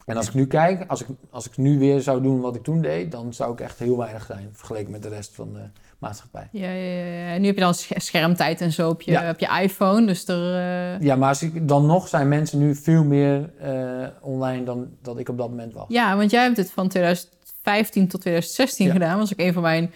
En 0.05 0.17
als 0.17 0.29
ik 0.29 0.35
nu 0.35 0.47
kijk, 0.47 0.85
als 0.91 1.01
ik, 1.03 1.07
als 1.31 1.47
ik 1.47 1.57
nu 1.57 1.79
weer 1.79 2.01
zou 2.01 2.23
doen 2.23 2.41
wat 2.41 2.57
ik 2.57 2.63
toen 2.63 2.81
deed, 2.83 3.13
dan 3.13 3.35
zou 3.35 3.53
ik 3.53 3.61
echt 3.61 3.79
heel 3.79 3.97
weinig 3.97 4.25
zijn 4.27 4.49
vergeleken 4.53 4.91
met 4.91 5.03
de 5.03 5.09
rest 5.09 5.35
van 5.35 5.53
de 5.53 5.61
maatschappij. 5.99 6.49
Ja, 6.53 6.71
ja, 6.71 6.93
ja. 6.95 7.33
En 7.35 7.41
nu 7.41 7.47
heb 7.47 7.55
je 7.55 7.61
dan 7.63 7.75
sch- 7.75 7.91
schermtijd 7.97 8.61
en 8.61 8.73
zo 8.73 8.89
op 8.89 9.03
je, 9.03 9.11
Ja. 9.11 9.31
op 9.31 9.39
je 9.39 9.61
iPhone. 9.63 10.07
Dus 10.07 10.29
er... 10.29 10.55
eh, 10.55 11.01
Ja, 11.01 11.17
maar 11.17 11.29
als 11.29 11.43
ik, 11.43 11.69
dan 11.69 11.87
nog 11.87 12.09
zijn 12.09 12.29
mensen 12.29 12.59
nu 12.59 12.75
veel 12.75 13.05
meer 13.05 13.51
eh, 13.59 14.07
online 14.21 14.65
dan 14.65 14.89
dat 15.03 15.19
ik 15.19 15.29
op 15.29 15.39
dat 15.39 15.49
moment 15.49 15.73
was. 15.73 15.85
Ja, 15.89 16.17
want 16.17 16.31
jij 16.31 16.43
hebt 16.43 16.57
het 16.57 16.71
van 16.71 16.89
2015 16.89 18.09
tot 18.09 18.21
2016 18.21 18.87
Ja. 18.87 18.93
gedaan. 18.93 19.19
was 19.19 19.33
ook 19.33 19.41
een 19.41 19.53
van 19.53 19.63
mijn 19.63 19.93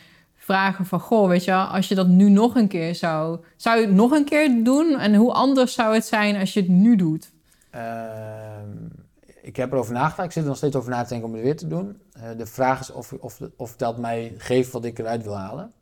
vragen 0.50 0.86
van... 0.86 1.00
Goh, 1.00 1.28
weet 1.28 1.44
je 1.44 1.54
als 1.54 1.88
je 1.88 1.94
dat 1.94 2.08
nu 2.08 2.30
nog 2.30 2.54
een 2.54 2.68
keer 2.68 2.94
zou... 2.94 3.38
Zou 3.56 3.80
je 3.80 3.86
het 3.86 3.94
nog 3.94 4.10
een 4.10 4.24
keer 4.24 4.64
doen? 4.64 4.98
En 4.98 5.14
hoe 5.14 5.32
anders 5.32 5.74
zou 5.74 5.94
het 5.94 6.04
zijn 6.04 6.36
als 6.36 6.52
je 6.52 6.60
het 6.60 6.68
nu 6.68 6.96
doet? 6.96 7.32
Ehm, 7.70 8.68
ik 9.42 9.56
heb 9.56 9.72
erover 9.72 9.92
nagedacht. 9.92 10.26
Ik 10.26 10.32
zit 10.32 10.42
er 10.42 10.48
nog 10.48 10.56
steeds 10.56 10.76
over 10.76 10.90
na 10.90 11.02
te 11.02 11.08
denken 11.08 11.28
om 11.28 11.34
het 11.34 11.42
weer 11.42 11.56
te 11.56 11.66
doen. 11.66 12.02
Eh, 12.12 12.22
de 12.36 12.46
vraag 12.46 12.80
is 12.80 12.90
of, 12.90 13.12
of, 13.12 13.40
of 13.56 13.76
dat 13.76 13.98
mij 13.98 14.34
geeft 14.36 14.72
wat 14.72 14.84
ik 14.84 14.98
eruit 14.98 15.22
wil 15.22 15.36
halen. 15.36 15.72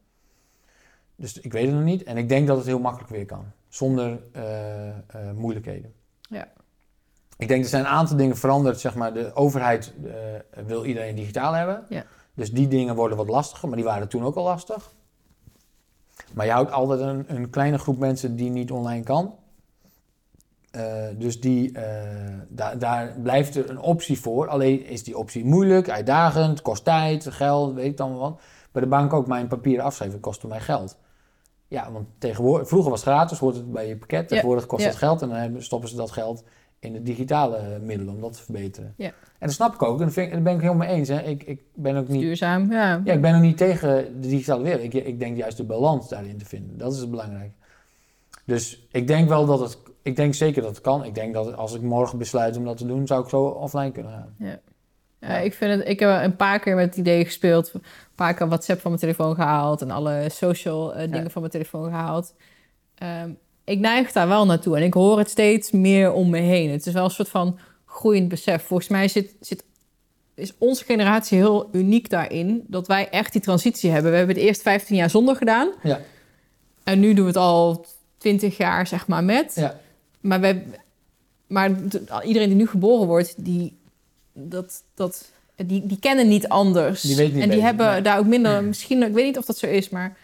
Dus 1.17 1.41
ik 1.41 1.53
weet 1.53 1.67
het 1.67 1.75
nog 1.75 1.85
niet. 1.85 2.03
En 2.03 2.17
ik 2.17 2.29
denk 2.29 2.47
dat 2.47 2.57
het 2.57 2.67
heel 2.67 2.81
makkelijk 2.81 3.11
weer 3.11 3.27
kan. 3.27 3.45
Zonder 3.69 4.19
eh, 4.33 4.89
eh, 4.89 4.95
moeilijkheden. 5.37 5.93
Ja. 6.21 6.49
Ik 7.37 7.49
denk 7.49 7.63
er 7.63 7.71
zijn 7.71 7.85
een 7.85 7.91
aantal 7.91 8.17
dingen 8.17 8.37
veranderd. 8.37 8.81
Zeg 8.81 8.95
maar, 8.95 9.15
de 9.15 9.35
overheid 9.35 9.93
wil 10.67 10.85
iedereen 10.85 11.15
digitaal 11.15 11.53
hebben. 11.53 11.85
Ja. 11.89 12.05
Dus 12.39 12.53
die 12.53 12.69
dingen 12.69 12.95
worden 12.95 13.17
wat 13.17 13.29
lastiger. 13.29 13.69
Maar 13.69 13.77
die 13.77 13.87
waren 13.87 14.09
toen 14.09 14.25
ook 14.25 14.35
al 14.35 14.45
lastig. 14.45 14.93
Maar 16.35 16.47
je 16.47 16.53
houdt 16.53 16.71
altijd 16.71 17.01
een, 17.01 17.25
een 17.37 17.51
kleine 17.51 17.79
groep 17.79 17.99
mensen 17.99 18.37
die 18.37 18.51
niet 18.51 18.71
online 18.71 19.05
kan. 19.05 19.35
Eh, 20.71 21.05
dus 21.17 21.41
die, 21.41 21.73
eh, 21.73 22.39
daar, 22.49 22.79
daar 22.79 23.17
blijft 23.23 23.57
er 23.57 23.71
een 23.71 23.81
optie 23.81 24.21
voor. 24.21 24.49
Alleen 24.49 24.87
is 24.87 25.05
die 25.05 25.19
optie 25.19 25.45
moeilijk, 25.45 25.91
uitdagend, 25.91 26.63
kost 26.63 26.85
tijd, 26.85 27.27
geld, 27.31 27.75
weet 27.75 27.87
ik 27.87 27.97
dan 27.97 28.17
wat. 28.17 28.41
Bij 28.73 28.83
de 28.83 28.89
bank 28.89 29.13
ook 29.13 29.27
mijn 29.27 29.49
papieren 29.49 29.85
afschrijven 29.85 30.21
kostte 30.21 30.47
mij 30.47 30.61
geld. 30.61 30.99
Ja, 31.69 31.93
want 31.93 32.07
tegenwoordig, 32.19 32.69
vroeger 32.69 32.91
was 32.91 33.01
het 33.01 33.09
gratis, 33.09 33.39
hoort 33.39 33.55
het 33.55 33.73
bij 33.73 33.89
je 33.89 33.97
pakket. 33.97 34.29
Tegenwoordig 34.29 34.67
kost 34.67 34.83
ja. 34.83 34.89
dat 34.89 34.99
geld 34.99 35.23
en 35.23 35.29
dan 35.29 35.63
stoppen 35.63 35.89
ze 35.89 35.97
dat 35.97 36.11
geld 36.11 36.45
in 36.81 36.93
de 36.93 37.03
digitale 37.03 37.57
eh, 37.57 37.81
middelen 37.81 38.15
om 38.15 38.21
dat 38.21 38.33
te 38.33 38.43
verbeteren. 38.43 38.95
Ja. 38.97 39.07
En 39.07 39.47
dat 39.47 39.53
snap 39.53 39.75
ik 39.75 39.83
ook, 39.83 40.01
en 40.01 40.13
daar 40.15 40.43
ben 40.43 40.55
ik 40.55 40.61
helemaal 40.61 40.87
mee 40.87 40.97
eens. 40.97 41.09
Hè. 41.09 41.23
Ik, 41.23 41.43
ik 41.43 41.63
ben 41.75 41.97
ook 41.97 42.09
niet 42.09 42.21
Duurzaam, 42.21 42.73
ja. 42.73 43.01
ja, 43.05 43.13
ik 43.13 43.21
ben 43.21 43.35
ook 43.35 43.43
niet 43.43 43.57
tegen 43.57 44.21
de 44.21 44.29
digitale 44.29 44.63
wereld. 44.63 44.83
Ik, 44.83 44.95
ik 44.95 45.19
denk 45.19 45.37
juist 45.37 45.57
de 45.57 45.65
balans 45.65 46.09
daarin 46.09 46.39
te 46.39 46.45
vinden. 46.45 46.79
Dat 46.79 46.93
is 46.93 47.01
het 47.01 47.11
belangrijk. 47.11 47.53
Dus 48.45 48.87
ik 48.91 49.07
denk 49.07 49.29
wel 49.29 49.47
dat 49.47 49.61
het... 49.61 49.79
Ik 50.03 50.17
denk 50.17 50.35
zeker 50.35 50.63
dat 50.63 50.71
het 50.71 50.81
kan. 50.81 51.05
Ik 51.05 51.15
denk 51.15 51.35
dat 51.35 51.57
als 51.57 51.75
ik 51.75 51.83
morgen 51.83 52.19
besluit 52.19 52.57
om 52.57 52.65
dat 52.65 52.77
te 52.77 52.87
doen, 52.87 53.07
zou 53.07 53.23
ik 53.23 53.29
zo 53.29 53.43
offline 53.45 53.93
kunnen 53.93 54.13
gaan. 54.13 54.61
Ja, 55.21 55.39
ik, 55.39 55.55
vind 55.55 55.79
het, 55.79 55.89
ik 55.89 56.01
heb 56.01 56.23
een 56.23 56.37
paar 56.37 56.59
keer 56.59 56.75
met 56.75 56.85
het 56.85 56.97
idee 56.97 57.25
gespeeld. 57.25 57.75
Een 57.75 57.83
paar 58.15 58.35
keer 58.35 58.49
WhatsApp 58.49 58.81
van 58.81 58.91
mijn 58.91 59.03
telefoon 59.03 59.35
gehaald. 59.35 59.83
En 59.83 59.91
alle 59.91 60.27
social 60.29 60.95
eh, 60.95 61.01
dingen 61.01 61.23
Ja. 61.23 61.31
van 61.31 61.41
mijn 61.41 61.53
telefoon 61.53 61.85
gehaald. 61.85 62.35
Ehm, 62.95 63.31
ik 63.69 63.79
neig 63.79 64.13
daar 64.13 64.29
wel 64.29 64.47
naartoe. 64.47 64.77
En 64.77 64.83
ik 64.83 64.95
hoor 64.95 65.19
het 65.19 65.31
steeds 65.31 65.71
meer 65.71 66.13
om 66.13 66.31
me 66.31 66.39
heen. 66.39 66.71
Het 66.71 66.87
is 66.87 66.93
wel 66.93 67.05
een 67.05 67.11
soort 67.11 67.29
van 67.29 67.59
groeiend 67.87 68.29
besef. 68.29 68.63
Volgens 68.63 68.89
mij 68.89 69.09
zit, 69.09 69.35
zit, 69.41 69.65
is 70.35 70.53
onze 70.59 70.85
generatie 70.85 71.39
heel 71.39 71.69
uniek 71.73 72.11
daarin. 72.11 72.65
Dat 72.67 72.87
wij 72.87 73.09
echt 73.09 73.33
die 73.33 73.41
transitie 73.41 73.91
hebben. 73.91 74.11
We 74.11 74.17
hebben 74.17 74.37
het 74.37 74.45
eerst 74.45 74.63
15 74.63 74.97
jaar 74.97 75.11
zonder 75.11 75.37
gedaan. 75.37 75.71
Ja. 75.83 76.01
En 76.85 77.01
nu 77.01 77.15
doen 77.15 77.25
we 77.25 77.31
het 77.31 77.37
al 77.37 77.87
20 78.19 78.57
jaar 78.57 78.87
zeg 78.87 79.07
maar 79.07 79.25
met. 79.25 79.53
Ja. 79.55 79.81
Maar, 80.21 80.41
wij, 80.41 80.67
maar 81.47 81.71
iedereen 82.25 82.49
die 82.49 82.57
nu 82.57 82.67
geboren 82.67 83.07
wordt, 83.07 83.45
die, 83.45 83.77
dat, 84.33 84.83
dat, 84.95 85.31
die, 85.57 85.87
die 85.87 85.99
kennen 85.99 86.29
niet 86.29 86.49
anders. 86.49 87.01
Die 87.01 87.17
weten 87.17 87.35
niet 87.35 87.43
en 87.43 87.51
die 87.51 87.63
hebben 87.63 87.91
nee. 87.91 88.03
daar 88.03 88.19
ook 88.19 88.27
minder, 88.27 88.65
misschien, 88.65 89.03
ik 89.03 89.13
weet 89.13 89.25
niet 89.25 89.39
of 89.39 89.45
dat 89.45 89.59
zo 89.59 89.67
is, 89.67 89.89
maar 89.89 90.17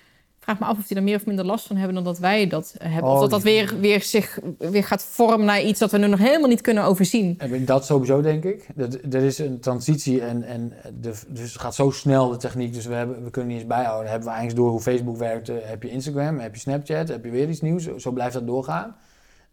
vraag 0.45 0.59
me 0.59 0.65
af 0.67 0.79
of 0.79 0.87
die 0.87 0.97
er 0.97 1.03
meer 1.03 1.17
of 1.17 1.27
minder 1.27 1.45
last 1.45 1.67
van 1.67 1.77
hebben 1.77 1.95
dan 1.95 2.05
dat 2.05 2.19
wij 2.19 2.47
dat 2.47 2.75
hebben. 2.79 3.03
Oh, 3.11 3.15
of 3.15 3.21
dat 3.21 3.31
dat 3.31 3.43
die- 3.43 3.53
weer, 3.53 3.81
weer 3.81 4.03
zich 4.03 4.39
weer 4.59 4.85
gaat 4.85 5.03
vormen 5.03 5.47
naar 5.47 5.63
iets 5.63 5.79
dat 5.79 5.91
we 5.91 5.99
nu 5.99 6.07
nog 6.07 6.19
helemaal 6.19 6.49
niet 6.49 6.61
kunnen 6.61 6.85
overzien. 6.85 7.35
En 7.39 7.65
Dat 7.65 7.85
sowieso, 7.87 8.21
denk 8.21 8.45
ik. 8.45 8.67
Dat, 8.75 8.95
er 8.95 9.23
is 9.23 9.39
een 9.39 9.61
transitie 9.61 10.21
en, 10.23 10.43
en 10.43 10.73
de, 11.01 11.13
dus 11.29 11.53
het 11.53 11.61
gaat 11.61 11.75
zo 11.75 11.91
snel, 11.91 12.29
de 12.29 12.37
techniek. 12.37 12.73
Dus 12.75 12.87
we, 12.87 12.95
hebben, 12.95 13.25
we 13.25 13.31
kunnen 13.31 13.51
niet 13.51 13.61
eens 13.61 13.69
bijhouden. 13.69 14.11
Hebben 14.11 14.29
we 14.29 14.35
eigenlijk 14.35 14.63
door 14.65 14.71
hoe 14.73 14.81
Facebook 14.81 15.17
werkt. 15.17 15.49
eh, 15.49 15.57
heb 15.61 15.83
je 15.83 15.91
Instagram, 15.91 16.39
heb 16.39 16.55
je 16.55 16.61
Snapchat, 16.61 17.09
heb 17.09 17.25
je 17.25 17.31
weer 17.31 17.49
iets 17.49 17.61
nieuws. 17.61 17.83
Zo, 17.85 17.99
zo 17.99 18.11
blijft 18.11 18.35
dat 18.35 18.47
doorgaan. 18.47 18.97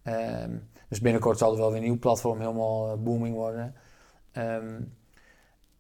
Ehm, 0.03 0.49
dus 0.89 0.99
binnenkort 1.01 1.37
zal 1.37 1.51
er 1.51 1.57
wel 1.57 1.67
weer 1.71 1.77
een 1.77 1.83
nieuw 1.83 1.99
platform 1.99 2.39
helemaal 2.39 2.91
eh, 2.91 2.97
booming 3.03 3.35
worden. 3.35 3.75
Ehm, 4.31 4.65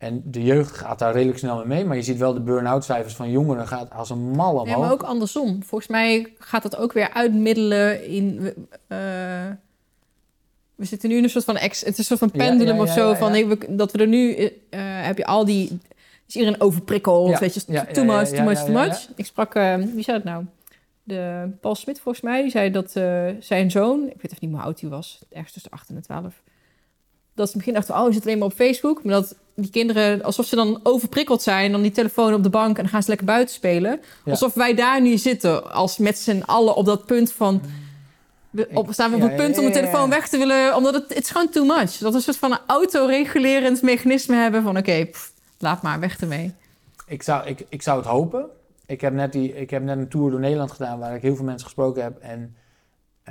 en 0.01 0.21
de 0.25 0.43
jeugd 0.43 0.77
gaat 0.77 0.99
daar 0.99 1.13
redelijk 1.13 1.37
snel 1.37 1.55
mee 1.57 1.65
mee. 1.65 1.85
Maar 1.85 1.95
je 1.95 2.01
ziet 2.03 2.17
wel 2.17 2.33
de 2.33 2.39
burn-out 2.39 2.83
cijfers 2.85 3.15
van 3.15 3.31
jongeren 3.31 3.67
gaat 3.67 3.91
als 3.91 4.09
een 4.09 4.31
mal 4.31 4.51
omhoog. 4.51 4.67
Ja, 4.67 4.77
maar 4.77 4.91
ook 4.91 5.03
andersom. 5.03 5.63
Volgens 5.63 5.89
mij 5.89 6.33
gaat 6.39 6.61
dat 6.63 6.77
ook 6.77 6.93
weer 6.93 7.09
uitmiddelen 7.13 8.05
in. 8.07 8.53
eh, 8.87 8.97
we 10.75 10.85
zitten 10.85 11.09
nu 11.09 11.15
in 11.17 11.23
een 11.23 11.29
soort 11.29 11.43
van 11.45 11.57
ex, 11.57 11.79
het 11.79 11.89
is 11.89 11.97
een 11.97 12.03
soort 12.03 12.19
van 12.19 12.31
pendulum 12.31 12.75
ja, 12.75 12.81
of 12.81 12.89
zo. 12.89 13.13
van 13.13 13.31
nee, 13.31 13.45
we- 13.47 13.75
dat 13.75 13.91
we 13.91 13.97
er 13.97 14.07
nu 14.07 14.33
eh, 14.35 14.49
heb 14.81 15.17
je 15.17 15.25
al 15.25 15.45
die. 15.45 15.79
Is 16.27 16.35
iedereen 16.35 16.61
overprikkeld? 16.61 17.39
Weet 17.39 17.53
je, 17.53 17.65
too 17.91 18.03
much, 18.03 18.27
too 18.29 18.43
much, 18.43 18.63
too 18.63 18.73
much. 18.73 19.07
Ik 19.15 19.25
sprak, 19.25 19.55
eh, 19.55 19.75
wie 19.75 20.03
zei 20.03 20.17
dat 20.17 20.23
nou? 20.25 20.45
de 21.03 21.49
Paul 21.61 21.75
Smit 21.75 21.99
volgens 21.99 22.23
mij, 22.23 22.41
die 22.41 22.51
zei 22.51 22.71
dat 22.71 22.91
zijn 23.39 23.71
zoon, 23.71 23.99
ik 24.07 24.21
weet 24.21 24.31
even 24.31 24.37
niet 24.39 24.51
hoe 24.51 24.61
oud 24.61 24.79
hij 24.81 24.89
was, 24.89 25.19
ergens 25.29 25.51
tussen 25.53 25.71
de 25.71 25.77
8 25.77 25.89
en 25.89 25.95
de 25.95 26.01
12, 26.01 26.41
dat 27.35 27.47
ze 27.49 27.55
misschien 27.55 27.75
dachten, 27.75 27.95
oh, 27.95 28.07
je 28.07 28.13
zit 28.13 28.25
alleen 28.25 28.37
maar 28.37 28.47
op 28.47 28.53
Facebook. 28.53 29.03
Maar 29.03 29.13
dat 29.13 29.35
die 29.55 29.71
kinderen, 29.71 30.23
alsof 30.23 30.45
ze 30.45 30.55
dan 30.55 30.79
overprikkeld 30.83 31.41
zijn, 31.41 31.71
dan 31.71 31.81
die 31.81 31.91
telefoon 31.91 32.33
op 32.33 32.43
de 32.43 32.49
bank 32.49 32.77
en 32.77 32.83
dan 32.83 32.91
gaan 32.91 33.03
ze 33.03 33.09
lekker 33.09 33.25
buiten 33.25 33.55
spelen. 33.55 33.99
Ja. 34.25 34.31
Alsof 34.31 34.53
wij 34.53 34.73
daar 34.73 35.01
nu 35.01 35.17
zitten, 35.17 35.71
als 35.71 35.97
met 35.97 36.17
z'n 36.17 36.43
allen 36.45 36.75
op 36.75 36.85
dat 36.85 37.05
punt 37.05 37.31
van... 37.31 37.61
We 38.49 38.69
op, 38.73 38.87
staan 38.91 39.09
we 39.09 39.15
op 39.15 39.21
het 39.21 39.35
punt 39.35 39.57
om 39.57 39.65
de 39.65 39.71
telefoon 39.71 40.09
weg 40.09 40.27
te 40.27 40.37
willen, 40.37 40.75
omdat 40.75 40.93
het, 40.93 41.13
het 41.13 41.23
is 41.23 41.29
gewoon 41.29 41.49
too 41.49 41.65
much. 41.65 41.97
Dat 41.97 42.11
we 42.11 42.17
een 42.17 42.21
soort 42.21 42.37
van 42.37 42.51
een 42.51 42.59
autoregulerend 42.67 43.81
mechanisme 43.81 44.35
hebben 44.35 44.63
van, 44.63 44.77
oké, 44.77 45.07
laat 45.59 45.81
maar, 45.81 45.99
weg 45.99 46.19
ermee. 46.19 46.53
Ik 47.07 47.23
zou, 47.23 47.47
ik, 47.47 47.65
ik 47.69 47.81
zou 47.81 47.97
het 47.97 48.07
hopen. 48.07 48.45
Ik 48.85 49.01
heb, 49.01 49.13
net 49.13 49.31
die, 49.31 49.55
ik 49.55 49.69
heb 49.69 49.83
net 49.83 49.97
een 49.97 50.07
tour 50.07 50.31
door 50.31 50.39
Nederland 50.39 50.71
gedaan 50.71 50.99
waar 50.99 51.15
ik 51.15 51.21
heel 51.21 51.35
veel 51.35 51.45
mensen 51.45 51.65
gesproken 51.65 52.03
heb. 52.03 52.17
En 52.19 52.55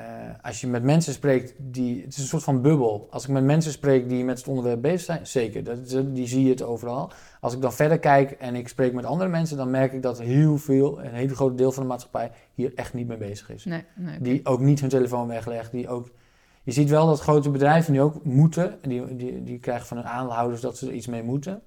eh, 0.01 0.35
als 0.43 0.61
je 0.61 0.67
met 0.67 0.83
mensen 0.83 1.13
spreekt, 1.13 1.55
die, 1.59 2.03
het 2.03 2.13
is 2.13 2.19
een 2.19 2.27
soort 2.27 2.43
van 2.43 2.63
bubbel. 2.63 3.07
Als 3.11 3.25
ik 3.25 3.31
met 3.31 3.45
mensen 3.45 3.73
spreek 3.73 4.09
die 4.09 4.25
met 4.25 4.39
het 4.39 4.49
onderwerp 4.49 4.83
bezig 4.83 5.01
zijn, 5.01 5.27
zeker, 5.27 5.65
dat, 5.65 5.89
die 6.15 6.27
zie 6.27 6.45
je 6.45 6.51
het 6.51 6.63
overal. 6.63 7.11
Als 7.41 7.55
ik 7.55 7.61
dan 7.61 7.73
verder 7.73 7.99
kijk 7.99 8.31
en 8.31 8.55
ik 8.55 8.69
spreek 8.69 8.93
met 8.93 9.05
andere 9.05 9.31
mensen, 9.31 9.57
dan 9.57 9.71
merk 9.71 9.93
ik 9.93 10.03
dat 10.03 10.19
heel 10.21 10.59
veel, 10.59 11.05
een 11.05 11.15
hele 11.15 11.35
groot 11.35 11.59
deel 11.59 11.73
van 11.73 11.83
de 11.83 11.89
maatschappij 11.89 12.31
hier 12.55 12.73
echt 12.75 12.95
niet 12.95 13.07
mee 13.07 13.17
bezig 13.17 13.51
is. 13.51 13.65
Nee, 13.65 13.85
nee. 13.95 14.21
Die 14.21 14.47
ook 14.47 14.61
niet 14.61 14.81
hun 14.81 14.89
telefoon 14.89 15.29
weglegt. 15.29 15.73
Die 15.73 15.89
ook, 15.89 16.11
je 16.63 16.73
ziet 16.73 16.91
wel 16.91 17.07
dat 17.07 17.21
grote 17.21 17.51
bedrijven 17.51 17.93
nu 17.93 18.01
ook 18.01 18.25
moeten. 18.25 18.79
Die, 18.83 19.17
die, 19.17 19.45
die 19.45 19.59
krijgen 19.59 19.87
van 19.87 19.97
hun 19.97 20.07
aandeelhouders 20.07 20.61
dat 20.61 20.79
ze 20.79 20.87
er 20.87 20.93
iets 20.93 21.07
mee 21.07 21.23
moeten. 21.23 21.63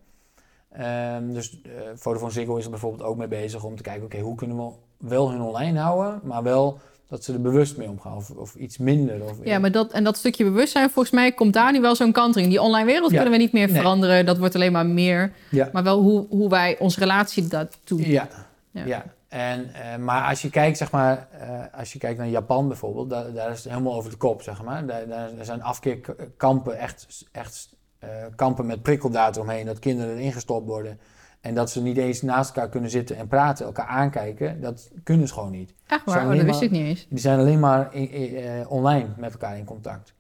Ehm, 0.69 1.31
dus 1.31 1.61
eh 1.61 1.71
Vodafone 1.95 2.31
Ziggo 2.31 2.55
is 2.55 2.63
er 2.63 2.69
bijvoorbeeld 2.69 3.03
ook 3.03 3.17
mee 3.17 3.27
bezig 3.27 3.63
om 3.63 3.75
te 3.75 3.83
kijken... 3.83 4.03
oké, 4.03 4.19
hoe 4.19 4.35
kunnen 4.35 4.57
we 4.57 4.71
wel 4.97 5.31
hun 5.31 5.41
online 5.41 5.79
houden... 5.79 6.19
maar 6.23 6.43
wel 6.43 6.79
dat 7.13 7.23
ze 7.23 7.33
er 7.33 7.41
bewust 7.41 7.77
mee 7.77 7.89
omgaan 7.89 8.15
of, 8.15 8.29
of 8.29 8.55
iets 8.55 8.77
minder. 8.77 9.23
Of, 9.23 9.37
Ja, 9.43 9.59
maar 9.59 9.71
dat, 9.71 9.91
en 9.91 10.03
dat 10.03 10.17
stukje 10.17 10.43
bewustzijn, 10.43 10.89
volgens 10.89 11.13
mij 11.15 11.31
komt 11.31 11.53
daar 11.53 11.71
nu 11.71 11.81
wel 11.81 11.95
zo'n 11.95 12.11
kantering. 12.11 12.49
Die 12.49 12.61
online 12.61 12.85
wereld 12.85 13.11
Ja. 13.11 13.15
kunnen 13.15 13.33
we 13.37 13.43
niet 13.43 13.51
meer 13.53 13.67
Nee. 13.67 13.75
veranderen. 13.75 14.25
Dat 14.25 14.37
wordt 14.37 14.55
alleen 14.55 14.71
maar 14.71 14.85
meer. 14.85 15.31
Ja. 15.49 15.69
Maar 15.73 15.83
wel 15.83 16.01
hoe, 16.01 16.25
hoe 16.29 16.49
wij 16.49 16.79
onze 16.79 16.99
relatie 16.99 17.47
daartoe... 17.47 18.09
Ja, 18.09 18.27
Ja. 18.71 18.85
ja. 18.85 19.03
En, 19.27 19.73
eh, 19.73 19.97
maar 19.97 20.29
als 20.29 20.41
je 20.41 20.49
kijkt, 20.49 20.77
zeg 20.77 20.91
maar, 20.91 21.27
eh, 21.39 21.79
als 21.79 21.93
je 21.93 21.99
kijkt 21.99 22.17
naar 22.19 22.27
Japan 22.27 22.67
bijvoorbeeld, 22.67 23.09
daar, 23.09 23.33
daar 23.33 23.51
is 23.51 23.63
het 23.63 23.71
helemaal 23.71 23.93
over 23.95 24.09
de 24.09 24.17
kop, 24.17 24.41
zeg 24.41 24.63
maar. 24.63 24.85
Daar, 24.85 25.07
daar, 25.07 25.35
daar 25.35 25.45
zijn 25.45 25.63
afkeerkampen, 25.63 26.77
echt, 26.77 27.25
echt 27.31 27.75
eh, 27.99 28.09
kampen 28.35 28.65
met 28.65 28.81
prikkeldaad 28.81 29.37
omheen, 29.37 29.65
dat 29.65 29.79
kinderen 29.79 30.15
erin 30.15 30.33
gestopt 30.33 30.67
worden. 30.67 30.99
En 31.43 31.53
dat 31.55 31.69
ze 31.71 31.81
niet 31.81 31.97
eens 31.97 32.21
naast 32.21 32.49
elkaar 32.55 32.69
kunnen 32.69 32.89
zitten 32.89 33.15
en 33.17 33.27
praten, 33.27 33.65
elkaar 33.65 33.85
aankijken, 33.85 34.61
dat 34.61 34.91
kunnen 35.03 35.27
ze 35.27 35.33
gewoon 35.33 35.51
niet. 35.51 35.73
Echt 35.87 36.05
waar? 36.05 36.21
Oh, 36.29 36.35
dat 36.35 36.45
wist 36.45 36.61
ik 36.61 36.71
niet 36.71 36.85
eens. 36.85 37.05
Die 37.09 37.19
zijn 37.19 37.39
alleen 37.39 37.59
maar 37.59 37.93
in- 37.95 38.11
in- 38.11 38.35
eh, 38.35 38.71
online 38.71 39.07
met 39.17 39.31
elkaar 39.31 39.57
in 39.57 39.65
contact. 39.65 40.13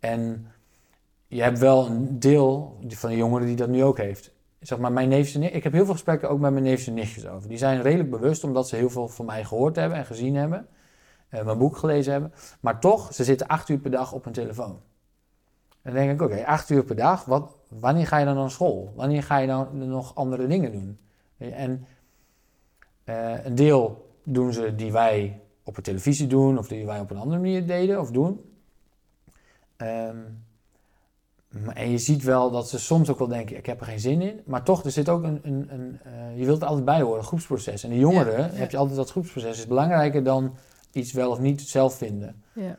En 0.00 0.46
je 1.26 1.42
hebt 1.42 1.58
wel 1.58 1.86
een 1.86 2.18
deel 2.18 2.76
van 2.88 3.10
de 3.10 3.16
jongeren 3.16 3.46
die 3.46 3.56
dat 3.56 3.68
nu 3.68 3.84
ook 3.84 3.98
heeft. 3.98 4.32
Zeg 4.60 4.78
maar, 4.78 4.92
mijn 4.92 5.08
neefjes 5.08 5.34
en 5.34 5.54
ik 5.54 5.62
heb 5.62 5.72
heel 5.72 5.84
veel 5.84 5.92
gesprekken 5.94 6.30
ook 6.30 6.40
met 6.40 6.52
mijn 6.52 6.64
neefjes 6.64 6.86
en 6.86 6.94
nichtjes 6.94 7.26
over. 7.26 7.48
Die 7.48 7.58
zijn 7.58 7.82
redelijk 7.82 8.10
bewust 8.10 8.44
omdat 8.44 8.68
ze 8.68 8.76
heel 8.76 8.90
veel 8.90 9.08
van 9.08 9.24
mij 9.26 9.44
gehoord 9.44 9.76
hebben 9.76 9.98
en 9.98 10.04
gezien 10.06 10.34
hebben. 10.34 10.66
eh, 11.28 11.44
mijn 11.44 11.58
boek 11.58 11.76
gelezen 11.76 12.12
hebben. 12.12 12.32
Maar 12.60 12.80
toch, 12.80 13.14
ze 13.14 13.24
zitten 13.24 13.46
acht 13.46 13.68
uur 13.68 13.78
per 13.78 13.90
dag 13.90 14.12
op 14.12 14.24
hun 14.24 14.32
telefoon. 14.32 14.80
Dan 15.82 15.94
denk 15.94 16.10
ik, 16.10 16.22
oké, 16.22 16.44
acht 16.46 16.70
uur 16.70 16.84
per 16.84 16.96
dag, 16.96 17.24
wat, 17.24 17.56
wanneer 17.68 18.06
ga 18.06 18.18
je 18.18 18.24
dan 18.24 18.34
naar 18.34 18.50
school? 18.50 18.92
Wanneer 18.96 19.22
ga 19.22 19.38
je 19.38 19.46
dan 19.46 19.88
nog 19.88 20.14
andere 20.14 20.46
dingen 20.46 20.72
doen? 20.72 20.98
En 21.38 21.86
eh, 23.04 23.44
een 23.44 23.54
deel 23.54 24.10
doen 24.24 24.52
ze 24.52 24.74
die 24.74 24.92
wij 24.92 25.40
op 25.64 25.74
de 25.74 25.82
televisie 25.82 26.26
doen, 26.26 26.58
of 26.58 26.68
die 26.68 26.86
wij 26.86 27.00
op 27.00 27.10
een 27.10 27.16
andere 27.16 27.40
manier 27.40 27.66
deden 27.66 28.00
of 28.00 28.10
doen. 28.10 28.44
Ehm, 29.76 30.16
en 31.74 31.90
je 31.90 31.98
ziet 31.98 32.22
wel 32.22 32.50
dat 32.50 32.68
ze 32.68 32.78
soms 32.78 33.10
ook 33.10 33.18
wel 33.18 33.28
denken, 33.28 33.56
ik 33.56 33.66
heb 33.66 33.80
er 33.80 33.86
geen 33.86 34.00
zin 34.00 34.20
in. 34.20 34.40
Maar 34.44 34.62
toch, 34.62 34.84
er 34.84 34.90
zit 34.90 35.08
ook 35.08 35.22
een, 35.22 35.40
een, 35.42 35.66
een 35.70 36.00
eh, 36.04 36.38
je 36.38 36.44
wilt 36.44 36.62
er 36.62 36.68
altijd 36.68 36.84
bij 36.84 37.00
horen, 37.00 37.18
een 37.18 37.24
groepsproces. 37.24 37.84
En 37.84 37.90
de 37.90 37.98
jongeren 37.98 38.40
Ja, 38.40 38.46
ja. 38.46 38.52
heb 38.52 38.70
je 38.70 38.76
altijd 38.76 38.96
dat 38.96 39.10
groepsproces. 39.10 39.58
is 39.58 39.66
belangrijker 39.66 40.24
dan 40.24 40.54
iets 40.92 41.12
wel 41.12 41.30
of 41.30 41.38
niet 41.38 41.60
zelf 41.60 41.94
vinden. 41.94 42.42
Ja. 42.52 42.76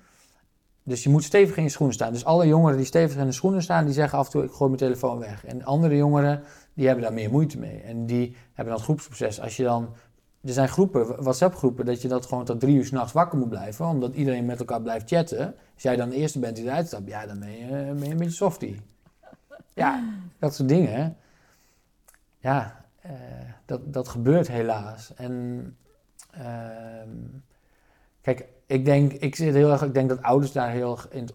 Dus 0.83 1.03
je 1.03 1.09
moet 1.09 1.23
stevig 1.23 1.57
in 1.57 1.63
je 1.63 1.69
schoenen 1.69 1.95
staan. 1.95 2.13
Dus 2.13 2.25
alle 2.25 2.47
jongeren 2.47 2.77
die 2.77 2.85
stevig 2.85 3.17
in 3.17 3.25
de 3.25 3.31
schoenen 3.31 3.61
staan, 3.61 3.85
die 3.85 3.93
zeggen 3.93 4.17
af 4.17 4.25
en 4.25 4.31
toe, 4.31 4.43
ik 4.43 4.51
gooi 4.51 4.69
mijn 4.69 4.81
telefoon 4.81 5.19
weg. 5.19 5.45
En 5.45 5.63
andere 5.63 5.95
jongeren, 5.95 6.43
die 6.73 6.85
hebben 6.85 7.03
daar 7.03 7.13
meer 7.13 7.29
moeite 7.29 7.59
mee. 7.59 7.81
En 7.81 8.05
die 8.05 8.35
hebben 8.53 8.73
dat 8.73 8.83
groepsproces. 8.83 9.41
Als 9.41 9.57
je 9.57 9.63
dan, 9.63 9.89
er 10.43 10.53
zijn 10.53 10.69
groepen, 10.69 11.23
WhatsApp 11.23 11.55
groepen, 11.55 11.85
dat 11.85 12.01
je 12.01 12.07
dat 12.07 12.25
gewoon 12.25 12.45
tot 12.45 12.59
drie 12.59 12.75
uur 12.75 12.85
s'nachts 12.85 13.11
wakker 13.11 13.37
moet 13.37 13.49
blijven. 13.49 13.85
Omdat 13.85 14.13
iedereen 14.13 14.45
met 14.45 14.59
elkaar 14.59 14.81
blijft 14.81 15.09
chatten. 15.09 15.55
Als 15.73 15.83
jij 15.83 15.95
dan 15.95 16.09
de 16.09 16.15
eerste 16.15 16.39
bent 16.39 16.55
die 16.55 16.65
eruit 16.65 16.87
stapt, 16.87 17.07
ja, 17.07 17.25
dan 17.25 17.39
ben 17.39 17.51
je, 17.51 17.65
je 17.65 18.11
een 18.11 18.17
beetje 18.17 18.29
softie. 18.29 18.81
Ja, 19.73 20.03
dat 20.39 20.55
soort 20.55 20.69
dingen. 20.69 21.17
Ja, 22.39 22.85
eh, 23.01 23.11
dat, 23.65 23.93
dat 23.93 24.07
gebeurt 24.07 24.47
helaas. 24.47 25.13
En 25.15 25.65
ehm, 26.31 27.09
kijk, 28.21 28.45
ik 28.67 28.85
denk, 28.85 29.11
ik 29.13 29.35
zit 29.35 29.53
heel 29.53 29.71
erg, 29.71 29.81
ik 29.83 29.93
denk 29.93 30.09
dat 30.09 30.21
ouders 30.21 30.51
daar 30.51 30.69
heel 30.69 30.91
erg 30.91 31.07
in, 31.11 31.29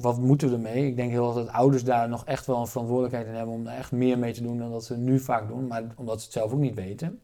wat 0.00 0.18
moeten 0.18 0.48
we 0.48 0.54
ermee? 0.54 0.86
Ik 0.86 0.96
denk 0.96 1.10
heel 1.10 1.26
erg 1.26 1.34
dat 1.34 1.48
ouders 1.48 1.84
daar 1.84 2.08
nog 2.08 2.24
echt 2.24 2.46
wel 2.46 2.60
een 2.60 2.66
verantwoordelijkheid 2.66 3.26
in 3.26 3.34
hebben 3.34 3.54
om 3.54 3.66
er 3.66 3.76
echt 3.76 3.92
meer 3.92 4.18
mee 4.18 4.32
te 4.32 4.42
doen 4.42 4.58
dan 4.58 4.70
dat 4.70 4.84
ze 4.84 4.96
nu 4.96 5.18
vaak 5.18 5.48
doen, 5.48 5.66
maar 5.66 5.82
omdat 5.96 6.18
ze 6.18 6.24
het 6.24 6.32
zelf 6.34 6.52
ook 6.52 6.58
niet 6.58 6.74
weten. 6.74 7.20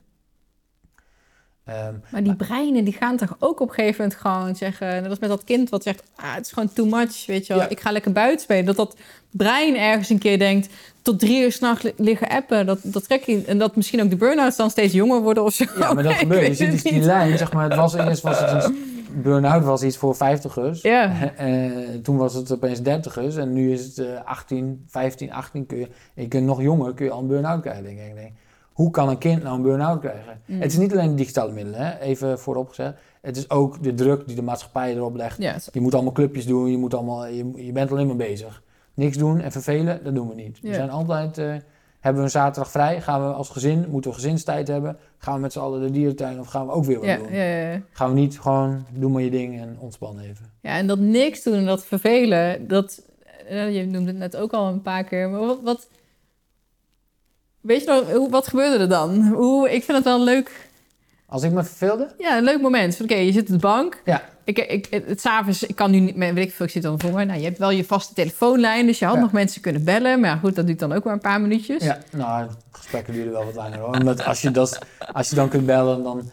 Ehm, 1.65 1.95
Maar 2.11 2.23
die 2.23 2.35
breinen, 2.37 2.85
die 2.85 2.93
gaan 2.95 3.17
toch 3.17 3.37
ook 3.39 3.61
op 3.61 3.69
een 3.69 3.75
gegeven 3.75 4.03
moment 4.03 4.21
gewoon 4.21 4.57
zeggen... 4.57 4.87
Net 5.03 5.11
als 5.11 5.19
met 5.19 5.29
dat 5.29 5.45
kind 5.45 5.69
wat 5.69 5.83
zegt, 5.83 6.03
ah, 6.17 6.35
het 6.35 6.47
is 6.47 6.53
gewoon 6.53 6.73
too 6.73 6.87
much, 6.87 7.27
weet 7.27 7.47
je 7.47 7.53
wel. 7.53 7.63
Ja. 7.63 7.69
Ik 7.69 7.81
ga 7.81 7.91
lekker 7.91 8.13
buiten 8.13 8.41
spelen. 8.41 8.65
Dat 8.65 8.77
dat 8.77 8.97
brein 9.31 9.77
ergens 9.77 10.09
een 10.09 10.19
keer 10.19 10.39
denkt, 10.39 10.69
tot 11.03 11.19
drie 11.19 11.43
uur 11.43 11.53
s'nachts 11.53 11.83
li- 11.83 11.93
liggen 11.97 12.29
appen. 12.29 12.67
Dat, 12.67 12.79
dat 12.83 13.05
trek 13.05 13.23
je, 13.25 13.45
en 13.45 13.59
dat 13.59 13.77
misschien 13.77 14.03
ook 14.03 14.11
de 14.11 14.17
burn-outs 14.17 14.57
dan 14.57 14.71
steeds 14.71 14.93
jonger 14.93 15.21
worden 15.23 15.43
of 15.45 15.53
zo. 15.55 15.65
ja, 15.79 15.93
maar 15.93 16.03
dat 16.03 16.13
gebeurt. 16.25 16.47
Je 16.47 16.55
ziet 16.55 16.71
dus 16.71 16.83
die 16.83 16.93
niet. 16.93 17.05
lijn, 17.05 17.39
zeg 17.39 17.53
maar, 17.53 17.65
het 17.65 17.75
was 17.79 17.95
eerst 17.95 18.23
was 18.23 18.41
het 18.41 18.51
een 18.65 18.77
burn-out 19.23 19.65
was 19.65 19.83
iets 19.83 19.97
voor 19.97 20.17
vijftigers. 20.17 20.83
Ja, 20.83 21.13
Eh, 21.37 21.71
toen 22.03 22.17
was 22.17 22.35
het 22.35 22.53
opeens 22.53 22.83
dertigers 22.83 23.37
en 23.37 23.53
nu 23.53 23.73
is 23.73 23.85
het 23.85 23.99
eh 23.99 24.25
18, 24.25 24.85
15, 24.87 25.33
18 25.33 25.67
kun 25.67 25.79
je, 25.79 25.89
je 26.15 26.29
kunt 26.29 26.47
nog 26.47 26.63
jonger 26.63 26.95
kun 26.95 27.05
je 27.05 27.11
al 27.11 27.21
een 27.21 27.27
burn-out 27.27 27.61
krijgen. 27.61 27.85
Denk 27.85 27.99
ik. 27.99 28.15
Denk, 28.15 28.33
hoe 28.73 28.91
kan 28.91 29.09
een 29.09 29.19
kind 29.19 29.43
nou 29.43 29.57
een 29.57 29.63
burn-out 29.63 30.01
krijgen? 30.01 30.41
Mm. 30.45 30.61
Het 30.61 30.73
is 30.73 30.79
niet 30.79 30.93
alleen 30.93 31.11
de 31.11 31.15
digitale 31.15 31.53
middelen, 31.53 31.81
hè? 31.81 31.99
even 31.99 32.39
voorop 32.39 32.69
gezegd. 32.69 32.95
Het 33.21 33.37
is 33.37 33.51
ook 33.51 33.83
de 33.83 33.95
druk 33.95 34.27
die 34.27 34.37
de 34.37 34.43
maatschappij 34.43 34.95
erop 34.95 35.17
legt. 35.17 35.43
Je 35.73 35.81
moet 35.81 35.95
allemaal 35.95 36.13
clubjes 36.13 36.47
doen, 36.47 36.71
je, 36.71 36.79
moet 36.79 36.95
allemaal, 36.95 37.27
je, 37.27 37.53
je 37.55 37.73
bent 37.73 37.91
alleen 37.91 38.07
maar 38.07 38.17
bezig. 38.17 38.63
Niks 38.95 39.17
doen 39.17 39.41
en 39.41 39.53
vervelen, 39.53 40.05
dat 40.05 40.15
doen 40.15 40.29
we 40.29 40.35
niet. 40.35 40.61
We 40.61 40.75
zijn 40.75 40.91
altijd, 40.91 41.39
eh, 41.39 41.55
hebben 42.07 42.25
we 42.25 42.29
een 42.35 42.43
zaterdag 42.43 42.71
vrij, 42.71 43.01
gaan 43.01 43.27
we 43.29 43.33
als 43.35 43.49
gezin, 43.49 43.87
moeten 43.89 44.11
we 44.11 44.17
gezinstijd 44.17 44.69
hebben, 44.69 44.97
gaan 45.19 45.35
we 45.35 45.41
met 45.41 45.53
z'n 45.53 45.59
allen 45.59 45.81
de 45.81 45.91
dierentuin 45.91 46.41
of 46.41 46.47
gaan 46.47 46.67
we 46.67 46.73
ook 46.73 46.85
weer 46.85 46.97
wat 46.97 47.07
ja, 47.07 47.17
doen? 47.17 47.33
ja, 47.33 47.43
ja, 47.43 47.71
ja. 47.71 47.81
Gaan 47.93 48.09
we 48.09 48.15
niet 48.21 48.41
gewoon, 48.41 48.85
doe 48.91 49.11
maar 49.11 49.23
je 49.23 49.31
ding 49.31 49.61
en 49.61 49.77
ontspan 49.81 50.19
even. 50.19 50.51
Ja, 50.63 50.77
en 50.77 50.87
dat 50.87 50.99
niks 50.99 51.43
doen 51.43 51.55
en 51.55 51.65
dat 51.67 51.85
vervelen, 51.85 52.69
dat... 52.69 53.03
eh, 53.49 53.77
Je 53.77 53.87
noemde 53.87 54.07
het 54.11 54.17
net 54.19 54.37
ook 54.37 54.53
al 54.53 54.67
een 54.69 54.83
paar 54.83 55.05
keer, 55.05 55.29
maar 55.31 55.41
wat... 55.41 55.59
wat 55.63 55.89
weet 57.61 57.85
je 57.85 58.05
nog, 58.13 58.29
wat 58.31 58.47
gebeurde 58.47 58.79
er 58.79 58.89
dan? 58.89 59.27
Hoe, 59.27 59.71
ik 59.71 59.85
vind 59.85 59.97
het 59.97 60.07
wel 60.07 60.25
leuk... 60.25 60.69
Als 61.29 61.43
ik 61.43 61.53
me 61.53 61.65
verveelde, 61.65 62.15
Ja, 62.19 62.37
een 62.37 62.45
leuk 62.45 62.61
moment. 62.61 63.01
Oké, 63.03 63.15
je 63.15 63.33
zit 63.33 63.43
op 63.43 63.49
de 63.49 63.57
bank. 63.59 64.03
Ja. 64.05 64.23
Ik, 64.47 64.59
ik, 64.59 64.87
het, 65.07 65.21
s'avonds, 65.21 65.63
ik 65.63 65.77
kan 65.77 65.91
nu 65.91 65.99
niet 66.01 66.17
meer, 66.17 66.35
weet 66.35 66.47
ik 66.49 66.55
veel, 66.55 66.67
ik 66.67 66.73
zit 66.73 66.83
dan 66.83 67.01
voor. 67.01 67.27
Nou, 67.27 67.39
je 67.39 67.45
hebt 67.45 67.59
wel 67.59 67.71
je 67.71 67.85
vaste 67.85 68.15
telefoonlijn, 68.15 68.87
dus 68.87 68.99
je 68.99 69.05
had 69.05 69.15
Ja. 69.15 69.21
nog 69.21 69.33
mensen 69.33 69.61
kunnen 69.61 69.85
bellen. 69.85 70.21
Maar 70.21 70.37
goed, 70.39 70.55
dat 70.55 70.67
duurt 70.67 70.79
dan 70.79 70.93
ook 70.93 71.05
maar 71.05 71.13
een 71.13 71.19
paar 71.21 71.41
minuutjes. 71.41 71.85
Ja, 71.85 71.99
nou, 72.13 72.49
gesprekken 72.71 73.13
duren 73.13 73.33
wel 73.33 73.45
wat 73.45 73.55
langer 73.55 73.79
hoor. 73.79 73.95
Omdat 73.95 74.25
als 74.25 74.43
je, 74.43 74.51
dat, 74.51 74.79
als 75.13 75.29
je 75.31 75.35
dan 75.37 75.49
kunt 75.49 75.67
bellen, 75.67 76.03
dan... 76.03 76.31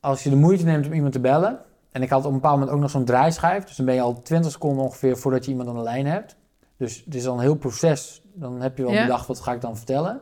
Als 0.00 0.22
je 0.22 0.30
de 0.30 0.36
moeite 0.36 0.64
neemt 0.64 0.86
om 0.86 0.92
iemand 0.92 1.12
te 1.12 1.20
bellen... 1.20 1.58
En 1.92 2.02
ik 2.02 2.10
had 2.10 2.20
op 2.20 2.26
een 2.26 2.32
bepaald 2.32 2.54
moment 2.58 2.74
ook 2.76 2.80
nog 2.80 2.90
zo'n 2.90 3.04
draaischijf. 3.04 3.64
Dus 3.64 3.76
dan 3.76 3.86
ben 3.86 3.94
je 3.94 4.00
al 4.00 4.22
20 4.22 4.52
seconden 4.52 4.84
ongeveer 4.84 5.16
voordat 5.16 5.44
je 5.44 5.50
iemand 5.50 5.68
aan 5.68 5.74
de 5.74 5.82
lijn 5.82 6.06
hebt. 6.06 6.36
Dus 6.76 7.02
het 7.04 7.14
is 7.14 7.26
al 7.26 7.34
een 7.34 7.40
heel 7.40 7.54
proces. 7.54 8.22
Dan 8.32 8.60
heb 8.60 8.76
je 8.76 8.82
wel 8.82 8.92
Ja. 8.92 9.02
bedacht, 9.02 9.26
wat 9.26 9.40
ga 9.40 9.52
ik 9.52 9.60
dan 9.60 9.76
vertellen? 9.76 10.20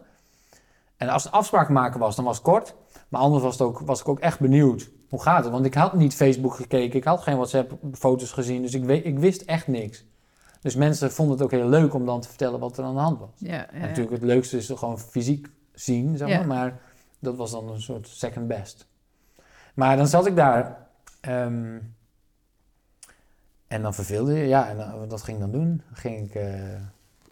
En 0.96 1.08
als 1.08 1.24
het 1.24 1.32
afspraak 1.32 1.68
maken 1.68 2.00
was, 2.00 2.16
dan 2.16 2.24
was 2.24 2.36
het 2.36 2.44
kort. 2.44 2.74
Maar 3.08 3.20
anders 3.20 3.42
was, 3.42 3.52
het 3.52 3.62
ook, 3.62 3.78
was 3.80 4.00
ik 4.00 4.08
ook 4.08 4.18
echt 4.20 4.40
benieuwd. 4.40 4.90
Hoe 5.12 5.22
gaat 5.22 5.44
het? 5.44 5.52
Want 5.52 5.64
ik 5.64 5.74
had 5.74 5.94
niet 5.94 6.14
Facebook 6.14 6.54
gekeken. 6.54 6.98
Ik 6.98 7.04
had 7.04 7.20
geen 7.22 7.36
WhatsApp-foto's 7.36 8.32
gezien. 8.32 8.62
Dus 8.62 8.74
ik, 8.74 8.84
weet, 8.84 9.04
ik 9.04 9.18
wist 9.18 9.42
echt 9.42 9.66
niks. 9.66 10.04
Dus 10.60 10.74
mensen 10.74 11.12
vonden 11.12 11.34
het 11.34 11.44
ook 11.44 11.50
heel 11.50 11.68
leuk 11.68 11.94
om 11.94 12.06
dan 12.06 12.20
te 12.20 12.28
vertellen 12.28 12.60
wat 12.60 12.78
er 12.78 12.84
aan 12.84 12.94
de 12.94 13.00
hand 13.00 13.18
was. 13.18 13.30
Ja, 13.36 13.66
ja. 13.72 13.78
Natuurlijk, 13.78 14.10
het 14.10 14.22
leukste 14.22 14.56
is 14.56 14.68
gewoon 14.68 14.98
fysiek 14.98 15.48
zien, 15.72 16.16
zeg 16.16 16.28
maar. 16.28 16.46
Maar 16.46 16.80
dat 17.18 17.36
was 17.36 17.50
dan 17.50 17.68
een 17.70 17.80
soort 17.80 18.08
second 18.08 18.46
best. 18.48 18.86
Maar 19.74 19.96
dan 19.96 20.06
zat 20.06 20.26
ik 20.26 20.36
daar. 20.36 20.86
ehm, 21.20 21.78
en 23.66 23.82
dan 23.82 23.94
verveelde 23.94 24.32
je. 24.34 24.46
Ja, 24.46 24.68
en 24.68 24.76
dan, 24.76 25.08
wat 25.08 25.22
ging 25.22 25.36
ik 25.36 25.42
dan 25.42 25.52
doen? 25.52 25.82
Ging 25.92 26.26
ik, 26.26 26.34
eh, 26.34 26.72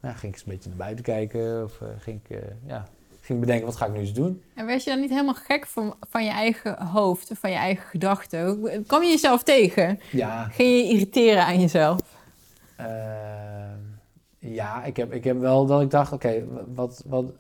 ja, 0.03 0.13
ging 0.13 0.23
ik 0.23 0.25
eens 0.33 0.43
een 0.43 0.53
beetje 0.53 0.69
naar 0.69 0.79
buiten 0.79 1.05
kijken. 1.05 1.65
Of 1.65 1.81
eh, 1.81 1.89
ging 1.99 2.21
ik, 2.25 2.31
eh, 2.39 2.49
ja, 2.67 2.85
ging 3.31 3.41
bedenken, 3.41 3.67
wat 3.67 3.77
ga 3.77 3.87
ik 3.87 3.93
nu 3.93 3.99
eens 3.99 4.13
doen? 4.13 4.43
En 4.55 4.67
werd 4.67 4.85
je 4.85 4.91
dan 4.91 5.01
niet 5.01 5.11
helemaal 5.11 5.35
gek 5.35 5.67
van, 5.67 5.95
van 6.11 6.25
je 6.25 6.31
eigen 6.31 6.83
hoofd, 6.87 7.31
van 7.35 7.51
je 7.51 7.57
eigen 7.57 7.89
gedachten? 7.89 8.63
Kwam 8.87 9.03
je 9.03 9.09
jezelf 9.09 9.43
tegen? 9.43 10.01
Ja, 10.11 10.45
Ging 10.45 10.69
je 10.69 10.77
je 10.77 10.93
irriteren 10.93 11.45
aan 11.45 11.61
jezelf? 11.61 12.01
eh, 12.77 12.87
ja 14.39 14.85
ik, 14.85 14.97
heb, 14.97 15.13
ik 15.13 15.25
heb 15.25 15.39
wel 15.39 15.67
dat 15.67 15.81
ik 15.83 15.91
dacht, 15.91 16.13
oké, 16.13 16.45
wat, 16.75 17.03
wat, 17.07 17.33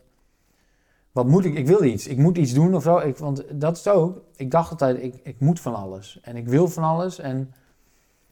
wat 1.12 1.26
moet 1.26 1.44
ik? 1.44 1.54
Ik 1.54 1.66
wil 1.66 1.82
iets. 1.82 2.06
Ik 2.06 2.16
moet 2.18 2.36
iets 2.36 2.52
doen 2.52 2.74
of 2.74 2.82
zo. 2.82 2.98
Ik, 2.98 3.16
want 3.16 3.44
dat 3.52 3.76
is 3.76 3.88
ook. 3.88 4.22
Ik 4.36 4.50
dacht 4.50 4.70
altijd, 4.70 5.02
ik, 5.02 5.14
ik 5.22 5.40
moet 5.40 5.60
van 5.60 5.74
alles. 5.74 6.18
En 6.22 6.36
ik 6.36 6.48
wil 6.48 6.68
van 6.68 6.82
alles. 6.82 7.18
En 7.18 7.54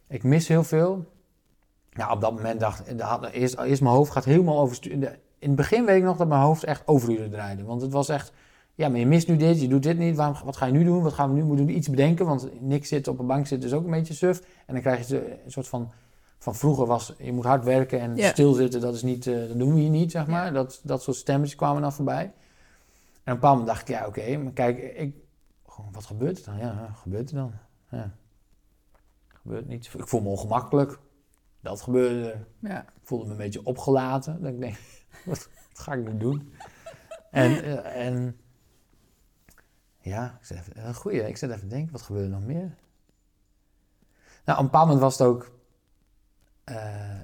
ik 0.08 0.22
mis 0.22 0.48
heel 0.48 0.64
veel. 0.64 1.04
Nou, 1.92 2.12
op 2.12 2.20
dat 2.20 2.34
moment 2.34 2.60
dacht 2.60 2.90
ik, 2.90 3.00
eerst, 3.32 3.58
eerst 3.58 3.82
mijn 3.82 3.94
hoofd 3.94 4.12
gaat 4.12 4.24
helemaal 4.24 4.58
over. 4.60 4.78
In 5.38 5.48
het 5.48 5.56
begin 5.56 5.84
weet 5.84 5.96
ik 5.96 6.02
nog 6.02 6.16
dat 6.16 6.28
mijn 6.28 6.40
hoofd 6.40 6.64
echt 6.64 6.86
overuren 6.86 7.30
draaide. 7.30 7.64
Want 7.64 7.82
het 7.82 7.92
was 7.92 8.08
echt, 8.08 8.32
ja, 8.74 8.88
maar 8.88 8.98
je 8.98 9.06
mist 9.06 9.28
nu 9.28 9.36
dit, 9.36 9.60
je 9.60 9.68
doet 9.68 9.82
dit 9.82 9.98
niet. 9.98 10.16
Waarom, 10.16 10.36
wat 10.44 10.56
ga 10.56 10.66
je 10.66 10.72
nu 10.72 10.84
doen? 10.84 11.02
Wat 11.02 11.12
gaan 11.12 11.28
we 11.28 11.34
nu 11.34 11.44
moeten? 11.44 11.68
Iets 11.68 11.90
bedenken, 11.90 12.26
want 12.26 12.60
niks 12.60 12.88
zitten 12.88 13.12
op 13.12 13.18
een 13.18 13.26
bank 13.26 13.46
zitten 13.46 13.68
is 13.68 13.74
ook 13.74 13.84
een 13.84 13.90
beetje 13.90 14.14
suf. 14.14 14.40
En 14.66 14.74
dan 14.74 14.82
krijg 14.82 15.08
je 15.08 15.38
een 15.44 15.50
soort 15.50 15.68
van, 15.68 15.90
van 16.38 16.54
vroeger 16.54 16.86
was, 16.86 17.14
je 17.18 17.32
moet 17.32 17.44
hard 17.44 17.64
werken 17.64 18.00
en 18.00 18.18
stilzitten, 18.24 18.80
dat 18.80 18.94
is 18.94 19.02
niet, 19.02 19.26
eh, 19.26 19.48
dat 19.48 19.58
doen 19.58 19.74
we 19.74 19.80
hier 19.80 19.90
niet, 19.90 20.10
zeg 20.10 20.26
maar. 20.26 20.52
Dat, 20.52 20.80
dat 20.82 21.02
soort 21.02 21.16
stemmetjes 21.16 21.56
kwamen 21.56 21.82
dan 21.82 21.92
voorbij. 21.92 22.22
En 22.22 22.30
op 22.30 22.32
een 23.24 23.34
bepaald 23.34 23.58
moment 23.58 23.66
dacht 23.66 23.88
ik, 23.88 23.94
ja, 23.94 24.06
oké, 24.06 24.36
maar 24.36 24.52
kijk, 24.52 24.78
ik, 24.78 25.16
gewoon, 25.66 25.92
wat 25.92 26.06
gebeurt 26.06 26.38
er 26.38 26.44
dan? 26.44 26.58
Ja, 26.58 26.92
gebeurt 26.94 27.30
er 27.30 27.36
dan? 27.36 27.52
Ja. 27.90 28.14
Gebeurt 29.28 29.68
niets. 29.68 29.94
Ik 29.94 30.08
voel 30.08 30.20
me 30.20 30.28
ongemakkelijk. 30.28 30.98
Dat 31.60 31.80
gebeurde 31.80 32.30
er. 32.30 32.46
Ja. 32.58 32.82
Ik 32.82 33.02
voelde 33.02 33.24
me 33.24 33.30
een 33.30 33.36
beetje 33.36 33.64
opgelaten. 33.64 34.42
Dat 34.42 34.52
ik 34.52 34.60
denk, 34.60 34.76
wat, 35.24 35.48
wat 35.68 35.78
ga 35.82 35.92
ik 35.92 36.04
nu 36.04 36.16
doen? 36.16 36.52
En, 37.30 37.62
eh, 37.62 38.06
en 38.06 38.36
ja, 40.00 40.38
ik 40.40 40.46
zit 40.46 40.58
even, 40.58 40.86
een 40.86 40.94
goeie. 40.94 41.28
Ik 41.28 41.36
zit 41.36 41.50
even 41.50 41.60
te 41.60 41.66
denken, 41.66 41.92
wat 41.92 42.02
gebeurde 42.02 42.26
er 42.26 42.34
nog 42.34 42.46
meer? 42.46 42.74
Nou, 44.44 44.58
op 44.58 44.64
een 44.64 44.70
bepaald 44.70 44.86
moment 44.86 45.00
was 45.00 45.18
het 45.18 45.26
ook 45.26 45.50
eh, 46.64 46.76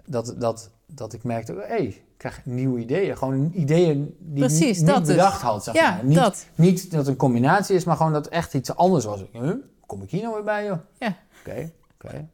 dat, 0.07 0.35
dat, 0.39 0.71
dat 0.87 1.13
ik 1.13 1.25
merkte, 1.25 1.53
hé, 1.53 1.59
hey, 1.67 1.85
ik 1.85 2.03
krijg 2.17 2.45
nieuwe 2.45 2.81
ideeën. 2.81 3.17
Gewoon 3.17 3.51
ideeën 3.55 4.17
die 4.19 4.43
ik 4.45 4.49
Precies, 4.49 4.81
niet, 4.81 4.97
dus. 4.97 5.07
bedacht 5.07 5.43
had, 5.43 5.65
zeg 5.65 5.75
Ja, 5.75 5.91
maar. 5.95 6.05
Niet, 6.05 6.17
dat. 6.17 6.47
niet 6.55 6.91
dat 6.91 6.99
het 6.99 7.09
een 7.09 7.17
combinatie 7.17 7.77
is, 7.77 7.85
maar 7.85 7.97
gewoon 7.97 8.13
dat 8.13 8.25
het 8.25 8.35
echt 8.35 8.55
iets 8.55 8.77
anders 8.77 9.05
was. 9.05 9.25
Huh? 9.33 9.55
Kom 9.87 10.03
ik 10.03 10.11
hier 10.11 10.23
nou 10.23 10.35
weer 10.35 10.45
bij, 10.45 10.65
joh? 10.65 10.79
Ja. 10.99 11.17
Oké, 11.41 11.73
oké. 11.95 12.29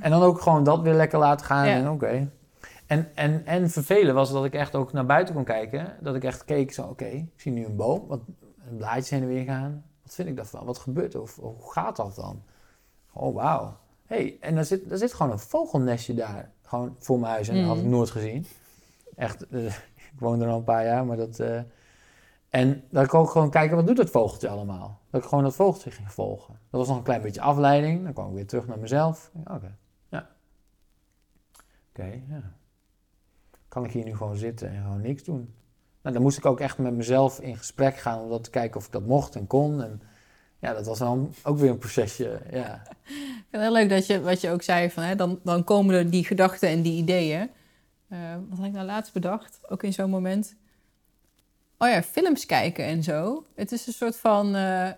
En 0.00 0.10
dan 0.10 0.22
ook 0.22 0.40
gewoon 0.40 0.64
dat 0.64 0.80
weer 0.82 0.94
lekker 0.94 1.18
laten 1.18 1.46
gaan. 1.46 1.66
Ja. 1.68 1.74
En 1.74 1.88
oké. 1.88 2.30
En, 2.94 3.10
en, 3.14 3.46
en 3.46 3.70
vervelen 3.70 4.14
was 4.14 4.32
dat 4.32 4.44
ik 4.44 4.54
echt 4.54 4.74
ook 4.74 4.92
naar 4.92 5.06
buiten 5.06 5.34
kon 5.34 5.44
kijken. 5.44 5.96
Dat 6.00 6.14
ik 6.14 6.24
echt 6.24 6.44
keek 6.44 6.72
zo, 6.72 6.82
oké, 6.82 7.04
ik 7.04 7.32
zie 7.36 7.52
nu 7.52 7.64
een 7.64 7.76
boom. 7.76 8.06
Wat, 8.06 8.20
een 8.70 8.76
blaadje 8.76 9.14
heen 9.14 9.24
en 9.24 9.30
weer 9.30 9.44
gaan. 9.44 9.84
Wat 10.02 10.14
vind 10.14 10.28
ik 10.28 10.36
daarvan? 10.36 10.64
Wat 10.64 10.78
gebeurt 10.78 11.14
er? 11.14 11.20
Of, 11.20 11.38
of 11.38 11.62
hoe 11.62 11.72
gaat 11.72 11.96
dat 11.96 12.14
dan? 12.14 12.42
Oh, 13.12 13.34
wauw. 13.34 13.76
hey, 14.06 14.36
en 14.40 14.56
er 14.56 14.64
zit, 14.64 14.90
er 14.90 14.98
zit 14.98 15.12
gewoon 15.14 15.32
een 15.32 15.38
vogelnestje 15.38 16.14
daar. 16.14 16.50
Gewoon 16.62 16.96
voor 16.98 17.18
mijn 17.20 17.32
huis. 17.32 17.48
En 17.48 17.54
dat 17.56 17.64
had 17.64 17.76
ik 17.76 17.82
Mhm. 17.82 17.90
nooit 17.92 18.10
gezien. 18.10 18.46
Echt, 19.16 19.46
eh, 19.48 19.64
ik 20.12 20.18
woon 20.18 20.40
er 20.40 20.48
al 20.48 20.56
een 20.58 20.64
paar 20.64 20.84
jaar, 20.84 21.06
maar 21.06 21.16
dat... 21.16 21.38
eh, 21.40 21.60
en 22.48 22.84
dat 22.90 23.04
ik 23.04 23.14
ook 23.14 23.30
gewoon 23.30 23.50
kijken, 23.50 23.76
wat 23.76 23.86
doet 23.86 23.96
dat 23.96 24.10
vogeltje 24.10 24.48
allemaal? 24.48 24.98
Dat 25.10 25.22
ik 25.22 25.28
gewoon 25.28 25.44
dat 25.44 25.54
vogeltje 25.54 25.90
ging 25.90 26.12
volgen. 26.12 26.54
Dat 26.70 26.80
was 26.80 26.88
nog 26.88 26.96
een 26.96 27.02
klein 27.02 27.22
beetje 27.22 27.40
afleiding. 27.40 28.04
Dan 28.04 28.12
kwam 28.12 28.28
ik 28.28 28.34
weer 28.34 28.46
terug 28.46 28.66
naar 28.66 28.78
mezelf. 28.78 29.30
Oké, 29.44 29.76
ja. 30.08 30.28
Oké, 31.90 32.20
ja. 32.28 32.42
Kan 33.74 33.84
ik 33.84 33.90
hier 33.90 34.04
nu 34.04 34.16
gewoon 34.16 34.36
zitten 34.36 34.70
en 34.70 34.82
gewoon 34.82 35.00
niks 35.00 35.22
doen? 35.22 35.54
Nou, 36.02 36.14
dan 36.14 36.22
moest 36.24 36.38
ik 36.38 36.46
ook 36.46 36.60
echt 36.60 36.78
met 36.78 36.94
mezelf 36.94 37.40
in 37.40 37.56
gesprek 37.56 37.96
gaan 37.96 38.20
om 38.20 38.28
dat 38.28 38.44
te 38.44 38.50
kijken 38.50 38.76
of 38.76 38.86
ik 38.86 38.92
dat 38.92 39.06
mocht 39.06 39.36
en 39.36 39.46
kon. 39.46 39.82
En 39.82 40.02
ja, 40.58 40.72
dat 40.72 40.86
was 40.86 40.98
dan 40.98 41.34
ook 41.42 41.58
weer 41.58 41.70
een 41.70 41.78
procesje, 41.78 42.40
ja. 42.50 42.74
Ik 43.04 43.50
vind 43.50 43.50
het 43.50 43.60
heel 43.60 43.72
leuk 43.72 43.88
dat 43.88 44.06
je, 44.06 44.20
wat 44.20 44.40
je 44.40 44.50
ook 44.50 44.62
zei, 44.62 44.90
van, 44.90 45.02
hè, 45.02 45.16
dan, 45.16 45.40
dan 45.42 45.64
komen 45.64 45.94
er 45.94 46.10
die 46.10 46.24
gedachten 46.24 46.68
en 46.68 46.82
die 46.82 46.98
ideeën. 46.98 47.50
Eh, 48.08 48.18
wat 48.48 48.58
had 48.58 48.66
ik 48.66 48.72
nou 48.72 48.86
laatst 48.86 49.12
bedacht, 49.12 49.60
ook 49.68 49.82
in 49.82 49.92
zo'n 49.92 50.10
moment? 50.10 50.56
Oh 51.78 51.88
ja, 51.88 52.02
films 52.02 52.46
kijken 52.46 52.84
en 52.84 53.02
zo. 53.02 53.46
Het 53.54 53.72
is 53.72 53.86
een 53.86 53.92
soort 53.92 54.16
van 54.16 54.54
eh, 54.54 54.88
eh, 54.88 54.94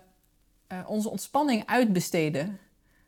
onze 0.87 1.09
ontspanning 1.09 1.63
uitbesteden. 1.65 2.59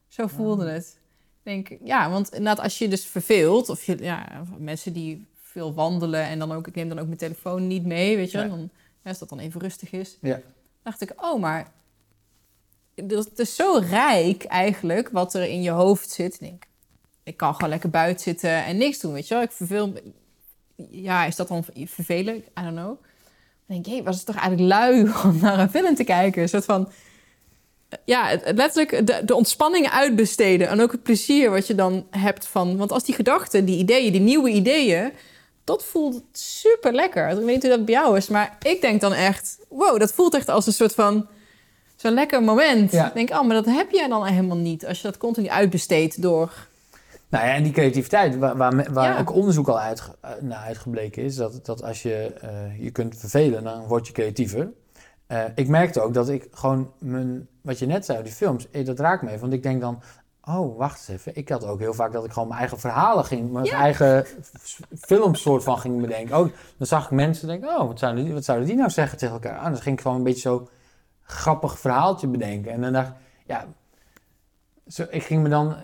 Zo 0.08 0.28
voelde 0.28 0.66
Ah. 0.66 0.72
het. 0.72 1.00
Ik 1.44 1.68
denk, 1.68 1.80
ja, 1.84 2.10
want 2.10 2.30
inderdaad, 2.30 2.64
als 2.64 2.78
je 2.78 2.88
dus 2.88 3.06
verveelt, 3.06 3.70
of 3.70 3.84
je, 3.84 3.98
ja, 4.04 4.44
mensen 4.58 4.94
die 4.94 5.28
veel 5.60 5.74
wandelen 5.74 6.24
en 6.24 6.40
dan 6.40 6.52
ook, 6.52 6.68
ik 6.68 6.76
neem 6.76 6.90
dan 6.90 7.00
ook 7.00 7.06
mijn 7.06 7.18
telefoon 7.18 7.68
niet 7.68 7.86
mee, 7.86 8.16
weet 8.16 8.32
je, 8.32 8.38
Ja. 8.38 8.48
dan, 8.48 8.70
ja, 9.04 9.10
als 9.10 9.20
dat 9.20 9.30
dan 9.30 9.40
even 9.40 9.62
rustig 9.62 9.92
is. 9.92 10.18
Ja. 10.22 10.40
dacht 10.84 11.02
ik, 11.02 11.14
oh, 11.24 11.40
maar 11.42 11.72
het 12.96 13.40
is 13.40 13.56
zo 13.56 13.82
rijk 13.90 14.44
eigenlijk 14.44 15.10
wat 15.10 15.34
er 15.34 15.44
in 15.44 15.62
je 15.62 15.70
hoofd 15.70 16.10
zit. 16.10 16.34
Ik 16.34 16.40
denk, 16.40 16.64
ik 17.24 17.38
kan 17.38 17.54
gewoon 17.54 17.70
lekker 17.70 17.90
buiten 17.90 18.24
zitten 18.24 18.66
en 18.66 18.78
niks 18.78 19.00
doen, 19.00 19.14
weet 19.14 19.28
je 19.28 19.34
wel. 19.34 19.44
Ik 19.44 19.52
verveel 19.52 19.94
Ja, 20.90 21.26
is 21.26 21.36
dat 21.36 21.48
dan 21.48 21.66
vervelend? 21.86 22.46
I 22.46 22.62
don't 22.62 22.76
know. 22.76 22.98
Dan 23.68 23.84
denk 23.84 23.86
ik, 23.86 23.94
hé, 23.94 24.04
was 24.04 24.16
het 24.18 24.26
toch 24.26 24.36
eigenlijk 24.36 24.70
lui 24.70 25.02
om 25.24 25.40
naar 25.42 25.60
een 25.60 25.70
film 25.70 25.96
te 25.96 26.04
kijken? 26.04 26.42
Een 26.42 26.50
soort 26.50 26.66
van... 26.66 26.90
Ja, 28.06 28.40
letterlijk 28.44 29.08
de, 29.08 29.22
de 29.26 29.36
ontspanning 29.36 29.90
uitbesteden. 29.90 30.68
En 30.68 30.82
ook 30.82 30.92
het 30.92 31.04
plezier 31.04 31.50
wat 31.50 31.68
je 31.68 31.76
dan 31.76 32.08
hebt 32.10 32.48
van... 32.48 32.78
Want 32.78 32.92
als 32.92 33.04
die 33.04 33.16
gedachten, 33.16 33.66
die 33.66 33.78
ideeën, 33.78 34.12
die 34.12 34.22
nieuwe 34.22 34.50
ideeën... 34.50 35.12
Dat 35.70 35.84
voelt 35.84 36.24
super 36.32 36.94
lekker. 36.94 37.30
Ik 37.30 37.36
weet 37.36 37.46
niet 37.46 37.62
hoe 37.62 37.72
dat 37.72 37.86
bij 37.86 37.94
jou 37.94 38.18
is, 38.18 38.28
maar 38.28 38.58
ik 38.62 38.82
denk 38.82 39.02
dan 39.02 39.14
echt... 39.14 39.60
Wow, 39.68 40.00
dat 40.00 40.12
voelt 40.14 40.36
echt 40.36 40.50
als 40.50 40.68
een 40.68 40.74
soort 40.74 40.94
van... 40.94 41.28
Zo'n 41.96 42.14
lekker 42.14 42.44
moment. 42.44 42.92
Ja. 42.92 43.08
Ik 43.08 43.14
denk, 43.14 43.30
oh, 43.30 43.42
maar 43.42 43.56
dat 43.56 43.66
heb 43.66 43.92
je 43.92 44.08
dan 44.10 44.26
helemaal 44.26 44.58
niet... 44.58 44.86
als 44.86 45.02
je 45.02 45.08
dat 45.08 45.18
continu 45.18 45.48
uitbesteedt 45.50 46.22
door... 46.22 46.68
Nou 47.30 47.46
ja, 47.46 47.54
en 47.54 47.64
die 47.64 47.72
creativiteit, 47.72 48.38
waar, 48.38 48.58
waar, 48.58 48.94
waar 48.94 49.14
Ja. 49.14 49.20
ook 49.20 49.34
onderzoek 49.34 49.68
al 49.68 49.80
uit, 49.80 50.02
naar 50.40 50.58
uitgebleken 50.66 51.24
is, 51.24 51.36
dat, 51.36 51.66
dat 51.66 51.84
als 51.84 52.02
je 52.02 52.34
eh, 52.42 52.84
je 52.84 52.92
kunt 52.92 53.18
vervelen, 53.18 53.64
dan 53.64 53.86
word 53.88 54.08
je 54.08 54.14
creatiever. 54.14 54.72
Eh, 55.28 55.44
ik 55.56 55.68
merkte 55.68 56.02
ook 56.02 56.14
dat 56.14 56.30
ik 56.30 56.48
gewoon, 56.52 56.92
mijn, 57.00 57.48
wat 57.62 57.80
je 57.80 57.86
net 57.86 58.06
zei, 58.06 58.24
die 58.24 58.32
films, 58.32 58.70
eh, 58.72 58.86
dat 58.86 59.00
raakt 59.00 59.22
me 59.22 59.28
even. 59.28 59.42
Want 59.42 59.54
ik 59.54 59.64
denk 59.64 59.82
dan, 59.82 60.02
oh, 60.50 60.78
wacht 60.78 60.98
eens 60.98 61.08
even. 61.08 61.36
Ik 61.36 61.50
had 61.50 61.66
ook 61.66 61.80
heel 61.80 61.94
vaak 61.94 62.12
dat 62.12 62.26
ik 62.26 62.32
gewoon 62.32 62.48
mijn 62.48 62.60
eigen 62.60 62.80
verhalen 62.80 63.26
ging, 63.26 63.52
mijn 63.52 63.66
Ja. 63.66 63.78
eigen 63.80 64.26
filmsoort 65.00 65.64
van 65.64 65.80
ging 65.80 66.02
bedenken. 66.02 66.38
Oh, 66.38 66.50
dan 66.78 66.88
zag 66.88 67.06
ik 67.06 67.12
mensen 67.12 67.48
denken, 67.48 67.70
oh, 67.70 67.88
wat 67.88 68.00
zouden, 68.00 68.24
die, 68.24 68.34
wat 68.34 68.44
zouden 68.44 68.68
die 68.68 68.76
nou 68.76 68.90
zeggen 68.90 69.18
tegen 69.18 69.34
elkaar? 69.34 69.58
Ah, 69.58 69.64
dan 69.64 69.78
ging 69.78 69.96
ik 69.96 70.02
gewoon 70.02 70.18
een 70.18 70.24
beetje 70.24 70.42
zo 70.42 70.68
grappig 71.22 71.80
verhaaltje 71.80 72.28
bedenken. 72.28 72.72
En 72.72 72.82
dan 72.82 72.94
dacht 72.94 73.08
ik, 73.10 73.14
ja, 73.46 73.66
zo, 74.88 75.06
ik 75.10 75.24
ging 75.24 75.44
me 75.44 75.50
dan 75.50 75.76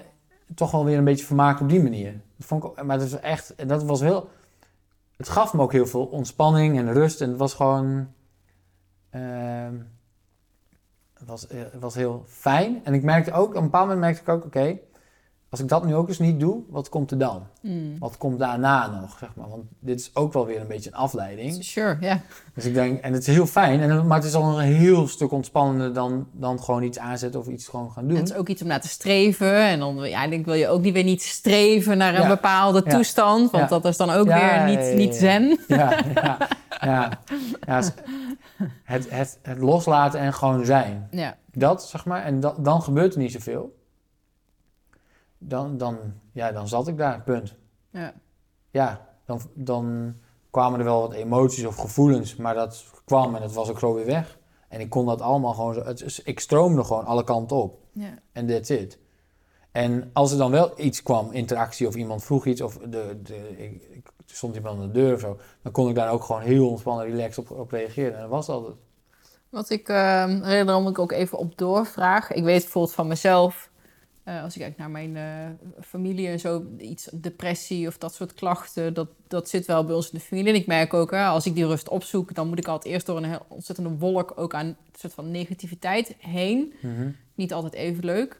toch 0.55 0.71
wel 0.71 0.85
weer 0.85 0.97
een 0.97 1.03
beetje 1.03 1.25
vermaken 1.25 1.61
op 1.63 1.69
die 1.69 1.83
manier. 1.83 2.11
Dat 2.37 2.47
vond 2.47 2.63
ik, 2.63 2.69
ook- 2.69 2.83
maar 2.83 2.99
dat 2.99 3.09
was 3.11 3.19
echt, 3.21 3.55
en 3.55 3.67
dat 3.67 3.83
was 3.83 3.99
heel, 3.99 4.29
het 5.17 5.29
gaf 5.29 5.53
me 5.53 5.61
ook 5.61 5.71
heel 5.71 5.85
veel 5.87 6.05
ontspanning 6.05 6.77
en 6.77 6.93
rust. 6.93 7.21
En 7.21 7.29
het 7.29 7.37
was 7.37 7.53
gewoon, 7.53 8.07
ehm, 9.09 9.73
was, 11.25 11.47
eh, 11.47 11.59
was 11.79 11.95
heel 11.95 12.23
fijn. 12.27 12.81
En 12.83 12.93
ik 12.93 13.03
merkte 13.03 13.31
ook, 13.31 13.49
op 13.49 13.55
een 13.55 13.63
bepaald 13.63 13.87
moment 13.87 14.01
merkte 14.01 14.21
ik 14.21 14.29
ook, 14.29 14.45
oké, 14.45 14.77
als 15.49 15.59
ik 15.59 15.67
dat 15.67 15.85
nu 15.85 15.95
ook 15.95 16.07
eens 16.07 16.19
niet 16.19 16.39
doe, 16.39 16.61
wat 16.69 16.89
komt 16.89 17.11
er 17.11 17.17
dan? 17.17 17.43
Hmm. 17.61 17.95
Wat 17.99 18.17
komt 18.17 18.39
daarna 18.39 18.99
nog, 19.01 19.17
zeg 19.19 19.29
maar? 19.35 19.49
Want 19.49 19.63
dit 19.79 19.99
is 19.99 20.11
ook 20.13 20.33
wel 20.33 20.45
weer 20.45 20.61
een 20.61 20.67
beetje 20.67 20.89
een 20.89 20.95
afleiding. 20.95 21.63
Sure, 21.63 21.97
ja. 21.99 22.21
Dus 22.53 22.65
ik 22.65 22.73
denk, 22.73 23.01
en 23.01 23.13
het 23.13 23.27
is 23.27 23.33
heel 23.35 23.45
fijn, 23.45 23.79
en, 23.81 24.07
maar 24.07 24.17
het 24.17 24.27
is 24.27 24.33
al 24.35 24.59
een 24.59 24.65
heel 24.65 25.07
stuk 25.07 25.31
ontspannender 25.31 25.93
dan, 25.93 26.27
dan 26.31 26.59
gewoon 26.63 26.83
iets 26.83 26.99
aanzetten 26.99 27.39
of 27.39 27.47
iets 27.47 27.67
gewoon 27.67 27.91
gaan 27.91 28.03
En 28.03 28.09
doen. 28.09 28.17
het 28.17 28.29
is 28.29 28.35
ook 28.35 28.49
iets 28.49 28.61
om 28.61 28.67
naar 28.67 28.81
te 28.81 28.87
streven. 28.87 29.55
En 29.67 29.79
dan 29.79 29.95
ja, 30.09 30.23
ik 30.23 30.29
denk, 30.29 30.45
wil 30.45 30.53
je 30.53 30.67
ook 30.67 30.81
niet 30.81 30.93
weer 30.93 31.03
niet 31.03 31.23
streven 31.23 31.97
naar 31.97 32.15
een 32.15 32.21
Ja. 32.21 32.27
bepaalde 32.27 32.81
Ja. 32.85 32.91
toestand. 32.91 33.51
Want 33.51 33.63
Ja. 33.63 33.69
dat 33.69 33.85
is 33.85 33.97
dan 33.97 34.09
ook 34.09 34.25
weer 34.27 34.63
niet, 34.65 34.95
niet 34.95 35.15
zen. 35.15 35.59
Ja, 35.67 35.97
ja, 37.65 37.81
s- 37.81 37.91
het, 38.83 39.09
het, 39.09 39.39
het 39.41 39.57
loslaten 39.59 40.19
en 40.19 40.33
gewoon 40.33 40.65
zijn. 40.65 41.07
Ja. 41.11 41.35
Dat, 41.51 41.83
zeg 41.83 42.05
maar. 42.05 42.23
En 42.23 42.39
da- 42.39 42.55
dan 42.59 42.81
gebeurt 42.81 43.13
er 43.13 43.19
niet 43.19 43.31
zoveel. 43.31 43.75
Dan, 45.47 45.77
dan, 45.77 45.97
ja, 46.31 46.51
dan 46.51 46.67
zat 46.67 46.87
ik 46.87 46.97
daar, 46.97 47.21
punt. 47.21 47.55
Ja. 47.89 48.13
Ja, 48.71 49.07
dan, 49.25 49.41
dan 49.53 50.15
kwamen 50.49 50.79
er 50.79 50.85
wel 50.85 51.01
wat 51.01 51.13
emoties 51.13 51.65
of 51.65 51.75
gevoelens, 51.75 52.35
maar 52.35 52.53
dat 52.53 52.85
kwam 53.05 53.35
en 53.35 53.41
het 53.41 53.53
was 53.53 53.69
ook 53.69 53.79
zo 53.79 53.93
weer 53.93 54.05
weg. 54.05 54.37
En 54.67 54.79
ik 54.79 54.89
kon 54.89 55.05
dat 55.05 55.21
allemaal 55.21 55.53
gewoon 55.53 55.73
zo... 55.73 55.83
Het, 55.83 56.21
ik 56.23 56.39
stroomde 56.39 56.83
gewoon 56.83 57.05
alle 57.05 57.23
kanten 57.23 57.57
op. 57.57 57.77
Ja. 57.91 58.13
En 58.31 58.47
that's 58.47 58.69
it. 58.69 58.99
En 59.71 60.09
als 60.13 60.31
er 60.31 60.37
dan 60.37 60.51
wel 60.51 60.71
iets 60.79 61.03
kwam, 61.03 61.31
interactie 61.31 61.87
of 61.87 61.95
iemand 61.95 62.23
vroeg 62.23 62.45
iets, 62.45 62.61
of 62.61 62.77
de, 62.77 63.19
de, 63.23 63.63
ik, 63.63 63.83
ik 63.91 64.11
stond 64.25 64.55
iemand 64.55 64.79
aan 64.79 64.87
de 64.87 64.91
deur 64.91 65.13
of 65.13 65.19
zo, 65.19 65.37
dan 65.61 65.71
kon 65.71 65.89
ik 65.89 65.95
daar 65.95 66.11
ook 66.11 66.23
gewoon 66.23 66.41
heel 66.41 66.69
ontspannen, 66.69 67.05
relaxed 67.05 67.37
op, 67.37 67.57
op 67.57 67.71
reageren. 67.71 68.15
En 68.15 68.21
dat 68.21 68.29
was 68.29 68.49
altijd. 68.49 68.75
Wat 69.49 69.69
ik, 69.69 69.89
uh, 69.89 70.39
reden 70.41 70.65
waarom 70.65 70.87
ik 70.87 70.99
ook 70.99 71.11
even 71.11 71.37
op 71.37 71.57
doorvraag. 71.57 72.31
Ik 72.31 72.43
weet 72.43 72.61
bijvoorbeeld 72.61 72.93
van 72.93 73.07
mezelf. 73.07 73.69
Eh, 74.25 74.43
als 74.43 74.55
ik 74.55 74.61
kijk 74.61 74.77
naar 74.77 74.89
mijn 74.89 75.17
eh, 75.17 75.23
familie 75.81 76.27
en 76.27 76.39
zo, 76.39 76.65
iets 76.77 77.09
depressie 77.11 77.87
of 77.87 77.97
dat 77.97 78.13
soort 78.13 78.33
klachten, 78.33 78.93
dat, 78.93 79.07
dat 79.27 79.49
zit 79.49 79.65
wel 79.65 79.85
bij 79.85 79.95
ons 79.95 80.11
in 80.11 80.17
de 80.17 80.25
familie. 80.25 80.49
En 80.49 80.59
ik 80.59 80.67
merk 80.67 80.93
ook, 80.93 81.11
hè, 81.11 81.25
als 81.25 81.45
ik 81.45 81.55
die 81.55 81.65
rust 81.67 81.89
opzoek, 81.89 82.33
dan 82.35 82.47
moet 82.47 82.57
ik 82.59 82.67
altijd 82.67 82.93
eerst 82.93 83.05
door 83.05 83.17
een 83.17 83.39
ontzettende 83.47 83.89
wolk 83.89 84.33
ook 84.35 84.53
aan 84.53 84.65
een 84.65 84.75
soort 84.99 85.13
van 85.13 85.31
negativiteit 85.31 86.15
heen. 86.17 86.73
Mhm. 86.81 87.09
Niet 87.35 87.53
altijd 87.53 87.73
even 87.73 88.05
leuk. 88.05 88.39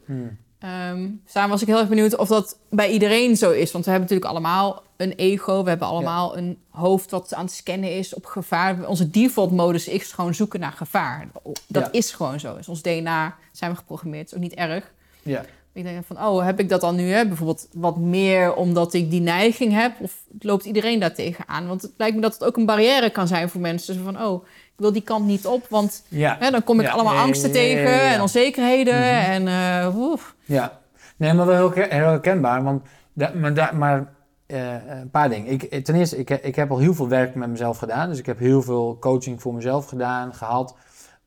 Ehm 0.58 1.08
samen 1.26 1.50
was 1.50 1.60
ik 1.60 1.66
heel 1.66 1.78
erg 1.78 1.88
benieuwd 1.88 2.16
of 2.16 2.28
dat 2.28 2.58
bij 2.70 2.90
iedereen 2.90 3.36
zo 3.36 3.50
is. 3.50 3.72
Want 3.72 3.84
we 3.84 3.90
hebben 3.90 4.08
natuurlijk 4.10 4.30
allemaal 4.38 4.82
een 4.96 5.12
ego. 5.12 5.62
We 5.62 5.68
hebben 5.68 5.88
allemaal 5.88 6.36
een 6.36 6.58
hoofd 6.70 7.10
wat 7.10 7.34
aan 7.34 7.44
het 7.44 7.54
scannen 7.54 7.96
is 7.96 8.14
op 8.14 8.24
gevaar. 8.26 8.86
Onze 8.88 9.10
default 9.10 9.50
modus 9.52 9.88
is 9.88 10.12
gewoon 10.12 10.34
zoeken 10.34 10.60
naar 10.60 10.72
gevaar. 10.72 11.28
Dat 11.66 11.82
Ja. 11.84 11.92
is 11.92 12.12
gewoon 12.12 12.40
zo. 12.40 12.56
Is 12.56 12.68
ons 12.68 12.82
DNA 12.82 13.36
zijn 13.52 13.70
we 13.70 13.76
geprogrammeerd. 13.76 14.22
Het 14.22 14.30
is 14.30 14.36
ook 14.36 14.50
niet 14.50 14.58
erg. 14.58 14.92
Ja. 15.22 15.44
Ik 15.76 15.82
denk 15.84 16.04
van, 16.04 16.26
oh, 16.26 16.44
heb 16.44 16.60
ik 16.60 16.68
dat 16.68 16.80
dan 16.80 16.94
nu? 16.96 17.10
Hè? 17.10 17.26
Bijvoorbeeld 17.26 17.68
wat 17.72 17.96
meer 17.96 18.54
omdat 18.54 18.94
ik 18.94 19.10
die 19.10 19.20
neiging 19.20 19.72
heb? 19.72 19.92
Of 20.00 20.22
loopt 20.38 20.64
iedereen 20.64 21.00
daar 21.00 21.14
tegenaan? 21.14 21.66
Want 21.66 21.82
het 21.82 21.90
lijkt 21.96 22.14
me 22.14 22.20
dat 22.20 22.32
het 22.32 22.44
ook 22.44 22.56
een 22.56 22.66
barrière 22.66 23.10
kan 23.10 23.26
zijn 23.26 23.48
voor 23.48 23.60
mensen. 23.60 24.04
Van, 24.04 24.22
oh, 24.22 24.44
ik 24.44 24.72
wil 24.76 24.92
die 24.92 25.02
kant 25.02 25.26
niet 25.26 25.46
op. 25.46 25.66
Want 25.68 26.04
Ja. 26.08 26.36
hè, 26.40 26.50
dan 26.50 26.64
kom 26.64 26.80
ik 26.80 26.86
Ja, 26.86 26.92
allemaal 26.92 27.16
angsten 27.16 27.52
tegen 27.52 28.00
en 28.00 28.20
onzekerheden. 28.20 28.94
Mhm. 28.94 29.04
En 29.04 29.48
eh. 29.48 30.12
Ja, 30.44 30.78
nee, 31.16 31.32
maar 31.32 31.46
wel 31.46 31.56
heel, 31.56 31.72
her- 31.74 31.92
heel 31.92 32.06
herkenbaar. 32.08 32.62
Want 32.62 32.82
da, 33.12 33.32
maar, 33.34 33.54
da, 33.54 33.72
maar 33.72 34.12
eh, 34.46 34.74
een 35.00 35.10
paar 35.10 35.28
dingen. 35.28 35.52
Ik, 35.52 35.84
ten 35.84 35.94
eerste, 35.94 36.16
ik, 36.18 36.30
ik 36.30 36.56
heb 36.56 36.70
al 36.70 36.78
heel 36.78 36.94
veel 36.94 37.08
werk 37.08 37.34
met 37.34 37.48
mezelf 37.48 37.78
gedaan. 37.78 38.08
Dus 38.08 38.18
ik 38.18 38.26
heb 38.26 38.38
heel 38.38 38.62
veel 38.62 38.96
coaching 39.00 39.42
voor 39.42 39.54
mezelf 39.54 39.86
gedaan, 39.86 40.34
gehad. 40.34 40.76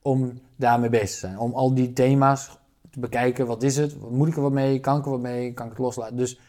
Om 0.02 0.40
daarmee 0.56 0.90
bezig 0.90 1.08
te 1.10 1.16
zijn. 1.16 1.38
Om 1.38 1.52
al 1.54 1.74
die 1.74 1.92
thema's 1.92 2.58
te 2.90 3.00
bekijken. 3.00 3.46
Wat 3.46 3.62
is 3.62 3.76
het? 3.76 4.10
Moet 4.10 4.28
ik 4.28 4.36
er 4.36 4.42
wat 4.42 4.52
mee? 4.52 4.80
Kan 4.80 4.98
ik 4.98 5.04
er 5.04 5.10
wat 5.10 5.20
mee? 5.20 5.52
Kan 5.52 5.64
ik 5.64 5.72
het 5.72 5.80
loslaten? 5.80 6.16
Dus 6.16 6.40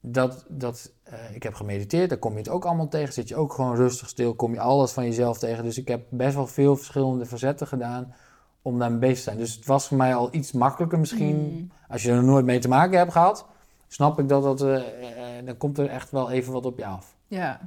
dat, 0.00 0.44
dat 0.48 0.92
eh, 1.02 1.34
ik 1.34 1.42
heb 1.42 1.54
gemediteerd. 1.54 2.08
Daar 2.08 2.18
kom 2.18 2.32
je 2.32 2.38
het 2.38 2.48
ook 2.48 2.64
allemaal 2.64 2.88
tegen. 2.88 3.12
Zit 3.12 3.28
je 3.28 3.36
ook 3.36 3.52
gewoon 3.52 3.76
rustig 3.76 4.08
stil. 4.08 4.34
Kom 4.34 4.52
je 4.52 4.60
alles 4.60 4.92
van 4.92 5.04
jezelf 5.04 5.38
tegen. 5.38 5.64
Dus 5.64 5.78
ik 5.78 5.88
heb 5.88 6.06
best 6.08 6.34
wel 6.34 6.46
veel 6.46 6.76
verschillende 6.76 7.26
facetten 7.26 7.66
gedaan. 7.66 8.14
Om 8.62 8.78
daarmee 8.78 8.98
bezig 8.98 9.16
te 9.16 9.22
zijn. 9.22 9.38
Dus 9.38 9.54
het 9.54 9.66
was 9.66 9.88
voor 9.88 9.96
mij 9.96 10.14
al 10.14 10.28
iets 10.30 10.52
makkelijker 10.52 10.98
misschien. 10.98 11.36
Mm. 11.36 11.70
Als 11.88 12.02
je 12.02 12.10
er 12.10 12.24
nooit 12.24 12.44
mee 12.44 12.58
te 12.58 12.68
maken 12.68 12.98
hebt 12.98 13.12
gehad, 13.12 13.46
snap 13.88 14.18
ik 14.18 14.28
dat 14.28 14.42
dat, 14.42 14.62
eh, 14.62 14.76
eh, 14.76 15.46
dan 15.46 15.56
komt 15.56 15.78
er 15.78 15.88
echt 15.88 16.10
wel 16.10 16.30
even 16.30 16.52
wat 16.52 16.66
op 16.66 16.78
je 16.78 16.86
af. 16.86 17.14
Ja. 17.26 17.60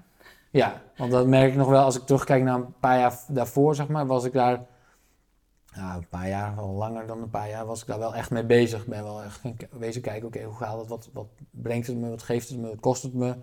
Ja, 0.50 0.82
want 0.98 1.12
dat 1.12 1.28
merk 1.28 1.50
ik 1.50 1.56
nog 1.56 1.68
wel 1.68 1.84
als 1.84 1.98
ik 1.98 2.06
terugkijk 2.06 2.44
naar 2.44 2.56
een 2.56 2.74
paar 2.80 3.00
jaar 3.00 3.20
daarvoor, 3.28 3.76
zeg 3.76 3.88
maar, 3.88 4.06
was 4.06 4.24
ik 4.26 4.34
daar, 4.34 4.66
nou, 5.76 5.98
een 5.98 6.08
paar 6.08 6.28
jaar, 6.28 6.56
wel 6.56 6.70
langer 6.70 7.08
dan 7.08 7.22
een 7.22 7.30
paar 7.30 7.50
jaar, 7.50 7.66
was 7.66 7.82
ik 7.82 7.88
daar 7.88 8.00
wel 8.00 8.16
echt 8.16 8.32
mee 8.32 8.46
bezig. 8.46 8.86
Ben 8.86 9.04
wel 9.04 9.24
echt 9.24 9.42
wezen 9.72 10.02
kijken, 10.02 10.28
oké, 10.28 10.44
hoe 10.44 10.56
gaat 10.56 10.80
het, 10.80 10.88
wat, 10.88 11.10
wat 11.14 11.28
brengt 11.52 11.88
het 11.88 11.98
me, 11.98 12.10
wat 12.10 12.24
geeft 12.24 12.50
het 12.50 12.58
me, 12.58 12.68
wat 12.68 12.80
kost 12.80 13.04
het 13.04 13.14
me. 13.14 13.36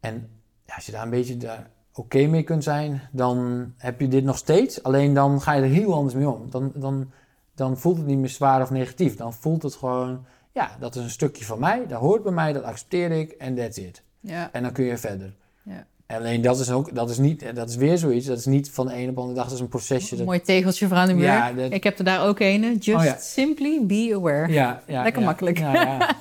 En 0.00 0.30
ja, 0.66 0.74
als 0.74 0.86
je 0.86 0.92
daar 0.92 1.02
een 1.02 1.10
beetje 1.10 1.36
daar 1.36 1.70
oké 1.94 2.26
mee 2.26 2.42
kunt 2.42 2.64
zijn, 2.64 3.00
dan 3.12 3.72
heb 3.76 4.00
je 4.00 4.08
dit 4.08 4.24
nog 4.24 4.36
steeds. 4.36 4.82
Alleen 4.82 5.14
dan 5.14 5.40
ga 5.40 5.52
je 5.52 5.62
er 5.62 5.68
heel 5.68 5.94
anders 5.94 6.14
mee 6.14 6.28
om. 6.28 6.50
Dan, 6.50 6.72
dan, 6.74 7.10
dan 7.54 7.78
voelt 7.78 7.96
het 7.96 8.06
niet 8.06 8.18
meer 8.18 8.28
zwaar 8.28 8.62
of 8.62 8.70
negatief. 8.70 9.16
Dan 9.16 9.34
voelt 9.34 9.62
het 9.62 9.74
gewoon, 9.74 10.26
ja, 10.52 10.76
dat 10.80 10.96
is 10.96 11.02
een 11.02 11.10
stukje 11.10 11.44
van 11.44 11.58
mij, 11.58 11.86
dat 11.86 12.00
hoort 12.00 12.22
bij 12.22 12.32
mij, 12.32 12.52
dat 12.52 12.62
accepteer 12.62 13.10
ik 13.10 13.30
en 13.30 13.54
that's 13.54 13.78
it. 13.78 14.02
Ja. 14.20 14.52
En 14.52 14.62
dan 14.62 14.72
kun 14.72 14.84
je 14.84 14.96
verder. 14.96 15.36
Ja. 15.62 15.86
En 16.14 16.20
alleen 16.20 16.42
dat 16.42 16.60
is 16.60 16.70
ook, 16.70 16.94
dat 16.94 17.10
is 17.10 17.18
niet, 17.18 17.54
dat 17.54 17.68
is 17.68 17.76
weer 17.76 17.98
zoiets. 17.98 18.26
Dat 18.26 18.38
is 18.38 18.44
niet 18.46 18.70
van 18.70 18.86
de 18.86 18.94
een 18.96 19.08
op 19.08 19.14
de 19.14 19.20
andere 19.20 19.38
dag. 19.38 19.44
Dat 19.48 19.54
is 19.54 19.60
een 19.60 19.68
procesje. 19.68 20.16
Dat, 20.16 20.26
Mooi 20.26 20.40
tegeltje 20.40 20.88
voor 20.88 20.96
aan 20.96 21.06
de 21.08 21.14
muur. 21.14 21.24
Ja, 21.24 21.52
dat- 21.52 21.72
Ik 21.72 21.84
heb 21.84 21.98
er 21.98 22.04
daar 22.04 22.26
ook 22.26 22.40
een. 22.40 22.76
Just 22.76 22.98
Oh 22.98 23.04
ja. 23.04 23.16
simply 23.18 23.86
be 23.86 24.12
aware. 24.14 24.52
ja, 24.52 24.82
ja, 24.86 25.02
Lekker 25.02 25.22
makkelijk. 25.22 25.58
Ja, 25.58 25.72
ja. 25.74 26.16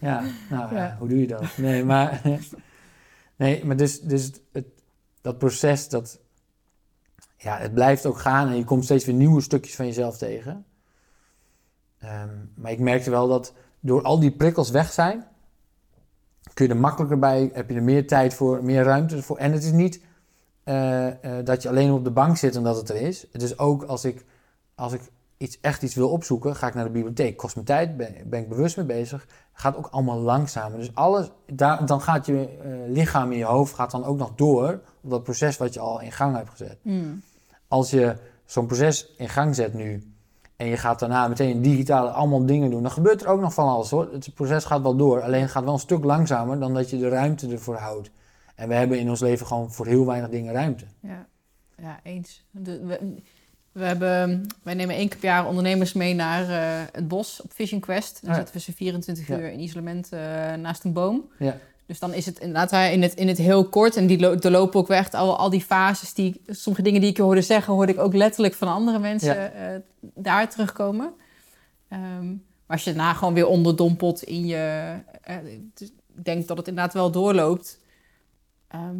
ja 0.00 0.22
nou 0.50 0.74
ja, 0.74 0.80
Ja. 0.84 0.96
hoe 0.98 1.08
doe 1.08 1.20
je 1.20 1.26
dat? 1.26 1.42
Nee, 1.56 1.84
maar, 1.84 2.22
nee, 3.36 3.64
maar 3.64 3.76
dus, 3.76 4.00
dus 4.00 4.30
het, 4.52 4.64
dat 5.20 5.38
proces, 5.38 5.88
dat, 5.88 6.18
ja, 7.36 7.58
het 7.58 7.74
blijft 7.74 8.06
ook 8.06 8.18
gaan 8.18 8.48
en 8.48 8.56
je 8.56 8.64
komt 8.64 8.84
steeds 8.84 9.04
weer 9.04 9.14
nieuwe 9.14 9.40
stukjes 9.40 9.74
van 9.74 9.86
jezelf 9.86 10.16
tegen. 10.18 10.64
Ehm, 11.98 12.28
maar 12.54 12.70
ik 12.72 12.78
merkte 12.78 13.10
wel 13.10 13.28
dat 13.28 13.52
door 13.80 14.02
al 14.02 14.18
die 14.20 14.30
prikkels 14.30 14.70
weg 14.70 14.92
zijn, 14.92 15.26
kun 16.58 16.66
je 16.66 16.72
er 16.72 16.80
makkelijker 16.80 17.18
bij, 17.18 17.50
heb 17.52 17.68
je 17.68 17.74
er 17.74 17.82
meer 17.82 18.06
tijd 18.06 18.34
voor, 18.34 18.64
meer 18.64 18.82
ruimte 18.82 19.22
voor. 19.22 19.36
En 19.36 19.52
het 19.52 19.64
is 19.64 19.72
niet 19.72 20.00
eh, 20.64 21.06
eh, 21.06 21.44
dat 21.44 21.62
je 21.62 21.68
alleen 21.68 21.92
op 21.92 22.04
de 22.04 22.10
bank 22.10 22.36
zit 22.36 22.56
omdat 22.56 22.76
het 22.76 22.88
er 22.88 22.96
is. 22.96 23.26
Het 23.32 23.42
is 23.42 23.58
ook 23.58 23.82
als 23.82 24.04
ik, 24.04 24.24
als 24.74 24.92
ik 24.92 25.00
iets, 25.36 25.60
echt 25.60 25.82
iets 25.82 25.94
wil 25.94 26.10
opzoeken, 26.10 26.56
ga 26.56 26.66
ik 26.66 26.74
naar 26.74 26.84
de 26.84 26.90
bibliotheek. 26.90 27.36
Kost 27.36 27.56
me 27.56 27.62
tijd, 27.62 27.96
ben, 27.96 28.14
ben 28.24 28.40
ik 28.40 28.48
bewust 28.48 28.76
mee 28.76 28.86
bezig. 28.86 29.26
Gaat 29.52 29.76
ook 29.76 29.86
allemaal 29.86 30.18
langzamer. 30.18 30.78
Dus 30.78 30.94
alles, 30.94 31.30
daar, 31.46 31.86
dan 31.86 32.00
gaat 32.00 32.26
je 32.26 32.48
eh, 32.48 32.70
lichaam 32.86 33.32
in 33.32 33.38
je 33.38 33.44
hoofd 33.44 33.74
gaat 33.74 33.90
dan 33.90 34.04
ook 34.04 34.18
nog 34.18 34.34
door 34.34 34.80
op 35.02 35.10
dat 35.10 35.22
proces 35.22 35.56
wat 35.56 35.74
je 35.74 35.80
al 35.80 36.00
in 36.00 36.12
gang 36.12 36.36
hebt 36.36 36.50
gezet. 36.50 36.78
Mm. 36.82 37.22
Als 37.68 37.90
je 37.90 38.16
zo'n 38.44 38.66
proces 38.66 39.14
in 39.16 39.28
gang 39.28 39.54
zet 39.54 39.74
nu 39.74 40.12
en 40.58 40.66
je 40.66 40.76
gaat 40.76 40.98
daarna 40.98 41.28
meteen 41.28 41.62
digitale 41.62 42.10
allemaal 42.10 42.46
dingen 42.46 42.70
doen, 42.70 42.82
dan 42.82 42.90
gebeurt 42.90 43.22
er 43.22 43.28
ook 43.28 43.40
nog 43.40 43.54
van 43.54 43.68
alles 43.68 43.90
hoor. 43.90 44.08
Het 44.12 44.34
proces 44.34 44.64
gaat 44.64 44.82
wel 44.82 44.96
door, 44.96 45.22
alleen 45.22 45.40
het 45.42 45.50
gaat 45.50 45.64
wel 45.64 45.72
een 45.72 45.78
stuk 45.78 46.04
langzamer 46.04 46.58
dan 46.60 46.74
dat 46.74 46.90
je 46.90 46.98
de 46.98 47.08
ruimte 47.08 47.48
ervoor 47.48 47.76
houdt. 47.76 48.10
En 48.54 48.68
we 48.68 48.74
hebben 48.74 48.98
in 48.98 49.08
ons 49.10 49.20
leven 49.20 49.46
gewoon 49.46 49.72
voor 49.72 49.86
heel 49.86 50.06
weinig 50.06 50.30
dingen 50.30 50.52
ruimte. 50.52 50.84
Ja, 51.00 51.26
ja 51.76 52.00
eens. 52.02 52.44
De, 52.50 52.84
we, 52.86 53.14
we 53.72 53.84
hebben, 53.84 54.46
wij 54.62 54.74
nemen 54.74 54.94
één 54.94 55.08
keer 55.08 55.18
per 55.18 55.28
jaar 55.28 55.46
ondernemers 55.46 55.92
mee 55.92 56.14
naar 56.14 56.48
eh, 56.48 56.86
het 56.92 57.08
bos 57.08 57.40
op 57.42 57.52
Vision 57.52 57.80
Quest. 57.80 58.20
Dan 58.20 58.30
Ah, 58.30 58.36
ja. 58.36 58.42
zitten 58.42 58.54
we 58.54 58.60
ze 58.60 58.72
24 58.72 59.26
Ja. 59.28 59.38
uur 59.38 59.50
in 59.50 59.60
isolement 59.60 60.08
eh, 60.12 60.20
naast 60.54 60.84
een 60.84 60.92
boom. 60.92 61.28
Ja. 61.38 61.56
Dus 61.88 61.98
dan 61.98 62.14
is 62.14 62.26
het 62.26 62.38
inderdaad 62.38 62.92
in 62.92 63.02
het, 63.02 63.14
in 63.14 63.28
het 63.28 63.38
heel 63.38 63.68
kort. 63.68 63.96
En 63.96 64.06
die 64.06 64.18
lo 64.18 64.36
lopen 64.40 64.80
ook 64.80 64.86
weg 64.88 65.12
al, 65.12 65.36
al 65.38 65.50
die 65.50 65.60
fases. 65.60 66.14
Die, 66.14 66.40
sommige 66.46 66.82
dingen 66.84 67.00
die 67.00 67.10
ik 67.10 67.16
je 67.16 67.22
hoorde 67.22 67.42
zeggen, 67.42 67.72
hoorde 67.74 67.92
ik 67.92 67.98
ook 67.98 68.14
letterlijk 68.14 68.54
van 68.54 68.68
andere 68.68 68.98
mensen 68.98 69.54
eh, 69.54 69.80
daar 70.00 70.48
terugkomen. 70.50 71.12
Ehm, 71.88 72.26
maar 72.28 72.76
als 72.76 72.84
je 72.84 72.92
daarna 72.94 73.12
gewoon 73.12 73.34
weer 73.34 73.46
onderdompelt 73.46 74.22
in 74.22 74.46
je... 74.46 74.94
eh, 75.22 75.36
dus 75.74 75.88
ik 76.16 76.24
denk 76.24 76.46
dat 76.48 76.56
het 76.56 76.68
inderdaad 76.68 76.94
wel 76.94 77.10
doorloopt. 77.10 77.78
Ehm, 78.68 78.96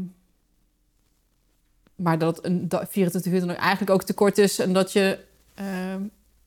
maar 1.96 2.18
dat 2.18 2.44
een 2.44 2.68
da- 2.68 2.86
24 2.88 3.32
uur 3.32 3.40
dan 3.40 3.50
eigenlijk 3.56 3.90
ook 3.90 4.02
te 4.02 4.14
kort 4.14 4.38
is. 4.38 4.58
En 4.58 4.72
dat 4.72 4.92
je 4.92 5.18
ehm, 5.54 6.00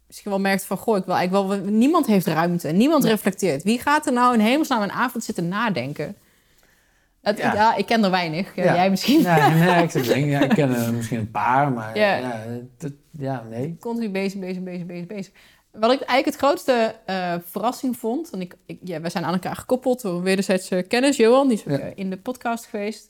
misschien 0.08 0.32
wel 0.32 0.40
merkt 0.40 0.66
van... 0.66 0.78
Goh, 0.78 0.98
ik 0.98 1.06
wil 1.06 1.16
eigenlijk 1.16 1.48
wel... 1.48 1.72
Niemand 1.72 2.06
heeft 2.06 2.28
ruimte. 2.28 2.68
Niemand 2.68 3.04
reflecteert. 3.04 3.64
Wie 3.64 3.80
gaat 3.80 4.06
er 4.06 4.14
nou 4.14 4.34
in 4.34 4.40
hemelsnaam 4.40 4.82
een 4.82 4.92
avond 4.92 5.24
zitten 5.24 5.48
nadenken? 5.48 6.16
Het, 7.22 7.38
ja. 7.38 7.54
Ja. 7.54 7.76
ik 7.76 7.86
ken 7.86 8.04
er 8.04 8.12
weinig. 8.12 8.56
Ja. 8.56 8.64
Jij 8.76 8.90
misschien. 8.90 9.22
Nee, 9.24 9.50
nee, 9.52 9.84
ik, 9.84 9.92
denken, 9.94 10.26
ja, 10.30 10.40
ik 10.40 10.50
ken 10.50 10.76
er 10.76 10.94
misschien 10.94 11.20
een 11.20 11.32
paar, 11.32 11.72
maar 11.72 11.98
Ja. 11.98 12.16
ja, 12.16 12.44
dat- 12.78 12.92
ja 13.12 13.44
nee. 13.50 13.78
Continu 13.80 14.10
bezig, 14.10 14.40
bezig, 14.40 14.64
bezig, 14.64 14.86
bezig, 14.86 15.06
bezig. 15.08 15.34
Wat 15.72 15.92
ik 15.92 16.00
eigenlijk 16.02 16.26
het 16.26 16.36
grootste 16.36 16.96
eh, 17.06 17.34
verrassing 17.46 17.98
vond... 17.98 18.30
En 18.30 18.42
ik, 18.42 18.56
ik, 18.66 18.80
ja, 18.84 19.02
wij 19.02 19.10
zijn 19.10 19.26
aan 19.26 19.34
elkaar 19.34 19.56
gekoppeld 19.56 20.02
door 20.02 20.16
een 20.16 20.24
wederzijdse 20.24 20.86
kennis. 20.88 21.18
Johan, 21.18 21.48
die 21.48 21.58
is 21.66 21.74
ook 21.74 21.80
eh, 21.80 21.88
in 21.96 22.10
de 22.10 22.18
podcast 22.18 22.66
geweest. 22.66 23.10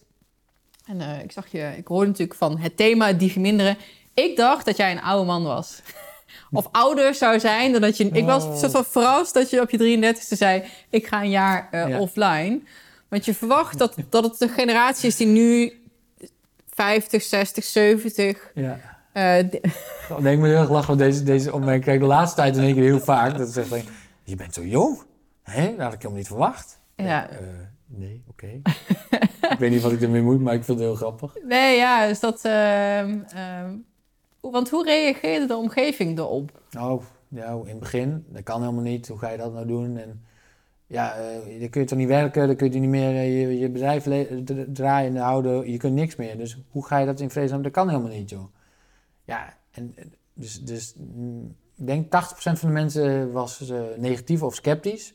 En 0.85 1.01
eh, 1.01 1.23
ik 1.23 1.31
zag 1.31 1.47
je... 1.51 1.71
Ik 1.77 1.87
hoorde 1.87 2.07
natuurlijk 2.07 2.37
van 2.37 2.57
het 2.57 2.77
thema 2.77 3.13
die 3.13 3.31
verminderen. 3.31 3.77
Ik 4.13 4.35
dacht 4.35 4.65
dat 4.65 4.77
jij 4.77 4.91
een 4.91 5.01
oude 5.01 5.25
man 5.25 5.43
was. 5.43 5.81
of 6.51 6.67
ouder 6.71 7.13
zou 7.15 7.39
zijn 7.39 7.71
dan 7.71 7.81
dat 7.81 7.97
je... 7.97 8.09
Ik 8.09 8.25
was 8.25 8.43
Oh. 8.43 8.55
soort 8.57 8.71
van 8.71 8.85
verrast 8.85 9.33
dat 9.33 9.49
je 9.49 9.61
op 9.61 9.69
je 9.69 9.77
33ste 10.13 10.37
zei... 10.37 10.63
Ik 10.89 11.07
ga 11.07 11.21
een 11.21 11.29
jaar 11.29 11.67
eh, 11.71 11.87
Ja. 11.89 11.99
offline. 11.99 12.67
Want 13.11 13.25
je 13.25 13.33
verwacht 13.35 13.77
dat, 13.77 13.95
dat 14.09 14.23
het 14.23 14.39
de 14.39 14.47
generatie 14.47 15.07
is 15.07 15.15
die 15.15 15.27
nu 15.27 15.73
50, 16.69 17.21
60, 17.23 17.63
70... 17.63 18.51
Ja. 18.55 18.79
eh, 19.13 19.37
d- 19.47 19.59
Nee, 20.21 20.33
ik 20.33 20.39
moet 20.39 20.47
heel 20.47 20.57
erg 20.57 20.69
lachen, 20.69 20.87
want 20.87 20.99
deze, 20.99 21.23
deze 21.23 21.53
opmerking 21.53 21.83
krijg 21.83 21.97
ik 21.97 22.03
de 22.03 22.09
laatste 22.09 22.35
tijd 22.35 22.57
in 22.57 22.63
één 22.63 22.73
keer 22.73 22.83
heel 22.83 22.99
vaak. 22.99 23.37
Dat 23.37 23.49
zegt 23.49 23.67
van, 23.67 23.81
je 24.23 24.35
bent 24.35 24.53
zo 24.53 24.63
jong. 24.65 25.01
Hè? 25.43 25.69
Dat 25.69 25.79
had 25.79 25.93
ik 25.93 25.97
helemaal 25.97 26.17
niet 26.17 26.27
verwacht. 26.27 26.79
Ja. 26.95 27.29
Eh, 27.29 27.37
nee, 27.85 28.23
oké. 28.29 28.47
ik 29.49 29.55
weet 29.59 29.71
niet 29.71 29.81
wat 29.81 29.91
ik 29.91 30.01
ermee 30.01 30.21
moet, 30.21 30.41
maar 30.41 30.53
ik 30.53 30.63
vind 30.63 30.77
het 30.77 30.87
heel 30.87 30.95
grappig. 30.95 31.33
Nee, 31.47 31.75
ja, 31.77 32.07
dus 32.07 32.19
dat. 32.19 32.45
ehm, 32.45 33.19
ehm, 33.33 33.75
want 34.39 34.69
hoe 34.69 34.83
reageerde 34.85 35.45
de 35.45 35.55
omgeving 35.55 36.17
erop? 36.17 36.61
Nou, 36.71 37.01
ja, 37.27 37.51
in 37.51 37.67
het 37.69 37.79
begin, 37.79 38.25
dat 38.27 38.43
kan 38.43 38.61
helemaal 38.61 38.83
niet. 38.83 39.07
Hoe 39.07 39.17
ga 39.19 39.29
je 39.29 39.37
dat 39.37 39.53
nou 39.53 39.67
doen? 39.67 39.97
En 39.97 40.25
ja, 40.91 41.15
eh 41.15 41.59
dan 41.59 41.69
kun 41.69 41.81
je 41.81 41.87
toch 41.87 41.97
niet 41.97 42.07
werken, 42.07 42.47
dan 42.47 42.55
kun 42.55 42.71
je 42.71 42.79
niet 42.79 42.89
meer 42.89 43.15
eh, 43.15 43.41
je, 43.41 43.59
je 43.59 43.69
bedrijf 43.69 44.07
draaien 44.73 45.15
houden. 45.15 45.71
Je 45.71 45.77
kunt 45.77 45.93
niks 45.93 46.15
meer. 46.15 46.37
Dus 46.37 46.57
hoe 46.69 46.85
ga 46.85 46.97
je 46.97 47.05
dat 47.05 47.19
in 47.19 47.29
vredesnaam? 47.29 47.61
Dat 47.61 47.71
kan 47.71 47.89
helemaal 47.89 48.11
niet, 48.11 48.29
joh. 48.29 48.53
Ja, 49.23 49.57
en 49.71 49.93
eh, 49.95 50.05
dus, 50.33 50.61
dus 50.63 50.93
mm, 50.97 51.55
ik 51.77 51.87
denk 51.87 52.05
80% 52.05 52.09
van 52.37 52.55
de 52.59 52.67
mensen 52.67 53.31
was 53.31 53.71
negatief 53.97 54.43
of 54.43 54.55
sceptisch. 54.55 55.13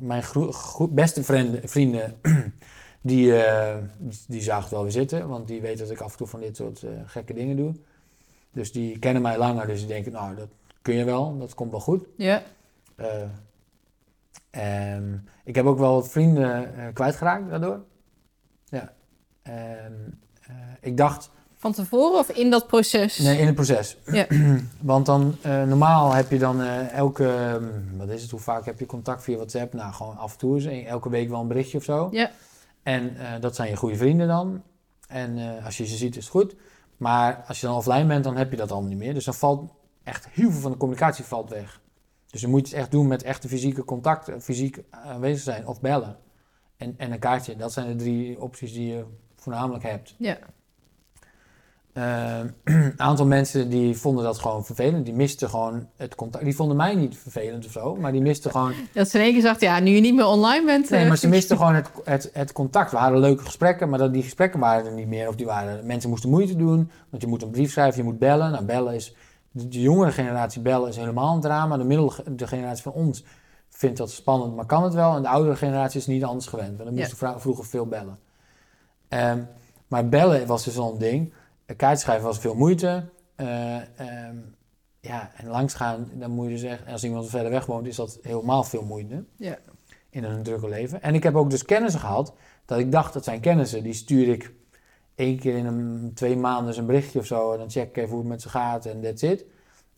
Mijn 0.00 0.22
beste 0.90 1.24
vrienden, 1.24 1.68
vrienden 1.74 2.20
die, 3.00 3.32
die, 4.28 4.42
zagen 4.42 4.62
het 4.62 4.70
wel 4.70 4.82
weer 4.82 4.92
zitten. 4.92 5.28
Want 5.28 5.48
die 5.48 5.60
weten 5.60 5.78
dat 5.78 5.90
ik 5.90 6.00
af 6.00 6.12
en 6.12 6.18
toe 6.18 6.26
van 6.26 6.40
dit 6.40 6.56
soort 6.56 6.84
gekke 7.06 7.34
dingen 7.34 7.56
doe. 7.56 7.74
Dus 8.52 8.72
die 8.72 8.98
kennen 8.98 9.22
mij 9.22 9.38
langer, 9.38 9.66
dus 9.66 9.78
die 9.78 9.88
denken, 9.88 10.12
nou, 10.12 10.36
dat 10.36 10.48
kun 10.82 10.94
je 10.94 11.04
wel, 11.04 11.38
dat 11.38 11.54
komt 11.54 11.70
wel 11.70 11.80
goed. 11.80 12.06
Ja. 12.16 12.42
Ik 15.44 15.54
heb 15.54 15.66
ook 15.66 15.78
wel 15.78 15.94
wat 15.94 16.10
vrienden 16.10 16.76
eh, 16.76 16.84
kwijtgeraakt 16.92 17.50
daardoor. 17.50 17.80
Ja. 18.64 18.92
Eh, 19.42 19.52
ik 20.80 20.96
dacht, 20.96 21.30
Van 21.56 21.72
tevoren 21.72 22.18
of 22.18 22.30
in 22.30 22.50
dat 22.50 22.66
proces? 22.66 23.18
nee, 23.18 23.38
in 23.38 23.46
het 23.46 23.54
proces. 23.54 23.96
Ja. 24.06 24.26
Want 24.80 25.06
dan, 25.06 25.36
eh, 25.42 25.62
normaal 25.62 26.12
heb 26.12 26.30
je 26.30 26.38
dan 26.38 26.62
elke, 26.62 27.58
hm, 27.58 27.96
wat 27.96 28.08
is 28.08 28.22
het, 28.22 28.30
hoe 28.30 28.40
vaak 28.40 28.64
heb 28.64 28.78
je 28.78 28.86
contact 28.86 29.22
via 29.22 29.36
WhatsApp? 29.36 29.72
Nou, 29.72 29.92
gewoon 29.92 30.16
af 30.16 30.32
en 30.32 30.38
toe 30.38 30.54
eens, 30.54 30.86
elke 30.86 31.08
week 31.08 31.28
wel 31.28 31.40
een 31.40 31.48
berichtje 31.48 31.78
of 31.78 31.84
zo. 31.84 32.08
Ja. 32.10 32.30
En 32.82 33.16
dat 33.40 33.54
zijn 33.54 33.70
je 33.70 33.76
goede 33.76 33.96
vrienden 33.96 34.28
dan. 34.28 34.62
En 35.08 35.62
als 35.64 35.76
je 35.76 35.86
ze 35.86 35.96
ziet, 35.96 36.16
is 36.16 36.22
het 36.22 36.32
goed. 36.32 36.54
Maar 36.96 37.44
als 37.48 37.60
je 37.60 37.66
dan 37.66 37.76
offline 37.76 38.06
bent, 38.06 38.24
dan 38.24 38.36
heb 38.36 38.50
je 38.50 38.56
dat 38.56 38.70
allemaal 38.70 38.90
niet 38.90 38.98
meer. 38.98 39.14
Dus 39.14 39.24
dan 39.24 39.34
valt 39.34 39.70
echt 40.02 40.28
heel 40.30 40.50
veel 40.50 40.60
van 40.60 40.70
de 40.70 40.76
communicatie 40.76 41.24
valt 41.24 41.50
weg. 41.50 41.80
Dus 42.36 42.44
dan 42.44 42.54
moet 42.54 42.68
je 42.68 42.74
het 42.74 42.82
echt 42.84 42.92
doen 42.92 43.06
met 43.06 43.22
echte 43.22 43.48
fysieke 43.48 43.84
contacten, 43.84 44.42
fysiek 44.42 44.82
aanwezig 44.90 45.42
zijn 45.42 45.66
of 45.66 45.80
bellen. 45.80 46.16
En, 46.76 46.94
en 46.96 47.12
een 47.12 47.18
kaartje. 47.18 47.56
Dat 47.56 47.72
zijn 47.72 47.86
de 47.86 47.94
drie 47.94 48.40
opties 48.40 48.72
die 48.72 48.86
je 48.86 49.04
voornamelijk 49.36 49.84
hebt. 49.84 50.14
Ja. 50.18 50.38
Een 51.92 52.54
aantal 52.96 53.26
mensen 53.26 53.70
die 53.70 53.96
vonden 53.96 54.24
dat 54.24 54.38
gewoon 54.38 54.64
vervelend. 54.64 55.04
Die 55.04 55.14
misten 55.14 55.50
gewoon 55.50 55.88
het 55.96 56.14
contact. 56.14 56.44
Die 56.44 56.56
vonden 56.56 56.76
mij 56.76 56.94
niet 56.94 57.18
vervelend 57.18 57.66
of 57.66 57.72
zo, 57.72 57.96
maar 57.96 58.12
die 58.12 58.20
misten 58.20 58.50
gewoon... 58.50 58.72
Dat 58.92 59.08
ze 59.08 59.18
in 59.18 59.24
één 59.24 59.32
keer 59.32 59.42
zegt, 59.42 59.60
ja, 59.60 59.80
nu 59.80 59.90
je 59.90 60.00
niet 60.00 60.14
meer 60.14 60.26
online 60.26 60.66
bent... 60.66 60.90
Nee, 60.90 61.02
eh, 61.02 61.08
maar 61.08 61.18
ze 61.18 61.28
misten 61.38 61.56
gewoon 61.56 61.74
het, 61.74 61.90
het, 62.04 62.30
het 62.32 62.52
contact. 62.52 62.90
We 62.90 62.96
hadden 62.96 63.20
leuke 63.20 63.44
gesprekken, 63.44 63.88
maar 63.88 63.98
dat, 63.98 64.12
die 64.12 64.22
gesprekken 64.22 64.60
waren 64.60 64.86
er 64.86 64.92
niet 64.92 65.08
meer. 65.08 65.28
Of 65.28 65.34
die 65.34 65.46
waren, 65.46 65.86
mensen 65.86 66.10
moesten 66.10 66.30
moeite 66.30 66.56
doen, 66.56 66.90
want 67.10 67.22
je 67.22 67.28
moet 67.28 67.42
een 67.42 67.50
brief 67.50 67.70
schrijven, 67.70 67.98
je 67.98 68.10
moet 68.10 68.18
bellen. 68.18 68.50
Nou, 68.50 68.64
bellen 68.64 68.94
is... 68.94 69.14
De, 69.56 69.68
de 69.68 69.80
jongere 69.80 70.12
generatie 70.12 70.60
bellen 70.62 70.88
is 70.88 70.96
helemaal 70.96 71.34
een 71.34 71.40
drama. 71.40 71.76
De 71.76 71.84
middel, 71.84 72.12
de 72.30 72.46
generatie 72.46 72.82
van 72.82 72.92
ons 72.92 73.24
vindt 73.68 73.96
dat 73.98 74.10
spannend, 74.10 74.56
maar 74.56 74.66
kan 74.66 74.82
het 74.82 74.94
wel. 74.94 75.16
En 75.16 75.22
de 75.22 75.28
oudere 75.28 75.56
generatie 75.56 76.00
is 76.00 76.06
niet 76.06 76.24
anders 76.24 76.46
gewend. 76.46 76.76
Want 76.76 76.84
dan 76.84 76.94
moesten 76.94 77.40
vroeger 77.40 77.64
veel 77.64 77.86
bellen. 77.86 78.18
Ehm, 79.08 79.42
maar 79.88 80.08
bellen 80.08 80.46
was 80.46 80.64
dus 80.64 80.78
al 80.78 80.92
een 80.92 80.98
ding. 80.98 81.32
Eh, 81.66 81.76
Kaartschrijven 81.76 82.24
was 82.26 82.38
veel 82.38 82.54
moeite. 82.54 83.04
Eh, 83.36 83.76
ehm, 83.76 84.36
ja, 85.00 85.30
en 85.36 85.46
langsgaan, 85.46 86.10
dan 86.14 86.30
moet 86.30 86.44
je 86.46 86.52
dus 86.52 86.62
echt... 86.62 86.86
Als 86.86 87.04
iemand 87.04 87.28
verder 87.30 87.50
weg 87.50 87.66
woont, 87.66 87.86
is 87.86 87.96
dat 87.96 88.18
helemaal 88.22 88.62
veel 88.64 88.82
moeite 88.84 89.24
Ja. 89.36 89.58
in 90.10 90.24
hun 90.24 90.42
drukke 90.42 90.68
leven. 90.68 91.02
En 91.02 91.14
ik 91.14 91.22
heb 91.22 91.36
ook 91.36 91.50
dus 91.50 91.64
kennissen 91.64 92.00
gehad, 92.00 92.34
dat 92.64 92.78
ik 92.78 92.92
dacht, 92.92 93.12
dat 93.12 93.24
zijn 93.24 93.40
kennissen. 93.40 93.82
Die 93.82 93.92
stuur 93.92 94.28
ik 94.28 94.52
één 95.16 95.38
keer 95.38 95.56
in 95.56 95.66
een, 95.66 96.10
twee 96.14 96.36
maanden 96.36 96.66
eens 96.66 96.76
een 96.76 96.86
berichtje 96.86 97.18
of 97.18 97.26
zo. 97.26 97.52
En 97.52 97.58
dan 97.58 97.70
check 97.70 97.88
ik 97.88 97.96
even 97.96 98.08
hoe 98.10 98.18
het 98.18 98.28
met 98.28 98.42
ze 98.42 98.48
gaat 98.48 98.86
en 98.86 99.00
that's 99.02 99.22
it. 99.22 99.44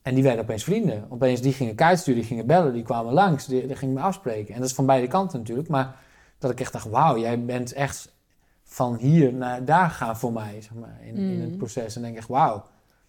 En 0.02 0.14
die 0.14 0.22
werden 0.22 0.42
opeens 0.42 0.64
vrienden. 0.64 1.06
Opeens 1.08 1.40
die 1.40 1.52
gingen 1.52 1.74
kaart 1.74 1.98
sturen, 1.98 2.20
die 2.20 2.28
gingen 2.28 2.46
bellen, 2.46 2.72
die 2.72 2.82
kwamen 2.82 3.12
langs. 3.12 3.46
Die, 3.46 3.66
die 3.66 3.76
gingen 3.76 3.94
me 3.94 4.00
afspreken. 4.00 4.54
En 4.54 4.60
dat 4.60 4.68
is 4.68 4.74
van 4.74 4.86
beide 4.86 5.06
kanten 5.06 5.38
natuurlijk. 5.38 5.68
Maar 5.68 5.96
dat 6.38 6.50
ik 6.50 6.60
echt 6.60 6.72
dacht, 6.72 6.88
wauw, 6.88 7.18
jij 7.18 7.44
bent 7.44 7.72
echt 7.72 8.16
van 8.64 8.96
hier 8.96 9.32
naar 9.32 9.64
daar 9.64 9.90
gaan 9.90 10.16
voor 10.16 10.32
mij, 10.32 10.56
zeg 10.60 10.74
maar, 10.74 10.98
in, 11.02 11.16
in 11.16 11.40
het 11.40 11.50
Mm. 11.50 11.56
proces. 11.56 11.96
En 11.96 12.02
denk 12.02 12.12
ik 12.14 12.18
echt, 12.20 12.28
wauw. 12.28 12.64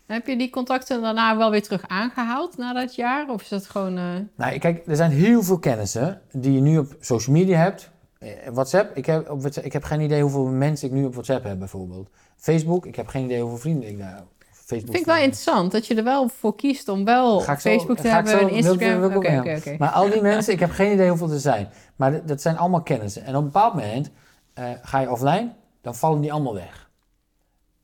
Heb 0.05 0.27
je 0.27 0.37
die 0.37 0.49
contacten 0.49 1.01
daarna 1.01 1.37
wel 1.37 1.51
weer 1.51 1.63
terug 1.63 1.87
aangehaald 1.87 2.57
na 2.57 2.73
dat 2.73 2.95
jaar? 2.95 3.29
Of 3.29 3.41
is 3.41 3.49
dat 3.49 3.65
gewoon... 3.67 3.97
eh, 3.97 4.03
Nou, 4.35 4.57
kijk, 4.57 4.87
er 4.87 4.95
zijn 4.95 5.11
heel 5.11 5.43
veel 5.43 5.59
kennissen 5.59 6.21
die 6.31 6.53
je 6.53 6.61
nu 6.61 6.77
op 6.77 6.95
social 6.99 7.35
media 7.35 7.57
hebt. 7.57 7.89
Eh, 8.19 8.29
WhatsApp, 8.53 8.95
ik 8.97 9.05
heb, 9.05 9.29
op 9.29 9.39
WhatsApp, 9.41 9.65
ik 9.65 9.73
heb 9.73 9.83
geen 9.83 9.99
idee 10.01 10.21
hoeveel 10.21 10.45
mensen 10.45 10.87
ik 10.87 10.93
nu 10.93 11.05
op 11.05 11.11
WhatsApp 11.13 11.43
heb 11.43 11.59
bijvoorbeeld. 11.59 12.09
Facebook, 12.37 12.85
ik 12.85 12.95
heb 12.95 13.07
geen 13.07 13.25
idee 13.25 13.41
hoeveel 13.41 13.57
vrienden 13.59 13.89
ik 13.89 13.97
daar 13.97 14.19
op 14.21 14.27
Facebook 14.51 14.85
vind 14.87 14.99
ik 14.99 15.05
wel 15.05 15.15
heb. 15.15 15.23
interessant 15.23 15.71
dat 15.71 15.87
je 15.87 15.95
er 15.95 16.03
wel 16.03 16.29
voor 16.29 16.55
kiest 16.55 16.87
om 16.87 17.05
wel 17.05 17.39
Ga 17.39 17.51
ik 17.51 17.59
zo- 17.59 17.69
Facebook 17.69 17.97
te 17.97 18.01
ga 18.09 18.19
ik 18.19 18.25
hebben 18.27 18.33
zo- 18.41 18.47
en 18.47 18.53
Instagram. 18.55 19.15
Oké. 19.15 19.75
Maar 19.77 19.89
al 19.89 20.09
die 20.09 20.21
mensen, 20.31 20.53
ik 20.53 20.59
heb 20.59 20.71
geen 20.71 20.93
idee 20.93 21.09
hoeveel 21.09 21.31
er 21.31 21.39
zijn. 21.39 21.69
Maar 21.95 22.25
dat 22.25 22.41
zijn 22.41 22.57
allemaal 22.57 22.81
kennissen. 22.81 23.23
En 23.23 23.35
op 23.35 23.39
een 23.39 23.43
bepaald 23.51 23.73
moment 23.73 24.09
eh, 24.53 24.65
ga 24.81 24.99
je 24.99 25.11
offline, 25.11 25.49
dan 25.81 25.95
vallen 25.95 26.21
die 26.21 26.33
allemaal 26.33 26.53
weg. 26.53 26.89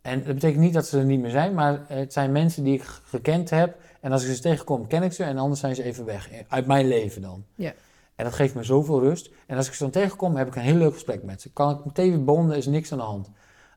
En 0.02 0.24
dat 0.24 0.34
betekent 0.34 0.62
niet 0.62 0.74
dat 0.74 0.88
ze 0.88 0.98
er 0.98 1.06
niet 1.06 1.20
meer 1.20 1.32
zijn, 1.32 1.54
maar 1.54 1.80
het 1.88 2.14
zijn 2.14 2.32
mensen 2.32 2.64
die 2.64 2.74
ik 2.74 2.84
gekend 3.04 3.50
heb. 3.50 3.76
En 4.02 4.12
als 4.12 4.26
ik 4.26 4.36
ze 4.36 4.42
tegenkom, 4.42 4.88
ken 4.88 5.04
ik 5.04 5.12
ze 5.14 5.24
en 5.24 5.38
anders 5.38 5.60
zijn 5.60 5.76
ze 5.76 5.84
even 5.84 6.06
weg. 6.06 6.32
eh, 6.32 6.40
Uit 6.48 6.66
mijn 6.68 6.88
leven 6.88 7.22
dan. 7.22 7.44
Ja. 7.56 7.74
En 8.16 8.24
dat 8.24 8.34
geeft 8.34 8.56
me 8.56 8.64
zoveel 8.64 9.00
rust. 9.00 9.32
En 9.48 9.58
als 9.58 9.68
ik 9.68 9.74
ze 9.74 9.84
dan 9.84 9.92
tegenkom, 9.92 10.36
heb 10.36 10.48
ik 10.48 10.56
een 10.56 10.62
heel 10.62 10.76
leuk 10.76 10.94
gesprek 10.94 11.24
met 11.24 11.42
ze. 11.42 11.52
Kan 11.52 11.78
ik 11.78 11.86
meteen 11.86 12.10
weer 12.10 12.24
bonden, 12.24 12.58
is 12.58 12.66
niks 12.66 12.92
aan 12.92 12.98
de 12.98 13.04
hand. 13.04 13.30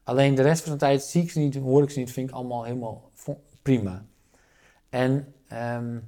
Alleen 0.04 0.34
de 0.34 0.42
rest 0.42 0.62
van 0.62 0.72
de 0.72 0.78
tijd 0.78 1.02
zie 1.02 1.22
ik 1.22 1.30
ze 1.30 1.38
niet, 1.38 1.56
hoor 1.56 1.82
ik 1.82 1.90
ze 1.90 1.98
niet, 1.98 2.12
vind 2.12 2.28
ik 2.28 2.34
allemaal 2.34 2.64
helemaal 2.64 3.10
prima. 3.62 4.04
En, 4.88 5.34
ehm, 5.48 5.98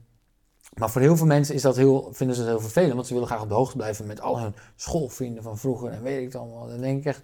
maar 0.78 0.90
voor 0.90 1.00
heel 1.00 1.16
veel 1.16 1.26
mensen 1.26 1.54
is 1.54 1.62
dat 1.62 1.76
heel, 1.76 2.08
vinden 2.12 2.36
ze 2.36 2.42
het 2.42 2.50
heel 2.50 2.60
vervelend, 2.60 2.94
want 2.94 3.06
ze 3.06 3.12
willen 3.12 3.28
graag 3.28 3.42
op 3.42 3.48
de 3.48 3.54
hoogte 3.54 3.76
blijven 3.76 4.06
met 4.06 4.20
al 4.20 4.40
hun 4.40 4.54
schoolvrienden 4.76 5.42
van 5.42 5.58
vroeger 5.58 5.90
en 5.90 6.02
weet 6.02 6.18
ik 6.18 6.24
het 6.24 6.34
allemaal. 6.34 6.68
Dan 6.68 6.80
denk 6.80 6.98
ik 6.98 7.04
echt, 7.04 7.22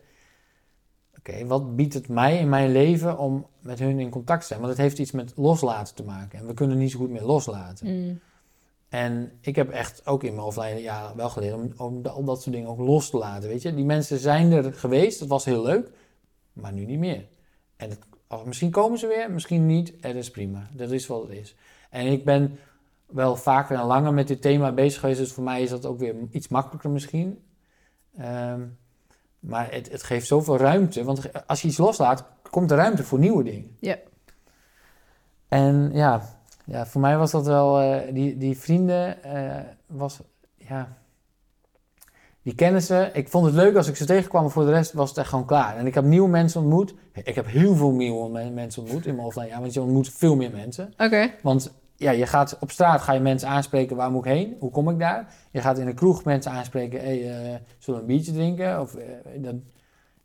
oké, 1.18 1.46
wat 1.46 1.76
biedt 1.76 1.94
het 1.94 2.08
mij 2.08 2.38
in 2.38 2.48
mijn 2.48 2.72
leven 2.72 3.18
om 3.18 3.46
met 3.60 3.78
hun 3.78 3.98
in 3.98 4.10
contact 4.10 4.40
te 4.40 4.46
zijn? 4.46 4.60
Want 4.60 4.72
het 4.72 4.80
heeft 4.80 4.98
iets 4.98 5.10
met 5.10 5.32
loslaten 5.36 5.94
te 5.94 6.04
maken 6.04 6.38
en 6.38 6.46
we 6.46 6.54
kunnen 6.54 6.78
niet 6.78 6.90
zo 6.90 6.98
goed 6.98 7.10
meer 7.10 7.24
loslaten. 7.24 7.86
Mm. 7.86 8.20
En 8.96 9.32
ik 9.40 9.56
heb 9.56 9.70
echt 9.70 10.06
ook 10.06 10.22
in 10.22 10.34
mijn 10.34 10.46
offline 10.46 10.80
jaren 10.80 11.16
wel 11.16 11.28
geleerd 11.28 11.54
om, 11.54 11.72
om 11.76 12.06
al 12.06 12.24
dat 12.24 12.42
soort 12.42 12.54
dingen 12.54 12.68
ook 12.68 12.78
los 12.78 13.10
te 13.10 13.16
laten, 13.16 13.48
weet 13.48 13.62
je. 13.62 13.74
Die 13.74 13.84
mensen 13.84 14.18
zijn 14.18 14.52
er 14.52 14.72
geweest, 14.72 15.18
dat 15.18 15.28
was 15.28 15.44
heel 15.44 15.62
leuk, 15.62 15.90
maar 16.52 16.72
nu 16.72 16.84
niet 16.84 16.98
meer. 16.98 17.26
En 17.76 17.90
het, 17.90 17.98
oh, 18.28 18.44
misschien 18.44 18.70
komen 18.70 18.98
ze 18.98 19.06
weer, 19.06 19.30
misschien 19.30 19.66
niet, 19.66 20.02
dat 20.02 20.14
is 20.14 20.30
prima. 20.30 20.68
Dat 20.72 20.90
is 20.90 21.06
wat 21.06 21.22
het 21.22 21.30
is. 21.30 21.54
En 21.90 22.06
ik 22.06 22.24
ben 22.24 22.58
wel 23.06 23.36
vaker 23.36 23.78
en 23.78 23.86
langer 23.86 24.14
met 24.14 24.28
dit 24.28 24.42
thema 24.42 24.72
bezig 24.72 25.00
geweest, 25.00 25.18
dus 25.18 25.32
voor 25.32 25.44
mij 25.44 25.62
is 25.62 25.70
dat 25.70 25.86
ook 25.86 25.98
weer 25.98 26.14
iets 26.30 26.48
makkelijker 26.48 26.90
misschien. 26.90 27.44
Ehm, 28.16 28.60
maar 29.40 29.72
het, 29.72 29.92
het 29.92 30.02
geeft 30.02 30.26
zoveel 30.26 30.56
ruimte, 30.56 31.04
want 31.04 31.46
als 31.46 31.62
je 31.62 31.68
iets 31.68 31.78
loslaat, 31.78 32.24
komt 32.50 32.70
er 32.70 32.76
ruimte 32.76 33.04
voor 33.04 33.18
nieuwe 33.18 33.44
dingen. 33.44 33.76
Ja. 33.80 33.98
En 35.48 35.90
ja, 35.92 36.35
ja, 36.66 36.86
voor 36.86 37.00
mij 37.00 37.16
was 37.16 37.30
dat 37.30 37.46
wel, 37.46 37.80
eh, 37.80 38.14
die, 38.14 38.36
die 38.36 38.58
vrienden, 38.58 39.22
eh, 39.22 39.60
was, 39.86 40.20
ja, 40.56 40.88
die 42.42 42.54
kennissen. 42.54 43.14
Ik 43.14 43.28
vond 43.28 43.46
het 43.46 43.54
leuk 43.54 43.76
als 43.76 43.88
ik 43.88 43.96
ze 43.96 44.04
tegenkwam, 44.04 44.42
maar 44.42 44.50
voor 44.50 44.64
de 44.64 44.70
rest 44.70 44.92
was 44.92 45.08
het 45.08 45.18
echt 45.18 45.28
gewoon 45.28 45.46
klaar. 45.46 45.76
En 45.76 45.86
ik 45.86 45.94
heb 45.94 46.04
nieuwe 46.04 46.28
mensen 46.28 46.60
ontmoet. 46.60 46.94
Ik 47.12 47.34
heb 47.34 47.46
heel 47.46 47.74
veel 47.74 47.90
nieuwe 47.90 48.28
me- 48.28 48.50
mensen 48.50 48.82
ontmoet 48.82 49.06
in 49.06 49.14
mijn 49.14 49.26
offline, 49.26 49.46
ja, 49.46 49.60
want 49.60 49.72
je 49.72 49.80
ontmoet 49.80 50.08
veel 50.08 50.36
meer 50.36 50.50
mensen. 50.50 50.92
Oké. 50.98 51.30
Want 51.42 51.74
ja, 51.96 52.10
je 52.10 52.26
gaat 52.26 52.56
op 52.60 52.70
straat 52.70 53.00
ga 53.00 53.12
je 53.12 53.20
mensen 53.20 53.48
aanspreken, 53.48 53.96
waar 53.96 54.10
moet 54.10 54.24
ik 54.26 54.32
heen? 54.32 54.56
Hoe 54.58 54.70
kom 54.70 54.90
ik 54.90 54.98
daar? 54.98 55.34
Je 55.50 55.60
gaat 55.60 55.78
in 55.78 55.86
een 55.86 55.94
kroeg 55.94 56.24
mensen 56.24 56.52
aanspreken, 56.52 57.00
hey, 57.00 57.30
eh, 57.30 57.54
zullen 57.78 58.00
we 58.00 58.06
een 58.06 58.16
biertje 58.16 58.32
drinken? 58.32 58.80
Of, 58.80 58.96
dan, 59.36 59.62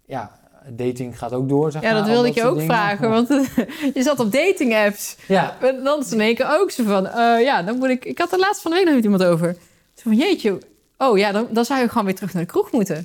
ja, 0.05 0.39
dating 0.69 1.17
gaat 1.17 1.33
ook 1.33 1.49
door, 1.49 1.71
zeg 1.71 1.81
Ja, 1.81 1.93
dat 1.93 2.05
wilde 2.05 2.27
ik 2.27 2.33
je 2.33 2.43
ook 2.43 2.57
dingen. 2.57 2.73
vragen, 2.75 3.09
want 3.09 3.27
je 3.93 4.03
zat 4.03 4.19
op 4.19 4.31
dating 4.31 4.75
apps. 4.75 5.17
Ja, 5.27 5.57
En 5.61 5.83
dan 5.83 5.99
is 5.99 6.11
in 6.11 6.21
één 6.21 6.35
keer 6.35 6.59
ook 6.59 6.71
zo 6.71 6.83
van, 6.83 7.07
eh, 7.07 7.41
ja, 7.43 7.63
dan 7.63 7.77
moet 7.77 7.89
ik... 7.89 8.05
Ik 8.05 8.17
had 8.17 8.31
er 8.31 8.39
laatst 8.39 8.61
van 8.61 8.71
de 8.71 8.77
week 8.77 8.85
nog 8.85 8.95
met 8.95 9.03
iemand 9.03 9.23
over. 9.23 9.53
Zo 9.93 10.01
van, 10.03 10.15
jeetje, 10.15 10.59
oh 10.97 11.17
ja, 11.17 11.31
dan, 11.31 11.47
dan 11.51 11.65
zou 11.65 11.81
je 11.81 11.87
gewoon 11.89 12.05
weer 12.05 12.15
terug 12.15 12.33
naar 12.33 12.43
de 12.43 12.49
kroeg 12.51 12.71
moeten. 12.71 13.03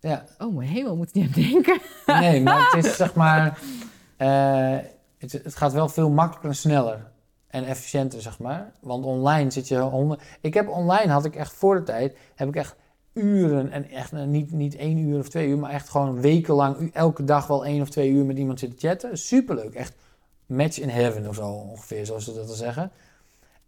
ja. 0.00 0.24
Oh, 0.38 0.56
mijn 0.56 0.68
hemel, 0.68 0.96
moet 0.96 1.08
ik 1.08 1.14
niet 1.14 1.26
aan 1.36 1.42
denken. 1.42 1.78
Nee, 2.06 2.40
maar 2.42 2.70
het 2.72 2.84
is 2.84 2.96
zeg 3.04 3.14
maar. 3.14 3.58
eh, 4.16 4.76
het, 5.18 5.32
het 5.32 5.56
gaat 5.56 5.72
wel 5.72 5.88
veel 5.88 6.10
makkelijker 6.10 6.48
en 6.50 6.56
sneller. 6.56 7.14
En 7.48 7.64
efficiënter, 7.66 8.22
zeg 8.22 8.38
maar. 8.38 8.72
Want 8.80 9.04
online 9.04 9.50
zit 9.50 9.68
je 9.68 9.78
honderd. 9.78 10.20
Ik 10.40 10.54
heb 10.54 10.68
online, 10.68 11.12
had 11.12 11.24
ik 11.24 11.36
echt 11.36 11.52
voor 11.52 11.74
de 11.74 11.82
tijd. 11.82 12.16
Heb 12.34 12.48
ik 12.48 12.56
echt 12.56 12.74
uren. 13.16 13.70
En 13.70 13.90
echt 13.90 14.12
eh, 14.12 14.22
niet, 14.22 14.52
niet 14.52 14.76
één 14.76 14.98
uur 14.98 15.18
of 15.18 15.28
twee 15.28 15.48
uur. 15.48 15.58
Maar 15.58 15.70
echt 15.70 15.88
gewoon 15.88 16.20
wekenlang. 16.20 16.90
Elke 16.94 17.24
dag 17.24 17.46
wel 17.46 17.64
één 17.64 17.80
of 17.80 17.88
twee 17.88 18.10
uur 18.10 18.24
met 18.24 18.38
iemand 18.38 18.58
zitten 18.58 18.78
chatten. 18.78 19.18
Superleuk. 19.18 19.74
Echt 19.74 19.94
match 20.46 20.78
in 20.78 20.88
heaven 20.88 21.28
of 21.28 21.34
zo 21.34 21.48
ongeveer, 21.48 22.06
zoals 22.06 22.24
ze 22.24 22.34
dat 22.34 22.46
dan 22.46 22.56
zeggen. 22.56 22.90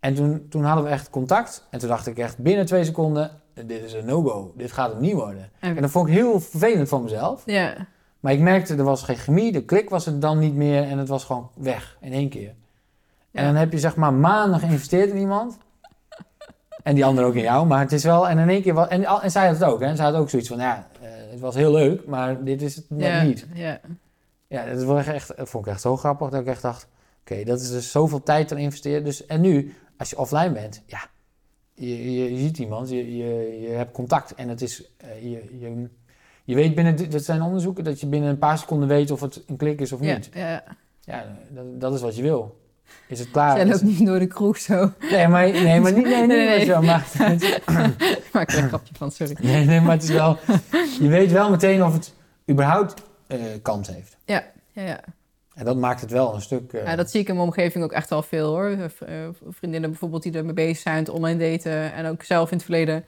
En 0.00 0.14
toen, 0.14 0.46
toen 0.48 0.64
hadden 0.64 0.84
we 0.84 0.90
echt 0.90 1.10
contact. 1.10 1.66
En 1.70 1.78
toen 1.78 1.88
dacht 1.88 2.06
ik 2.06 2.18
echt 2.18 2.38
binnen 2.38 2.66
twee 2.66 2.84
seconden. 2.84 3.30
Dit 3.54 3.82
is 3.82 3.92
een 3.92 4.04
no-go. 4.04 4.52
Dit 4.56 4.72
gaat 4.72 4.92
hem 4.92 5.00
niet 5.00 5.14
worden. 5.14 5.50
En 5.60 5.80
dat 5.82 5.90
vond 5.90 6.08
ik 6.08 6.14
heel 6.14 6.40
vervelend 6.40 6.88
van 6.88 7.02
mezelf. 7.02 7.42
Ja, 7.46 7.86
Maar 8.20 8.32
ik 8.32 8.40
merkte, 8.40 8.74
er 8.74 8.84
was 8.84 9.02
geen 9.02 9.16
chemie, 9.16 9.52
de 9.52 9.64
klik 9.64 9.90
was 9.90 10.06
het 10.06 10.20
dan 10.20 10.38
niet 10.38 10.54
meer 10.54 10.82
en 10.82 10.98
het 10.98 11.08
was 11.08 11.24
gewoon 11.24 11.50
weg 11.54 11.96
in 12.00 12.12
één 12.12 12.28
keer. 12.28 12.54
En 13.32 13.44
dan 13.44 13.54
heb 13.54 13.72
je 13.72 13.78
zeg 13.78 13.96
maar 13.96 14.12
maanden 14.12 14.60
geïnvesteerd 14.60 15.10
in 15.10 15.16
iemand. 15.16 15.58
En 16.82 16.94
die 16.94 17.04
andere 17.04 17.26
ook 17.26 17.34
in 17.34 17.42
jou, 17.42 17.66
maar 17.66 17.80
het 17.80 17.92
is 17.92 18.04
wel, 18.04 18.28
en 18.28 18.38
in 18.38 18.48
één 18.48 18.62
keer, 18.62 18.74
was, 18.74 18.88
en, 18.88 19.04
en 19.04 19.30
zij 19.30 19.46
had 19.46 19.58
het 19.58 19.68
ook, 19.68 19.80
hè. 19.80 19.96
Zij 19.96 20.04
had 20.04 20.14
ook 20.14 20.30
zoiets 20.30 20.48
van, 20.48 20.58
ja, 20.58 20.88
eh, 21.00 21.08
het 21.30 21.40
was 21.40 21.54
heel 21.54 21.72
leuk, 21.72 22.06
maar 22.06 22.44
dit 22.44 22.62
is 22.62 22.76
het 22.76 22.84
net 22.90 23.08
ja, 23.08 23.22
niet. 23.22 23.46
ja. 23.54 23.80
Ja, 24.46 24.66
dat, 24.74 24.82
was 24.82 25.06
echt, 25.06 25.36
dat 25.36 25.48
vond 25.48 25.66
ik 25.66 25.72
echt 25.72 25.80
zo 25.80 25.96
grappig, 25.96 26.28
dat 26.28 26.40
ik 26.40 26.46
echt 26.46 26.62
dacht, 26.62 26.86
oké, 27.20 27.44
dat 27.44 27.60
is 27.60 27.70
dus 27.70 27.90
zoveel 27.90 28.22
tijd 28.22 28.50
erin 28.50 28.62
investeren. 28.62 29.04
Dus, 29.04 29.26
en 29.26 29.40
nu, 29.40 29.74
als 29.96 30.10
je 30.10 30.18
offline 30.18 30.52
bent, 30.52 30.82
ja, 30.86 31.00
je, 31.74 32.12
je, 32.12 32.32
je 32.32 32.38
ziet 32.38 32.58
iemand, 32.58 32.88
je, 32.88 33.16
je, 33.16 33.60
je 33.60 33.68
hebt 33.68 33.92
contact 33.92 34.34
en 34.34 34.48
het 34.48 34.62
is, 34.62 34.90
eh, 34.96 35.22
je, 35.22 35.58
je, 35.58 35.88
je 36.44 36.54
weet 36.54 36.74
binnen, 36.74 37.10
dat 37.10 37.24
zijn 37.24 37.42
onderzoeken, 37.42 37.84
dat 37.84 38.00
je 38.00 38.06
binnen 38.06 38.30
een 38.30 38.38
paar 38.38 38.58
seconden 38.58 38.88
weet 38.88 39.10
of 39.10 39.20
het 39.20 39.42
een 39.46 39.56
klik 39.56 39.80
is 39.80 39.92
of 39.92 40.00
Ja, 40.00 40.14
niet. 40.14 40.30
ja. 40.34 40.64
Ja, 41.00 41.36
dat, 41.50 41.80
dat 41.80 41.94
is 41.94 42.00
wat 42.00 42.16
je 42.16 42.22
wil. 42.22 42.58
Is 43.08 43.18
het 43.18 43.30
klaar. 43.30 43.56
Jij 43.56 43.66
loopt 43.66 43.82
niet 43.82 44.06
door 44.06 44.18
de 44.18 44.26
kroeg 44.26 44.58
zo. 44.58 44.92
Nee, 45.10 45.28
maar, 45.28 45.50
nee, 45.50 45.80
maar 45.80 45.92
niet, 45.92 46.04
nee, 46.04 46.26
Nee, 46.26 46.38
niet 46.38 46.48
nee. 46.48 46.64
zo. 46.64 46.82
Maar, 46.82 47.06
Ik 47.18 48.28
maak 48.32 48.50
er 48.52 48.58
een 48.62 48.68
grapje 48.68 48.94
van, 48.96 49.10
sorry. 49.12 49.36
nee, 49.40 49.64
nee, 49.64 49.80
maar 49.80 49.92
het 49.94 50.02
is 50.02 50.10
wel... 50.10 50.38
Je 51.00 51.08
weet 51.08 51.32
wel 51.32 51.50
meteen 51.50 51.84
of 51.84 51.92
het 51.92 52.14
überhaupt 52.50 52.94
eh, 53.26 53.38
kans 53.62 53.88
heeft. 53.88 54.16
Ja, 54.24 54.44
ja. 54.72 55.00
En 55.54 55.64
dat 55.64 55.76
maakt 55.76 56.00
het 56.00 56.10
wel 56.10 56.34
een 56.34 56.40
stuk... 56.40 56.72
eh, 56.72 56.84
ja, 56.84 56.96
dat 56.96 57.10
zie 57.10 57.20
ik 57.20 57.28
in 57.28 57.34
mijn 57.34 57.46
omgeving 57.46 57.84
ook 57.84 57.92
echt 57.92 58.10
wel 58.10 58.22
veel 58.22 58.46
hoor. 58.48 58.68
Eh, 59.06 59.14
Vriendinnen 59.48 59.90
bijvoorbeeld 59.90 60.22
die 60.22 60.32
ermee 60.32 60.52
bezig 60.54 60.78
zijn, 60.78 60.96
het 60.96 61.08
online 61.08 61.50
daten. 61.50 61.92
En 61.92 62.06
ook 62.06 62.22
zelf 62.22 62.50
in 62.50 62.56
het 62.56 62.66
verleden. 62.66 62.96
Ik 62.96 63.04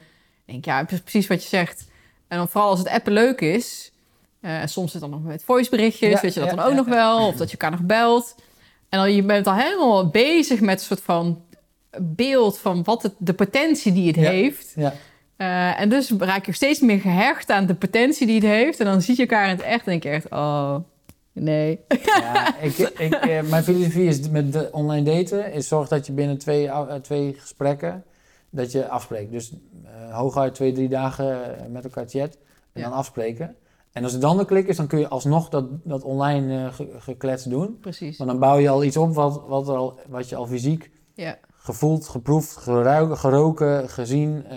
denk, 0.52 0.64
ja, 0.64 0.84
pre- 0.84 1.00
precies 1.00 1.26
wat 1.26 1.42
je 1.42 1.48
zegt. 1.48 1.86
En 2.28 2.36
dan 2.38 2.48
vooral 2.48 2.70
als 2.70 2.78
het 2.78 2.88
appen 2.88 3.12
leuk 3.12 3.40
is. 3.40 3.92
en 4.40 4.68
soms 4.68 4.92
zit 4.92 5.00
dan 5.00 5.10
nog 5.10 5.22
met 5.22 5.44
voiceberichtjes, 5.44 6.10
Ja, 6.12 6.20
weet 6.20 6.34
je 6.34 6.40
dat 6.40 6.50
ja, 6.50 6.56
dan 6.56 6.64
ook 6.64 6.70
ja, 6.70 6.76
nog 6.76 6.86
ja. 6.86 6.92
wel. 6.92 7.26
Of 7.26 7.36
dat 7.36 7.50
je 7.50 7.56
elkaar 7.56 7.70
nog 7.78 7.86
belt. 7.86 8.34
En 8.90 8.98
dan 8.98 9.14
je 9.14 9.22
bent 9.22 9.46
al 9.46 9.54
helemaal 9.54 10.08
bezig 10.08 10.60
met 10.60 10.78
een 10.78 10.84
soort 10.86 11.00
van 11.02 11.42
beeld 12.00 12.58
van 12.58 12.82
wat 12.84 13.02
het, 13.02 13.14
de 13.18 13.32
potentie 13.34 13.92
die 13.92 14.06
het 14.06 14.16
Ja. 14.16 14.30
heeft. 14.30 14.72
ja. 14.76 14.92
Eh, 15.36 15.80
en 15.80 15.88
dus 15.88 16.10
raak 16.18 16.46
je 16.46 16.52
steeds 16.52 16.80
meer 16.80 17.00
gehecht 17.00 17.50
aan 17.50 17.66
de 17.66 17.74
potentie 17.74 18.26
die 18.26 18.34
het 18.34 18.44
heeft. 18.44 18.80
En 18.80 18.86
dan 18.86 19.02
zie 19.02 19.14
je 19.16 19.20
elkaar 19.20 19.44
in 19.44 19.50
het 19.56 19.62
echt 19.64 19.84
en 19.84 19.90
denk 19.90 20.02
je 20.02 20.08
echt, 20.08 20.30
oh, 20.30 20.76
nee. 21.32 21.80
Ja, 22.04 22.54
ik, 22.60 22.76
ik, 22.78 23.14
eh, 23.14 23.42
mijn 23.42 23.62
filosofie 23.64 24.04
is 24.08 24.28
met 24.28 24.52
de 24.52 24.68
online 24.72 25.14
daten, 25.16 25.52
is 25.52 25.68
zorg 25.68 25.88
dat 25.88 26.06
je 26.06 26.12
binnen 26.12 26.38
twee, 26.38 26.66
eh, 26.68 26.94
twee 26.94 27.34
gesprekken, 27.38 28.04
dat 28.50 28.72
je 28.72 28.88
afspreekt. 28.88 29.30
Dus 29.32 29.52
eh 29.84 30.16
hooguit 30.16 30.54
twee, 30.54 30.72
drie 30.72 30.88
dagen 30.88 31.40
met 31.70 31.84
elkaar 31.84 32.08
chat 32.08 32.36
en 32.72 32.80
Ja. 32.80 32.88
dan 32.88 32.92
afspreken. 32.92 33.56
En 33.92 34.02
als 34.02 34.12
het 34.12 34.20
dan 34.20 34.36
de 34.38 34.44
klik 34.44 34.66
is, 34.68 34.76
dan 34.76 34.86
kun 34.86 34.98
je 34.98 35.08
alsnog 35.08 35.48
dat, 35.48 35.64
dat 35.84 36.02
online 36.02 36.72
ge- 36.72 36.94
geklets 36.98 37.44
doen. 37.44 37.78
Precies. 37.80 38.18
Maar 38.18 38.26
dan 38.26 38.38
bouw 38.38 38.58
je 38.58 38.68
al 38.68 38.84
iets 38.84 38.96
op 38.96 39.14
wat, 39.14 39.42
wat, 39.46 39.68
er 39.68 39.76
al, 39.76 39.98
wat 40.08 40.28
je 40.28 40.36
al 40.36 40.46
fysiek 40.46 40.90
Ja. 41.14 41.38
gevoeld, 41.56 42.08
geproefd, 42.08 42.56
geruiken, 42.56 43.18
geroken, 43.18 43.88
gezien. 43.88 44.44
eh, 44.48 44.56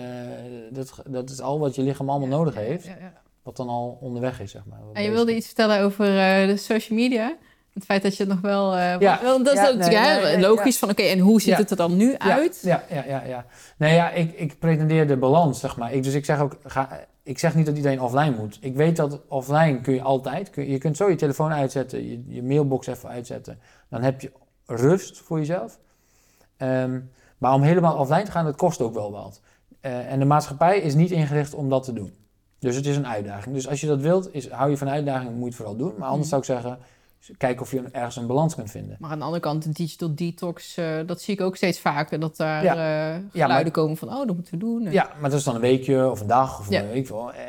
dat, 0.70 1.02
dat 1.08 1.30
is 1.30 1.40
al 1.40 1.58
wat 1.58 1.74
je 1.74 1.82
lichaam 1.82 2.10
allemaal 2.10 2.28
nodig 2.38 2.54
heeft. 2.54 2.84
Ja, 2.84 2.96
ja. 3.00 3.12
Wat 3.42 3.56
dan 3.56 3.68
al 3.68 3.98
onderweg 4.00 4.40
is, 4.40 4.50
zeg 4.50 4.62
maar. 4.66 4.78
En 4.78 4.86
je 4.88 4.92
bezig 4.94 5.12
wilde 5.12 5.36
iets 5.36 5.46
vertellen 5.46 5.80
over 5.82 6.06
eh, 6.18 6.46
de 6.46 6.56
social 6.56 6.98
media. 6.98 7.36
Het 7.74 7.84
feit 7.84 8.02
dat 8.02 8.16
je 8.16 8.22
het 8.24 8.32
nog 8.32 8.40
wel... 8.40 8.74
eh, 8.74 8.98
Ja. 8.98 9.18
wel- 9.22 9.42
dat 9.42 9.52
is 9.54 9.60
Ja, 9.60 9.68
ook 9.70 9.76
nee, 9.76 9.90
ja, 9.90 10.14
nee, 10.20 10.22
nee, 10.36 10.40
logisch 10.40 10.78
van, 10.78 10.90
oké, 10.90 11.02
en 11.02 11.18
hoe 11.18 11.40
ziet 11.40 11.50
Ja. 11.50 11.56
het 11.56 11.70
er 11.70 11.76
dan 11.76 11.96
nu 11.96 12.10
Ja, 12.10 12.18
uit? 12.18 12.60
Ja, 12.62 12.82
ja, 12.90 13.04
ja, 13.06 13.22
ja. 13.26 13.46
Nee, 13.78 13.94
ja, 13.94 14.10
ik, 14.10 14.32
ik 14.32 14.58
pretendeer 14.58 15.06
de 15.06 15.16
balans, 15.16 15.60
zeg 15.60 15.76
maar. 15.76 15.92
Ik, 15.92 16.02
dus 16.02 16.14
ik 16.14 16.24
zeg 16.24 16.40
ook, 16.40 16.56
ga, 16.64 16.88
ik 17.24 17.38
zeg 17.38 17.54
niet 17.54 17.66
dat 17.66 17.76
iedereen 17.76 18.00
offline 18.00 18.36
moet. 18.36 18.58
Ik 18.60 18.74
weet 18.76 18.96
dat 18.96 19.20
offline 19.28 19.80
kun 19.80 19.94
je 19.94 20.02
altijd, 20.02 20.50
kun, 20.50 20.68
je 20.68 20.78
kunt 20.78 20.96
zo 20.96 21.08
je 21.08 21.16
telefoon 21.16 21.52
uitzetten, 21.52 22.08
je, 22.08 22.22
je 22.26 22.42
mailbox 22.42 22.86
even 22.86 23.08
uitzetten. 23.08 23.58
Dan 23.88 24.02
heb 24.02 24.20
je 24.20 24.32
rust 24.66 25.18
voor 25.18 25.38
jezelf. 25.38 25.78
Ehm, 26.56 27.00
maar 27.38 27.54
om 27.54 27.62
helemaal 27.62 27.96
offline 27.98 28.22
te 28.22 28.30
gaan, 28.30 28.44
dat 28.44 28.56
kost 28.56 28.80
ook 28.80 28.94
wel 28.94 29.12
wat. 29.12 29.40
Eh, 29.80 30.12
en 30.12 30.18
de 30.18 30.24
maatschappij 30.24 30.78
is 30.80 30.94
niet 30.94 31.10
ingericht 31.10 31.54
om 31.54 31.68
dat 31.68 31.82
te 31.84 31.92
doen. 31.92 32.14
Dus 32.58 32.76
het 32.76 32.86
is 32.86 32.96
een 32.96 33.06
uitdaging. 33.06 33.54
Dus 33.54 33.68
als 33.68 33.80
je 33.80 33.86
dat 33.86 34.00
wilt, 34.00 34.34
is, 34.34 34.50
hou 34.50 34.70
je 34.70 34.76
van 34.76 34.88
uitdaging, 34.88 35.30
moet 35.30 35.38
je 35.38 35.44
het 35.44 35.54
vooral 35.54 35.76
doen. 35.76 35.94
Maar 35.98 36.08
anders 36.08 36.30
Mhm. 36.30 36.40
zou 36.40 36.40
ik 36.40 36.46
zeggen, 36.46 36.78
kijk 37.36 37.60
of 37.60 37.70
je 37.70 37.82
ergens 37.92 38.16
een 38.16 38.26
balans 38.26 38.54
kunt 38.54 38.70
vinden. 38.70 38.96
Maar 39.00 39.10
aan 39.10 39.18
de 39.18 39.24
andere 39.24 39.42
kant, 39.42 39.62
de 39.62 39.70
digital 39.70 40.14
detox, 40.14 40.76
eh, 40.76 40.98
dat 41.06 41.20
zie 41.22 41.34
ik 41.34 41.40
ook 41.40 41.56
steeds 41.56 41.80
vaker. 41.80 42.20
Dat 42.20 42.36
daar 42.36 42.64
Ja. 42.64 42.72
eh, 42.72 42.78
Ja, 43.22 43.22
geluiden 43.30 43.62
maar- 43.62 43.70
komen 43.70 43.96
van, 43.96 44.08
oh, 44.08 44.26
dat 44.26 44.34
moeten 44.34 44.52
we 44.54 44.58
doen. 44.60 44.82
Ja, 44.90 45.10
maar 45.20 45.30
dat 45.30 45.38
is 45.38 45.44
dan 45.44 45.54
een 45.54 45.60
weekje 45.60 46.10
of 46.10 46.20
een 46.20 46.26
dag 46.26 46.58
of 46.60 46.70
Ja. 46.70 46.82
een 46.82 46.88
week. 46.88 47.08
Wel. 47.08 47.32
Eh, 47.32 47.40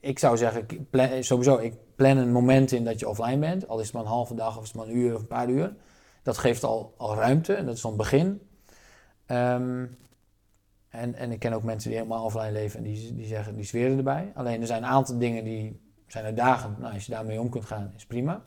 Ik 0.00 0.18
zou 0.18 0.36
zeggen, 0.36 0.60
ik 0.66 0.90
plan, 0.90 1.08
sowieso, 1.24 1.56
ik 1.56 1.74
plan 1.96 2.16
een 2.16 2.32
moment 2.32 2.72
in 2.72 2.84
dat 2.84 3.00
je 3.00 3.08
offline 3.08 3.38
bent. 3.38 3.68
Al 3.68 3.78
is 3.78 3.84
het 3.84 3.94
maar 3.94 4.02
een 4.02 4.08
halve 4.08 4.34
dag 4.34 4.56
of 4.56 4.62
is 4.62 4.68
het 4.68 4.76
maar 4.76 4.86
een 4.86 4.96
uur 4.96 5.14
of 5.14 5.20
een 5.20 5.26
paar 5.26 5.48
uur. 5.48 5.74
Dat 6.22 6.38
geeft 6.38 6.64
al, 6.64 6.94
al 6.96 7.14
ruimte 7.14 7.54
en 7.54 7.66
dat 7.66 7.74
is 7.74 7.80
dan 7.80 7.96
begin. 7.96 8.40
Ehm, 9.26 9.86
en, 10.88 11.14
en 11.14 11.32
ik 11.32 11.38
ken 11.38 11.52
ook 11.52 11.62
mensen 11.62 11.88
die 11.90 11.98
helemaal 11.98 12.24
offline 12.24 12.52
leven 12.52 12.78
en 12.78 12.84
die, 12.84 13.14
die 13.14 13.26
zeggen, 13.26 13.54
die 13.56 13.64
zweren 13.64 13.96
erbij. 13.96 14.32
Alleen 14.34 14.60
er 14.60 14.66
zijn 14.66 14.82
een 14.82 14.88
aantal 14.88 15.18
dingen 15.18 15.44
die 15.44 15.80
zijn 16.06 16.24
uitdagend. 16.24 16.78
Nou, 16.78 16.94
als 16.94 17.06
je 17.06 17.12
daarmee 17.12 17.40
om 17.40 17.48
kunt 17.50 17.64
gaan, 17.64 17.92
is 17.96 18.06
prima. 18.06 18.44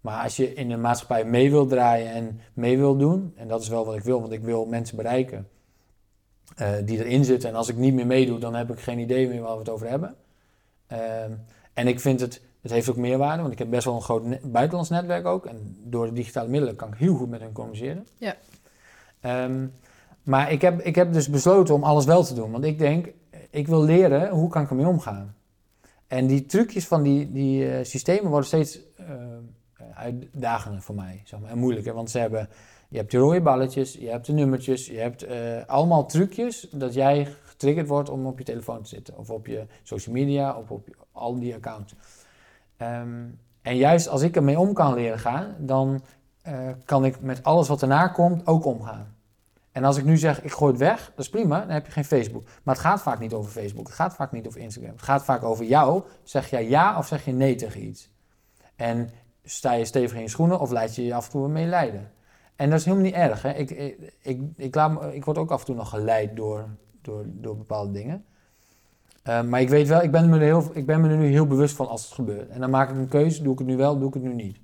Maar 0.00 0.22
als 0.22 0.36
je 0.36 0.54
in 0.54 0.68
de 0.68 0.76
maatschappij 0.76 1.24
mee 1.24 1.50
wil 1.50 1.66
draaien 1.66 2.12
en 2.12 2.40
mee 2.52 2.78
wil 2.78 2.96
doen, 2.96 3.32
en 3.36 3.48
dat 3.48 3.62
is 3.62 3.68
wel 3.68 3.84
wat 3.84 3.94
ik 3.94 4.02
wil, 4.02 4.20
want 4.20 4.32
ik 4.32 4.42
wil 4.42 4.66
mensen 4.66 4.96
bereiken 4.96 5.48
eh, 6.56 6.72
die 6.84 7.04
erin 7.04 7.24
zitten. 7.24 7.48
En 7.48 7.54
als 7.54 7.68
ik 7.68 7.76
niet 7.76 7.94
meer 7.94 8.06
meedoe, 8.06 8.38
dan 8.38 8.54
heb 8.54 8.70
ik 8.70 8.80
geen 8.80 8.98
idee 8.98 9.28
meer 9.28 9.40
waar 9.40 9.52
we 9.52 9.58
het 9.58 9.68
over 9.68 9.88
hebben. 9.88 10.14
Ehm, 10.86 11.32
en 11.74 11.86
ik 11.86 12.00
vind 12.00 12.20
het, 12.20 12.42
het 12.60 12.70
heeft 12.70 12.90
ook 12.90 12.96
meerwaarde, 12.96 13.40
want 13.40 13.52
ik 13.52 13.58
heb 13.58 13.70
best 13.70 13.84
wel 13.84 13.94
een 13.94 14.02
groot 14.02 14.24
ne- 14.24 14.40
buitenlands 14.42 14.90
netwerk 14.90 15.26
ook. 15.26 15.46
En 15.46 15.76
door 15.84 16.06
de 16.06 16.12
digitale 16.12 16.48
middelen 16.48 16.76
kan 16.76 16.88
ik 16.88 16.98
heel 16.98 17.14
goed 17.14 17.28
met 17.28 17.40
hen 17.40 17.52
communiceren. 17.52 18.06
Ja. 18.16 18.36
Ehm, 19.20 19.66
maar 20.22 20.52
ik 20.52 20.62
heb, 20.62 20.80
ik 20.80 20.94
heb 20.94 21.12
dus 21.12 21.28
besloten 21.28 21.74
om 21.74 21.82
alles 21.82 22.04
wel 22.04 22.24
te 22.24 22.34
doen. 22.34 22.50
Want 22.50 22.64
ik 22.64 22.78
denk, 22.78 23.08
ik 23.50 23.66
wil 23.66 23.82
leren 23.82 24.30
hoe 24.30 24.48
kan 24.48 24.62
ik 24.62 24.70
ermee 24.70 24.86
omgaan. 24.86 25.34
En 26.06 26.26
die 26.26 26.46
trucjes 26.46 26.86
van 26.86 27.02
die, 27.02 27.32
die 27.32 27.70
eh, 27.70 27.84
systemen 27.84 28.30
worden 28.30 28.46
steeds 28.46 28.80
eh, 28.96 29.06
uitdagender 29.98 30.82
voor 30.82 30.94
mij. 30.94 31.22
Zeg 31.24 31.40
maar, 31.40 31.50
en 31.50 31.58
moeilijker. 31.58 31.94
Want 31.94 32.10
ze 32.10 32.18
hebben, 32.18 32.48
je 32.88 32.96
hebt 32.96 33.10
de 33.10 33.18
rode 33.18 33.40
balletjes, 33.40 33.92
je 33.92 34.08
hebt 34.08 34.26
de 34.26 34.32
nummertjes, 34.32 34.86
je 34.86 34.98
hebt 34.98 35.22
eh, 35.22 35.66
allemaal 35.66 36.06
trucjes 36.06 36.68
dat 36.70 36.94
jij 36.94 37.24
getriggerd 37.44 37.88
wordt 37.88 38.10
om 38.10 38.26
op 38.26 38.38
je 38.38 38.44
telefoon 38.44 38.82
te 38.82 38.88
zitten. 38.88 39.18
Of 39.18 39.30
op 39.30 39.46
je 39.46 39.66
social 39.82 40.14
media, 40.14 40.56
of 40.56 40.70
op 40.70 40.88
al 41.12 41.38
die 41.38 41.54
accounts. 41.54 41.94
Ehm, 42.76 43.24
en 43.62 43.76
juist 43.76 44.08
als 44.08 44.22
ik 44.22 44.36
ermee 44.36 44.58
om 44.58 44.72
kan 44.72 44.94
leren 44.94 45.18
gaan, 45.18 45.54
dan 45.58 46.02
eh, 46.42 46.68
kan 46.84 47.04
ik 47.04 47.20
met 47.20 47.42
alles 47.42 47.68
wat 47.68 47.82
erna 47.82 48.08
komt 48.08 48.46
ook 48.46 48.64
omgaan. 48.64 49.16
En 49.72 49.84
als 49.84 49.96
ik 49.96 50.04
nu 50.04 50.16
zeg, 50.16 50.42
ik 50.42 50.52
gooi 50.52 50.70
het 50.70 50.80
weg, 50.80 51.06
dat 51.14 51.24
is 51.24 51.30
prima, 51.30 51.60
dan 51.60 51.70
heb 51.70 51.86
je 51.86 51.92
geen 51.92 52.04
Facebook. 52.04 52.44
Maar 52.62 52.74
het 52.74 52.84
gaat 52.84 53.02
vaak 53.02 53.18
niet 53.18 53.32
over 53.32 53.50
Facebook, 53.50 53.86
het 53.86 53.94
gaat 53.94 54.14
vaak 54.14 54.32
niet 54.32 54.46
over 54.46 54.60
Instagram. 54.60 54.92
Het 54.92 55.02
gaat 55.02 55.24
vaak 55.24 55.42
over 55.42 55.64
jou. 55.64 56.02
Zeg 56.22 56.50
jij 56.50 56.68
ja 56.68 56.98
of 56.98 57.06
zeg 57.06 57.24
je 57.24 57.32
nee 57.32 57.54
tegen 57.54 57.84
iets? 57.84 58.10
En 58.76 59.10
sta 59.50 59.72
je 59.72 59.84
stevig 59.84 60.16
in 60.16 60.22
je 60.22 60.28
schoenen 60.28 60.60
of 60.60 60.70
laat 60.70 60.94
je 60.94 61.04
je 61.04 61.14
af 61.14 61.24
en 61.24 61.30
toe 61.30 61.48
mee 61.48 61.66
leiden? 61.66 62.10
En 62.56 62.70
dat 62.70 62.78
is 62.78 62.84
helemaal 62.84 63.06
niet 63.06 63.14
erg. 63.14 63.42
Hè? 63.42 63.52
Ik, 63.52 63.70
ik, 64.22 64.40
ik, 64.56 64.74
laat 64.74 65.12
ik 65.12 65.24
word 65.24 65.38
ook 65.38 65.50
af 65.50 65.60
en 65.60 65.66
toe 65.66 65.74
nog 65.74 65.88
geleid 65.88 66.36
door, 66.36 66.68
door, 67.02 67.24
door 67.26 67.56
bepaalde 67.56 67.92
dingen. 67.92 68.24
Eh, 69.22 69.42
maar 69.42 69.60
ik 69.60 69.68
weet 69.68 69.88
wel, 69.88 70.02
ik 70.02 70.10
ben, 70.10 70.28
me 70.28 70.36
er 70.36 70.42
heel, 70.42 70.70
ik 70.72 70.86
ben 70.86 71.00
me 71.00 71.16
nu 71.16 71.26
heel 71.26 71.46
bewust 71.46 71.76
van 71.76 71.88
als 71.88 72.04
het 72.04 72.12
gebeurt. 72.12 72.48
En 72.48 72.60
dan 72.60 72.70
maak 72.70 72.90
ik 72.90 72.96
een 72.96 73.08
keuze, 73.08 73.42
doe 73.42 73.52
ik 73.52 73.58
het 73.58 73.68
nu 73.68 73.76
wel, 73.76 73.98
doe 73.98 74.08
ik 74.08 74.14
het 74.14 74.22
nu 74.22 74.34
niet. 74.34 74.58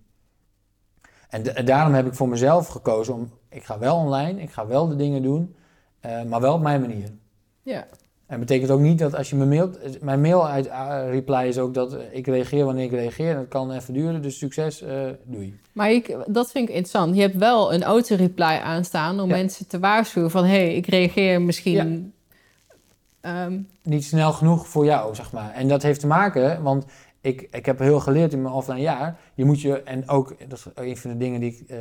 En 1.28 1.64
daarom 1.64 1.94
heb 1.94 2.06
ik 2.06 2.14
voor 2.14 2.28
mezelf 2.28 2.68
gekozen 2.68 3.14
om, 3.14 3.30
ik 3.48 3.64
ga 3.64 3.78
wel 3.78 3.96
online, 3.96 4.40
ik 4.40 4.50
ga 4.50 4.66
wel 4.66 4.88
de 4.88 4.96
dingen 4.96 5.22
doen, 5.22 5.56
eh, 6.00 6.22
maar 6.22 6.40
wel 6.40 6.54
op 6.54 6.62
mijn 6.62 6.80
manier. 6.80 7.12
Ja. 7.62 7.86
En 8.26 8.40
betekent 8.40 8.70
ook 8.70 8.80
niet 8.80 8.98
dat 8.98 9.14
als 9.14 9.30
je 9.30 9.36
me 9.36 9.46
mailt, 9.46 10.00
mijn 10.02 10.20
mail 10.20 10.48
uit 10.48 10.66
eh, 10.66 11.00
reply 11.10 11.44
is 11.46 11.58
ook 11.58 11.74
dat 11.74 11.94
eh, 11.94 12.00
ik 12.10 12.26
reageer 12.26 12.64
wanneer 12.64 12.84
ik 12.84 12.90
reageer. 12.90 13.34
Dat 13.34 13.48
kan 13.48 13.72
even 13.72 13.94
duren, 13.94 14.22
dus 14.22 14.38
succes, 14.38 14.82
eh 14.82 15.08
doei. 15.24 15.58
Maar 15.72 15.90
ik, 15.90 16.16
dat 16.26 16.50
vind 16.50 16.68
ik 16.68 16.74
interessant. 16.74 17.14
Je 17.14 17.20
hebt 17.20 17.36
wel 17.36 17.74
een 17.74 17.82
auto-reply 17.82 18.60
aanstaan 18.64 19.20
om 19.20 19.28
Ja. 19.28 19.36
mensen 19.36 19.66
te 19.68 19.78
waarschuwen 19.78 20.30
van... 20.30 20.44
hé, 20.44 20.50
hey, 20.50 20.74
ik 20.74 20.86
reageer 20.86 21.42
misschien... 21.42 22.12
Ehm, 23.20 23.60
Niet 23.82 24.04
snel 24.04 24.32
genoeg 24.32 24.68
voor 24.68 24.84
jou, 24.84 25.14
zeg 25.14 25.32
maar. 25.32 25.52
En 25.52 25.68
dat 25.68 25.82
heeft 25.82 26.00
te 26.00 26.06
maken, 26.06 26.62
want 26.62 26.84
ik, 27.20 27.48
ik 27.50 27.66
heb 27.66 27.78
heel 27.78 28.00
geleerd 28.00 28.32
in 28.32 28.42
mijn 28.42 28.54
offline 28.54 28.80
jaar. 28.80 29.18
Je 29.34 29.44
moet 29.44 29.60
je, 29.60 29.82
en 29.82 30.08
ook, 30.08 30.34
dat 30.48 30.58
is 30.58 30.66
een 30.74 30.96
van 30.96 31.10
de 31.10 31.16
dingen 31.16 31.40
die 31.40 31.50
ik 31.56 31.76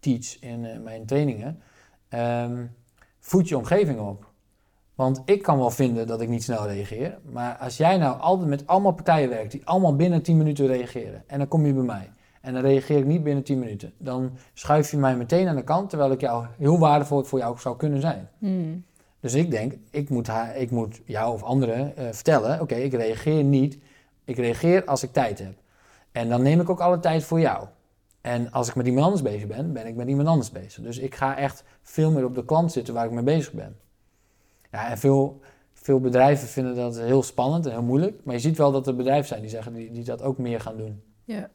teach 0.00 0.36
in 0.40 0.82
mijn 0.82 1.06
trainingen. 1.06 1.60
ehm, 2.08 2.64
voed 3.20 3.48
je 3.48 3.56
omgeving 3.56 4.00
op. 4.00 4.25
Want 4.96 5.22
ik 5.24 5.42
kan 5.42 5.58
wel 5.58 5.70
vinden 5.70 6.06
dat 6.06 6.20
ik 6.20 6.28
niet 6.28 6.42
snel 6.42 6.66
reageer. 6.66 7.18
Maar 7.32 7.56
als 7.56 7.76
jij 7.76 7.96
nou 7.96 8.20
altijd 8.20 8.48
met 8.48 8.66
allemaal 8.66 8.92
partijen 8.92 9.28
werkt 9.28 9.52
die 9.52 9.66
allemaal 9.66 9.96
binnen 9.96 10.22
10 10.22 10.36
minuten 10.36 10.66
reageren. 10.66 11.24
En 11.26 11.38
dan 11.38 11.48
kom 11.48 11.66
je 11.66 11.72
bij 11.72 11.82
mij. 11.82 12.12
En 12.40 12.52
dan 12.52 12.62
reageer 12.62 12.98
ik 12.98 13.04
niet 13.04 13.22
binnen 13.22 13.44
10 13.44 13.58
minuten. 13.58 13.92
Dan 13.98 14.30
schuif 14.54 14.90
je 14.90 14.96
mij 14.96 15.16
meteen 15.16 15.48
aan 15.48 15.56
de 15.56 15.64
kant. 15.64 15.88
Terwijl 15.88 16.12
ik 16.12 16.20
jou 16.20 16.46
heel 16.58 16.78
waardevol 16.78 17.24
voor 17.24 17.38
jou 17.38 17.58
zou 17.58 17.76
kunnen 17.76 18.00
zijn. 18.00 18.28
hmm. 18.38 18.84
Dus 19.20 19.34
ik 19.34 19.50
denk, 19.50 19.74
ik 19.90 20.10
moet, 20.10 20.26
haar, 20.26 20.56
ik 20.56 20.70
moet 20.70 21.00
jou 21.04 21.32
of 21.32 21.42
anderen 21.42 21.96
eh, 21.96 22.06
vertellen: 22.10 22.60
oké, 22.60 22.74
ik 22.74 22.92
reageer 22.92 23.44
niet. 23.44 23.78
Ik 24.24 24.36
reageer 24.36 24.84
als 24.84 25.02
ik 25.02 25.12
tijd 25.12 25.38
heb. 25.38 25.54
En 26.12 26.28
dan 26.28 26.42
neem 26.42 26.60
ik 26.60 26.70
ook 26.70 26.80
alle 26.80 26.98
tijd 26.98 27.24
voor 27.24 27.40
jou. 27.40 27.66
En 28.20 28.50
als 28.50 28.68
ik 28.68 28.74
met 28.74 28.86
iemand 28.86 29.04
anders 29.04 29.22
bezig 29.22 29.46
ben, 29.46 29.72
ben 29.72 29.86
ik 29.86 29.94
met 29.94 30.08
iemand 30.08 30.28
anders 30.28 30.50
bezig. 30.50 30.82
Dus 30.82 30.98
ik 30.98 31.14
ga 31.14 31.36
echt 31.36 31.64
veel 31.82 32.10
meer 32.10 32.24
op 32.24 32.34
de 32.34 32.44
klant 32.44 32.72
zitten 32.72 32.94
waar 32.94 33.04
ik 33.04 33.10
mee 33.10 33.24
bezig 33.24 33.52
ben. 33.52 33.76
Ja, 34.76 34.90
en 34.90 34.98
veel, 34.98 35.40
veel 35.72 36.00
bedrijven 36.00 36.48
vinden 36.48 36.74
dat 36.74 36.98
heel 37.00 37.22
spannend 37.22 37.66
en 37.66 37.72
heel 37.72 37.82
moeilijk. 37.82 38.20
Maar 38.24 38.34
je 38.34 38.40
ziet 38.40 38.56
wel 38.56 38.72
dat 38.72 38.86
er 38.86 38.96
bedrijven 38.96 39.26
zijn 39.26 39.40
die 39.40 39.50
zeggen 39.50 39.74
die, 39.74 39.90
die 39.90 40.04
dat 40.04 40.22
ook 40.22 40.38
meer 40.38 40.60
gaan 40.60 40.76
doen. 40.76 41.02
Ja. 41.24 41.48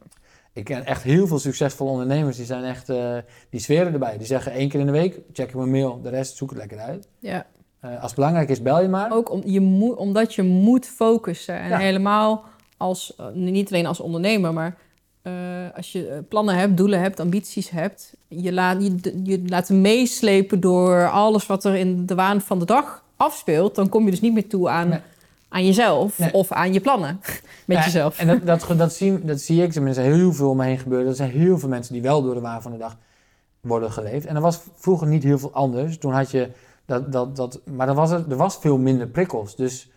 Ik 0.53 0.63
ken 0.63 0.85
echt 0.85 1.03
heel 1.03 1.27
veel 1.27 1.39
succesvolle 1.39 1.91
ondernemers 1.91 2.37
die 2.37 2.45
zijn 2.45 2.63
echt, 2.63 2.89
eh, 2.89 3.17
die 3.49 3.59
sferen 3.59 3.93
erbij. 3.93 4.17
Die 4.17 4.27
zeggen 4.27 4.51
één 4.51 4.69
keer 4.69 4.79
in 4.79 4.85
de 4.85 4.91
week, 4.91 5.19
check 5.33 5.49
ik 5.49 5.55
mijn 5.55 5.71
mail, 5.71 6.01
de 6.01 6.09
rest 6.09 6.37
zoek 6.37 6.49
het 6.49 6.59
lekker 6.59 6.79
uit. 6.79 7.07
ja. 7.19 7.45
Eh, 7.79 7.93
als 7.93 8.03
het 8.05 8.15
belangrijk 8.15 8.49
is, 8.49 8.61
bel 8.61 8.81
je 8.81 8.87
maar. 8.87 9.11
Ook 9.13 9.31
om, 9.31 9.41
je 9.45 9.59
moet, 9.59 9.95
omdat 9.95 10.33
je 10.33 10.43
moet 10.43 10.85
focussen. 10.85 11.59
En 11.59 11.69
Ja. 11.69 11.77
helemaal 11.77 12.43
als, 12.77 13.15
eh, 13.15 13.25
niet 13.33 13.71
alleen 13.71 13.85
als 13.85 13.99
ondernemer, 13.99 14.53
maar 14.53 14.77
als 15.75 15.91
je 15.91 16.23
plannen 16.29 16.55
hebt, 16.55 16.77
doelen 16.77 16.99
hebt, 16.99 17.19
ambities 17.19 17.69
hebt, 17.69 18.15
je 18.27 18.53
laat 18.53 18.83
je, 18.83 19.21
je 19.23 19.41
laat 19.45 19.69
meeslepen 19.69 20.59
door 20.59 21.09
alles 21.09 21.45
wat 21.45 21.63
er 21.63 21.75
in 21.75 22.05
de 22.05 22.15
waan 22.15 22.41
van 22.41 22.59
de 22.59 22.65
dag 22.65 23.03
afspeelt, 23.21 23.75
dan 23.75 23.89
kom 23.89 24.05
je 24.05 24.11
dus 24.11 24.21
niet 24.21 24.33
meer 24.33 24.47
toe 24.47 24.69
aan, 24.69 24.87
Nee. 24.89 24.99
aan 25.49 25.65
jezelf 25.65 26.19
Nee. 26.19 26.33
of 26.33 26.51
aan 26.51 26.73
je 26.73 26.79
plannen 26.79 27.19
met 27.67 27.77
Ja, 27.77 27.83
jezelf. 27.83 28.17
En 28.19 28.27
dat, 28.27 28.45
dat, 28.45 28.77
dat, 28.77 28.93
zie, 28.93 29.25
dat 29.25 29.39
zie 29.39 29.63
ik, 29.63 29.71
tenminste 29.71 30.01
heel 30.01 30.33
veel 30.33 30.49
om 30.49 30.57
me 30.57 30.65
heen 30.65 30.79
gebeuren. 30.79 31.07
Er 31.07 31.15
zijn 31.15 31.31
heel 31.31 31.59
veel 31.59 31.69
mensen 31.69 31.93
die 31.93 32.01
wel 32.01 32.21
door 32.21 32.33
de 32.33 32.41
waan 32.41 32.61
van 32.61 32.71
de 32.71 32.77
dag 32.77 32.97
worden 33.61 33.91
geleefd. 33.91 34.25
En 34.25 34.35
er 34.35 34.41
was 34.41 34.61
vroeger 34.75 35.07
niet 35.07 35.23
heel 35.23 35.39
veel 35.39 35.53
anders. 35.53 35.97
Toen 35.97 36.13
had 36.13 36.31
je 36.31 36.49
dat, 36.85 37.11
dat, 37.11 37.35
dat 37.35 37.59
maar 37.65 37.87
er 37.87 37.93
was, 37.93 38.11
er, 38.11 38.25
er 38.29 38.35
was 38.35 38.57
veel 38.57 38.77
minder 38.77 39.07
prikkels. 39.07 39.55
Dus 39.55 39.91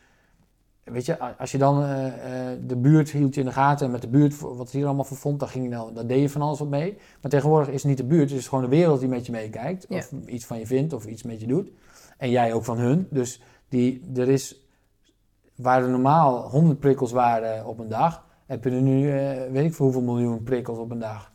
weet 0.84 1.06
je, 1.06 1.18
als 1.38 1.52
je 1.52 1.58
dan 1.58 1.82
eh, 1.82 2.06
eh, 2.06 2.58
de 2.66 2.76
buurt 2.76 3.10
hield 3.10 3.34
je 3.34 3.40
in 3.40 3.46
de 3.46 3.52
gaten 3.52 3.86
en 3.86 3.92
met 3.92 4.00
de 4.00 4.08
buurt 4.08 4.40
wat 4.40 4.70
hier 4.70 4.84
allemaal 4.86 5.04
voor 5.04 5.16
vond, 5.16 5.40
dan, 5.40 5.48
ging 5.48 5.64
je 5.64 5.70
nou, 5.70 5.94
dan 5.94 6.06
deed 6.06 6.20
je 6.20 6.28
van 6.30 6.42
alles 6.42 6.58
wat 6.58 6.68
mee. 6.68 6.96
Maar 7.20 7.30
tegenwoordig 7.30 7.68
is 7.68 7.74
het 7.82 7.84
niet 7.84 7.96
de 7.96 8.04
buurt, 8.04 8.30
het 8.30 8.38
is 8.38 8.48
gewoon 8.48 8.64
de 8.64 8.70
wereld 8.70 9.00
die 9.00 9.08
met 9.08 9.26
je 9.26 9.32
meekijkt. 9.32 9.86
Ja. 9.88 9.96
Of 9.96 10.10
iets 10.26 10.44
van 10.44 10.58
je 10.58 10.66
vindt 10.66 10.92
of 10.92 11.06
iets 11.06 11.22
met 11.22 11.40
je 11.40 11.46
doet. 11.46 11.70
En 12.18 12.30
jij 12.30 12.52
ook 12.52 12.64
van 12.64 12.78
hun. 12.78 13.06
Dus 13.10 13.42
die, 13.68 14.10
er 14.14 14.28
is, 14.28 14.68
waar 15.54 15.82
er 15.82 15.88
normaal 15.88 16.48
100 16.48 16.80
prikkels 16.80 17.12
waren 17.12 17.66
op 17.66 17.78
een 17.78 17.88
dag, 17.88 18.24
heb 18.46 18.64
je 18.64 18.70
er 18.70 18.82
nu, 18.82 19.10
eh, 19.10 19.50
weet 19.50 19.64
ik 19.64 19.74
voor 19.74 19.84
hoeveel 19.84 20.02
miljoen 20.02 20.42
prikkels 20.42 20.78
op 20.78 20.90
een 20.90 20.98
dag. 20.98 21.32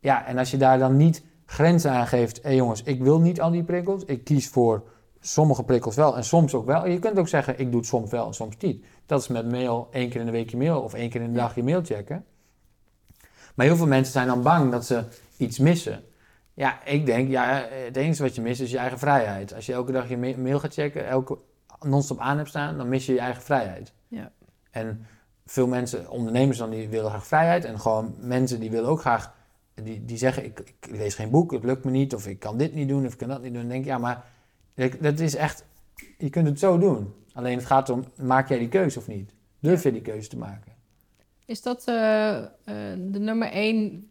Ja, 0.00 0.26
en 0.26 0.38
als 0.38 0.50
je 0.50 0.56
daar 0.56 0.78
dan 0.78 0.96
niet 0.96 1.24
grenzen 1.46 1.90
aan 1.90 2.06
geeft, 2.06 2.42
hé 2.42 2.50
jongens, 2.50 2.82
ik 2.82 3.02
wil 3.02 3.20
niet 3.20 3.40
al 3.40 3.50
die 3.50 3.64
prikkels, 3.64 4.04
ik 4.04 4.24
kies 4.24 4.48
voor 4.48 4.82
sommige 5.20 5.62
prikkels 5.62 5.96
wel 5.96 6.16
en 6.16 6.24
soms 6.24 6.54
ook 6.54 6.66
wel. 6.66 6.86
Je 6.86 6.98
kunt 6.98 7.18
ook 7.18 7.28
zeggen, 7.28 7.58
ik 7.58 7.70
doe 7.70 7.80
het 7.80 7.88
soms 7.88 8.10
wel 8.10 8.26
en 8.26 8.34
soms 8.34 8.56
niet. 8.58 8.84
Dat 9.06 9.20
is 9.20 9.28
met 9.28 9.50
mail 9.50 9.88
één 9.90 10.08
keer 10.08 10.20
in 10.20 10.26
de 10.26 10.32
week 10.32 10.50
je 10.50 10.56
mail 10.56 10.80
of 10.80 10.94
één 10.94 11.10
keer 11.10 11.20
in 11.20 11.32
de 11.32 11.38
dag 11.38 11.54
je 11.54 11.62
mail 11.62 11.84
checken. 11.84 12.24
Maar 13.54 13.66
heel 13.66 13.76
veel 13.76 13.86
mensen 13.86 14.12
zijn 14.12 14.26
dan 14.26 14.42
bang 14.42 14.70
dat 14.70 14.86
ze 14.86 15.04
iets 15.36 15.58
missen. 15.58 16.02
Ja, 16.56 16.84
ik 16.84 17.06
denk, 17.06 17.28
ja, 17.28 17.68
het 17.70 17.96
enige 17.96 18.22
wat 18.22 18.34
je 18.34 18.40
mist 18.40 18.60
is 18.60 18.70
je 18.70 18.78
eigen 18.78 18.98
vrijheid. 18.98 19.54
Als 19.54 19.66
je 19.66 19.72
elke 19.72 19.92
dag 19.92 20.08
je 20.08 20.16
ma- 20.16 20.36
mail 20.36 20.58
gaat 20.58 20.72
checken, 20.72 21.06
elke 21.06 21.38
non-stop 21.80 22.18
aan 22.18 22.36
hebt 22.36 22.48
staan, 22.48 22.76
dan 22.76 22.88
mis 22.88 23.06
je 23.06 23.12
je 23.12 23.18
eigen 23.18 23.42
vrijheid. 23.42 23.92
Ja. 24.08 24.32
En 24.70 25.06
veel 25.46 25.66
mensen, 25.66 26.10
ondernemers 26.10 26.58
dan, 26.58 26.70
die 26.70 26.88
willen 26.88 27.10
graag 27.10 27.26
vrijheid. 27.26 27.64
En 27.64 27.80
gewoon 27.80 28.14
mensen 28.18 28.60
die 28.60 28.70
willen 28.70 28.88
ook 28.88 29.00
graag, 29.00 29.34
die, 29.74 30.04
die 30.04 30.16
zeggen, 30.16 30.44
ik, 30.44 30.60
ik 30.60 30.90
lees 30.90 31.14
geen 31.14 31.30
boek, 31.30 31.52
het 31.52 31.64
lukt 31.64 31.84
me 31.84 31.90
niet. 31.90 32.14
Of 32.14 32.26
ik 32.26 32.38
kan 32.38 32.58
dit 32.58 32.74
niet 32.74 32.88
doen, 32.88 33.06
of 33.06 33.12
ik 33.12 33.18
kan 33.18 33.28
dat 33.28 33.42
niet 33.42 33.52
doen. 33.52 33.60
Dan 33.62 33.70
denk 33.70 33.84
ik, 33.84 33.90
ja, 33.90 33.98
maar 33.98 34.24
dat 35.00 35.18
is 35.18 35.34
echt, 35.34 35.64
je 36.18 36.30
kunt 36.30 36.46
het 36.48 36.58
zo 36.58 36.78
doen. 36.78 37.14
Alleen 37.32 37.56
het 37.56 37.66
gaat 37.66 37.88
om, 37.88 38.04
maak 38.16 38.48
jij 38.48 38.58
die 38.58 38.68
keuze 38.68 38.98
of 38.98 39.06
niet? 39.06 39.32
Durf 39.60 39.82
je 39.82 39.92
die 39.92 40.02
keuze 40.02 40.28
te 40.28 40.38
maken? 40.38 40.72
Is 41.44 41.62
dat 41.62 41.84
eh, 41.86 42.36
eh, 42.38 42.46
de 42.98 43.18
nummer 43.18 43.48
één 43.48 44.10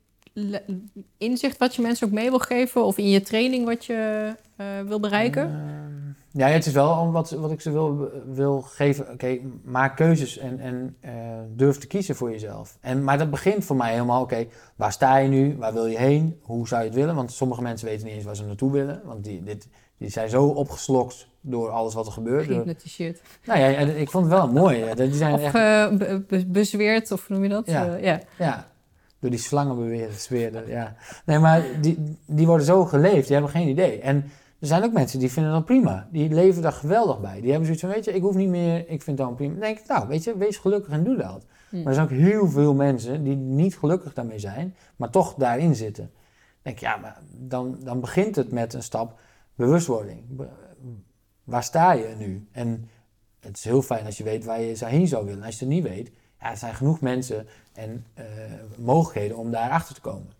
inzicht 1.18 1.58
wat 1.58 1.76
je 1.76 1.82
mensen 1.82 2.08
ook 2.08 2.14
mee 2.14 2.30
wil 2.30 2.40
geven? 2.40 2.86
Of 2.86 2.98
in 2.98 3.10
je 3.10 3.22
training 3.22 3.66
wat 3.66 3.86
je 3.86 4.32
eh, 4.56 4.66
wil 4.88 5.00
bereiken? 5.00 5.44
Ehm, 5.44 6.40
ja, 6.42 6.48
het 6.48 6.66
is 6.66 6.74
wel 6.74 7.12
wat, 7.12 7.30
wat 7.32 7.52
ik 7.52 7.62
ze 7.62 7.72
wil, 7.72 8.10
wil 8.26 8.62
geven. 8.62 9.12
Oké, 9.12 9.38
maak 9.64 9.96
keuzes 9.96 10.38
en, 10.38 10.60
en 10.60 10.96
eh, 11.00 11.12
durf 11.50 11.78
te 11.78 11.88
kiezen 11.88 12.16
voor 12.16 12.32
jezelf. 12.32 12.78
En, 12.82 13.04
maar 13.04 13.18
dat 13.18 13.30
begint 13.30 13.66
voor 13.66 13.76
mij 13.76 13.92
helemaal, 13.92 14.22
oké, 14.22 14.46
waar 14.76 14.92
sta 14.92 15.18
je 15.18 15.28
nu? 15.30 15.56
Waar 15.58 15.74
wil 15.74 15.86
je 15.86 15.98
heen? 15.98 16.40
Hoe 16.42 16.68
zou 16.68 16.82
je 16.82 16.88
het 16.88 16.98
willen? 16.98 17.16
Want 17.16 17.32
sommige 17.32 17.62
mensen 17.62 17.88
weten 17.88 18.06
niet 18.06 18.16
eens 18.16 18.26
waar 18.26 18.36
ze 18.36 18.46
naartoe 18.46 18.72
willen. 18.72 19.02
Want 19.06 19.24
die, 19.24 19.44
dit, 19.44 19.68
die 19.98 20.10
zijn 20.10 20.30
zo 20.30 20.46
opgeslokt 20.46 21.28
door 21.42 21.70
alles 21.70 21.94
wat 21.94 22.06
er 22.06 22.12
gebeurt. 22.12 22.46
Gehypnotiseerd. 22.46 23.22
nou 23.46 23.60
ja, 23.60 23.74
en 23.74 24.00
ik 24.00 24.10
vond 24.10 24.26
het 24.26 24.34
wel 24.34 24.52
mooi. 24.52 24.94
Die 24.96 25.14
zijn 25.14 25.34
Of 25.34 25.42
echt, 25.42 25.56
eh, 25.56 25.98
be- 25.98 26.24
be- 26.28 26.46
bezweerd, 26.48 27.12
of 27.12 27.28
hoe 27.28 27.36
noem 27.36 27.46
je 27.46 27.52
dat? 27.52 27.68
Ja. 27.68 27.96
Ja. 27.96 28.20
ja, 28.38 28.68
door 29.20 29.30
die 29.30 29.40
slangen 29.40 29.76
beweren, 29.76 30.14
zweerden, 30.14 30.68
ja. 30.78 30.96
Nee, 31.26 31.40
maar 31.40 31.64
die, 31.82 32.18
die 32.26 32.46
worden 32.46 32.66
zo 32.66 32.86
geleefd, 32.86 33.24
die 33.24 33.34
hebben 33.34 33.52
geen 33.52 33.68
idee. 33.68 34.00
En 34.00 34.16
er 34.60 34.68
zijn 34.68 34.84
ook 34.84 34.94
mensen 34.94 35.20
die 35.20 35.32
vinden 35.32 35.52
dat 35.52 35.66
prima. 35.66 36.08
Die 36.12 36.30
leven 36.30 36.62
daar 36.62 36.72
geweldig 36.72 37.22
bij. 37.22 37.42
Die 37.42 37.50
hebben 37.50 37.66
zoiets 37.66 37.82
van, 37.82 37.92
weet 37.92 38.06
je, 38.06 38.14
ik 38.14 38.22
hoef 38.22 38.36
niet 38.36 38.50
meer, 38.50 38.90
ik 38.90 39.02
vind 39.02 39.18
dat 39.18 39.36
prima. 39.36 39.52
Dan 39.52 39.62
denk 39.62 39.80
ik, 39.80 39.88
nou, 39.88 40.08
weet 40.08 40.24
je, 40.24 40.38
wees 40.38 40.58
gelukkig 40.58 40.94
en 40.94 41.04
doe 41.04 41.18
dat. 41.18 41.46
Hm. 41.70 41.78
Maar 41.78 41.88
er 41.88 41.94
zijn 41.94 42.06
ook 42.06 42.12
heel 42.12 42.50
veel 42.50 42.74
mensen 42.74 43.24
die 43.24 43.36
niet 43.36 43.78
gelukkig 43.78 44.14
daarmee 44.14 44.40
zijn, 44.40 44.76
maar 44.96 45.10
toch 45.10 45.34
daarin 45.34 45.76
zitten. 45.76 46.04
Dan 46.04 46.14
denk 46.62 46.76
ik, 46.76 46.82
ja, 46.82 46.96
maar 46.98 47.18
dan, 47.32 47.78
dan 47.84 48.00
begint 48.00 48.36
het 48.36 48.52
met 48.52 48.74
een 48.74 48.84
stap 48.84 49.20
bewustwording. 49.56 50.22
Be- 50.28 50.50
waar 51.44 51.64
sta 51.64 51.92
je 51.92 52.16
nu? 52.18 52.48
En 52.52 52.90
het 53.40 53.58
is 53.58 53.64
heel 53.64 53.82
fijn 53.82 54.06
als 54.06 54.18
je 54.18 54.24
weet 54.24 54.46
waar 54.46 54.62
je 54.62 54.86
heen 54.86 55.08
zou 55.08 55.26
willen. 55.26 55.44
Als 55.44 55.60
je 55.60 55.66
het 55.66 55.74
niet 55.74 55.84
weet, 55.84 56.12
ja, 56.40 56.50
er 56.52 56.58
zijn 56.58 56.76
genoeg 56.76 57.02
mensen 57.02 57.48
en 57.74 58.06
eh, 58.14 58.26
mogelijkheden 58.78 59.38
om 59.38 59.52
daar 59.52 59.70
achter 59.70 59.96
te 59.96 60.02
komen. 60.02 60.34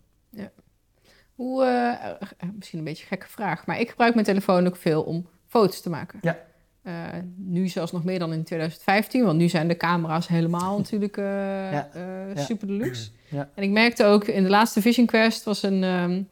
Hoe, 1.34 1.64
eh, 1.64 2.48
misschien 2.54 2.78
een 2.78 2.84
beetje 2.84 3.02
een 3.02 3.08
gekke 3.08 3.28
vraag, 3.28 3.66
maar 3.66 3.80
ik 3.80 3.90
gebruik 3.90 4.14
mijn 4.14 4.26
telefoon 4.26 4.66
ook 4.66 4.76
veel 4.76 5.02
om 5.02 5.28
foto's 5.46 5.80
te 5.80 5.90
maken. 5.90 6.18
Ja. 6.22 6.38
Eh, 6.82 6.92
nu 7.36 7.68
zelfs 7.68 7.92
nog 7.92 8.04
meer 8.04 8.18
dan 8.18 8.32
in 8.32 8.44
2015, 8.44 9.24
want 9.24 9.38
nu 9.38 9.48
zijn 9.48 9.68
de 9.68 9.76
camera's 9.76 10.28
helemaal 10.28 10.76
natuurlijk 10.78 11.16
Ja. 11.16 11.88
Ja. 12.34 12.42
super 12.42 12.66
deluxe. 12.66 13.10
Ja. 13.28 13.50
En 13.54 13.62
ik 13.62 13.70
merkte 13.70 14.04
ook 14.04 14.24
in 14.24 14.42
de 14.42 14.48
laatste 14.48 14.80
Vision 14.80 15.06
Quest 15.06 15.44
was 15.44 15.62
een 15.62 15.84
ehm, 15.84 16.22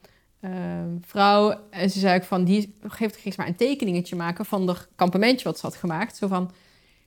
ehm, 0.41 0.89
vrouw 1.01 1.61
en 1.71 1.91
ze 1.91 1.99
zei 1.99 2.17
ook 2.17 2.25
van 2.25 2.45
die 2.45 2.75
geeft 2.87 3.21
ze 3.23 3.33
maar 3.37 3.47
een 3.47 3.57
tekeningetje 3.57 4.17
maken 4.17 4.45
van 4.45 4.67
de 4.67 4.77
kampementje 4.97 5.45
wat 5.45 5.59
ze 5.59 5.67
had 5.67 5.77
gemaakt. 5.77 6.17
Zo 6.17 6.27
van 6.27 6.51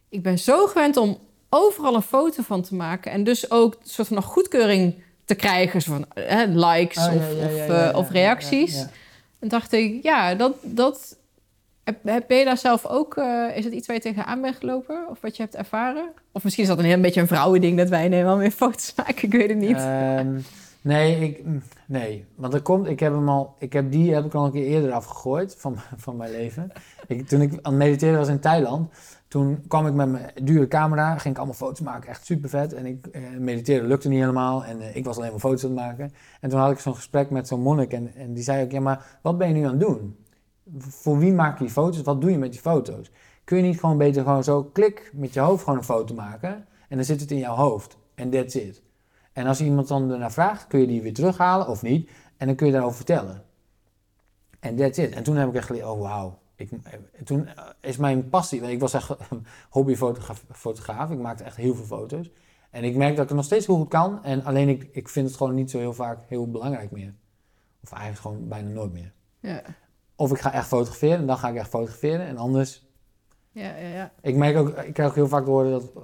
ik 0.10 0.22
ben 0.22 0.40
zo 0.40 0.68
gewend 0.68 0.98
om 0.98 1.18
overal 1.50 1.96
een 1.96 2.02
foto 2.02 2.44
van 2.44 2.62
te 2.62 2.76
maken 2.76 3.12
en 3.12 3.24
dus 3.24 3.52
ook 3.52 3.74
een 3.74 3.90
soort 3.90 4.08
van 4.08 4.18
nog 4.18 4.26
goedkeuring 4.26 4.96
te 5.26 5.36
krijgen, 5.36 5.82
zo 5.82 5.92
van 5.92 6.06
eh, 6.14 6.42
likes 6.48 7.08
Oh, 7.08 7.14
of, 7.14 7.22
ja, 7.58 7.84
ja, 7.94 8.06
reacties. 8.12 8.86
En 9.40 9.48
dacht 9.48 9.72
ik, 9.72 10.04
ja, 10.04 10.36
dat, 10.36 10.54
dat 10.62 11.18
heb, 11.84 12.24
ben 12.28 12.38
je 12.38 12.46
daar 12.46 12.58
zelf 12.58 12.86
ook, 12.86 13.18
eh, 13.18 13.46
is 13.56 13.64
het 13.64 13.74
iets 13.74 13.88
waar 13.88 13.96
je 13.96 14.02
tegenaan 14.02 14.42
bent 14.42 14.56
gelopen? 14.56 15.06
Of 15.10 15.22
wat 15.22 15.36
je 15.36 15.44
hebt 15.44 15.56
ervaren? 15.56 16.10
Of 16.32 16.44
misschien 16.44 16.64
is 16.64 16.70
dat 16.70 16.80
een 16.80 16.86
heel 16.86 17.00
beetje 17.00 17.22
een 17.22 17.28
vrouwending 17.28 17.78
dat 17.78 17.90
wij 17.90 18.02
helemaal 18.02 18.38
meer 18.38 18.52
foto's 18.52 18.94
maken, 18.96 19.24
ik 19.24 19.32
weet 19.32 19.50
het 19.50 19.58
niet. 19.58 19.78
Ehm, 19.78 20.40
nee, 20.82 21.20
ik, 21.20 21.44
nee, 21.86 22.26
want 22.36 22.54
er 22.54 22.62
komt, 22.62 22.88
ik 22.88 23.00
heb 23.00 23.14
hem 23.14 23.30
al, 23.30 23.56
ik 23.60 23.74
heb 23.74 23.92
die 23.92 24.14
heb 24.14 24.26
ik 24.26 24.34
al 24.34 24.46
een 24.46 24.52
keer 24.52 24.66
eerder 24.66 24.92
afgegooid 24.92 25.56
van, 25.58 25.78
van 26.06 26.16
mijn 26.16 26.32
leven. 26.32 26.72
Ik, 27.08 27.28
toen 27.28 27.42
ik 27.42 27.52
aan 27.52 27.74
het 27.74 27.82
mediteren 27.84 28.18
was 28.18 28.28
in 28.28 28.40
Thailand, 28.40 28.92
toen 29.38 29.64
kwam 29.68 29.88
ik 29.88 29.94
met 29.94 30.10
mijn 30.10 30.32
dure 30.44 30.68
camera, 30.68 31.18
ging 31.18 31.34
ik 31.34 31.38
allemaal 31.38 31.56
foto's 31.56 31.80
maken, 31.80 32.10
echt 32.10 32.26
super 32.26 32.50
vet. 32.50 32.74
En 32.74 32.86
ik 32.86 33.08
eh, 33.08 33.22
mediteren 33.40 33.88
lukte 33.88 34.10
niet 34.10 34.20
helemaal 34.20 34.66
en 34.66 34.82
eh, 34.82 34.96
ik 34.96 35.06
was 35.06 35.18
alleen 35.18 35.30
maar 35.30 35.40
foto's 35.40 35.64
aan 35.64 35.70
het 35.70 35.80
maken. 35.80 36.14
En 36.42 36.50
toen 36.50 36.60
had 36.60 36.72
ik 36.72 36.80
zo'n 36.80 36.96
gesprek 36.96 37.30
met 37.30 37.48
zo'n 37.48 37.62
monnik 37.62 37.94
en, 37.94 38.16
en 38.16 38.34
die 38.34 38.44
zei 38.44 38.64
ook, 38.64 38.72
ja 38.72 38.80
maar 38.80 39.20
wat 39.22 39.38
ben 39.38 39.48
je 39.48 39.54
nu 39.54 39.64
aan 39.64 39.70
het 39.70 39.80
doen? 39.80 40.18
Voor 40.78 41.18
wie 41.18 41.34
maak 41.34 41.58
je 41.58 41.64
die 41.64 41.74
foto's? 41.74 42.02
Wat 42.02 42.22
doe 42.22 42.32
je 42.32 42.38
met 42.38 42.52
die 42.52 42.62
foto's? 42.62 43.12
Kun 43.44 43.58
je 43.58 43.64
niet 43.64 43.80
gewoon 43.80 43.98
beter 43.98 44.24
gewoon 44.24 44.44
zo 44.44 44.64
klik 44.64 45.12
met 45.14 45.34
je 45.34 45.40
hoofd 45.40 45.64
gewoon 45.64 45.78
een 45.78 45.86
foto 45.86 46.14
maken 46.14 46.66
en 46.90 46.96
dan 46.96 47.06
zit 47.06 47.22
het 47.22 47.32
in 47.32 47.38
jouw 47.38 47.56
hoofd 47.56 47.98
en 48.16 48.30
that's 48.30 48.56
it. 48.56 48.82
En 49.34 49.48
als 49.48 49.62
iemand 49.62 49.88
dan 49.88 50.12
ernaar 50.12 50.32
vraagt, 50.32 50.68
kun 50.68 50.80
je 50.80 50.88
die 50.88 51.02
weer 51.02 51.14
terughalen 51.14 51.68
of 51.68 51.82
niet. 51.82 52.10
En 52.38 52.48
dan 52.48 52.56
kun 52.56 52.66
je 52.66 52.72
daarover 52.72 52.96
vertellen. 52.96 53.44
En 54.60 54.76
that's 54.76 54.98
it. 54.98 55.12
En 55.12 55.24
toen 55.24 55.36
heb 55.36 55.50
ik 55.50 55.56
echt 55.56 55.66
geleerd, 55.66 55.86
oh 55.86 56.02
wauw. 56.02 56.38
Ik, 56.58 56.72
en 56.72 57.24
toen 57.24 57.48
eh, 57.48 57.64
is 57.82 57.98
mijn 57.98 58.30
passie, 58.30 58.62
ik 58.62 58.80
was 58.80 58.94
echt 58.94 59.16
hobbyfotograaf. 59.70 60.44
fotograaf. 60.52 61.10
Ik 61.12 61.20
maakte 61.20 61.44
echt 61.44 61.56
heel 61.56 61.76
veel 61.76 61.86
foto's. 61.86 62.32
En 62.70 62.84
ik 62.84 62.96
merk 62.96 63.12
dat 63.12 63.22
ik 63.24 63.28
het 63.28 63.38
nog 63.38 63.46
steeds 63.46 63.66
heel 63.66 63.76
goed 63.76 63.90
kan. 63.90 64.24
En 64.24 64.44
alleen 64.44 64.70
ik, 64.70 64.90
ik 64.92 65.10
vind 65.10 65.28
het 65.28 65.38
gewoon 65.38 65.56
niet 65.56 65.72
zo 65.72 65.78
heel 65.78 65.94
vaak 65.94 66.20
heel 66.28 66.52
belangrijk 66.52 66.92
meer. 66.92 67.14
Of 67.84 67.92
eigenlijk 67.92 68.22
gewoon 68.22 68.48
bijna 68.48 68.70
nooit 68.70 68.94
meer. 68.94 69.14
Ja, 69.40 69.62
Of 70.16 70.32
ik 70.32 70.40
ga 70.40 70.54
echt 70.54 70.68
fotograferen 70.68 71.18
en 71.18 71.26
dan 71.28 71.38
ga 71.38 71.50
ik 71.50 71.56
echt 71.56 71.70
fotograferen. 71.70 72.26
En 72.26 72.38
anders 72.38 72.86
ja, 73.52 73.76
ja. 73.76 73.88
ja. 73.88 74.12
ik 74.22 74.36
merk 74.36 74.58
ook, 74.58 74.70
ik 74.70 74.94
krijg 74.94 75.10
ook 75.10 75.16
heel 75.16 75.28
vaak 75.28 75.44
te 75.44 75.50
horen 75.50 75.72
dat. 75.72 75.92
eh, 75.96 76.02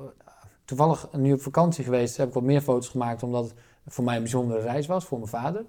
Toevallig 0.65 1.07
nu 1.11 1.33
op 1.33 1.41
vakantie 1.41 1.83
geweest, 1.83 2.17
heb 2.17 2.27
ik 2.27 2.33
wat 2.33 2.43
meer 2.43 2.61
foto's 2.61 2.89
gemaakt, 2.89 3.23
omdat 3.23 3.53
het 3.83 3.93
voor 3.93 4.03
mij 4.03 4.15
een 4.15 4.21
bijzondere 4.21 4.61
reis 4.61 4.87
was, 4.87 5.05
voor 5.05 5.17
mijn 5.17 5.29
vader. 5.29 5.65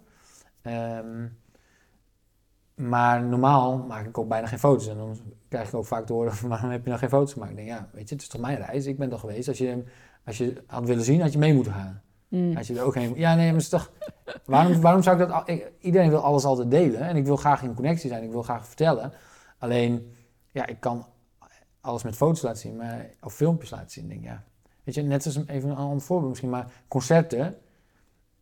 Ehm, 0.62 1.27
maar 2.74 3.22
normaal 3.22 3.78
maak 3.78 4.06
ik 4.06 4.18
ook 4.18 4.28
bijna 4.28 4.46
geen 4.46 4.59
foto's. 4.59 4.88
En 4.88 4.96
dan 4.96 5.16
krijg 5.48 5.68
ik 5.68 5.74
ook 5.74 5.86
vaak 5.86 6.06
te 6.06 6.12
horen: 6.12 6.32
van, 6.34 6.48
waarom 6.48 6.70
heb 6.70 6.82
je 6.82 6.88
nou 6.88 6.98
geen 7.01 7.09
foto's 7.09 7.32
gemaakt? 7.32 7.51
Ik 7.51 7.56
denk, 7.56 7.68
ja, 7.68 7.88
weet 7.92 8.09
je, 8.09 8.14
het 8.14 8.22
is 8.22 8.28
toch 8.28 8.40
mijn 8.40 8.56
reis? 8.56 8.86
Ik 8.86 8.98
ben 8.98 9.09
toch 9.10 9.20
geweest. 9.20 9.48
Als 9.48 9.59
je, 9.59 9.84
als 10.24 10.38
je 10.38 10.62
had 10.66 10.84
willen 10.86 11.05
zien, 11.05 11.20
had 11.20 11.32
je 11.32 11.38
mee 11.38 11.55
moeten 11.55 11.72
gaan. 11.72 12.02
Hm. 12.28 12.56
Als 12.56 12.66
je 12.66 12.78
er 12.78 12.82
ook 12.84 12.94
heen. 12.94 13.14
Ja, 13.16 13.34
nee, 13.34 13.44
maar 13.44 13.55
het 13.55 13.62
is 13.62 13.68
toch. 13.68 13.92
Waarom, 14.44 14.80
waarom 14.80 15.02
zou 15.02 15.22
ik 15.22 15.28
dat. 15.28 15.48
ik- 15.48 15.72
iedereen 15.78 16.10
wil 16.10 16.20
alles 16.20 16.44
altijd 16.44 16.70
delen. 16.70 17.01
En 17.01 17.16
ik 17.16 17.24
wil 17.24 17.36
graag 17.36 17.62
in 17.62 17.74
connectie 17.74 18.09
zijn. 18.10 18.22
Ik 18.22 18.30
wil 18.30 18.42
graag 18.42 18.66
vertellen. 18.66 19.12
Alleen, 19.59 20.14
ja, 20.51 20.66
ik 20.66 20.80
kan 20.80 21.06
alles 21.80 22.02
met 22.02 22.16
foto's 22.16 22.42
laten 22.42 22.59
zien. 22.60 22.76
Maar, 22.76 23.06
of 23.20 23.34
filmpjes 23.34 23.70
laten 23.70 23.90
zien. 23.90 24.09
Denk, 24.09 24.24
ja. 24.24 24.42
Weet 24.84 24.94
je, 24.94 25.02
net 25.02 25.24
als 25.26 25.36
een- 25.36 25.48
even 25.48 25.70
een 25.70 25.76
ander 25.76 26.01
voorbeeld 26.01 26.28
misschien. 26.30 26.51
Maar 26.51 26.66
concerten. 26.88 27.55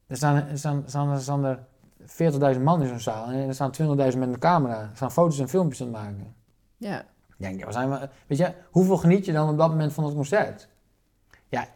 Er 0.07 0.17
staan, 0.17 0.37
er 0.49 0.59
staan, 0.59 0.83
staan, 0.87 1.11
er 1.11 1.21
staan 1.21 1.45
er 1.45 1.59
40.000 2.07 2.61
man 2.63 2.83
in 2.83 2.89
zo'n 2.89 3.01
zaal. 3.01 3.27
En 3.27 3.49
er 3.49 3.55
staan 3.55 3.73
20.000 3.83 3.87
met 3.97 4.29
een 4.29 4.39
camera. 4.39 4.81
Er 4.81 4.91
staan 4.95 5.13
foto's 5.13 5.39
en 5.39 5.49
filmpjes 5.49 5.81
aan 5.81 5.87
het 5.87 5.97
maken. 5.97 6.35
ja. 6.77 7.05
Denk, 7.37 7.59
ja, 7.59 7.65
waar 7.65 7.73
zijn 7.73 7.91
we? 7.91 8.09
Weet 8.27 8.39
je, 8.39 8.53
hoeveel 8.71 8.97
geniet 8.97 9.25
je 9.25 9.33
dan 9.33 9.49
op 9.49 9.59
dat 9.59 9.69
moment 9.71 9.93
van 9.93 10.05
het 10.05 10.15
concert? 10.15 10.69
Ja, 11.49 11.67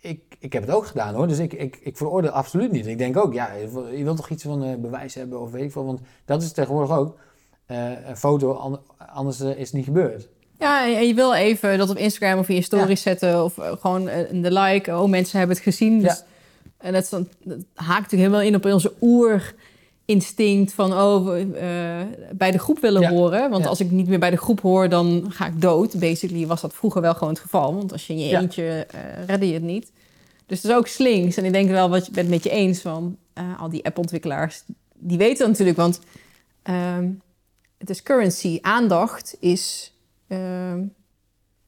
ik, 0.00 0.36
ik 0.38 0.52
heb 0.52 0.62
het 0.66 0.70
ook 0.74 0.86
gedaan 0.86 1.14
hoor, 1.14 1.28
dus 1.28 1.38
ik, 1.38 1.52
ik, 1.52 1.76
ik 1.82 1.96
veroordeel 1.96 2.30
absoluut 2.30 2.72
niet. 2.72 2.86
Ik 2.86 2.98
denk 2.98 3.16
ook, 3.16 3.32
ja, 3.32 3.52
je 3.52 3.68
wil- 3.70 3.88
je 3.88 4.04
wilt 4.04 4.16
toch 4.16 4.28
iets 4.30 4.42
van 4.42 4.64
eh, 4.64 4.74
bewijs 4.76 5.14
hebben 5.14 5.40
of 5.40 5.50
weet 5.50 5.62
ik 5.64 5.72
veel, 5.72 5.84
want 5.84 6.00
dat 6.24 6.42
is 6.42 6.52
tegenwoordig 6.52 6.96
ook. 6.96 7.18
Eh, 7.66 8.08
een 8.08 8.16
foto, 8.16 8.52
an- 8.52 8.80
anders 8.96 9.40
eh, 9.40 9.48
is 9.50 9.66
het 9.66 9.72
niet 9.72 9.84
gebeurd. 9.84 10.28
Ja, 10.58 10.84
en 10.84 11.06
je 11.06 11.14
wil 11.14 11.34
even 11.34 11.78
dat 11.78 11.90
op 11.90 11.96
Instagram 11.96 12.38
of 12.38 12.48
in 12.48 12.54
je 12.54 12.62
stories 12.62 13.02
zetten 13.02 13.44
of 13.44 13.54
gewoon 13.80 14.04
de 14.32 14.52
like. 14.52 14.96
Oh, 14.96 15.08
mensen 15.08 15.38
hebben 15.38 15.56
het 15.56 15.64
gezien. 15.64 15.98
Dus, 16.00 16.24
En 16.84 16.92
dat, 16.92 17.06
dan, 17.10 17.28
dat 17.42 17.58
haakt 17.74 18.02
natuurlijk 18.02 18.30
helemaal 18.32 18.42
in 18.42 18.54
op 18.54 18.64
onze 18.64 18.92
oerinstinct 19.00 20.72
van 20.72 20.92
oh, 20.92 21.38
eh, 21.40 22.06
bij 22.32 22.50
de 22.50 22.58
groep 22.58 22.80
willen 22.80 23.02
Ja. 23.02 23.10
horen. 23.10 23.50
Want 23.50 23.62
Ja. 23.62 23.68
als 23.68 23.80
ik 23.80 23.90
niet 23.90 24.08
meer 24.08 24.18
bij 24.18 24.30
de 24.30 24.36
groep 24.36 24.60
hoor, 24.60 24.88
dan 24.88 25.24
ga 25.28 25.46
ik 25.46 25.60
dood. 25.60 25.98
Basically 25.98 26.46
was 26.46 26.60
dat 26.60 26.74
vroeger 26.74 27.00
wel 27.00 27.14
gewoon 27.14 27.28
het 27.32 27.42
geval. 27.42 27.74
Want 27.74 27.92
als 27.92 28.06
je 28.06 28.12
in 28.12 28.18
je 28.18 28.28
Ja. 28.28 28.40
eentje 28.40 28.86
eh 28.90 29.24
redde 29.26 29.46
je 29.46 29.54
het 29.54 29.62
niet. 29.62 29.92
Dus 30.46 30.62
het 30.62 30.70
is 30.70 30.76
ook 30.76 30.86
slinks. 30.86 31.36
En 31.36 31.44
ik 31.44 31.52
denk 31.52 31.70
wel 31.70 31.88
wat 31.88 32.06
je 32.06 32.12
bent 32.12 32.28
met 32.28 32.42
je 32.44 32.50
eens 32.50 32.80
van 32.80 33.16
eh, 33.32 33.60
al 33.60 33.68
die 33.68 33.84
appontwikkelaars. 33.84 34.62
Die 34.94 35.18
weten 35.18 35.48
natuurlijk, 35.48 35.76
want 35.76 36.00
ehm, 36.62 37.08
het 37.78 37.90
is 37.90 38.02
currency. 38.02 38.58
Aandacht 38.62 39.36
is 39.40 39.92
ehm, 40.28 40.82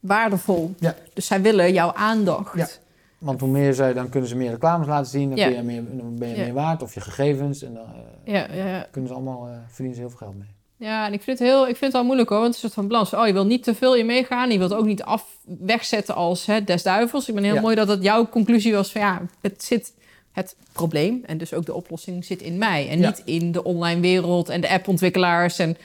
waardevol. 0.01 0.75
Dus 1.15 1.27
zij 1.27 1.41
willen 1.43 1.73
jouw 1.73 1.93
aandacht. 1.93 2.81
Want 3.19 3.41
hoe 3.41 3.49
meer 3.51 3.75
zij, 3.75 3.93
dan 3.93 4.09
kunnen 4.09 4.29
ze 4.29 4.37
meer 4.37 4.51
reclames 4.51 4.87
laten 4.87 5.11
zien, 5.11 5.29
dan, 5.29 5.39
Ja. 5.39 5.47
kun 5.47 5.57
je 5.57 5.63
meer, 5.63 5.83
dan 5.91 6.17
ben 6.19 6.29
je 6.29 6.37
Ja. 6.37 6.43
meer 6.43 6.53
waard, 6.53 6.83
of 6.83 6.95
je 6.95 7.01
gegevens, 7.01 7.63
en 7.63 7.75
dan 7.75 7.85
eh, 7.85 8.33
Ja, 8.35 8.55
ja, 8.55 8.67
ja. 8.67 8.87
kunnen 8.91 9.11
ze 9.11 9.17
allemaal, 9.17 9.47
eh, 9.47 9.53
verdienen 9.67 9.95
ze 9.95 10.01
heel 10.01 10.11
veel 10.11 10.19
geld 10.19 10.39
mee. 10.39 10.49
Ja, 10.79 11.07
en 11.07 11.13
ik 11.13 11.23
vind 11.23 11.39
het, 11.39 11.49
heel, 11.49 11.61
ik 11.63 11.77
vind 11.77 11.81
het 11.81 11.93
wel 11.93 12.05
moeilijk 12.05 12.29
hoor. 12.29 12.39
Want 12.41 12.55
het 12.55 12.57
is 12.57 12.63
een 12.63 12.71
soort 12.71 12.81
van 12.81 12.91
balans. 12.91 13.15
Oh, 13.15 13.27
je 13.27 13.33
wilt 13.33 13.47
niet 13.47 13.63
te 13.65 13.75
veel 13.75 13.95
in 13.97 14.07
meegaan. 14.07 14.51
Je 14.51 14.59
wilt 14.59 14.75
ook 14.75 14.85
niet 14.85 15.03
af, 15.03 15.25
wegzetten 15.45 16.15
als 16.15 16.47
hè, 16.47 16.65
des 16.65 16.83
duivels. 16.83 17.29
Ik 17.29 17.35
ben 17.35 17.45
heel 17.45 17.61
mooi 17.61 17.75
dat 17.75 17.89
het 17.89 18.03
jouw 18.03 18.29
conclusie 18.29 18.73
was 18.75 18.93
van 18.93 19.01
ja, 19.01 19.23
het 19.41 19.65
zit 19.65 19.93
het 20.33 20.57
probleem 20.73 21.23
en 21.27 21.39
dus 21.39 21.55
ook 21.55 21.67
de 21.67 21.75
oplossing 21.75 22.25
zit 22.25 22.43
in 22.43 22.59
mij. 22.59 22.89
En 22.89 23.01
niet 23.01 23.23
in 23.25 23.53
de 23.53 23.65
online 23.65 24.01
wereld 24.01 24.49
en 24.49 24.61
de 24.61 24.69
appontwikkelaars. 24.69 25.59
En 25.59 25.77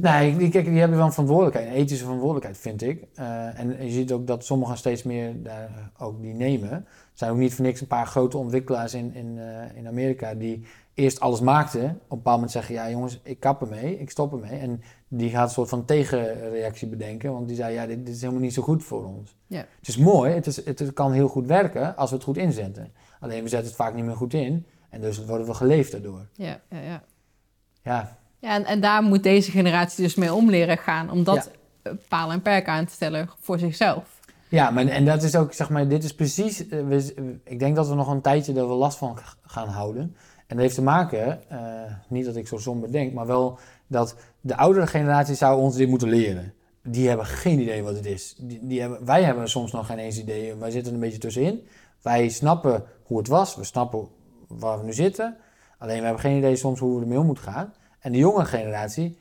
Nee, 0.00 0.36
die, 0.36 0.48
kijk, 0.50 0.64
die 0.64 0.78
hebben 0.78 0.96
wel 0.96 1.06
een 1.06 1.12
verantwoordelijkheid, 1.12 1.68
een 1.68 1.74
ethische 1.74 2.04
verantwoordelijkheid, 2.04 2.58
vind 2.58 2.82
ik. 2.82 3.04
Eh, 3.14 3.58
en 3.58 3.84
je 3.84 3.90
ziet 3.90 4.12
ook 4.12 4.26
dat 4.26 4.44
sommigen 4.44 4.76
steeds 4.76 5.02
meer 5.02 5.42
daar 5.42 5.90
ook 5.98 6.20
die 6.22 6.34
nemen. 6.34 6.70
Er 6.70 6.84
zijn 7.12 7.30
ook 7.30 7.36
niet 7.36 7.54
voor 7.54 7.64
niks 7.64 7.80
een 7.80 7.86
paar 7.86 8.06
grote 8.06 8.38
ontwikkelaars 8.38 8.94
in, 8.94 9.14
in, 9.14 9.38
eh, 9.38 9.76
in 9.76 9.86
Amerika 9.86 10.34
die 10.34 10.66
eerst 10.94 11.20
alles 11.20 11.40
maakten. 11.40 11.84
Op 11.84 11.90
een 11.90 11.98
bepaald 12.08 12.34
moment 12.34 12.50
zeggen, 12.50 12.74
ja 12.74 12.90
jongens, 12.90 13.20
ik 13.22 13.40
kap 13.40 13.60
ermee, 13.60 13.98
ik 13.98 14.10
stop 14.10 14.32
ermee. 14.32 14.58
En 14.58 14.82
die 15.08 15.30
gaat 15.30 15.48
een 15.48 15.54
soort 15.54 15.68
van 15.68 15.84
tegenreactie 15.84 16.88
bedenken, 16.88 17.32
want 17.32 17.48
die 17.48 17.56
zei, 17.56 17.74
ja, 17.74 17.86
dit, 17.86 18.06
dit 18.06 18.14
is 18.14 18.20
helemaal 18.20 18.42
niet 18.42 18.54
zo 18.54 18.62
goed 18.62 18.84
voor 18.84 19.04
ons. 19.04 19.36
Ja. 19.46 19.66
Het 19.78 19.88
is 19.88 19.96
mooi, 19.96 20.32
het, 20.32 20.46
is, 20.46 20.64
het, 20.64 20.78
het 20.78 20.92
kan 20.92 21.12
heel 21.12 21.28
goed 21.28 21.46
werken 21.46 21.96
als 21.96 22.10
we 22.10 22.16
het 22.16 22.24
goed 22.24 22.36
inzetten. 22.36 22.92
Alleen 23.20 23.42
we 23.42 23.48
zetten 23.48 23.68
het 23.68 23.76
vaak 23.76 23.94
niet 23.94 24.04
meer 24.04 24.16
goed 24.16 24.34
in 24.34 24.66
en 24.90 25.00
dus 25.00 25.24
worden 25.24 25.46
we 25.46 25.54
geleefd 25.54 25.92
daardoor. 25.92 26.26
ja, 26.32 26.60
ja, 26.70 26.80
ja. 26.80 27.02
Ja, 27.82 28.18
ja 28.38 28.50
en, 28.54 28.64
en 28.64 28.80
daar 28.80 29.02
moet 29.02 29.22
deze 29.22 29.50
generatie 29.50 30.02
dus 30.04 30.14
mee 30.14 30.34
om 30.34 30.50
leren 30.50 30.78
gaan. 30.78 31.10
Om 31.10 31.24
dat 31.24 31.50
eh, 31.82 31.92
paal 32.08 32.32
en 32.32 32.42
perk 32.42 32.68
aan 32.68 32.84
te 32.84 32.92
stellen 32.92 33.30
voor 33.40 33.58
zichzelf. 33.58 34.14
Ja, 34.48 34.70
maar 34.70 34.86
en 34.86 35.04
dat 35.04 35.22
is 35.22 35.36
ook, 35.36 35.52
zeg 35.52 35.70
maar, 35.70 35.88
dit 35.88 36.04
is 36.04 36.14
precies. 36.14 36.68
eh, 36.68 36.86
we- 36.86 37.38
ik 37.44 37.58
denk 37.58 37.76
dat 37.76 37.88
we 37.88 37.94
nog 37.94 38.08
een 38.08 38.20
tijdje 38.20 38.52
er 38.54 38.68
wel 38.68 38.76
last 38.76 38.98
van 38.98 39.18
gaan 39.42 39.68
houden. 39.68 40.02
En 40.46 40.56
dat 40.56 40.58
heeft 40.58 40.74
te 40.74 40.82
maken, 40.82 41.50
eh, 41.50 41.58
niet 42.08 42.24
dat 42.24 42.36
ik 42.36 42.48
zo 42.48 42.56
somber 42.58 42.92
denk, 42.92 43.12
maar 43.12 43.26
wel 43.26 43.58
dat 43.86 44.16
de 44.40 44.56
oudere 44.56 44.86
generatie 44.86 45.34
zou 45.34 45.60
ons 45.60 45.76
dit 45.76 45.88
moeten 45.88 46.08
leren. 46.08 46.52
Die 46.82 47.08
hebben 47.08 47.26
geen 47.26 47.60
idee 47.60 47.82
wat 47.82 47.94
het 47.94 48.06
is. 48.06 48.34
Die, 48.38 48.58
die 48.62 48.80
hebben, 48.80 49.04
wij 49.04 49.22
hebben 49.22 49.48
soms 49.48 49.72
nog 49.72 49.86
geen 49.86 49.98
eens 49.98 50.18
idee. 50.18 50.54
Wij 50.54 50.70
zitten 50.70 50.94
een 50.94 51.00
beetje 51.00 51.18
tussenin. 51.18 51.66
Wij 52.02 52.28
snappen 52.28 52.84
hoe 53.02 53.18
het 53.18 53.28
was, 53.28 53.56
we 53.56 53.64
snappen 53.64 54.08
waar 54.48 54.78
we 54.78 54.84
nu 54.84 54.92
zitten. 54.92 55.36
Alleen 55.78 55.98
we 55.98 56.02
hebben 56.04 56.20
geen 56.22 56.36
idee 56.36 56.56
soms 56.56 56.80
hoe 56.80 56.94
we 56.96 57.00
ermee 57.02 57.18
om 57.18 57.26
moeten 57.26 57.44
gaan. 57.44 57.72
En 57.98 58.12
de 58.12 58.18
jonge 58.18 58.44
generatie, 58.44 59.18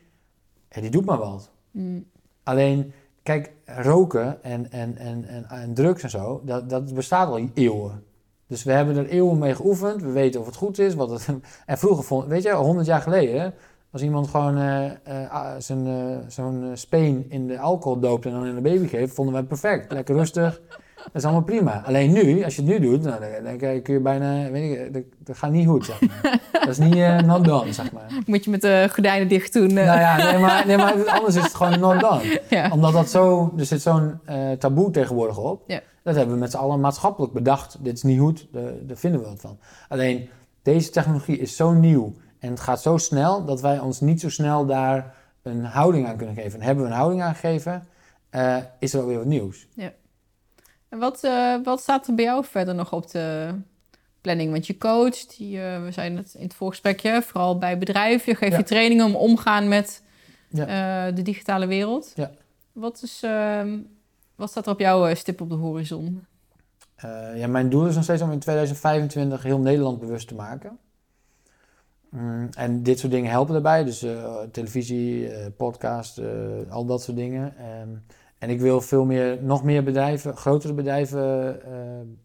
ja, 0.70 0.82
die 0.82 0.90
doet 0.90 1.06
maar 1.06 1.18
wat. 1.18 1.52
Mm. 1.72 2.06
Alleen, 2.44 2.94
kijk, 3.24 3.52
roken 3.66 4.44
en, 4.44 4.72
en, 4.72 4.98
en, 4.98 5.26
en, 5.26 5.50
en 5.50 5.74
drugs 5.74 6.04
en 6.04 6.10
zo, 6.10 6.42
dat, 6.44 6.70
dat 6.70 6.94
bestaat 6.94 7.28
al 7.28 7.50
eeuwen. 7.54 8.04
Dus 8.48 8.64
we 8.64 8.72
hebben 8.72 8.98
er 8.98 9.08
eeuwen 9.08 9.38
mee 9.38 9.56
geoefend. 9.56 10.02
We 10.02 10.12
weten 10.12 10.40
of 10.40 10.46
het 10.46 10.56
goed 10.56 10.80
is. 10.80 10.96
Wat 10.96 11.10
het, 11.10 11.28
en 11.66 11.78
vroeger, 11.78 12.04
vond, 12.04 12.28
weet 12.28 12.44
je, 12.44 12.54
honderd 12.54 12.88
jaar 12.88 13.02
geleden, 13.02 13.54
als 13.92 14.02
iemand 14.02 14.28
gewoon 14.28 14.58
eh, 14.58 14.86
eh, 14.86 15.56
zijn, 15.58 15.88
eh, 15.88 16.18
zo'n 16.28 16.72
speen 16.74 17.26
in 17.30 17.48
de 17.48 17.60
alcohol 17.60 18.00
doopt 18.00 18.26
en 18.26 18.32
dan 18.32 18.46
in 18.46 18.56
een 18.56 18.64
baby 18.64 18.88
geeft, 18.88 19.14
vonden 19.14 19.34
wij 19.34 19.44
perfect. 19.44 19.92
Lekker 19.92 20.16
rustig. 20.16 20.62
Dat 21.06 21.16
is 21.16 21.24
allemaal 21.24 21.44
prima. 21.44 21.82
Alleen 21.86 22.12
nu, 22.12 22.44
als 22.44 22.56
je 22.56 22.62
het 22.62 22.72
nu 22.72 22.80
doet, 22.80 23.04
nou, 23.04 23.20
dan, 23.20 23.44
dan 23.44 23.82
kun 23.82 23.94
je 23.94 24.00
bijna, 24.00 24.52
weet 24.52 24.78
ik, 24.78 24.94
dat, 24.94 25.04
dat 25.18 25.38
gaat 25.38 25.52
niet 25.52 25.68
goed, 25.68 25.86
zeg 25.86 26.02
maar. 26.02 26.40
Dat 26.52 26.68
is 26.68 26.78
niet 26.78 26.96
eh, 26.96 27.20
not 27.20 27.46
done, 27.46 27.74
zeg 27.74 27.92
maar. 27.92 28.22
Moet 28.26 28.44
je 28.44 28.50
met 28.50 28.62
de 28.62 28.88
gordijnen 28.92 29.28
dicht 29.28 29.54
doen. 29.54 29.70
eh. 29.78 29.86
Nou 29.86 30.00
ja, 30.00 30.32
nee, 30.32 30.40
maar, 30.40 30.68
nee, 30.68 30.78
maar 30.78 31.06
anders 31.08 31.36
is 31.36 31.44
het 31.44 31.56
gewoon 31.56 31.80
not 31.80 32.00
done 32.00 32.42
ja. 32.50 32.70
omdat 32.72 32.94
dat 32.94 33.10
zo, 33.10 33.54
er 33.58 33.66
zit 33.66 33.82
zo'n 33.82 34.20
eh, 34.26 34.52
taboe 34.52 34.92
tegenwoordig 34.92 35.38
op. 35.38 35.64
Ja. 35.68 35.82
Dat 36.04 36.16
hebben 36.16 36.34
we 36.34 36.40
met 36.40 36.52
z'n 36.52 36.58
allen 36.58 36.80
maatschappelijk 36.80 37.34
bedacht. 37.34 37.78
Dit 37.84 37.94
is 37.94 38.04
niet 38.04 38.20
goed, 38.20 38.48
daar, 38.52 38.72
vinden 38.98 39.22
we 39.22 39.28
wat 39.28 39.40
van. 39.42 39.58
Alleen, 39.90 40.30
deze 40.62 40.90
technologie 40.90 41.38
is 41.38 41.56
zo 41.56 41.72
nieuw 41.72 42.14
en 42.40 42.50
het 42.50 42.60
gaat 42.60 42.82
zo 42.82 42.98
snel 42.98 43.46
dat 43.46 43.62
wij 43.62 43.80
ons 43.80 44.00
niet 44.00 44.22
zo 44.22 44.30
snel 44.30 44.66
daar 44.66 45.16
een 45.44 45.66
houding 45.66 46.08
aan 46.08 46.16
kunnen 46.16 46.36
geven. 46.36 46.60
En 46.60 46.66
hebben 46.66 46.84
we 46.84 46.90
een 46.90 46.96
houding 46.98 47.22
aan 47.22 47.36
gegeven, 47.36 47.88
is 48.80 48.94
er 48.94 49.00
wel 49.00 49.08
weer 49.08 49.18
wat 49.18 49.26
nieuws. 49.28 49.68
En 50.90 51.00
wat, 51.00 51.24
eh, 51.24 51.56
wat 51.64 51.82
staat 51.82 52.08
er 52.08 52.16
bij 52.16 52.26
jou 52.26 52.46
verder 52.46 52.76
nog 52.76 52.94
op 52.94 53.12
de 53.12 53.50
planning? 54.22 54.52
Want 54.52 54.68
je 54.68 54.78
coacht, 54.78 55.36
je, 55.38 55.82
we 55.84 55.92
zijn 55.92 56.18
het 56.18 56.34
in 56.34 56.44
het 56.44 56.54
voorgesprekje, 56.54 57.22
vooral 57.22 57.58
bij 57.58 57.78
bedrijven. 57.78 58.32
Je 58.32 58.38
geeft 58.38 58.52
Ja. 58.52 58.58
je 58.58 58.64
trainingen 58.64 59.06
om 59.06 59.16
omgaan 59.16 59.68
met 59.68 60.04
Ja. 60.50 61.08
eh, 61.08 61.16
de 61.16 61.22
digitale 61.22 61.68
wereld. 61.68 62.12
Ja. 62.16 62.32
Wat, 62.72 63.02
is, 63.04 63.22
ehm, 63.24 63.78
wat 64.36 64.50
staat 64.50 64.66
er 64.66 64.72
op 64.72 64.80
jouw 64.80 65.08
eh, 65.08 65.16
stip 65.16 65.42
op 65.42 65.50
de 65.50 65.56
horizon? 65.56 66.26
Ja, 67.36 67.48
mijn 67.48 67.70
doel 67.70 67.88
is 67.88 67.96
nog 67.96 68.04
steeds 68.04 68.22
om 68.22 68.32
in 68.32 68.40
2025 68.40 69.44
heel 69.44 69.60
Nederland 69.60 70.00
bewust 70.00 70.28
te 70.28 70.36
maken. 70.36 70.78
Mm, 72.10 72.50
en 72.58 72.84
dit 72.84 73.00
soort 73.00 73.12
dingen 73.12 73.32
helpen 73.32 73.54
daarbij. 73.54 73.84
Dus 73.84 74.06
televisie, 74.52 75.30
podcast, 75.58 76.22
al 76.70 76.86
dat 76.86 77.02
soort 77.04 77.18
dingen. 77.18 77.54
En 78.40 78.50
ik 78.50 78.60
wil 78.60 78.82
veel 78.82 79.06
meer, 79.06 79.38
nog 79.42 79.64
meer 79.64 79.84
bedrijven, 79.84 80.36
grotere 80.38 80.74
bedrijven 80.74 81.62
eh, 81.64 81.72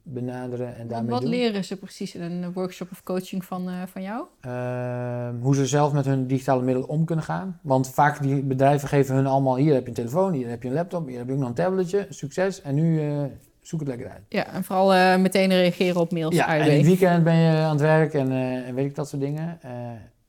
benaderen 0.03 0.74
en 0.77 0.81
Wat, 0.81 0.89
daarmee 0.89 1.11
wat 1.11 1.20
doen. 1.20 1.31
leren 1.31 1.65
ze 1.65 1.77
precies 1.77 2.15
in 2.15 2.20
een 2.23 2.53
workshop 2.53 2.89
of 2.93 3.03
coaching 3.03 3.45
van, 3.45 3.69
eh, 3.69 3.74
van 3.87 4.03
jou? 4.03 4.24
Ehm, 4.41 5.35
hoe 5.41 5.55
ze 5.55 5.66
zelf 5.66 5.93
met 5.93 6.05
hun 6.05 6.27
digitale 6.27 6.62
middelen 6.62 6.89
om 6.89 7.05
kunnen 7.05 7.24
gaan. 7.24 7.59
Want 7.62 7.89
vaak 7.91 8.23
die 8.23 8.43
bedrijven 8.43 8.89
geven 8.89 9.15
hun 9.15 9.27
allemaal, 9.27 9.57
hier 9.57 9.73
heb 9.74 9.82
je 9.82 9.89
een 9.89 9.95
telefoon, 9.95 10.32
hier 10.32 10.49
heb 10.49 10.62
je 10.62 10.69
een 10.69 10.74
laptop, 10.74 11.07
hier 11.07 11.19
heb 11.19 11.27
je 11.27 11.32
ook 11.32 11.39
nog 11.39 11.49
een 11.49 11.55
tabletje, 11.55 12.07
succes. 12.09 12.62
En 12.62 12.74
nu 12.74 13.01
eh, 13.01 13.23
zoek 13.61 13.81
het 13.81 13.89
lekker 13.89 14.09
uit. 14.11 14.23
Ja, 14.28 14.47
en 14.47 14.65
vooral 14.65 14.95
eh, 14.95 15.16
meteen 15.16 15.49
reageren 15.49 16.01
op 16.01 16.12
mails. 16.12 16.35
Ja, 16.35 16.57
en 16.57 16.66
in 16.70 16.77
het 16.77 16.87
weekend 16.87 17.24
ben 17.24 17.37
je 17.37 17.57
aan 17.57 17.70
het 17.70 17.81
werk 17.81 18.15
en, 18.15 18.31
eh, 18.31 18.69
en 18.69 18.74
weet 18.74 18.87
ik 18.87 18.95
dat 18.95 19.09
soort 19.09 19.23
dingen. 19.23 19.59
Eh, 19.62 19.70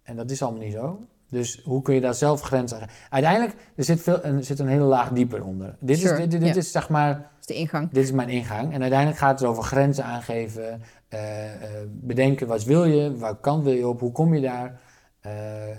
en 0.04 0.16
dat 0.16 0.32
is 0.32 0.42
allemaal 0.42 0.62
niet 0.62 0.74
zo. 0.74 1.00
Dus 1.32 1.62
hoe 1.64 1.82
kun 1.82 1.94
je 1.94 2.02
daar 2.02 2.14
zelf 2.14 2.42
grenzen 2.42 2.82
aan? 2.82 2.88
Uiteindelijk, 3.10 3.56
er 3.76 3.84
zit, 3.84 4.02
veel, 4.02 4.24
er 4.24 4.44
zit 4.44 4.60
een 4.60 4.68
hele 4.68 4.84
laag 4.84 5.10
dieper 5.10 5.44
onder. 5.44 5.76
Dit, 5.80 5.98
Sure, 5.98 6.22
is, 6.24 6.30
dit, 6.30 6.42
dit 6.42 6.56
is 6.56 6.72
zeg 6.72 6.90
maar, 6.90 7.14
Dat 7.14 7.24
is 7.40 7.46
de 7.46 7.54
ingang. 7.54 7.90
dit 7.92 8.04
is 8.04 8.12
mijn 8.12 8.30
ingang. 8.30 8.74
En 8.74 8.82
uiteindelijk 8.82 9.20
gaat 9.20 9.40
het 9.40 9.50
over 9.50 9.64
grenzen 9.64 10.04
aangeven. 10.04 10.82
eh, 11.10 11.54
eh, 11.54 11.88
bedenken, 11.92 12.48
wat 12.48 12.64
wil 12.64 12.86
je? 12.86 13.18
Waar 13.18 13.36
kant 13.36 13.64
wil 13.64 13.74
je 13.74 13.88
op? 13.88 14.00
Hoe 14.00 14.12
kom 14.12 14.34
je 14.34 14.42
daar? 14.42 14.80
Eh, 15.22 15.32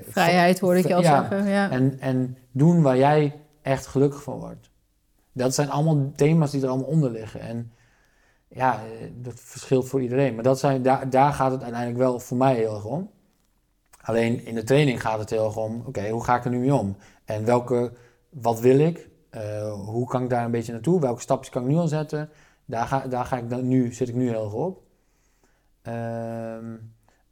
Vrijheid 0.09 0.61
hoorde 0.61 0.79
ik 0.79 0.87
je 0.89 0.95
al 0.95 1.03
ja, 1.03 1.21
zeggen. 1.21 1.49
Ja. 1.51 1.71
En, 1.71 1.97
en 2.01 2.37
doen 2.53 2.83
waar 2.83 2.97
jij 2.97 3.35
echt 3.63 3.87
gelukkig 3.87 4.23
van 4.23 4.39
wordt. 4.39 4.71
Dat 5.33 5.55
zijn 5.55 5.71
allemaal 5.71 6.13
thema's 6.17 6.51
die 6.51 6.63
er 6.63 6.69
allemaal 6.69 6.87
onder 6.89 7.11
liggen. 7.11 7.41
En 7.41 7.73
ja, 8.49 8.81
dat 9.15 9.35
verschilt 9.37 9.89
voor 9.89 10.03
iedereen. 10.03 10.35
Maar 10.35 10.45
dat 10.45 10.59
zijn, 10.59 10.83
daar, 10.83 11.11
daar 11.11 11.33
gaat 11.33 11.53
het 11.53 11.63
uiteindelijk 11.63 12.01
wel 12.01 12.21
voor 12.21 12.37
mij 12.37 12.55
heel 12.55 12.75
erg 12.75 12.85
om. 12.85 13.11
Alleen 14.03 14.45
in 14.45 14.55
de 14.55 14.63
training 14.63 15.01
gaat 15.01 15.19
het 15.19 15.31
heel 15.31 15.45
erg 15.45 15.57
om, 15.57 15.83
oké, 15.87 16.09
hoe 16.09 16.25
ga 16.25 16.37
ik 16.37 16.45
er 16.45 16.51
nu 16.51 16.59
mee 16.59 16.75
om? 16.75 16.97
En 17.25 17.45
welke, 17.45 17.93
wat 18.29 18.61
wil 18.61 18.79
ik? 18.79 19.09
Eh, 19.31 19.73
hoe 19.73 20.07
kan 20.09 20.23
ik 20.23 20.31
daar 20.31 20.45
een 20.45 20.51
beetje 20.51 20.73
naartoe? 20.73 21.01
Welke 21.01 21.21
stapjes 21.21 21.51
kan 21.51 21.63
ik 21.63 21.69
nu 21.69 21.77
al 21.77 21.89
zetten? 21.89 22.31
Daar, 22.65 22.87
ga, 22.87 23.07
daar 23.07 23.25
ga 23.25 23.37
ik 23.37 23.51
dan 23.51 23.69
nu, 23.69 23.93
zit 23.93 24.09
ik 24.09 24.15
nu 24.15 24.29
heel 24.29 24.45
erg 24.45 24.55
op. 24.55 24.83
Ehm, 25.83 26.77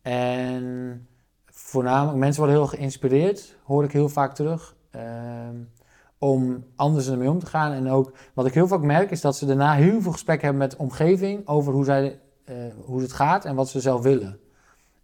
en 0.03 1.07
voornamelijk, 1.47 2.19
mensen 2.19 2.43
worden 2.43 2.61
heel 2.61 2.69
geïnspireerd, 2.69 3.57
hoor 3.65 3.85
ik 3.85 3.93
heel 3.93 4.09
vaak 4.09 4.35
terug. 4.35 4.77
ehm, 4.91 5.57
om 6.19 6.65
anders 6.77 7.09
ermee 7.09 7.31
om 7.31 7.39
te 7.39 7.47
gaan. 7.47 7.73
En 7.73 7.89
ook 7.91 8.13
wat 8.35 8.47
ik 8.47 8.55
heel 8.55 8.67
vaak 8.69 8.81
merk, 8.81 9.11
is 9.11 9.21
dat 9.21 9.37
ze 9.37 9.47
daarna 9.47 9.75
heel 9.75 10.01
veel 10.01 10.13
gesprekken 10.13 10.47
hebben 10.49 10.69
met 10.69 10.77
de 10.77 10.83
omgeving 10.85 11.49
over 11.49 11.73
hoe, 11.73 11.85
zij, 11.85 12.21
eh, 12.45 12.57
hoe 12.85 13.01
het 13.01 13.13
gaat 13.13 13.45
en 13.45 13.55
wat 13.55 13.69
ze 13.69 13.81
zelf 13.81 14.03
willen. 14.03 14.41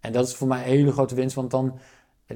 En 0.07 0.13
dat 0.13 0.27
is 0.27 0.35
voor 0.35 0.49
mij 0.49 0.59
een 0.59 0.69
hele 0.69 0.93
grote 0.93 1.15
winst, 1.15 1.35
want 1.35 1.51
dan, 1.51 1.79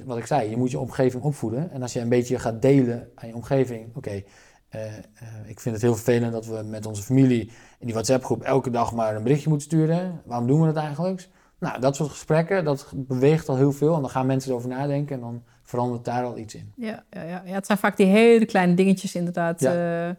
wat 0.05 0.19
ik 0.19 0.27
zei, 0.27 0.51
je 0.51 0.57
moet 0.57 0.71
je 0.71 0.79
omgeving 0.79 1.23
opvoeden. 1.23 1.71
En 1.71 1.83
als 1.83 1.93
je 1.93 2.01
een 2.01 2.09
beetje 2.09 2.39
gaat 2.39 2.63
delen 2.63 3.09
aan 3.15 3.29
je 3.29 3.35
omgeving, 3.35 3.97
oké, 3.97 4.23
eh, 4.69 4.97
eh, 4.97 5.03
ik 5.47 5.61
vind 5.61 5.75
het 5.75 5.85
heel 5.85 5.95
vervelend 5.95 6.33
dat 6.33 6.47
we 6.47 6.63
met 6.63 6.87
onze 6.87 7.03
familie 7.03 7.41
in 7.79 7.87
die 7.87 7.93
WhatsApp-groep 7.95 8.43
elke 8.43 8.71
dag 8.71 8.93
maar 8.93 9.17
een 9.17 9.23
berichtje 9.23 9.49
moeten 9.49 9.67
sturen. 9.67 10.23
Waarom 10.25 10.47
doen 10.47 10.61
we 10.61 10.67
dat 10.67 10.77
eigenlijk? 10.77 11.29
Nou, 11.59 11.81
dat 11.81 11.97
soort 11.97 12.11
gesprekken, 12.11 12.65
dat 12.65 12.93
beweegt 12.95 13.49
al 13.49 13.57
heel 13.57 13.73
veel. 13.73 13.95
En 13.95 14.01
dan 14.01 14.11
gaan 14.11 14.27
mensen 14.27 14.51
erover 14.51 14.69
nadenken 14.69 15.15
en 15.15 15.21
dan 15.21 15.43
verandert 15.63 16.05
daar 16.05 16.25
al 16.25 16.39
iets 16.39 16.55
in. 16.55 16.73
Ja, 16.77 17.05
ja, 17.11 17.23
ja. 17.23 17.43
ja 17.45 17.53
het 17.53 17.67
zijn 17.67 17.79
vaak 17.79 17.97
die 17.97 18.07
hele 18.07 18.45
kleine 18.45 18.75
dingetjes 18.75 19.15
inderdaad. 19.15 19.61
Ja. 19.61 20.09
eh, 20.09 20.15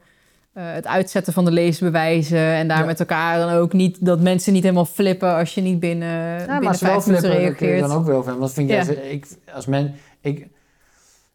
eh, 0.54 0.72
het 0.74 0.88
uitzetten 0.88 1.34
van 1.34 1.46
de 1.46 1.52
leesbewijzen 1.52 2.38
en 2.54 2.68
daar 2.68 2.80
Ja. 2.80 2.86
met 2.86 3.00
elkaar 3.00 3.38
dan 3.40 3.50
ook 3.50 3.74
niet 3.74 4.06
dat 4.06 4.20
mensen 4.20 4.54
niet 4.54 4.64
helemaal 4.64 4.86
flippen 4.86 5.36
als 5.36 5.54
je 5.56 5.62
niet 5.62 5.80
binnen, 5.80 6.08
Ja, 6.08 6.38
binnen 6.38 6.64
maar 6.64 6.78
wel 6.80 6.90
vijf 6.92 7.06
minuten 7.06 7.30
reageert. 7.30 7.80
dan 7.80 7.92
ook 7.92 8.10
over 8.10 8.16
hebben. 8.26 8.40
Wat 8.40 8.54
vind 8.54 8.70
jij? 8.70 8.86
Ik, 8.86 9.28
als 9.54 9.66
men, 9.66 9.94
ik, 10.22 10.48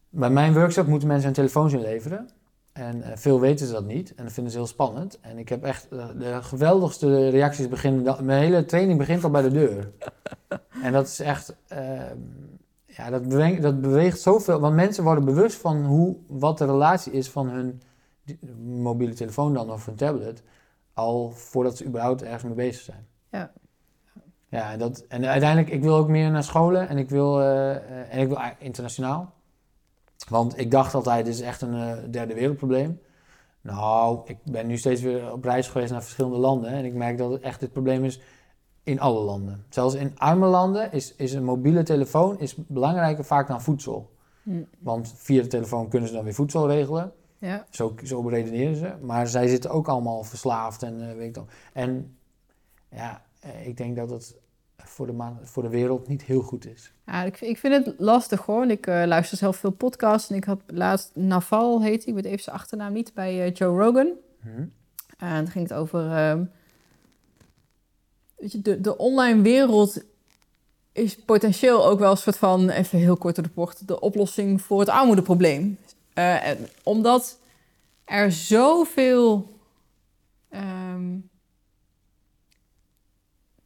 bij 0.09 0.29
mijn 0.29 0.53
workshop 0.53 0.87
moeten 0.87 1.07
mensen 1.07 1.25
hun 1.25 1.35
telefoons 1.35 1.73
inleveren. 1.73 2.29
En 2.73 3.01
eh, 3.01 3.11
veel 3.15 3.39
weten 3.39 3.67
ze 3.67 3.73
dat 3.73 3.85
niet. 3.85 4.15
En 4.15 4.23
dat 4.23 4.33
vinden 4.33 4.51
ze 4.51 4.57
heel 4.57 4.67
spannend. 4.67 5.19
En 5.21 5.37
ik 5.37 5.49
heb 5.49 5.63
echt 5.63 5.87
eh, 5.91 6.05
de 6.19 6.37
geweldigste 6.41 7.29
reacties 7.29 7.67
beginnen. 7.67 8.25
Mijn 8.25 8.41
hele 8.43 8.65
training 8.65 8.97
begint 8.97 9.23
al 9.23 9.29
bij 9.29 9.41
de 9.41 9.51
deur. 9.51 9.91
en 10.83 10.91
dat 10.93 11.07
is 11.07 11.19
echt... 11.19 11.55
eh, 11.67 11.79
ja, 12.85 13.09
dat 13.09 13.27
beweegt, 13.27 13.61
dat 13.61 13.81
beweegt 13.81 14.19
zoveel. 14.21 14.59
Want 14.59 14.75
mensen 14.75 15.03
worden 15.03 15.25
bewust 15.25 15.57
van 15.57 15.85
hoe, 15.85 16.15
wat 16.27 16.57
de 16.57 16.65
relatie 16.65 17.11
is 17.11 17.29
van 17.29 17.49
hun 17.49 17.81
mobiele 18.63 19.13
telefoon 19.13 19.53
dan 19.53 19.71
of 19.71 19.85
hun 19.85 19.95
tablet. 19.95 20.43
Al 20.93 21.31
voordat 21.31 21.77
ze 21.77 21.85
überhaupt 21.85 22.23
ergens 22.23 22.43
mee 22.43 22.53
bezig 22.53 22.81
zijn. 22.81 23.07
Ja. 23.31 23.51
Ja, 24.49 24.71
en, 24.71 24.79
dat, 24.79 25.05
en 25.07 25.25
uiteindelijk, 25.25 25.73
ik 25.73 25.81
wil 25.81 25.95
ook 25.95 26.07
meer 26.07 26.31
naar 26.31 26.43
scholen 26.43 26.89
en 26.89 26.97
ik 26.97 27.09
wil, 27.09 27.41
eh, 27.41 28.13
en 28.13 28.19
ik 28.19 28.27
wil 28.27 28.39
internationaal. 28.59 29.33
Want 30.29 30.59
ik 30.59 30.71
dacht 30.71 30.93
altijd, 30.93 31.25
dit 31.25 31.33
is 31.33 31.41
echt 31.41 31.61
een 31.61 31.73
eh, 31.73 31.97
derde 32.11 32.33
wereldprobleem. 32.33 32.99
Nou, 33.61 34.21
ik 34.25 34.37
ben 34.43 34.67
nu 34.67 34.77
steeds 34.77 35.01
weer 35.01 35.31
op 35.31 35.43
reis 35.43 35.67
geweest 35.67 35.91
naar 35.91 36.03
verschillende 36.03 36.37
landen. 36.37 36.69
En 36.69 36.85
ik 36.85 36.93
merk 36.93 37.17
dat 37.17 37.31
het 37.31 37.41
echt 37.41 37.59
dit 37.59 37.71
probleem 37.71 38.03
is 38.03 38.21
in 38.83 38.99
alle 38.99 39.19
landen. 39.19 39.65
Zelfs 39.69 39.95
in 39.95 40.19
arme 40.19 40.47
landen 40.47 40.91
is, 40.91 41.15
is 41.15 41.33
een 41.33 41.43
mobiele 41.43 41.83
telefoon 41.83 42.39
is 42.39 42.55
belangrijker 42.55 43.25
vaak 43.25 43.47
dan 43.47 43.61
voedsel. 43.61 44.15
Hm, 44.43 44.63
Want 44.79 45.13
via 45.15 45.41
de 45.41 45.47
telefoon 45.47 45.89
kunnen 45.89 46.09
ze 46.09 46.15
dan 46.15 46.23
weer 46.23 46.33
voedsel 46.33 46.67
regelen. 46.67 47.11
Ja. 47.39 47.65
Zo, 47.69 47.95
zo 48.03 48.27
redeneren 48.27 48.75
ze. 48.75 48.93
Maar 49.01 49.27
zij 49.27 49.47
zitten 49.47 49.69
ook 49.69 49.87
allemaal 49.87 50.23
verslaafd 50.23 50.83
en 50.83 51.09
eh, 51.09 51.15
weet 51.15 51.27
ik 51.27 51.33
dan. 51.33 51.47
En 51.73 52.17
ja, 52.89 53.25
eh, 53.39 53.67
ik 53.67 53.77
denk 53.77 53.95
dat 53.95 54.09
het 54.09 54.35
voor 54.77 55.07
de, 55.07 55.33
voor 55.41 55.63
de 55.63 55.69
wereld 55.69 56.07
niet 56.07 56.23
heel 56.23 56.41
goed 56.41 56.65
is. 56.65 56.91
Ja, 57.05 57.23
ik, 57.23 57.41
ik 57.41 57.57
vind 57.57 57.85
het 57.85 57.95
lastig 57.97 58.45
hoor. 58.45 58.65
Ik 58.65 58.87
eh, 58.87 59.03
luister 59.05 59.37
zelf 59.37 59.57
veel 59.57 59.71
podcasts 59.71 60.29
en 60.29 60.35
ik 60.35 60.43
had 60.43 60.61
laatst 60.67 61.11
Naval 61.13 61.81
heet 61.81 62.03
hij, 62.03 62.13
ik 62.13 62.21
weet 62.21 62.31
even 62.31 62.43
zijn 62.43 62.55
achternaam 62.55 62.93
niet, 62.93 63.13
bij 63.13 63.51
Joe 63.51 63.83
Rogan. 63.83 64.07
Hm? 64.41 64.65
En 65.17 65.35
het 65.35 65.49
ging 65.49 65.67
het 65.69 65.77
over. 65.77 66.11
ehm, 66.11 66.43
weet 68.35 68.51
je, 68.51 68.61
de, 68.61 68.81
de 68.81 68.97
online 68.97 69.41
wereld 69.41 70.03
is 70.91 71.15
potentieel 71.15 71.85
ook 71.85 71.99
wel 71.99 72.11
een 72.11 72.17
soort 72.17 72.37
van, 72.37 72.69
even 72.69 72.99
heel 72.99 73.17
kort 73.17 73.35
door 73.35 73.43
de 73.43 73.49
bocht, 73.53 73.87
de 73.87 73.99
oplossing 73.99 74.61
voor 74.61 74.79
het 74.79 74.89
armoedeprobleem. 74.89 75.77
Eh, 76.17 76.47
en 76.47 76.57
omdat 76.83 77.39
er 78.05 78.31
zoveel. 78.31 79.55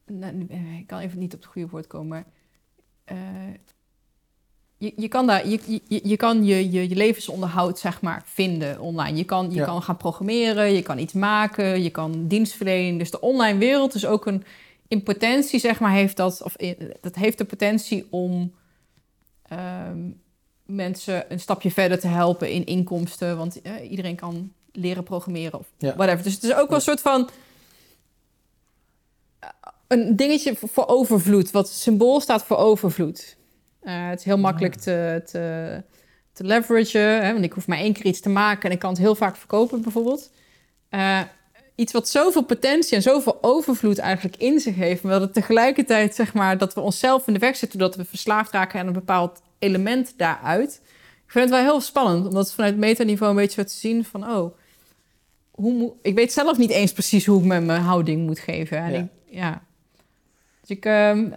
nou, 0.06 0.48
ik 0.80 0.88
kan 0.88 0.99
even 0.99 1.19
niet 1.19 1.34
op 1.34 1.40
het 1.40 1.49
goede 1.49 1.68
woord 1.68 1.88
komen, 1.88 2.07
maar. 2.07 2.26
eh, 3.06 3.53
je, 4.78 4.94
je 4.95 5.07
kan, 5.07 5.28
daar, 5.28 5.48
je, 5.48 5.82
je, 5.88 5.99
je 6.03 6.15
kan 6.18 6.45
je, 6.45 6.72
je, 6.72 6.90
je 6.90 6.95
levensonderhoud 6.95 7.80
zeg 7.80 8.02
maar, 8.02 8.22
vinden 8.26 8.80
online. 8.80 9.18
Je 9.18 9.23
kan, 9.23 9.49
je 9.52 9.56
Ja. 9.56 9.65
kan 9.65 9.82
gaan 9.82 9.98
programmeren, 9.98 10.72
je 10.73 10.82
kan 10.82 10.98
iets 10.98 11.14
maken, 11.14 11.84
je 11.84 11.90
kan 11.90 12.28
dienstverlenen. 12.28 12.98
Dus 12.98 13.11
de 13.11 13.19
online 13.22 13.57
wereld 13.57 13.94
is 13.94 14.06
ook 14.06 14.26
een... 14.26 14.44
In 14.88 15.03
potentie, 15.03 15.60
zeg 15.60 15.80
maar, 15.80 15.91
heeft 15.91 16.18
dat... 16.18 16.41
Of 16.44 16.56
in- 16.57 16.94
dat 17.02 17.15
heeft 17.15 17.38
de 17.38 17.45
potentie 17.45 18.07
om 18.10 18.53
ehm, 19.44 20.10
mensen 20.76 21.26
een 21.31 21.39
stapje 21.39 21.72
verder 21.72 21.99
te 21.99 22.07
helpen 22.07 22.52
in 22.52 22.65
inkomsten. 22.65 23.38
Want 23.38 23.61
eh, 23.61 23.89
iedereen 23.91 24.15
kan 24.15 24.53
leren 24.72 25.03
programmeren 25.03 25.60
of 25.60 25.68
Ja. 25.77 25.95
whatever. 25.95 26.23
Dus 26.23 26.34
het 26.34 26.43
is 26.43 26.53
ook 26.53 26.68
wel 26.68 26.77
een 26.77 26.84
soort 26.84 27.02
van... 27.02 27.30
eh, 29.39 29.49
Een 29.88 30.15
dingetje 30.15 30.56
voor- 30.56 30.88
overvloed. 30.88 31.52
Wat 31.52 31.69
symbool 31.69 32.19
staat 32.19 32.43
voor 32.43 32.57
overvloed. 32.57 33.38
Eh, 33.81 34.07
het 34.10 34.19
is 34.19 34.26
heel 34.26 34.38
makkelijk 34.38 34.76
te, 34.76 35.22
te, 35.26 35.84
te 36.34 36.43
leveragen. 36.43 37.26
Hè? 37.26 37.31
Want 37.34 37.45
ik 37.45 37.53
hoef 37.53 37.68
maar 37.68 37.77
één 37.77 37.93
keer 37.93 38.06
iets 38.06 38.19
te 38.22 38.30
maken 38.30 38.64
en 38.69 38.72
ik 38.72 38.80
kan 38.80 38.89
het 38.89 38.99
heel 38.99 39.15
vaak 39.15 39.35
verkopen, 39.35 39.81
bijvoorbeeld. 39.81 40.31
Iets 41.82 41.94
wat 41.94 42.10
zoveel 42.10 42.44
potentie 42.44 42.95
en 42.95 43.02
zoveel 43.02 43.38
overvloed 43.41 43.98
eigenlijk 43.98 44.38
in 44.38 44.60
zich 44.60 44.76
heeft, 44.76 45.03
maar 45.03 45.12
dat 45.12 45.22
het 45.22 45.34
tegelijkertijd, 45.34 46.16
zeg 46.16 46.34
maar, 46.34 46.58
dat 46.58 46.74
we 46.74 46.82
onszelf 46.82 47.28
in 47.28 47.34
de 47.34 47.40
weg 47.40 47.56
zitten, 47.56 47.80
dat 47.80 47.95
we 47.95 48.06
verslaafd 48.06 48.52
raken 48.52 48.80
aan 48.80 48.88
een 48.88 48.94
bepaald 48.94 49.41
element 49.60 50.14
daaruit. 50.18 50.82
Ik 51.26 51.32
vind 51.32 51.49
het 51.49 51.53
wel 51.53 51.64
heel 51.64 51.82
spannend, 51.82 52.26
omdat 52.26 52.45
het 52.45 52.53
vanuit 52.53 52.78
metaniveau 52.78 53.32
een 53.32 53.38
beetje 53.38 53.62
zo 53.62 53.68
te 53.68 53.74
zien 53.74 54.06
van, 54.06 54.32
oh, 54.32 54.58
hoe 55.52 55.74
moet, 55.74 55.94
ik 56.02 56.16
weet 56.16 56.34
zelf 56.34 56.58
niet 56.58 56.70
eens 56.70 56.94
precies 56.94 57.26
hoe 57.26 57.40
ik 57.40 57.45
me 57.45 57.60
mijn 57.60 57.82
houding 57.82 58.26
moet 58.26 58.40
geven. 58.40 58.78
En 58.78 58.91
Ja. 58.91 58.99
Ik, 58.99 59.08
ja. 59.26 59.62
Dus 60.62 60.78
ik 60.78 60.86
ehm, 60.86 61.30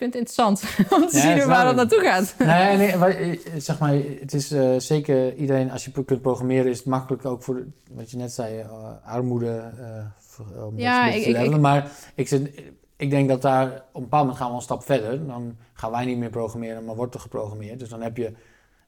vind 0.00 0.14
het 0.14 0.22
interessant 0.22 0.62
om 1.02 1.08
te 1.08 1.16
Ja, 1.16 1.22
zien 1.38 1.46
waar 1.48 1.64
dat 1.64 1.74
naartoe 1.76 2.00
gaat. 2.00 2.34
Nee, 2.38 2.76
nee, 2.88 2.92
eh, 2.92 3.38
zeg 3.56 3.78
maar, 3.78 3.94
het 4.20 4.34
is 4.34 4.50
eh, 4.52 4.74
zeker 4.78 5.34
iedereen, 5.34 5.70
als 5.70 5.84
je 5.84 5.90
kunt 6.04 6.22
programmeren, 6.22 6.70
is 6.70 6.78
het 6.78 6.86
makkelijk 6.86 7.24
ook 7.24 7.42
voor, 7.42 7.66
wat 7.90 8.10
je 8.10 8.16
net 8.16 8.32
zei, 8.32 8.58
eh, 8.58 8.68
armoede, 9.04 9.72
om 10.66 10.78
Ja, 10.78 11.06
ik- 11.10 11.22
te 11.22 11.30
ik-. 11.30 11.58
Maar 11.60 11.90
ik, 12.14 12.28
zit, 12.28 12.62
ik 12.96 13.10
denk 13.10 13.28
dat 13.28 13.42
daar, 13.42 13.66
op 13.66 13.74
een 13.94 14.02
bepaald 14.02 14.22
moment 14.22 14.36
gaan 14.42 14.50
we 14.50 14.56
een 14.56 14.62
stap 14.62 14.84
verder. 14.84 15.26
Dan 15.26 15.56
gaan 15.72 15.90
wij 15.90 16.04
niet 16.04 16.18
meer 16.18 16.30
programmeren, 16.30 16.84
maar 16.84 16.94
wordt 16.96 17.14
er 17.14 17.20
geprogrammeerd. 17.20 17.78
Dus 17.78 17.88
dan 17.88 18.02
heb 18.02 18.16
je 18.16 18.32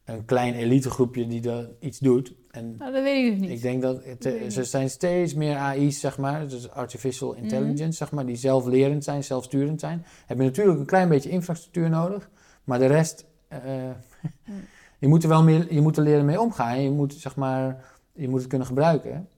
een 0.04 0.24
klein 0.24 0.54
elitegroepje 0.54 1.26
die 1.26 1.50
er 1.50 1.70
iets 1.80 1.98
doet. 1.98 2.32
En 2.52 2.76
Nou, 2.78 2.92
dat 2.92 3.02
weet 3.02 3.24
ik 3.24 3.30
dus 3.30 3.40
niet. 3.40 3.50
ik 3.50 3.62
denk 3.62 3.82
dat 3.82 4.04
het, 4.04 4.22
Dat 4.22 4.56
er 4.56 4.64
zijn 4.64 4.90
steeds 4.90 5.34
meer 5.34 5.56
AI's, 5.56 6.00
zeg 6.00 6.18
maar, 6.18 6.48
dus 6.48 6.70
artificial 6.70 7.32
intelligence, 7.32 7.92
zeg 7.92 8.10
maar, 8.10 8.26
die 8.26 8.36
zelflerend 8.36 9.04
zijn, 9.04 9.24
zelfsturend 9.24 9.80
zijn. 9.80 10.04
Heb 10.26 10.38
je 10.38 10.44
natuurlijk 10.44 10.78
een 10.78 10.86
klein 10.86 11.08
beetje 11.08 11.30
infrastructuur 11.30 11.90
nodig, 11.90 12.30
maar 12.64 12.78
de 12.78 12.86
rest, 12.86 13.24
eh, 13.48 13.60
je 14.98 15.08
moet 15.08 15.22
er 15.22 15.28
wel 15.28 15.42
meer, 15.42 15.74
je 15.74 15.80
moet 15.80 15.96
er 15.96 16.02
leren 16.02 16.24
mee 16.24 16.40
omgaan. 16.40 16.82
Je 16.82 16.90
moet, 16.90 17.14
zeg 17.14 17.36
maar, 17.36 17.84
je 18.12 18.28
moet 18.28 18.40
het 18.40 18.48
kunnen 18.48 18.66
gebruiken. 18.66 19.28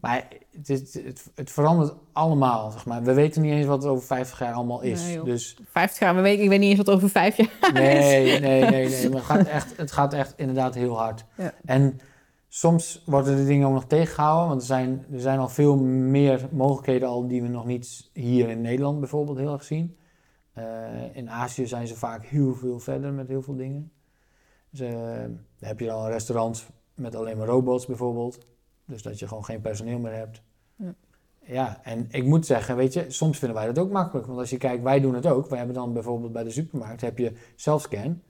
Maar 0.00 0.26
het, 0.56 0.68
is, 0.68 0.94
het, 0.94 1.30
het 1.34 1.50
verandert 1.50 1.94
allemaal, 2.12 2.70
zeg 2.70 2.86
maar. 2.86 3.02
We 3.02 3.12
weten 3.12 3.42
niet 3.42 3.52
eens 3.52 3.66
wat 3.66 3.84
er 3.84 3.90
over 3.90 4.06
50 4.06 4.38
jaar 4.38 4.52
allemaal 4.52 4.80
is. 4.80 5.02
Nee, 5.02 5.22
dus 5.22 5.56
50 5.70 6.00
jaar, 6.00 6.14
maar 6.14 6.22
weet, 6.22 6.40
ik 6.40 6.48
weet 6.48 6.58
niet 6.58 6.68
eens 6.68 6.86
wat 6.86 6.94
over 6.96 7.10
vijf 7.10 7.36
jaar 7.36 7.72
Nee, 7.72 8.40
nee, 8.40 8.70
nee, 8.70 8.88
nee. 8.88 9.08
Maar 9.08 9.18
het 9.18 9.26
gaat 9.26 9.46
echt, 9.58 9.76
het 9.76 9.92
gaat 9.92 10.12
echt 10.14 10.34
inderdaad 10.36 10.74
heel 10.74 10.98
hard. 10.98 11.24
Ja. 11.34 11.52
En 11.64 12.00
soms 12.52 13.02
worden 13.06 13.36
de 13.36 13.44
dingen 13.44 13.66
ook 13.66 13.72
nog 13.72 13.86
tegengehouden, 13.86 14.48
want 14.48 14.60
er 14.60 14.66
zijn, 14.66 15.06
er 15.12 15.20
zijn 15.20 15.38
al 15.38 15.48
veel 15.48 15.76
meer 15.76 16.48
mogelijkheden 16.52 17.08
al 17.08 17.28
die 17.28 17.42
we 17.42 17.48
nog 17.48 17.66
niet 17.66 18.10
hier 18.12 18.48
in 18.48 18.60
Nederland 18.60 19.00
bijvoorbeeld 19.00 19.38
heel 19.38 19.52
erg 19.52 19.64
zien. 19.64 19.96
Eh, 20.52 21.16
in 21.16 21.30
Azië 21.30 21.66
zijn 21.66 21.86
ze 21.86 21.96
vaak 21.96 22.24
heel 22.24 22.54
veel 22.54 22.78
verder 22.78 23.12
met 23.12 23.28
heel 23.28 23.42
veel 23.42 23.56
dingen. 23.56 23.92
Dus, 24.70 24.80
eh, 24.80 24.92
dan 25.20 25.38
heb 25.58 25.80
je 25.80 25.86
dan 25.86 26.06
restaurants 26.06 26.66
met 26.94 27.14
alleen 27.14 27.38
maar 27.38 27.46
robots 27.46 27.86
bijvoorbeeld. 27.86 28.38
Dus 28.84 29.02
dat 29.02 29.18
je 29.18 29.28
gewoon 29.28 29.44
geen 29.44 29.60
personeel 29.60 29.98
meer 29.98 30.14
hebt. 30.14 30.42
Ja. 30.76 30.94
Ja, 31.46 31.80
en 31.82 32.06
ik 32.10 32.24
moet 32.24 32.46
zeggen, 32.46 32.76
weet 32.76 32.92
je, 32.92 33.04
soms 33.08 33.38
vinden 33.38 33.56
wij 33.58 33.66
dat 33.66 33.78
ook 33.78 33.90
makkelijk. 33.90 34.26
Want 34.26 34.38
als 34.38 34.50
je 34.50 34.56
kijkt, 34.56 34.82
wij 34.82 35.00
doen 35.00 35.14
het 35.14 35.26
ook. 35.26 35.48
Wij 35.48 35.58
hebben 35.58 35.76
dan 35.76 35.92
bijvoorbeeld 35.92 36.32
bij 36.32 36.44
de 36.44 36.50
supermarkt, 36.50 37.00
heb 37.00 37.18
je 37.18 37.32
zelfscan. 37.56 38.22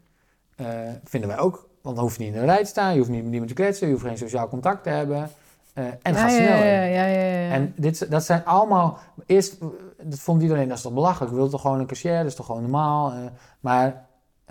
Eh, 0.57 0.91
vinden 1.05 1.29
wij 1.29 1.39
ook, 1.39 1.70
want 1.83 1.97
dan 1.97 2.05
hoef 2.05 2.17
je 2.17 2.25
niet 2.25 2.35
in 2.35 2.41
de 2.41 2.47
rij 2.47 2.63
te 2.63 2.69
staan, 2.69 2.93
je 2.93 2.99
hoeft 2.99 3.11
niet 3.11 3.23
met 3.23 3.33
iemand 3.33 3.49
te 3.49 3.55
kletsen, 3.57 3.87
je 3.87 3.93
hoeft 3.93 4.05
geen 4.07 4.19
sociaal 4.19 4.49
contact 4.49 4.83
te 4.83 4.89
hebben. 4.91 5.31
Eh, 5.75 5.85
en 5.85 5.99
het 6.03 6.15
ja, 6.17 6.21
gaat 6.21 6.31
ja, 6.31 6.37
sneller. 6.37 6.65
Ja, 6.67 6.83
ja, 6.83 7.05
ja, 7.05 7.07
ja, 7.07 7.39
ja. 7.41 7.51
En 7.51 7.73
dit, 7.77 8.11
dat 8.11 8.25
zijn 8.25 8.45
allemaal, 8.45 8.99
eerst, 9.27 9.59
dat 10.03 10.19
vond 10.19 10.43
iedereen, 10.43 10.69
dat 10.69 10.77
is 10.77 10.83
toch 10.83 10.93
belachelijk, 10.93 11.31
we 11.31 11.37
willen 11.37 11.51
toch 11.53 11.61
gewoon 11.61 11.81
een 11.81 11.87
cashier, 11.87 12.17
dat 12.17 12.27
is 12.27 12.35
toch 12.35 12.47
gewoon 12.47 12.61
normaal. 12.63 13.11
eh, 13.13 13.19
maar 13.61 14.07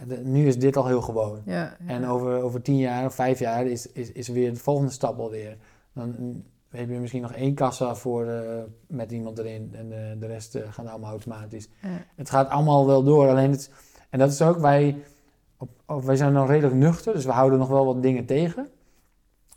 de- 0.08 0.22
nu 0.24 0.48
is 0.48 0.58
dit 0.60 0.78
al 0.78 0.86
heel 0.88 1.02
gewoon. 1.02 1.42
En 1.88 2.08
over, 2.08 2.42
over 2.42 2.62
tien 2.62 2.78
jaar 2.78 3.06
of 3.06 3.14
vijf 3.14 3.40
jaar 3.40 3.66
is, 3.66 3.92
is, 3.92 4.12
is 4.12 4.28
weer 4.28 4.54
de 4.54 4.60
volgende 4.60 4.92
stap 4.92 5.20
alweer. 5.20 5.58
Dan 5.94 6.44
heb 6.70 6.90
je 6.90 7.00
misschien 7.00 7.22
nog 7.22 7.34
één 7.34 7.54
kassa 7.54 7.96
voor, 7.96 8.26
eh, 8.28 8.42
met 8.88 9.12
iemand 9.12 9.38
erin 9.38 9.70
en 9.76 9.90
de, 9.90 10.16
de 10.20 10.28
rest 10.28 10.58
gaat 10.70 10.88
allemaal 10.88 11.10
automatisch. 11.10 11.68
Ja. 11.82 11.90
Het 12.16 12.30
gaat 12.30 12.50
allemaal 12.50 12.86
wel 12.88 13.04
door, 13.04 13.28
alleen 13.30 13.52
het, 13.52 13.72
en 14.10 14.20
dat 14.20 14.32
is 14.32 14.42
ook, 14.42 14.58
wij, 14.60 14.98
op, 15.60 15.70
op- 15.86 16.04
wij 16.04 16.16
zijn 16.16 16.34
nog 16.34 16.48
redelijk 16.48 16.76
nuchter, 16.76 17.14
dus 17.14 17.26
we 17.26 17.32
houden 17.32 17.60
nog 17.60 17.68
wel 17.68 17.86
wat 17.86 18.02
dingen 18.02 18.26
tegen. 18.26 18.68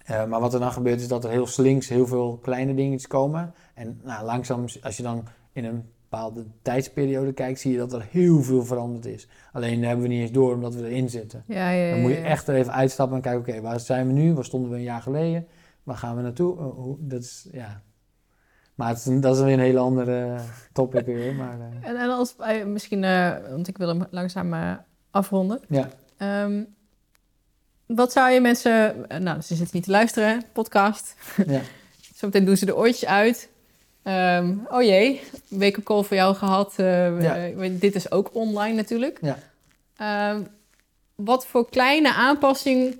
Eh, 0.05 0.25
maar 0.25 0.41
wat 0.41 0.55
er 0.55 0.61
dan 0.61 0.73
gebeurt 0.73 1.01
is 1.01 1.09
dat 1.09 1.25
er 1.25 1.31
heel 1.31 1.47
slinks 1.47 1.89
heel 1.89 2.07
veel 2.07 2.39
kleine 2.43 2.75
dingetjes 2.75 3.07
komen. 3.07 3.55
En 3.75 4.01
nou, 4.03 4.25
langzaam, 4.25 4.65
als 4.83 4.97
je 4.97 5.03
dan 5.03 5.25
in 5.53 5.65
een 5.65 5.85
bepaalde 6.03 6.45
tijdsperiode 6.63 7.33
kijkt, 7.33 7.61
zie 7.61 7.73
je 7.73 7.79
dat 7.79 7.93
er 7.93 8.07
heel 8.11 8.43
veel 8.43 8.65
veranderd 8.65 9.07
is. 9.07 9.29
Alleen 9.53 9.79
daar 9.79 9.89
hebben 9.89 10.07
we 10.09 10.13
niet 10.13 10.21
eens 10.23 10.31
door 10.33 10.55
omdat 10.55 10.75
we 10.75 10.89
erin 10.89 11.11
zitten. 11.11 11.45
Ja, 11.47 11.71
ja, 11.71 11.85
ja, 11.85 11.91
Dan 11.91 12.01
moet 12.01 12.11
je 12.11 12.17
echt 12.17 12.49
er 12.49 12.55
even 12.55 12.73
uitstappen 12.73 13.17
en 13.17 13.23
kijken, 13.23 13.41
oké, 13.41 13.61
waar 13.61 13.81
zijn 13.81 14.07
we 14.07 14.13
nu? 14.13 14.35
Waar 14.35 14.45
stonden 14.45 14.71
we 14.71 14.77
een 14.77 14.83
jaar 14.83 15.03
geleden? 15.03 15.47
Waar 15.83 15.97
gaan 15.97 16.17
we 16.17 16.23
naartoe? 16.23 16.59
Eh, 16.59 16.65
hoe, 16.75 16.97
dat 17.01 17.23
is, 17.23 17.49
ja. 17.53 17.83
Maar 18.75 18.89
het 18.89 18.99
is, 19.07 19.21
dat 19.21 19.37
is 19.37 19.43
weer 19.43 19.53
een 19.53 19.59
hele 19.59 19.79
andere 19.79 20.37
topic 20.73 21.07
weer. 21.07 21.35
Maar, 21.35 21.61
eh, 21.61 21.89
En, 21.89 21.97
en 21.97 22.11
als 22.11 22.37
eh, 22.37 22.65
misschien, 22.67 23.01
want 23.51 23.69
ik 23.69 23.79
wil 23.79 23.89
hem 23.89 24.07
langzaam 24.11 24.55
afronden. 25.13 25.61
ja. 25.69 25.89
Ehm, 26.17 26.63
wat 27.87 28.13
zou 28.13 28.31
je 28.31 28.41
mensen, 28.41 29.09
eh, 29.11 29.19
nou, 29.19 29.41
ze 29.41 29.55
zitten 29.55 29.77
niet 29.77 29.85
te 29.85 29.91
luisteren, 29.91 30.43
podcast. 30.53 31.15
Ja. 31.47 31.61
Zometeen 32.15 32.45
doen 32.45 32.57
ze 32.57 32.65
de 32.67 32.77
oortjes 32.77 33.05
uit. 33.09 33.49
Ehm, 34.03 34.55
oh 34.69 34.83
jee, 34.83 35.21
wake-up 35.49 35.85
call 35.85 36.03
voor 36.03 36.17
jou 36.17 36.35
gehad. 36.35 36.73
eh, 36.77 37.23
Ja. 37.23 37.37
eh, 37.47 37.71
dit 37.73 37.95
is 37.95 38.11
ook 38.11 38.35
online 38.35 38.75
natuurlijk. 38.75 39.19
Ja. 39.23 39.39
Ehm, 39.97 40.43
wat 41.15 41.47
voor 41.47 41.69
kleine 41.71 42.15
aanpassing 42.15 42.97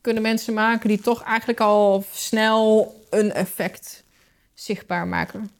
kunnen 0.00 0.22
mensen 0.22 0.54
maken 0.54 0.88
die 0.88 1.00
toch 1.00 1.22
eigenlijk 1.22 1.60
al 1.60 2.04
snel 2.12 2.94
een 3.10 3.32
effect 3.32 4.04
zichtbaar 4.54 5.06
maken? 5.06 5.50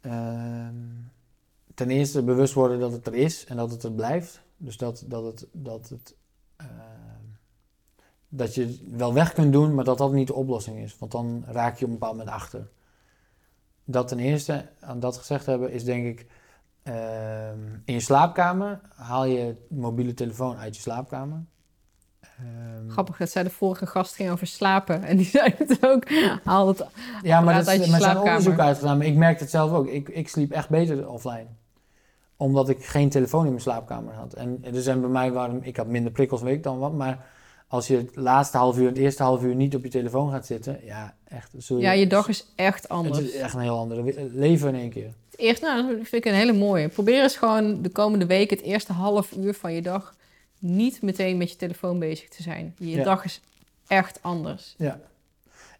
Ehm, 0.00 0.74
ten 1.78 1.90
eerste 1.90 2.22
bewust 2.22 2.54
worden 2.54 2.80
dat 2.80 2.92
het 2.92 3.06
er 3.06 3.14
is 3.14 3.44
en 3.44 3.56
dat 3.56 3.70
het 3.70 3.82
er 3.82 3.92
blijft. 3.92 4.40
Dus 4.56 4.76
dat, 4.76 5.04
dat, 5.06 5.24
het, 5.24 5.46
dat, 5.52 5.88
het, 5.88 6.14
ehm, 6.56 6.68
dat 8.28 8.54
je 8.54 8.66
het 8.66 8.80
wel 8.96 9.12
weg 9.14 9.32
kunt 9.32 9.52
doen, 9.52 9.74
maar 9.74 9.84
dat 9.84 9.98
dat 9.98 10.12
niet 10.12 10.26
de 10.26 10.34
oplossing 10.34 10.78
is. 10.78 10.98
Want 10.98 11.12
dan 11.12 11.44
raak 11.46 11.76
je 11.78 11.84
op 11.84 11.90
een 11.90 11.98
bepaald 11.98 12.16
moment 12.16 12.34
achter. 12.34 12.68
Dat 13.84 14.08
ten 14.08 14.18
eerste, 14.18 14.68
aan 14.80 15.00
dat 15.00 15.16
gezegd 15.16 15.46
hebben, 15.46 15.70
is 15.72 15.84
denk 15.84 16.06
ik... 16.06 16.26
ehm, 16.82 17.58
in 17.84 17.94
je 17.94 18.00
slaapkamer 18.00 18.80
haal 18.94 19.24
je 19.24 19.54
mobiele 19.68 20.14
telefoon 20.14 20.56
uit 20.56 20.76
je 20.76 20.82
slaapkamer. 20.82 21.44
Ehm, 22.20 22.88
Grappig, 22.88 23.16
dat 23.16 23.30
zei 23.30 23.44
de 23.44 23.50
vorige 23.50 23.86
gast 23.86 24.14
ging 24.14 24.30
over 24.30 24.46
slapen. 24.46 25.02
En 25.02 25.16
die 25.16 25.26
zei 25.36 25.54
het 25.58 25.86
ook. 25.86 26.10
Haal 26.44 26.68
het 26.68 26.86
Ja, 27.22 27.40
maar 27.40 27.54
dat 27.54 27.68
uit 27.68 27.80
is, 27.80 27.84
je 27.84 27.90
maar 27.90 28.00
er 28.00 28.04
zijn 28.04 28.16
slaapkamer. 28.16 28.38
onderzoek 28.38 28.58
uitgedaan. 28.66 28.98
Maar 28.98 29.06
ik 29.06 29.16
merkte 29.16 29.42
het 29.42 29.52
zelf 29.52 29.72
ook. 29.72 29.86
Ik, 29.86 30.08
ik 30.08 30.28
sliep 30.28 30.50
echt 30.52 30.68
beter 30.68 31.08
offline. 31.08 31.46
Omdat 32.40 32.68
ik 32.68 32.84
geen 32.84 33.08
telefoon 33.08 33.42
in 33.44 33.50
mijn 33.50 33.60
slaapkamer 33.62 34.14
had. 34.14 34.32
En 34.34 34.64
er 34.74 34.82
zijn 34.82 35.00
bij 35.00 35.10
mij 35.10 35.32
waarom 35.32 35.58
ik 35.62 35.76
had 35.76 35.86
minder 35.86 36.12
prikkels, 36.12 36.42
weet 36.42 36.54
ik 36.56 36.62
dan 36.62 36.78
wat. 36.78 36.92
Maar 36.92 37.26
als 37.68 37.86
je 37.86 37.96
het 37.96 38.16
laatste 38.16 38.56
half 38.56 38.78
uur, 38.78 38.86
het 38.88 38.96
eerste 38.96 39.22
half 39.22 39.42
uur 39.42 39.54
niet 39.54 39.74
op 39.74 39.82
je 39.82 39.88
telefoon 39.88 40.30
gaat 40.30 40.46
zitten, 40.46 40.80
ja, 40.84 41.14
echt. 41.28 41.52
Je, 41.68 41.76
Ja, 41.76 41.92
je 41.92 42.06
dag 42.06 42.28
is 42.28 42.46
echt 42.56 42.82
Het 42.82 42.90
anders. 42.90 43.18
is 43.20 43.32
echt 43.34 43.54
een 43.54 43.60
heel 43.60 43.78
andere 43.78 44.02
we- 44.02 44.28
leven 44.32 44.68
in 44.68 44.74
één 44.80 44.90
keer. 44.90 45.10
Het 45.30 45.40
eerste, 45.40 45.64
nou, 45.66 45.82
dat 45.96 46.08
vind 46.08 46.24
ik 46.24 46.32
een 46.32 46.38
hele 46.38 46.52
mooie. 46.52 46.88
Probeer 46.88 47.22
eens 47.22 47.36
gewoon 47.36 47.82
de 47.82 47.88
komende 47.88 48.26
week 48.26 48.50
het 48.50 48.60
eerste 48.62 48.92
half 48.92 49.32
uur 49.32 49.54
van 49.54 49.72
je 49.72 49.82
dag 49.82 50.14
niet 50.58 51.02
meteen 51.02 51.36
met 51.36 51.50
je 51.50 51.56
telefoon 51.56 51.98
bezig 51.98 52.28
te 52.28 52.42
zijn. 52.42 52.74
Je 52.78 52.86
Ja. 52.90 53.04
dag 53.04 53.24
is 53.24 53.40
echt 53.86 54.18
anders. 54.22 54.74
Ja. 54.78 55.00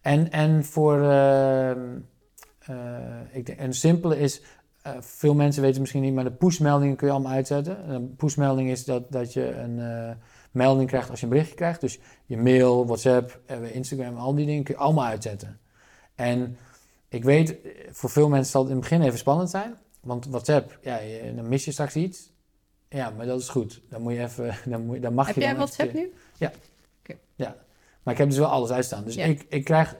En, 0.01 0.31
en 0.31 0.65
voor. 0.65 1.01
ehm, 1.03 1.79
eh, 2.59 2.75
ik 3.31 3.45
denk, 3.45 3.59
een 3.59 3.73
simpele 3.73 4.19
is. 4.19 4.41
Eh, 4.95 5.01
veel 5.01 5.33
mensen 5.33 5.61
weten 5.61 5.69
het 5.71 5.79
misschien 5.79 6.01
niet, 6.01 6.13
maar 6.13 6.23
de 6.23 6.31
pushmeldingen 6.31 6.95
kun 6.95 7.07
je 7.07 7.13
allemaal 7.13 7.31
uitzetten. 7.31 7.89
Een 7.89 8.15
pushmelding 8.15 8.69
is 8.69 8.85
dat, 8.85 9.11
dat 9.11 9.33
je 9.33 9.51
een 9.55 9.79
eh, 9.79 10.11
melding 10.51 10.87
krijgt 10.89 11.09
als 11.09 11.19
je 11.19 11.25
een 11.25 11.31
berichtje 11.31 11.55
krijgt. 11.55 11.81
Dus 11.81 11.99
je 12.25 12.37
mail, 12.37 12.85
WhatsApp, 12.85 13.39
eh, 13.45 13.75
Instagram, 13.75 14.17
al 14.17 14.35
die 14.35 14.45
dingen 14.45 14.63
kun 14.63 14.73
je 14.73 14.79
allemaal 14.79 15.05
uitzetten. 15.05 15.59
En 16.15 16.57
ik 17.09 17.23
weet, 17.23 17.55
voor 17.91 18.09
veel 18.09 18.29
mensen 18.29 18.51
zal 18.51 18.61
het 18.61 18.69
in 18.71 18.77
het 18.77 18.89
begin 18.89 19.05
even 19.05 19.19
spannend 19.19 19.49
zijn. 19.49 19.75
Want 20.01 20.25
WhatsApp, 20.25 20.77
ja, 20.81 20.97
je- 20.97 21.33
dan 21.35 21.47
mis 21.49 21.65
je 21.65 21.71
straks 21.71 21.95
iets. 21.95 22.31
Ja, 22.89 23.09
maar 23.09 23.25
dat 23.25 23.39
is 23.39 23.49
goed. 23.49 23.81
Dan 23.89 24.01
moet 24.01 24.13
je 24.13 24.19
even, 24.21 24.55
dan, 24.71 24.85
moet, 24.85 24.95
je- 24.95 25.01
dan 25.01 25.13
mag 25.13 25.25
Heb 25.27 25.35
je 25.35 25.41
jij 25.41 25.53
dan 25.53 25.63
even- 25.63 25.75
WhatsApp 25.77 25.97
nu? 25.97 26.11
maar 28.03 28.13
ik 28.13 28.19
heb 28.19 28.29
dus 28.29 28.37
wel 28.39 28.47
alles 28.47 28.69
uitstaan. 28.71 29.03
Dus 29.03 29.15
Ja. 29.15 29.25
ik, 29.25 29.45
ik 29.49 29.63
krijg... 29.63 29.95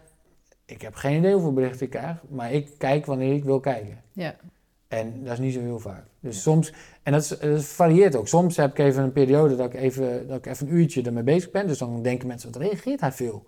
Ik 0.66 0.82
heb 0.82 0.96
geen 0.96 1.18
idee 1.18 1.34
hoeveel 1.34 1.54
berichten 1.54 1.82
ik 1.86 1.90
krijg. 1.90 2.18
Maar 2.30 2.52
ik 2.54 2.70
kijk 2.78 3.06
wanneer 3.06 3.34
ik 3.34 3.44
wil 3.44 3.60
kijken. 3.60 4.02
Ja. 4.14 4.36
En 4.90 5.24
dat 5.24 5.34
is 5.34 5.40
niet 5.40 5.54
zo 5.54 5.60
heel 5.60 5.80
vaak. 5.80 6.04
Dus 6.20 6.42
soms... 6.42 6.74
En 7.04 7.12
dat, 7.12 7.22
is, 7.22 7.28
dat 7.40 7.64
varieert 7.66 8.16
ook. 8.16 8.28
Soms 8.28 8.58
heb 8.58 8.72
ik 8.72 8.78
even 8.80 9.04
een 9.04 9.12
periode 9.12 9.56
dat 9.56 9.74
ik 9.74 9.80
even, 9.82 10.28
dat 10.28 10.38
ik 10.38 10.46
even 10.46 10.68
een 10.68 10.74
uurtje 10.74 11.02
ermee 11.02 11.24
bezig 11.24 11.52
ben. 11.52 11.68
Dus 11.68 11.78
dan 11.78 12.02
denken 12.04 12.28
mensen, 12.28 12.52
wat 12.52 12.62
reageert 12.62 13.00
hij 13.00 13.12
veel? 13.12 13.46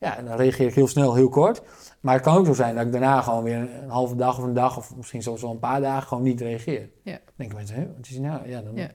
Ja, 0.00 0.16
en 0.16 0.24
dan 0.24 0.36
reageer 0.36 0.66
ik 0.66 0.74
heel 0.74 0.86
snel, 0.88 1.14
heel 1.14 1.28
kort. 1.28 1.62
Maar 2.00 2.14
het 2.14 2.22
kan 2.22 2.36
ook 2.36 2.46
zo 2.46 2.52
zijn 2.52 2.74
dat 2.74 2.86
ik 2.86 2.92
daarna 2.92 3.20
gewoon 3.20 3.42
weer 3.44 3.56
een 3.56 3.88
halve 3.88 4.16
dag 4.16 4.38
of 4.38 4.44
een 4.44 4.54
dag... 4.54 4.76
of 4.76 4.96
misschien 4.96 5.22
zelfs 5.22 5.42
wel 5.42 5.50
een 5.50 5.58
paar 5.58 5.80
dagen 5.80 6.08
gewoon 6.08 6.22
niet 6.22 6.40
reageer. 6.40 6.88
Ja. 7.02 7.12
Dan 7.12 7.20
denken 7.36 7.56
mensen, 7.56 7.76
hè, 7.76 7.86
wat 7.96 8.06
is 8.08 8.18
nou? 8.18 8.48
Ja, 8.48 8.60
dan... 8.62 8.74
Ja. 8.74 8.90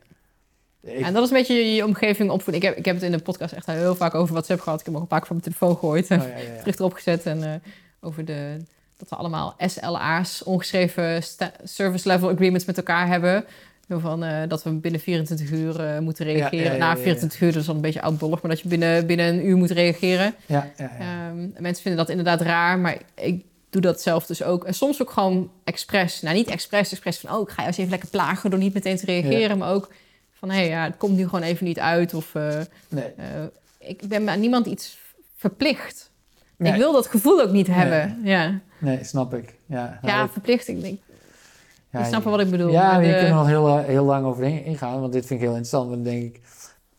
Ik- 0.81 0.99
En 1.05 1.13
dat 1.13 1.23
is 1.23 1.29
een 1.29 1.37
beetje 1.37 1.53
je, 1.53 1.75
je 1.75 1.85
omgeving 1.85 2.29
opvoeden. 2.31 2.61
Ik 2.63 2.67
heb, 2.69 2.77
ik 2.77 2.85
heb 2.85 2.95
het 2.95 3.03
in 3.03 3.11
de 3.11 3.19
podcast 3.21 3.53
echt 3.53 3.65
heel 3.65 3.95
vaak 3.95 4.15
over 4.15 4.33
WhatsApp 4.33 4.61
gehad. 4.61 4.79
Ik 4.79 4.85
heb 4.85 4.93
hem 4.93 5.03
ook 5.03 5.09
een 5.11 5.17
paar 5.17 5.27
keer 5.27 5.35
van 5.37 5.41
mijn 5.43 5.55
telefoon 5.55 5.75
gegooid. 5.79 6.11
oh, 6.11 6.17
ja, 6.17 6.37
ja, 6.37 6.53
ja. 6.53 6.59
terug 6.63 6.75
erop 6.79 6.93
gezet. 6.93 7.25
En 7.25 7.43
eh, 7.43 7.59
over 8.01 8.25
de, 8.25 8.57
dat 8.99 9.09
we 9.09 9.15
allemaal 9.15 9.55
SLA's, 9.57 10.43
ongeschreven 10.43 11.23
service 11.63 12.07
level 12.07 12.29
agreements 12.29 12.65
met 12.65 12.77
elkaar 12.77 13.07
hebben. 13.07 13.45
Van, 13.89 14.23
eh, 14.23 14.41
dat 14.47 14.63
we 14.63 14.71
binnen 14.71 15.01
24 15.01 15.51
uur 15.51 15.79
eh, 15.79 15.99
moeten 15.99 16.25
reageren. 16.25 16.65
ja, 16.65 16.71
ja, 16.71 16.77
ja, 16.77 16.93
Na 16.93 16.97
24 16.97 17.41
uur, 17.41 17.51
dat 17.51 17.59
is 17.61 17.65
dan 17.65 17.75
een 17.75 17.81
beetje 17.81 18.01
oudbollig, 18.01 18.41
maar 18.41 18.51
dat 18.51 18.59
je 18.59 18.67
binnen, 18.67 19.05
binnen 19.07 19.27
een 19.27 19.47
uur 19.47 19.57
moet 19.57 19.71
reageren. 19.71 20.35
ja, 20.45 20.71
ja, 20.77 20.91
ja. 20.99 21.27
Ehm, 21.29 21.37
mensen 21.57 21.81
vinden 21.83 21.95
dat 22.05 22.09
inderdaad 22.09 22.41
raar, 22.41 22.79
maar 22.79 22.97
ik 23.15 23.43
doe 23.69 23.81
dat 23.81 24.01
zelf 24.01 24.25
dus 24.25 24.43
ook. 24.43 24.63
En 24.63 24.73
soms 24.73 25.01
ook 25.01 25.11
gewoon 25.11 25.51
expres. 25.63 26.21
Nou, 26.21 26.35
niet 26.35 26.47
expres, 26.49 26.91
expres 26.91 27.17
van, 27.19 27.35
oh, 27.35 27.41
ik 27.41 27.47
ga 27.49 27.55
jou 27.55 27.67
eens 27.67 27.77
even 27.77 27.91
lekker 27.91 28.09
plagen 28.09 28.49
door 28.49 28.59
niet 28.59 28.73
meteen 28.73 28.97
te 28.97 29.05
reageren. 29.05 29.57
Maar 29.57 29.71
ook 29.73 29.93
van, 30.33 30.49
hé, 30.49 30.55
hey, 30.55 30.67
ja, 30.67 30.83
het 30.83 30.97
komt 30.97 31.17
nu 31.17 31.23
gewoon 31.23 31.43
even 31.43 31.65
niet 31.65 31.79
uit. 31.79 32.13
Of 32.13 32.35
eh, 32.35 32.59
Nee. 32.89 33.13
ik 33.79 34.07
ben 34.07 34.29
aan 34.29 34.39
niemand 34.39 34.65
iets 34.65 34.97
verplicht. 35.37 36.11
Nee. 36.57 36.71
Ik 36.71 36.77
wil 36.77 36.93
dat 36.93 37.07
gevoel 37.07 37.41
ook 37.41 37.51
niet 37.51 37.67
hebben. 37.67 38.19
Ja, 38.23 38.59
Nee, 38.79 39.03
snap 39.03 39.33
ik. 39.33 39.55
Ja, 39.65 39.99
ja 40.01 40.15
Nou. 40.15 40.29
Ik 40.43 40.81
denk, 40.81 40.99
ja, 41.91 41.99
je 41.99 42.05
snapt 42.05 42.23
wel 42.23 42.33
wat 42.33 42.41
ik 42.45 42.51
bedoel. 42.51 42.71
Ja, 42.71 42.99
hier 42.99 43.13
eh, 43.13 43.19
kunnen 43.19 43.33
we 43.33 43.39
nog 43.39 43.47
heel, 43.47 43.67
eh, 43.79 43.85
heel 43.85 44.05
lang 44.05 44.25
over 44.25 44.43
in- 44.43 44.63
ingaan, 44.63 44.99
want 45.01 45.13
dit 45.13 45.25
vind 45.25 45.39
ik 45.39 45.45
heel 45.45 45.55
interessant. 45.55 45.89
Want 45.89 46.03
dan 46.03 46.13
denk 46.13 46.23
ik, 46.35 46.41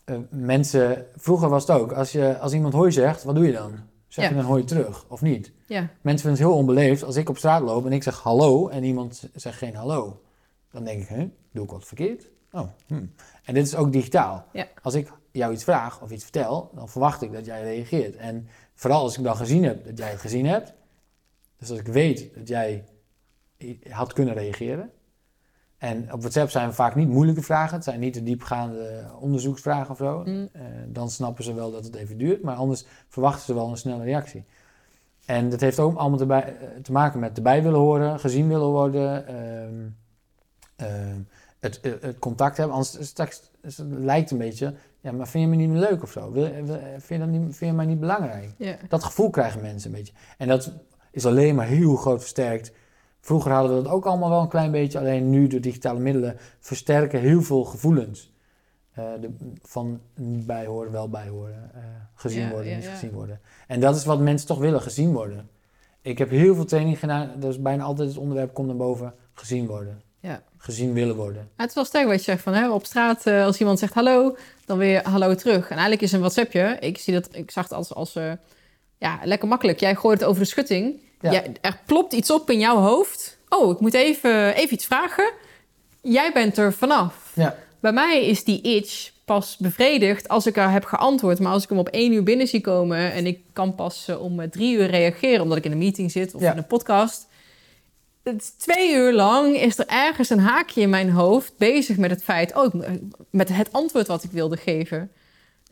eh, 0.05 0.16
mensen, 0.31 1.07
vroeger 1.16 1.48
was 1.48 1.66
het 1.66 1.77
ook, 1.77 1.93
als, 1.93 2.12
je, 2.12 2.39
als 2.39 2.52
iemand 2.52 2.74
hoi 2.74 2.93
zegt, 2.93 3.24
wat 3.24 3.35
doe 3.35 3.47
je 3.47 3.52
dan? 3.52 3.73
Zeg 4.09 4.24
Ja. 4.24 4.31
je 4.31 4.36
dan 4.36 4.44
hoi 4.44 4.65
terug 4.65 5.05
of 5.09 5.20
niet? 5.20 5.52
ja, 5.66 5.81
Mensen 5.81 6.27
vinden 6.27 6.31
het 6.31 6.39
heel 6.39 6.55
onbeleefd 6.59 7.05
als 7.05 7.16
ik 7.16 7.28
op 7.28 7.36
straat 7.39 7.62
loop 7.62 7.86
en 7.86 7.93
ik 7.93 8.02
zeg 8.02 8.19
hallo 8.19 8.69
en 8.69 8.85
iemand 8.85 9.28
zegt 9.35 9.59
geen 9.59 9.74
hallo. 9.74 10.20
Dan 10.73 10.85
denk 10.85 11.02
ik, 11.02 11.09
hè, 11.09 11.28
doe 11.52 11.65
ik 11.65 11.70
wat 11.70 11.85
verkeerd? 11.85 12.27
Oh, 12.52 12.66
hm. 12.86 12.94
En 13.44 13.55
dit 13.55 13.66
is 13.66 13.74
ook 13.77 13.93
digitaal. 13.93 14.44
Ja. 14.52 14.66
Als 14.82 14.94
ik 14.94 15.12
jou 15.32 15.52
iets 15.52 15.65
vraag 15.65 16.02
of 16.02 16.11
iets 16.11 16.23
vertel, 16.23 16.70
dan 16.74 16.89
verwacht 16.89 17.23
ik 17.23 17.32
dat 17.32 17.44
jij 17.47 17.62
reageert. 17.62 18.16
En 18.16 18.48
vooral 18.74 19.02
als 19.02 19.19
ik 19.19 19.24
dan 19.24 19.36
gezien 19.36 19.65
heb 19.65 19.85
dat 19.85 19.98
jij 19.98 20.11
het 20.11 20.20
gezien 20.20 20.47
hebt, 20.47 20.73
dus 21.61 21.70
als 21.70 21.78
ik 21.78 21.87
weet 21.87 22.35
dat 22.35 22.49
jij 22.49 22.85
had 23.89 24.12
kunnen 24.12 24.35
reageren. 24.35 24.91
En 25.78 26.12
op 26.12 26.20
WhatsApp 26.20 26.51
zijn 26.51 26.74
vaak 26.74 26.95
niet 26.95 27.09
moeilijke 27.09 27.43
vragen, 27.43 27.74
het 27.74 27.85
zijn 27.85 28.01
niet 28.01 28.15
de 28.15 28.23
diepgaande 28.23 29.05
onderzoeksvragen 29.20 29.91
of 29.91 29.97
zo. 29.97 30.23
Mm. 30.24 30.49
Eh, 30.53 30.62
dan 30.89 31.11
snappen 31.11 31.45
ze 31.45 31.55
wel 31.55 31.70
dat 31.70 31.85
het 31.85 31.95
even 31.95 32.19
duurt, 32.19 32.43
maar 32.43 32.55
anders 32.57 32.85
verwachten 33.09 33.45
ze 33.45 33.55
wel 33.55 33.69
een 33.70 33.77
snelle 33.77 34.05
reactie. 34.05 34.45
En 35.27 35.49
dat 35.51 35.61
heeft 35.61 35.78
ook 35.78 35.97
allemaal 35.99 36.19
te, 36.19 36.27
bij- 36.27 36.57
eh, 36.57 36.69
te 36.82 36.93
maken 36.93 37.20
met 37.20 37.37
erbij 37.37 37.62
willen 37.62 37.78
horen, 37.78 38.20
gezien 38.20 38.49
willen 38.49 38.69
worden, 38.69 39.27
ehm, 39.27 39.89
ehm, 40.77 41.20
het, 41.59 41.81
eh, 41.81 41.93
het 42.01 42.19
contact 42.19 42.57
hebben. 42.57 42.74
Anders 42.77 43.07
straks 43.09 43.51
het 43.61 43.78
lijkt 43.89 44.31
een 44.31 44.39
beetje, 44.39 44.74
ja, 45.01 45.12
maar 45.12 45.28
vind 45.28 45.45
je 45.45 45.51
me 45.51 45.57
niet 45.57 45.69
meer 45.69 45.81
leuk 45.91 46.03
of 46.03 46.11
zo? 46.11 46.32
Wil, 46.32 46.51
wil- 46.65 46.78
vind, 46.99 47.07
je 47.09 47.19
dat 47.19 47.28
niet, 47.28 47.41
vind 47.57 47.70
je 47.70 47.73
mij 47.77 47.87
niet 47.87 48.01
belangrijk? 48.01 48.51
Dat 48.89 49.05
gevoel 49.05 49.31
krijgen 49.31 49.61
mensen 49.61 49.91
een 49.91 49.97
beetje. 49.97 50.12
En 50.39 50.49
dat 50.49 50.73
is 51.11 51.27
alleen 51.27 51.55
maar 51.55 51.66
heel 51.66 51.97
groot 51.97 52.20
versterkt. 52.20 52.73
Vroeger 53.20 53.53
hadden 53.53 53.77
we 53.77 53.82
dat 53.82 53.93
ook 53.93 54.07
allemaal 54.07 54.31
wel 54.31 54.41
een 54.41 54.49
klein 54.49 54.70
beetje, 54.70 54.99
alleen 54.99 55.31
nu 55.31 55.47
de 55.47 55.61
digitale 55.61 55.99
middelen 55.99 56.37
versterken 56.61 57.20
heel 57.20 57.43
veel 57.43 57.65
gevoelens. 57.65 58.32
Eh, 58.93 59.05
de, 59.20 59.31
van 59.62 60.01
niet 60.15 60.47
bijhoren, 60.47 60.93
wel 60.93 61.09
bijhoren, 61.09 61.70
eh, 61.74 61.81
gezien 62.15 62.43
Ja, 62.43 62.51
worden, 62.51 62.70
ja, 62.70 62.77
niet 62.77 62.85
ja. 62.85 62.91
gezien 62.91 63.11
worden. 63.11 63.41
En 63.66 63.81
dat 63.81 63.97
is 63.97 64.05
wat 64.05 64.20
mensen 64.20 64.49
toch 64.49 64.59
willen, 64.59 64.81
gezien 64.82 65.12
worden. 65.12 65.49
Ik 66.03 66.19
heb 66.19 66.31
heel 66.31 66.55
veel 66.55 66.65
training 66.65 66.99
gedaan, 66.99 67.31
dat 67.39 67.51
is 67.51 67.61
bijna 67.61 67.85
altijd 67.85 68.09
het 68.09 68.19
onderwerp 68.19 68.55
komt 68.55 68.66
naar 68.66 68.77
boven, 68.77 69.15
gezien 69.32 69.66
worden. 69.66 70.03
Ja. 70.20 70.43
Gezien 70.57 70.93
willen 70.93 71.16
worden. 71.16 71.49
Het 71.57 71.69
is 71.69 71.74
wel 71.74 71.85
sterk 71.85 72.07
wat 72.07 72.16
je 72.16 72.23
zegt 72.23 72.43
van 72.43 72.55
hè, 72.55 72.73
op 72.73 72.85
straat, 72.85 73.27
eh, 73.27 73.45
als 73.45 73.59
iemand 73.59 73.78
zegt 73.78 73.95
hallo, 73.95 74.37
dan 74.65 74.78
weer 74.78 75.09
hallo 75.09 75.35
terug. 75.35 75.65
En 75.65 75.70
eigenlijk 75.70 76.03
is 76.03 76.12
een 76.12 76.20
WhatsAppje, 76.20 76.77
ik, 76.81 76.99
zie 76.99 77.15
dat, 77.15 77.28
ik 77.32 77.51
zag 77.51 77.65
het 77.65 77.73
als, 77.73 77.95
als 77.95 78.16
ja, 79.01 79.18
lekker 79.24 79.48
makkelijk. 79.48 79.81
Jij 79.81 79.94
gooit 79.94 80.20
het 80.20 80.28
over 80.28 80.43
de 80.43 80.48
schutting. 80.48 81.01
Ja. 81.20 81.31
Jij- 81.32 81.52
er 81.60 81.78
plopt 81.86 82.12
iets 82.12 82.31
op 82.31 82.51
in 82.51 82.59
jouw 82.59 82.77
hoofd. 82.77 83.39
Oh, 83.48 83.70
ik 83.70 83.81
moet 83.81 83.94
even, 83.94 84.55
even 84.55 84.72
iets 84.74 84.86
vragen. 84.86 85.31
Jij 86.02 86.32
bent 86.32 86.59
er 86.59 86.72
vanaf. 86.72 87.32
Ja. 87.35 87.56
Bij 87.81 87.93
mij 87.93 88.27
is 88.27 88.44
die 88.44 88.60
itch 88.60 89.10
pas 89.24 89.56
bevredigd 89.56 90.28
als 90.28 90.47
ik 90.47 90.56
er 90.56 90.70
heb 90.70 90.85
geantwoord. 90.85 91.39
Maar 91.40 91.52
als 91.52 91.62
ik 91.62 91.68
hem 91.68 91.78
op 91.78 91.89
één 91.89 92.12
uur 92.12 92.22
binnen 92.22 92.47
zie 92.48 92.60
komen 92.60 93.12
en 93.12 93.27
ik 93.27 93.39
kan 93.52 93.74
pas 93.74 94.09
eh, 94.09 94.22
om 94.22 94.40
eh, 94.40 94.48
drie 94.51 94.77
uur 94.77 94.86
reageren 94.86 95.40
omdat 95.43 95.59
ik 95.59 95.64
in 95.64 95.72
een 95.72 95.78
meeting 95.78 96.10
zit 96.10 96.35
of 96.35 96.40
Ja. 96.43 96.52
in 96.52 96.59
een 96.59 96.66
podcast. 96.66 97.27
Het 98.22 98.59
twee 98.59 98.94
uur 98.94 99.12
lang 99.12 99.56
is 99.56 99.78
er 99.78 99.86
ergens 99.86 100.31
een 100.31 100.39
haakje 100.39 100.81
in 100.81 100.90
mijn 100.90 101.10
hoofd 101.10 101.52
bezig 101.59 101.97
met 101.97 102.10
het 102.10 102.22
feit, 102.24 102.55
oh, 102.56 102.72
moet- 102.72 102.86
met 103.31 103.48
het 103.48 103.72
antwoord 103.72 104.06
wat 104.06 104.24
ik 104.24 104.31
wilde 104.31 104.56
geven. 104.56 105.10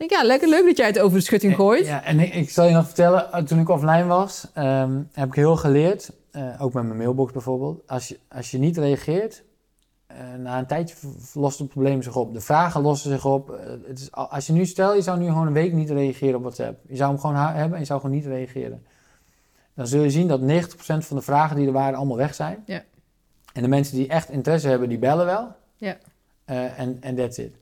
Denk, 0.07 0.11
ja, 0.21 0.23
lekker 0.27 0.49
leuk 0.49 0.65
dat 0.65 0.77
jij 0.77 0.87
het 0.87 0.99
over 0.99 1.17
de 1.17 1.23
schutting 1.23 1.55
gooit. 1.55 1.85
Ja, 1.85 2.03
en 2.03 2.19
ik, 2.19 2.33
ik 2.33 2.49
zal 2.49 2.65
je 2.65 2.73
nog 2.73 2.85
vertellen, 2.85 3.31
eh, 3.31 3.43
toen 3.43 3.59
ik 3.59 3.69
offline 3.69 4.05
was, 4.05 4.47
ehm, 4.53 5.01
heb 5.11 5.27
ik 5.27 5.33
heel 5.33 5.55
geleerd, 5.55 6.11
eh, 6.31 6.61
ook 6.61 6.73
met 6.73 6.83
mijn 6.83 6.97
mailbox 6.97 7.31
bijvoorbeeld, 7.31 7.87
als 7.87 8.07
je, 8.07 8.19
als 8.29 8.51
je 8.51 8.57
niet 8.57 8.77
reageert, 8.77 9.43
eh, 10.07 10.17
na 10.37 10.59
een 10.59 10.65
tijdje 10.67 10.95
lost 11.33 11.59
het 11.59 11.67
probleem 11.69 12.01
zich 12.01 12.15
op. 12.15 12.33
De 12.33 12.41
vragen 12.41 12.81
lossen 12.81 13.09
zich 13.11 13.25
op. 13.25 13.49
Eh, 13.51 13.69
het 13.87 13.99
is, 13.99 14.11
al- 14.11 14.27
als 14.31 14.47
je 14.47 14.53
nu, 14.53 14.65
stel 14.65 14.95
je 14.95 15.01
zou 15.01 15.19
nu 15.19 15.27
gewoon 15.27 15.47
een 15.47 15.53
week 15.53 15.73
niet 15.73 15.89
reageren 15.89 16.35
op 16.35 16.41
WhatsApp. 16.41 16.79
Je 16.87 16.95
zou 16.95 17.09
hem 17.11 17.19
gewoon 17.19 17.35
hebben 17.35 17.73
en 17.73 17.79
je 17.79 17.85
zou 17.85 17.99
gewoon 18.01 18.15
niet 18.15 18.25
reageren. 18.25 18.83
Dan 19.73 19.87
zul 19.87 20.03
je 20.03 20.09
zien 20.09 20.27
dat 20.27 20.41
90% 20.41 21.05
van 21.05 21.17
de 21.17 21.23
vragen 21.23 21.55
die 21.55 21.67
er 21.67 21.73
waren 21.73 21.97
allemaal 21.97 22.17
weg 22.17 22.35
zijn. 22.35 22.63
Ja. 22.65 22.83
En 23.53 23.61
de 23.61 23.67
mensen 23.67 23.95
die 23.95 24.07
echt 24.07 24.29
interesse 24.29 24.67
hebben, 24.67 24.89
die 24.89 24.99
bellen 24.99 25.25
wel. 25.25 25.55
Ja. 25.75 25.97
Eh, 26.45 26.79
En 26.79 26.97
en 27.01 27.15
that's 27.15 27.37
it. 27.37 27.55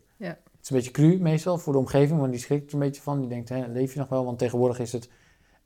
Is 0.67 0.73
een 0.73 0.77
beetje 0.79 0.91
cru 0.91 1.17
meestal 1.21 1.57
voor 1.57 1.73
de 1.73 1.79
omgeving, 1.79 2.19
want 2.19 2.31
die 2.31 2.41
schrikt 2.41 2.67
er 2.67 2.73
een 2.73 2.79
beetje 2.79 3.01
van. 3.01 3.19
Die 3.19 3.29
denkt, 3.29 3.49
hè, 3.49 3.65
leef 3.67 3.93
je 3.93 3.99
nog 3.99 4.09
wel? 4.09 4.25
Want 4.25 4.39
tegenwoordig 4.39 4.79
is 4.79 4.91
het... 4.91 5.09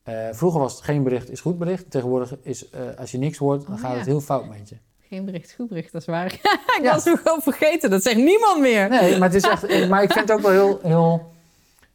eh, 0.04 0.28
vroeger 0.32 0.60
was 0.60 0.74
het 0.74 0.82
geen 0.84 1.04
bericht 1.04 1.30
is 1.32 1.42
goed 1.42 1.58
bericht. 1.58 1.92
Tegenwoordig 1.92 2.36
is, 2.42 2.70
eh, 2.70 2.82
als 2.98 3.12
je 3.12 3.18
niks 3.18 3.38
hoort, 3.38 3.66
dan 3.66 3.76
Oh, 3.76 3.82
gaat 3.82 3.92
ja. 3.92 3.98
het 3.98 4.06
heel 4.06 4.22
fout 4.22 4.48
met 4.50 4.70
je. 4.70 4.76
Geen 5.00 5.26
bericht, 5.26 5.54
goed 5.54 5.68
bericht, 5.68 5.92
dat 5.92 6.02
is 6.02 6.08
waar. 6.08 6.26
ik 6.78 6.80
Ja. 6.82 6.94
was 6.94 7.04
hem 7.06 7.16
gewoon 7.18 7.42
vergeten, 7.42 7.90
dat 7.90 8.04
zegt 8.04 8.16
niemand 8.18 8.60
meer. 8.60 8.90
Nee, 8.90 9.18
maar, 9.18 9.28
het 9.32 9.44
is 9.44 9.50
echt, 9.50 9.80
maar 9.90 10.04
ik 10.04 10.12
vind 10.12 10.30
het 10.30 10.38
ook 10.38 10.44
wel 10.44 10.52
heel, 10.52 10.80
heel, 10.84 11.32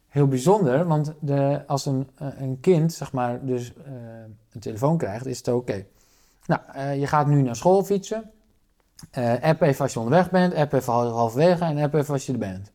heel 0.07 0.27
bijzonder. 0.27 0.87
Want 0.87 1.13
de, 1.19 1.61
als 1.67 1.85
een, 1.85 2.09
eh, 2.17 2.27
een 2.37 2.59
kind 2.59 2.93
zeg 2.93 3.11
maar, 3.11 3.45
dus, 3.45 3.73
een 4.53 4.59
telefoon 4.59 4.97
krijgt, 4.97 5.25
is 5.25 5.37
het 5.37 5.47
oké. 5.47 5.85
Nou, 6.45 6.61
je 6.99 7.07
gaat 7.07 7.27
nu 7.27 7.41
naar 7.41 7.55
school 7.55 7.83
fietsen. 7.83 8.31
App 9.41 9.61
even 9.61 9.81
als 9.83 9.93
je 9.93 9.99
onderweg 9.99 10.29
bent, 10.29 10.53
app 10.55 10.73
even 10.73 10.93
hal- 10.93 11.07
halverwege 11.11 11.63
en 11.63 11.77
app 11.77 11.93
even 11.93 12.13
als 12.13 12.25
je 12.25 12.31
er 12.31 12.37
bent. 12.39 12.71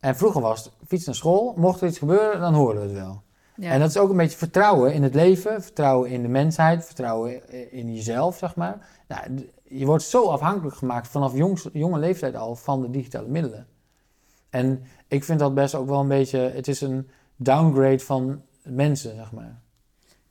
En 0.00 0.16
vroeger 0.16 0.40
was 0.40 0.64
het 0.64 0.72
fiets 0.86 1.06
naar 1.06 1.14
school, 1.14 1.54
mocht 1.56 1.80
er 1.80 1.88
iets 1.88 1.98
gebeuren, 1.98 2.40
dan 2.40 2.54
hoorden 2.54 2.82
we 2.82 2.88
het 2.88 2.98
wel. 2.98 3.22
Ja. 3.56 3.70
En 3.70 3.80
dat 3.80 3.88
is 3.88 3.96
ook 3.96 4.10
een 4.10 4.16
beetje 4.16 4.38
vertrouwen 4.38 4.94
in 4.94 5.02
het 5.02 5.14
leven, 5.14 5.62
vertrouwen 5.62 6.10
in 6.10 6.22
de 6.22 6.28
mensheid, 6.28 6.84
vertrouwen 6.84 7.50
in 7.72 7.94
jezelf, 7.94 8.36
zeg 8.36 8.54
maar. 8.54 8.88
Nou, 9.08 9.50
je 9.64 9.86
wordt 9.86 10.04
zo 10.04 10.24
afhankelijk 10.24 10.76
gemaakt 10.76 11.08
vanaf 11.08 11.34
jongs, 11.34 11.68
jonge 11.72 11.98
leeftijd 11.98 12.36
al 12.36 12.56
van 12.56 12.82
de 12.82 12.90
digitale 12.90 13.28
middelen. 13.28 13.66
En 14.50 14.84
ik 15.08 15.24
vind 15.24 15.38
dat 15.38 15.54
best 15.54 15.74
ook 15.74 15.88
wel 15.88 16.00
een 16.00 16.08
beetje, 16.08 16.38
het 16.38 16.68
is 16.68 16.80
een 16.80 17.10
downgrade 17.36 17.98
van 17.98 18.42
mensen, 18.62 19.14
zeg 19.16 19.32
maar. 19.32 19.60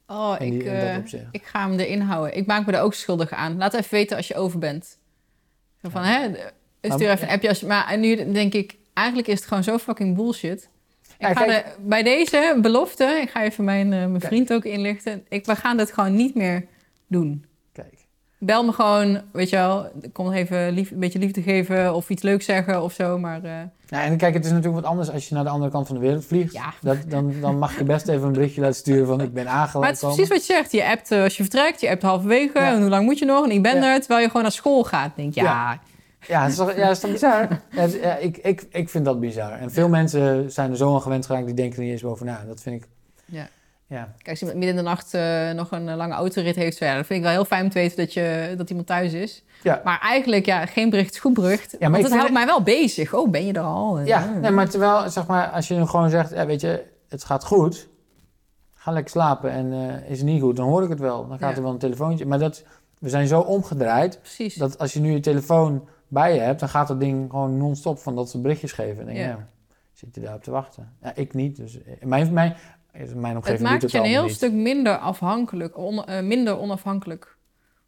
oh, 0.08 0.40
die, 0.40 0.54
ik, 0.54 0.64
in 0.64 0.88
dat 0.88 0.98
opzicht. 0.98 1.28
ik 1.32 1.46
ga 1.46 1.68
hem 1.70 1.80
erin 1.80 2.02
houden. 2.02 2.38
Ik 2.38 2.46
maak 2.46 2.66
me 2.66 2.72
er 2.72 2.82
ook 2.82 2.94
schuldig 2.94 3.32
aan. 3.32 3.58
Laat 3.58 3.74
even 3.74 3.94
weten 3.94 4.18
als 4.18 4.28
je 4.28 4.36
over 4.36 4.60
bent. 4.60 4.98
Zo 5.82 5.90
van, 5.90 6.04
hè, 6.04 6.30
stuur 6.82 7.10
even 7.10 7.28
een 7.28 7.34
appje. 7.34 7.50
Als 7.50 7.60
je, 7.60 7.66
maar 7.66 7.88
en 7.88 8.00
nu 8.00 8.32
denk 8.32 8.54
ik, 8.54 8.78
eigenlijk 8.96 9.28
is 9.28 9.40
het 9.40 9.48
gewoon 9.48 9.64
zo 9.64 9.78
fucking 9.78 10.16
bullshit. 10.16 10.70
Ik 11.18 11.28
Ja, 11.28 11.34
ga 11.34 11.46
kijk- 11.46 11.76
bij 11.80 12.04
deze 12.04 12.58
belofte, 12.62 13.20
ik 13.22 13.30
ga 13.30 13.44
even 13.44 13.64
mijn, 13.64 13.94
eh, 13.94 14.00
mijn 14.00 14.22
vriend 14.22 14.54
ook 14.54 14.64
inlichten. 14.66 15.26
Ik, 15.30 15.46
we 15.46 15.56
gaan 15.56 15.78
dit 15.78 15.92
gewoon 15.94 16.16
niet 16.16 16.36
meer 16.36 16.66
doen. 17.08 17.46
Kijk. 17.72 17.94
Bel 18.40 18.64
me 18.66 18.72
gewoon, 18.72 19.22
weet 19.32 19.50
je 19.50 19.56
wel, 19.56 19.92
kom 20.14 20.32
even 20.32 20.72
lief, 20.72 20.92
een 20.92 21.00
beetje 21.00 21.20
liefde 21.20 21.42
geven 21.42 21.94
of 21.96 22.10
iets 22.10 22.22
leuks 22.22 22.46
zeggen 22.46 22.84
of 22.84 22.94
zo. 22.94 23.20
Maar 23.20 23.42
Ja, 23.88 24.04
en 24.04 24.18
kijk, 24.18 24.34
het 24.34 24.46
is 24.46 24.52
natuurlijk 24.52 24.82
wat 24.82 24.92
anders 24.92 25.12
als 25.12 25.28
je 25.30 25.36
naar 25.36 25.44
de 25.44 25.50
andere 25.50 25.72
kant 25.72 25.88
van 25.88 25.96
de 25.96 26.02
wereld 26.02 26.26
vliegt. 26.26 26.54
Ja. 26.54 26.74
Dat, 26.82 26.98
dan, 27.08 27.34
dan 27.42 27.58
mag 27.58 27.78
je 27.78 27.84
best 27.84 28.08
even 28.08 28.28
een 28.28 28.34
berichtje 28.34 28.62
laten 28.62 28.76
sturen 28.76 29.08
van 29.08 29.22
ik 29.22 29.34
ben 29.34 29.48
aangekomen. 29.48 29.80
Maar 29.80 29.90
het 29.90 30.02
is 30.02 30.16
precies 30.16 30.28
wat 30.30 30.46
je 30.46 30.54
zegt. 30.54 30.72
Je 30.72 30.86
appt 30.86 31.12
eh, 31.12 31.24
als 31.24 31.38
je 31.38 31.44
vertrekt, 31.44 31.82
je 31.82 31.90
appt 31.90 32.02
halverwege. 32.04 32.60
En 32.60 32.82
hoe 32.82 32.90
lang 32.90 33.06
moet 33.06 33.20
je 33.20 33.26
nog? 33.26 33.44
En 33.46 33.52
ik 33.52 33.62
ben 33.62 33.84
er. 33.84 34.00
Terwijl 34.00 34.20
je 34.22 34.28
gewoon 34.28 34.42
naar 34.42 34.52
school 34.52 34.84
gaat. 34.84 35.16
Denk 35.16 35.34
je, 35.34 35.42
ja, 35.42 35.80
Ja. 36.28 36.38
Ja, 36.38 36.42
het 36.42 36.52
is 36.52 36.58
toch, 36.58 36.76
ja, 36.76 36.88
het 36.88 36.92
is 36.92 37.00
toch 37.00 37.12
bizar? 37.12 37.48
Ja, 37.72 37.84
ja, 38.02 38.16
ik, 38.18 38.38
ik, 38.38 38.68
ik 38.72 38.90
vind 38.90 39.06
dat 39.06 39.20
bizar. 39.20 39.52
En 39.52 39.72
veel 39.72 39.90
mensen 39.90 40.52
zijn 40.52 40.72
er 40.72 40.78
zo 40.78 40.94
aan 40.94 41.02
gewend 41.02 41.26
geraakt, 41.26 41.46
die 41.46 41.56
denken 41.56 41.78
er 41.78 41.84
niet 41.84 41.92
eens 41.92 42.04
over 42.04 42.26
na. 42.26 42.44
Dat 42.48 42.62
vind 42.62 42.84
ik... 42.84 42.88
Ja. 43.26 43.48
Ja, 43.88 44.14
Kijk, 44.18 44.30
als 44.30 44.40
iemand 44.40 44.58
midden 44.60 44.78
in 44.78 44.84
de 44.84 44.90
nacht 44.90 45.14
eh, 45.14 45.52
nog 45.52 45.72
een 45.72 45.90
eh, 45.90 45.96
lange 45.96 46.14
autorit 46.14 46.56
heeft, 46.56 46.78
ja, 46.78 46.96
dat 46.96 47.06
vind 47.06 47.20
ik 47.20 47.26
wel 47.26 47.34
heel 47.34 47.46
fijn 47.46 47.64
om 47.64 47.70
te 47.70 47.80
weten 47.80 47.98
dat, 47.98 48.14
je, 48.14 48.54
dat 48.58 48.70
iemand 48.70 48.88
thuis 48.88 49.14
is. 49.14 49.44
Ja. 49.64 49.82
Maar 49.84 50.00
eigenlijk, 50.00 50.46
ja, 50.46 50.66
geen 50.66 50.90
bericht 50.90 51.14
is 51.14 51.20
goed 51.20 51.34
bericht. 51.34 51.80
maar 51.80 51.92
want 51.92 52.04
het 52.04 52.14
houdt 52.14 52.32
mij 52.32 52.46
wel 52.46 52.62
bezig. 52.62 53.14
Oh, 53.14 53.30
ben 53.30 53.46
je 53.46 53.54
er 53.54 53.62
al? 53.62 53.98
En, 53.98 54.06
ja 54.06 54.24
eh, 54.24 54.42
nee, 54.42 54.52
maar 54.52 54.70
terwijl, 54.70 55.10
zeg 55.10 55.28
maar, 55.28 55.48
als 55.50 55.68
je 55.68 55.76
nu 55.76 55.86
gewoon 55.86 56.10
zegt, 56.10 56.30
ja, 56.32 56.46
weet 56.46 56.62
je, 56.62 56.84
het 57.10 57.24
gaat 57.24 57.44
goed. 57.46 57.88
Ga 58.74 58.92
lekker 58.92 59.12
slapen 59.12 59.52
en 59.52 59.74
eh, 59.74 60.12
is 60.12 60.18
het 60.18 60.28
niet 60.28 60.42
goed, 60.42 60.56
dan 60.56 60.68
hoor 60.68 60.84
ik 60.84 60.90
het 60.90 61.00
wel. 61.00 61.28
Dan 61.28 61.38
gaat 61.38 61.50
Ja. 61.50 61.56
er 61.56 61.62
wel 61.64 61.72
een 61.72 61.78
telefoontje. 61.78 62.26
Maar 62.26 62.40
dat, 62.40 62.64
we 63.00 63.10
zijn 63.10 63.28
zo 63.28 63.40
omgedraaid, 63.40 64.20
Precies. 64.22 64.56
dat 64.56 64.78
als 64.78 64.94
je 64.94 65.00
nu 65.00 65.12
je 65.12 65.20
telefoon 65.20 65.88
bij 66.08 66.34
je 66.34 66.40
hebt, 66.40 66.60
dan 66.60 66.70
gaat 66.70 66.88
dat 66.88 67.00
ding 67.00 67.30
gewoon 67.30 67.58
non-stop 67.58 68.00
van 68.00 68.16
dat 68.16 68.30
ze 68.30 68.42
berichtjes 68.42 68.72
geven. 68.72 69.00
En 69.00 69.06
denk 69.06 69.18
Ja. 69.18 69.24
ja, 69.28 69.48
zit 69.94 70.16
je 70.16 70.22
daarop 70.22 70.44
te 70.44 70.52
wachten? 70.52 70.94
Ja, 71.02 71.16
ik 71.16 71.34
niet. 71.34 71.56
Dus 71.56 71.78
mijn, 72.02 72.34
mijn, 72.34 72.56
mijn 73.16 73.36
omgeving 73.36 73.46
het 73.48 73.62
maakt 73.70 73.82
het 73.82 73.92
je 73.92 73.98
een 73.98 74.04
heel 74.04 74.24
niet. 74.24 74.34
stuk 74.34 74.52
minder 74.52 74.98
afhankelijk, 74.98 75.78
on- 75.78 76.06
eh, 76.06 76.24
minder 76.24 76.58
onafhankelijk. 76.58 77.38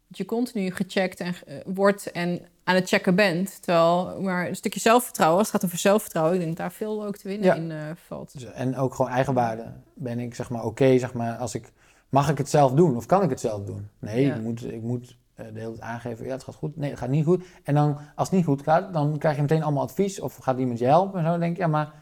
Dat 0.08 0.18
je 0.18 0.24
continu 0.24 0.70
gecheckt 0.70 1.20
en, 1.20 1.34
eh, 1.46 1.56
wordt 1.66 2.12
en 2.12 2.40
aan 2.64 2.74
het 2.74 2.88
checken 2.88 3.14
bent. 3.14 3.62
Terwijl, 3.62 4.20
maar 4.20 4.48
een 4.48 4.56
stukje 4.56 4.80
zelfvertrouwen, 4.80 5.38
als 5.38 5.46
het 5.46 5.56
gaat 5.56 5.64
over 5.64 5.78
zelfvertrouwen, 5.78 6.34
ik 6.34 6.40
denk 6.40 6.56
dat 6.56 6.66
daar 6.66 6.72
veel 6.76 7.04
ook 7.06 7.16
te 7.16 7.28
winnen 7.28 7.46
Ja. 7.46 7.54
in 7.54 7.70
eh, 7.70 7.78
valt. 8.06 8.32
Dus, 8.32 8.44
en 8.44 8.76
ook 8.76 8.94
gewoon 8.94 9.10
eigenwaarde. 9.10 9.72
Ben 9.94 10.18
ik 10.18 10.34
zeg 10.34 10.50
maar 10.50 10.64
oké, 10.64 10.98
zeg 10.98 11.12
maar, 11.14 11.36
als 11.36 11.54
ik... 11.54 11.72
Mag 12.08 12.30
ik 12.30 12.38
het 12.38 12.48
zelf 12.48 12.72
doen 12.72 12.96
of 12.96 13.06
kan 13.06 13.22
ik 13.22 13.30
het 13.30 13.40
zelf 13.40 13.64
doen? 13.64 13.88
Nee, 13.98 14.26
Ja. 14.26 14.34
ik 14.34 14.42
moet, 14.42 14.64
ik 14.72 14.82
moet 14.82 15.16
de 15.44 15.60
hele 15.60 15.70
tijd 15.70 15.80
aangeven, 15.80 16.24
ja, 16.26 16.32
het 16.32 16.44
gaat 16.44 16.54
goed. 16.54 16.76
Nee, 16.76 16.90
het 16.90 16.98
gaat 16.98 17.08
niet 17.08 17.24
goed. 17.24 17.44
En 17.64 17.74
dan, 17.74 17.98
als 18.14 18.28
het 18.28 18.36
niet 18.36 18.46
goed 18.46 18.62
gaat, 18.62 18.92
dan 18.92 19.18
krijg 19.18 19.36
je 19.36 19.42
meteen 19.42 19.62
allemaal 19.62 19.82
advies. 19.82 20.20
Of 20.20 20.36
gaat 20.36 20.58
iemand 20.58 20.78
je 20.78 20.84
helpen 20.86 21.18
en 21.18 21.24
zo. 21.24 21.30
Dan 21.30 21.40
denk 21.40 21.52
ik, 21.52 21.58
ja, 21.58 21.66
maar 21.66 21.92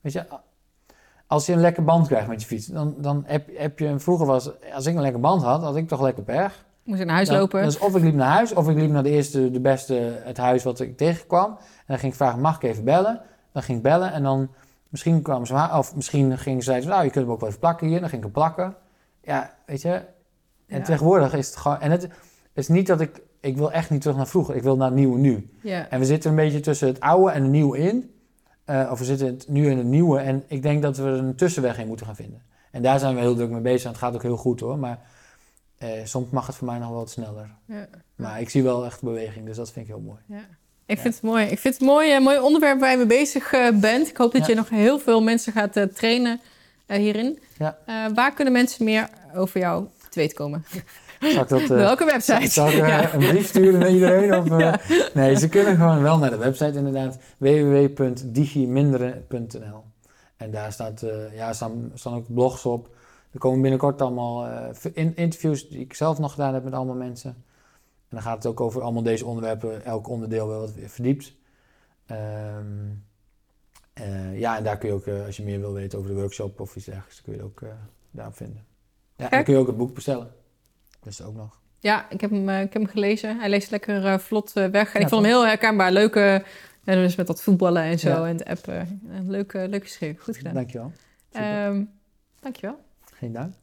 weet 0.00 0.12
je... 0.12 0.24
Als 1.26 1.46
je 1.46 1.52
een 1.52 1.60
lekker 1.60 1.84
band 1.84 2.06
krijgt 2.06 2.28
met 2.28 2.40
je 2.40 2.46
fiets, 2.46 2.66
dan, 2.66 2.94
dan 2.98 3.22
heb, 3.26 3.48
heb 3.58 3.78
je... 3.78 3.98
Vroeger 3.98 4.26
was, 4.26 4.50
als 4.74 4.86
ik 4.86 4.94
een 4.94 5.00
lekker 5.00 5.20
band 5.20 5.42
had, 5.42 5.62
had 5.62 5.76
ik 5.76 5.88
toch 5.88 6.00
lekker 6.00 6.22
pech. 6.22 6.64
Moest 6.84 7.00
ik 7.00 7.06
naar 7.06 7.14
huis 7.14 7.28
Dan- 7.28 7.38
lopen? 7.38 7.62
Dus 7.62 7.78
of 7.78 7.96
ik 7.96 8.02
liep 8.02 8.14
naar 8.14 8.32
huis, 8.32 8.54
of 8.54 8.68
ik 8.68 8.76
liep 8.76 8.90
naar 8.90 9.02
de 9.02 9.10
eerste, 9.10 9.50
de 9.50 9.60
beste, 9.60 10.20
het 10.24 10.36
huis 10.36 10.62
wat 10.62 10.80
ik 10.80 10.96
tegenkwam. 10.96 11.50
En 11.50 11.84
dan 11.86 11.98
ging 11.98 12.12
ik 12.12 12.18
vragen, 12.18 12.40
mag 12.40 12.56
ik 12.56 12.62
even 12.62 12.84
bellen? 12.84 13.20
Dan 13.52 13.62
ging 13.62 13.76
ik 13.76 13.82
bellen 13.82 14.12
en 14.12 14.22
dan 14.22 14.50
misschien 14.88 15.22
kwamen 15.22 15.46
ze, 15.46 15.68
of 15.72 15.94
misschien 15.94 16.38
gingen 16.38 16.62
ze 16.62 16.72
nou, 16.72 17.04
je 17.04 17.10
kunt 17.10 17.24
hem 17.24 17.30
ook 17.30 17.40
wel 17.40 17.48
even 17.48 17.60
plakken 17.60 17.86
hier. 17.86 18.00
Dan 18.00 18.08
ging 18.08 18.24
ik 18.24 18.34
hem 18.34 18.42
plakken. 18.42 18.74
Ja, 19.22 19.54
weet 19.66 19.82
je. 19.82 19.92
En 20.66 20.78
Ja. 20.78 20.84
tegenwoordig 20.84 21.34
is 21.34 21.46
het 21.46 21.56
gewoon, 21.56 21.80
en 21.80 21.90
het 21.90 22.08
is 22.54 22.68
niet 22.68 22.86
dat 22.86 23.00
ik, 23.00 23.20
ik 23.40 23.56
wil 23.56 23.72
echt 23.72 23.90
niet 23.90 24.00
terug 24.00 24.16
naar 24.16 24.26
vroeger. 24.28 24.56
Ik 24.56 24.62
wil 24.62 24.76
naar 24.76 24.86
het 24.88 24.96
nieuwe 24.96 25.18
nu. 25.18 25.48
Ja. 25.62 25.88
En 25.88 25.98
we 25.98 26.06
zitten 26.06 26.30
een 26.30 26.36
beetje 26.36 26.60
tussen 26.60 26.88
het 26.88 27.00
oude 27.00 27.30
en 27.32 27.42
het 27.42 27.50
nieuwe 27.50 27.78
in. 27.78 28.10
Eh, 28.64 28.88
of 28.92 28.98
we 28.98 29.04
zitten 29.04 29.26
het 29.26 29.48
nu 29.48 29.70
in 29.70 29.78
het 29.78 29.86
nieuwe. 29.86 30.18
En 30.18 30.44
ik 30.46 30.62
denk 30.62 30.82
dat 30.82 30.96
we 30.96 31.02
er 31.02 31.18
een 31.18 31.34
tussenweg 31.34 31.78
in 31.78 31.86
moeten 31.86 32.06
gaan 32.06 32.16
vinden. 32.16 32.42
En 32.70 32.82
daar 32.82 32.98
zijn 32.98 33.14
we 33.14 33.20
heel 33.20 33.34
druk 33.34 33.50
mee 33.50 33.60
bezig. 33.60 33.82
En 33.84 33.88
het 33.90 33.98
gaat 33.98 34.14
ook 34.14 34.22
heel 34.22 34.36
goed 34.36 34.60
hoor. 34.60 34.78
Maar 34.78 34.98
eh, 35.78 35.88
soms 36.04 36.30
mag 36.30 36.46
het 36.46 36.56
voor 36.56 36.66
mij 36.66 36.78
nog 36.78 36.88
wel 36.88 36.98
wat 36.98 37.10
sneller. 37.10 37.50
Ja. 37.66 37.86
Maar 38.14 38.40
ik 38.40 38.50
zie 38.50 38.62
wel 38.62 38.84
echt 38.84 39.02
beweging, 39.02 39.46
dus 39.46 39.56
dat 39.56 39.72
vind 39.72 39.86
ik 39.88 39.92
heel 39.92 40.02
mooi. 40.02 40.18
Ja. 40.26 40.46
Ik 40.86 40.96
Ja. 40.96 41.02
vind 41.02 41.14
het 41.14 41.22
mooi. 41.22 41.44
Ik 41.46 41.58
vind 41.58 41.74
het 41.74 41.82
mooi, 41.82 42.14
een 42.16 42.22
mooi 42.22 42.38
onderwerp 42.38 42.80
waar 42.80 42.90
je 42.90 42.96
mee 42.96 43.06
bezig 43.06 43.52
eh, 43.52 43.68
bent. 43.80 44.08
Ik 44.08 44.16
hoop 44.16 44.32
dat 44.32 44.46
je 44.46 44.54
nog 44.54 44.68
heel 44.68 44.98
veel 44.98 45.22
mensen 45.22 45.52
gaat 45.52 45.76
eh, 45.76 45.84
trainen 45.84 46.40
eh, 46.86 46.98
hierin. 46.98 47.38
Ja. 47.58 47.78
Eh, 47.86 48.06
waar 48.14 48.34
kunnen 48.34 48.52
mensen 48.52 48.84
meer 48.84 49.08
over 49.34 49.60
jou 49.60 49.86
te 50.10 50.18
weten 50.20 50.36
komen? 50.36 50.64
Zal 51.32 51.46
dat, 51.46 51.60
eh, 51.60 51.68
Welke 51.68 52.04
website? 52.04 52.46
Zal 52.50 52.66
ik 52.68 52.72
eh, 52.78 52.88
Ja. 52.88 53.12
een 53.14 53.18
brief 53.18 53.48
sturen 53.48 53.80
naar 53.80 53.90
iedereen? 53.90 54.34
Of, 54.34 54.50
eh? 54.50 54.58
Ja. 54.64 54.80
Nee, 55.14 55.36
ze 55.36 55.48
kunnen 55.48 55.76
gewoon 55.76 56.02
wel 56.02 56.18
naar 56.18 56.30
de 56.30 56.36
website 56.36 56.78
inderdaad. 56.78 57.18
www.digiminderen.nl 57.38 59.84
En 60.36 60.50
daar 60.50 60.72
staat, 60.72 61.04
ja, 61.34 61.52
staan, 61.52 61.90
staan 61.94 62.14
ook 62.14 62.34
blogs 62.34 62.66
op. 62.66 62.88
Er 63.32 63.38
komen 63.38 63.60
binnenkort 63.60 64.02
allemaal 64.02 64.46
in- 64.92 65.16
interviews 65.16 65.68
die 65.68 65.80
ik 65.80 65.94
zelf 65.94 66.18
nog 66.18 66.30
gedaan 66.30 66.54
heb 66.54 66.64
met 66.64 66.72
allemaal 66.72 66.94
mensen. 66.94 67.30
En 67.30 67.44
dan 68.08 68.22
gaat 68.22 68.36
het 68.36 68.46
ook 68.46 68.60
over 68.60 68.82
allemaal 68.82 69.02
deze 69.02 69.26
onderwerpen, 69.26 69.84
elk 69.84 70.08
onderdeel 70.08 70.48
wel 70.48 70.60
wat 70.60 70.72
verdiept. 70.86 71.32
Ehm, 72.06 72.64
eh, 73.92 74.38
ja, 74.38 74.56
en 74.56 74.64
daar 74.64 74.78
kun 74.78 74.88
je 74.88 74.94
ook, 74.94 75.08
als 75.26 75.36
je 75.36 75.42
meer 75.42 75.60
wil 75.60 75.72
weten 75.72 75.98
over 75.98 76.10
de 76.10 76.16
workshop 76.20 76.60
of 76.60 76.76
iets 76.76 76.84
dergelijks, 76.84 77.22
kun 77.22 77.32
je 77.32 77.38
het 77.38 77.48
ook 77.48 77.60
eh, 77.62 77.68
daarop 78.10 78.36
vinden. 78.36 78.64
Ja, 79.16 79.24
en 79.24 79.30
dan 79.30 79.44
kun 79.44 79.54
je 79.54 79.60
ook 79.60 79.66
het 79.66 79.76
boek 79.76 79.94
bestellen. 79.94 80.30
Dat 81.04 81.12
is 81.12 81.18
er 81.18 81.26
ook 81.26 81.34
nog. 81.36 81.58
Ja, 81.78 82.06
ik 82.10 82.20
heb 82.20 82.30
hem, 82.30 82.48
eh, 82.48 82.60
ik 82.60 82.72
heb 82.72 82.82
hem 82.82 82.90
gelezen. 82.90 83.38
Hij 83.38 83.48
leest 83.48 83.70
lekker 83.70 84.06
eh, 84.06 84.18
vlot 84.18 84.52
eh, 84.54 84.66
weg. 84.66 84.92
En 84.92 84.98
Ja, 85.00 85.04
ik 85.06 85.08
vond 85.12 85.22
hem 85.24 85.30
heel 85.30 85.46
herkenbaar. 85.46 85.92
Leuke, 85.92 86.44
ja, 86.84 86.94
dus 86.94 87.16
met 87.16 87.26
dat 87.26 87.42
voetballen 87.42 87.82
en 87.82 87.98
zo 87.98 88.08
Ja. 88.08 88.26
en 88.26 88.36
het 88.36 88.44
appen. 88.44 89.00
Een 89.10 89.30
leuke, 89.30 89.66
leuk 89.68 89.82
geschreven. 89.82 90.22
Goed 90.22 90.36
gedaan. 90.36 90.54
Dankjewel. 90.54 90.92
Super. 91.32 91.66
Ehm 91.66 91.82
dankjewel. 92.40 92.78
Geen 93.14 93.32
dank. 93.32 93.54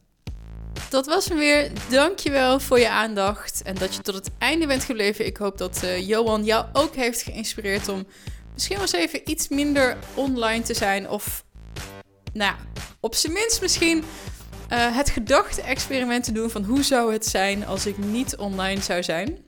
Dat 0.90 1.06
was 1.06 1.28
hem 1.28 1.38
weer. 1.38 1.70
Dankjewel 1.90 2.60
voor 2.60 2.78
je 2.78 2.88
aandacht 2.90 3.62
en 3.62 3.74
dat 3.74 3.94
je 3.94 4.02
tot 4.02 4.14
het 4.14 4.30
einde 4.38 4.66
bent 4.66 4.84
gebleven. 4.84 5.26
Ik 5.26 5.36
hoop 5.36 5.58
dat 5.58 5.82
eh, 5.82 6.08
Johan 6.08 6.44
jou 6.44 6.66
ook 6.72 6.94
heeft 6.94 7.22
geïnspireerd 7.22 7.88
om 7.88 8.06
misschien 8.52 8.76
wel 8.76 8.84
eens 8.84 8.94
even 8.94 9.30
iets 9.30 9.48
minder 9.48 9.96
online 10.14 10.62
te 10.62 10.74
zijn. 10.74 11.08
Of, 11.08 11.44
nou 12.32 12.52
ja, 12.52 12.56
op 13.00 13.14
zijn 13.14 13.32
minst 13.32 13.60
misschien 13.60 14.04
eh, 14.72 14.96
het 14.96 15.10
gedachte-experiment 15.10 16.24
te 16.24 16.32
doen 16.32 16.50
van 16.50 16.64
hoe 16.64 16.82
zou 16.82 17.12
het 17.12 17.26
zijn 17.26 17.66
als 17.66 17.86
ik 17.86 17.98
niet 17.98 18.36
online 18.36 18.80
zou 18.80 19.02
zijn. 19.02 19.38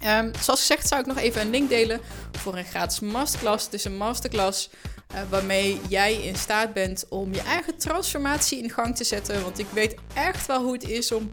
Ehm, 0.00 0.32
zoals 0.40 0.60
gezegd 0.60 0.88
zou 0.88 1.00
ik 1.00 1.06
nog 1.06 1.18
even 1.18 1.40
een 1.40 1.50
link 1.50 1.68
delen 1.68 2.00
voor 2.32 2.56
een 2.56 2.64
gratis 2.64 3.00
masterclass. 3.00 3.64
Het 3.64 3.74
is 3.74 3.84
een 3.84 3.96
masterclass 3.96 4.70
uh, 5.14 5.20
waarmee 5.28 5.80
jij 5.88 6.14
in 6.14 6.36
staat 6.36 6.72
bent 6.72 7.06
om 7.08 7.34
je 7.34 7.40
eigen 7.40 7.76
transformatie 7.76 8.62
in 8.62 8.70
gang 8.70 8.96
te 8.96 9.04
zetten. 9.04 9.42
Want 9.42 9.58
ik 9.58 9.66
weet 9.72 9.94
echt 10.14 10.46
wel 10.46 10.62
hoe 10.62 10.72
het 10.72 10.88
is 10.88 11.12
om 11.12 11.30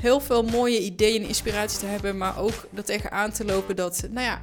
heel 0.00 0.20
veel 0.20 0.42
mooie 0.42 0.80
ideeën 0.80 1.22
en 1.22 1.28
inspiratie 1.28 1.78
te 1.78 1.86
hebben, 1.86 2.16
maar 2.16 2.38
ook 2.38 2.66
er 2.74 2.84
tegenaan 2.84 3.32
te 3.32 3.44
lopen 3.44 3.76
dat, 3.76 4.06
nou 4.10 4.26
ja, 4.26 4.42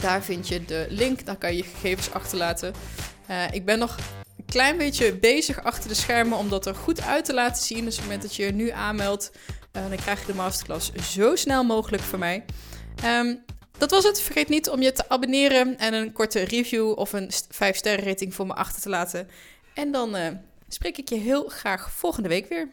Daar 0.00 0.22
vind 0.22 0.48
je 0.48 0.64
de 0.64 0.86
link, 0.88 1.26
daar 1.26 1.36
kan 1.36 1.56
je 1.56 1.62
gegevens 1.62 2.12
achterlaten. 2.12 2.74
Uh, 3.30 3.42
ik 3.50 3.64
ben 3.64 3.78
nog 3.78 3.96
een 4.36 4.44
klein 4.46 4.78
beetje 4.78 5.16
bezig 5.16 5.64
achter 5.64 5.88
de 5.88 5.94
schermen 5.94 6.38
om 6.38 6.48
dat 6.48 6.66
er 6.66 6.74
goed 6.74 7.02
uit 7.02 7.24
te 7.24 7.34
laten 7.34 7.62
zien. 7.62 7.84
Dus 7.84 7.94
op 7.94 8.00
het 8.00 8.04
moment 8.04 8.22
dat 8.22 8.36
je 8.36 8.44
je 8.44 8.52
nu 8.52 8.70
aanmeldt, 8.70 9.32
uh, 9.72 9.82
dan 9.88 9.96
krijg 9.96 10.20
je 10.20 10.26
de 10.26 10.34
masterclass 10.34 10.92
zo 10.92 11.36
snel 11.36 11.64
mogelijk 11.64 12.02
van 12.02 12.18
mij. 12.18 12.44
Um, 13.04 13.44
dat 13.78 13.90
was 13.90 14.04
het. 14.04 14.20
Vergeet 14.20 14.48
niet 14.48 14.68
om 14.68 14.82
je 14.82 14.92
te 14.92 15.08
abonneren 15.08 15.78
en 15.78 15.94
een 15.94 16.12
korte 16.12 16.42
review 16.42 16.98
of 16.98 17.12
een 17.12 17.30
5 17.48 17.76
sterren 17.76 18.04
rating 18.04 18.34
voor 18.34 18.46
me 18.46 18.54
achter 18.54 18.82
te 18.82 18.88
laten. 18.88 19.28
En 19.74 19.92
dan 19.92 20.16
uh, 20.16 20.28
spreek 20.68 20.98
ik 20.98 21.08
je 21.08 21.16
heel 21.16 21.48
graag 21.48 21.90
volgende 21.90 22.28
week 22.28 22.48
weer. 22.48 22.62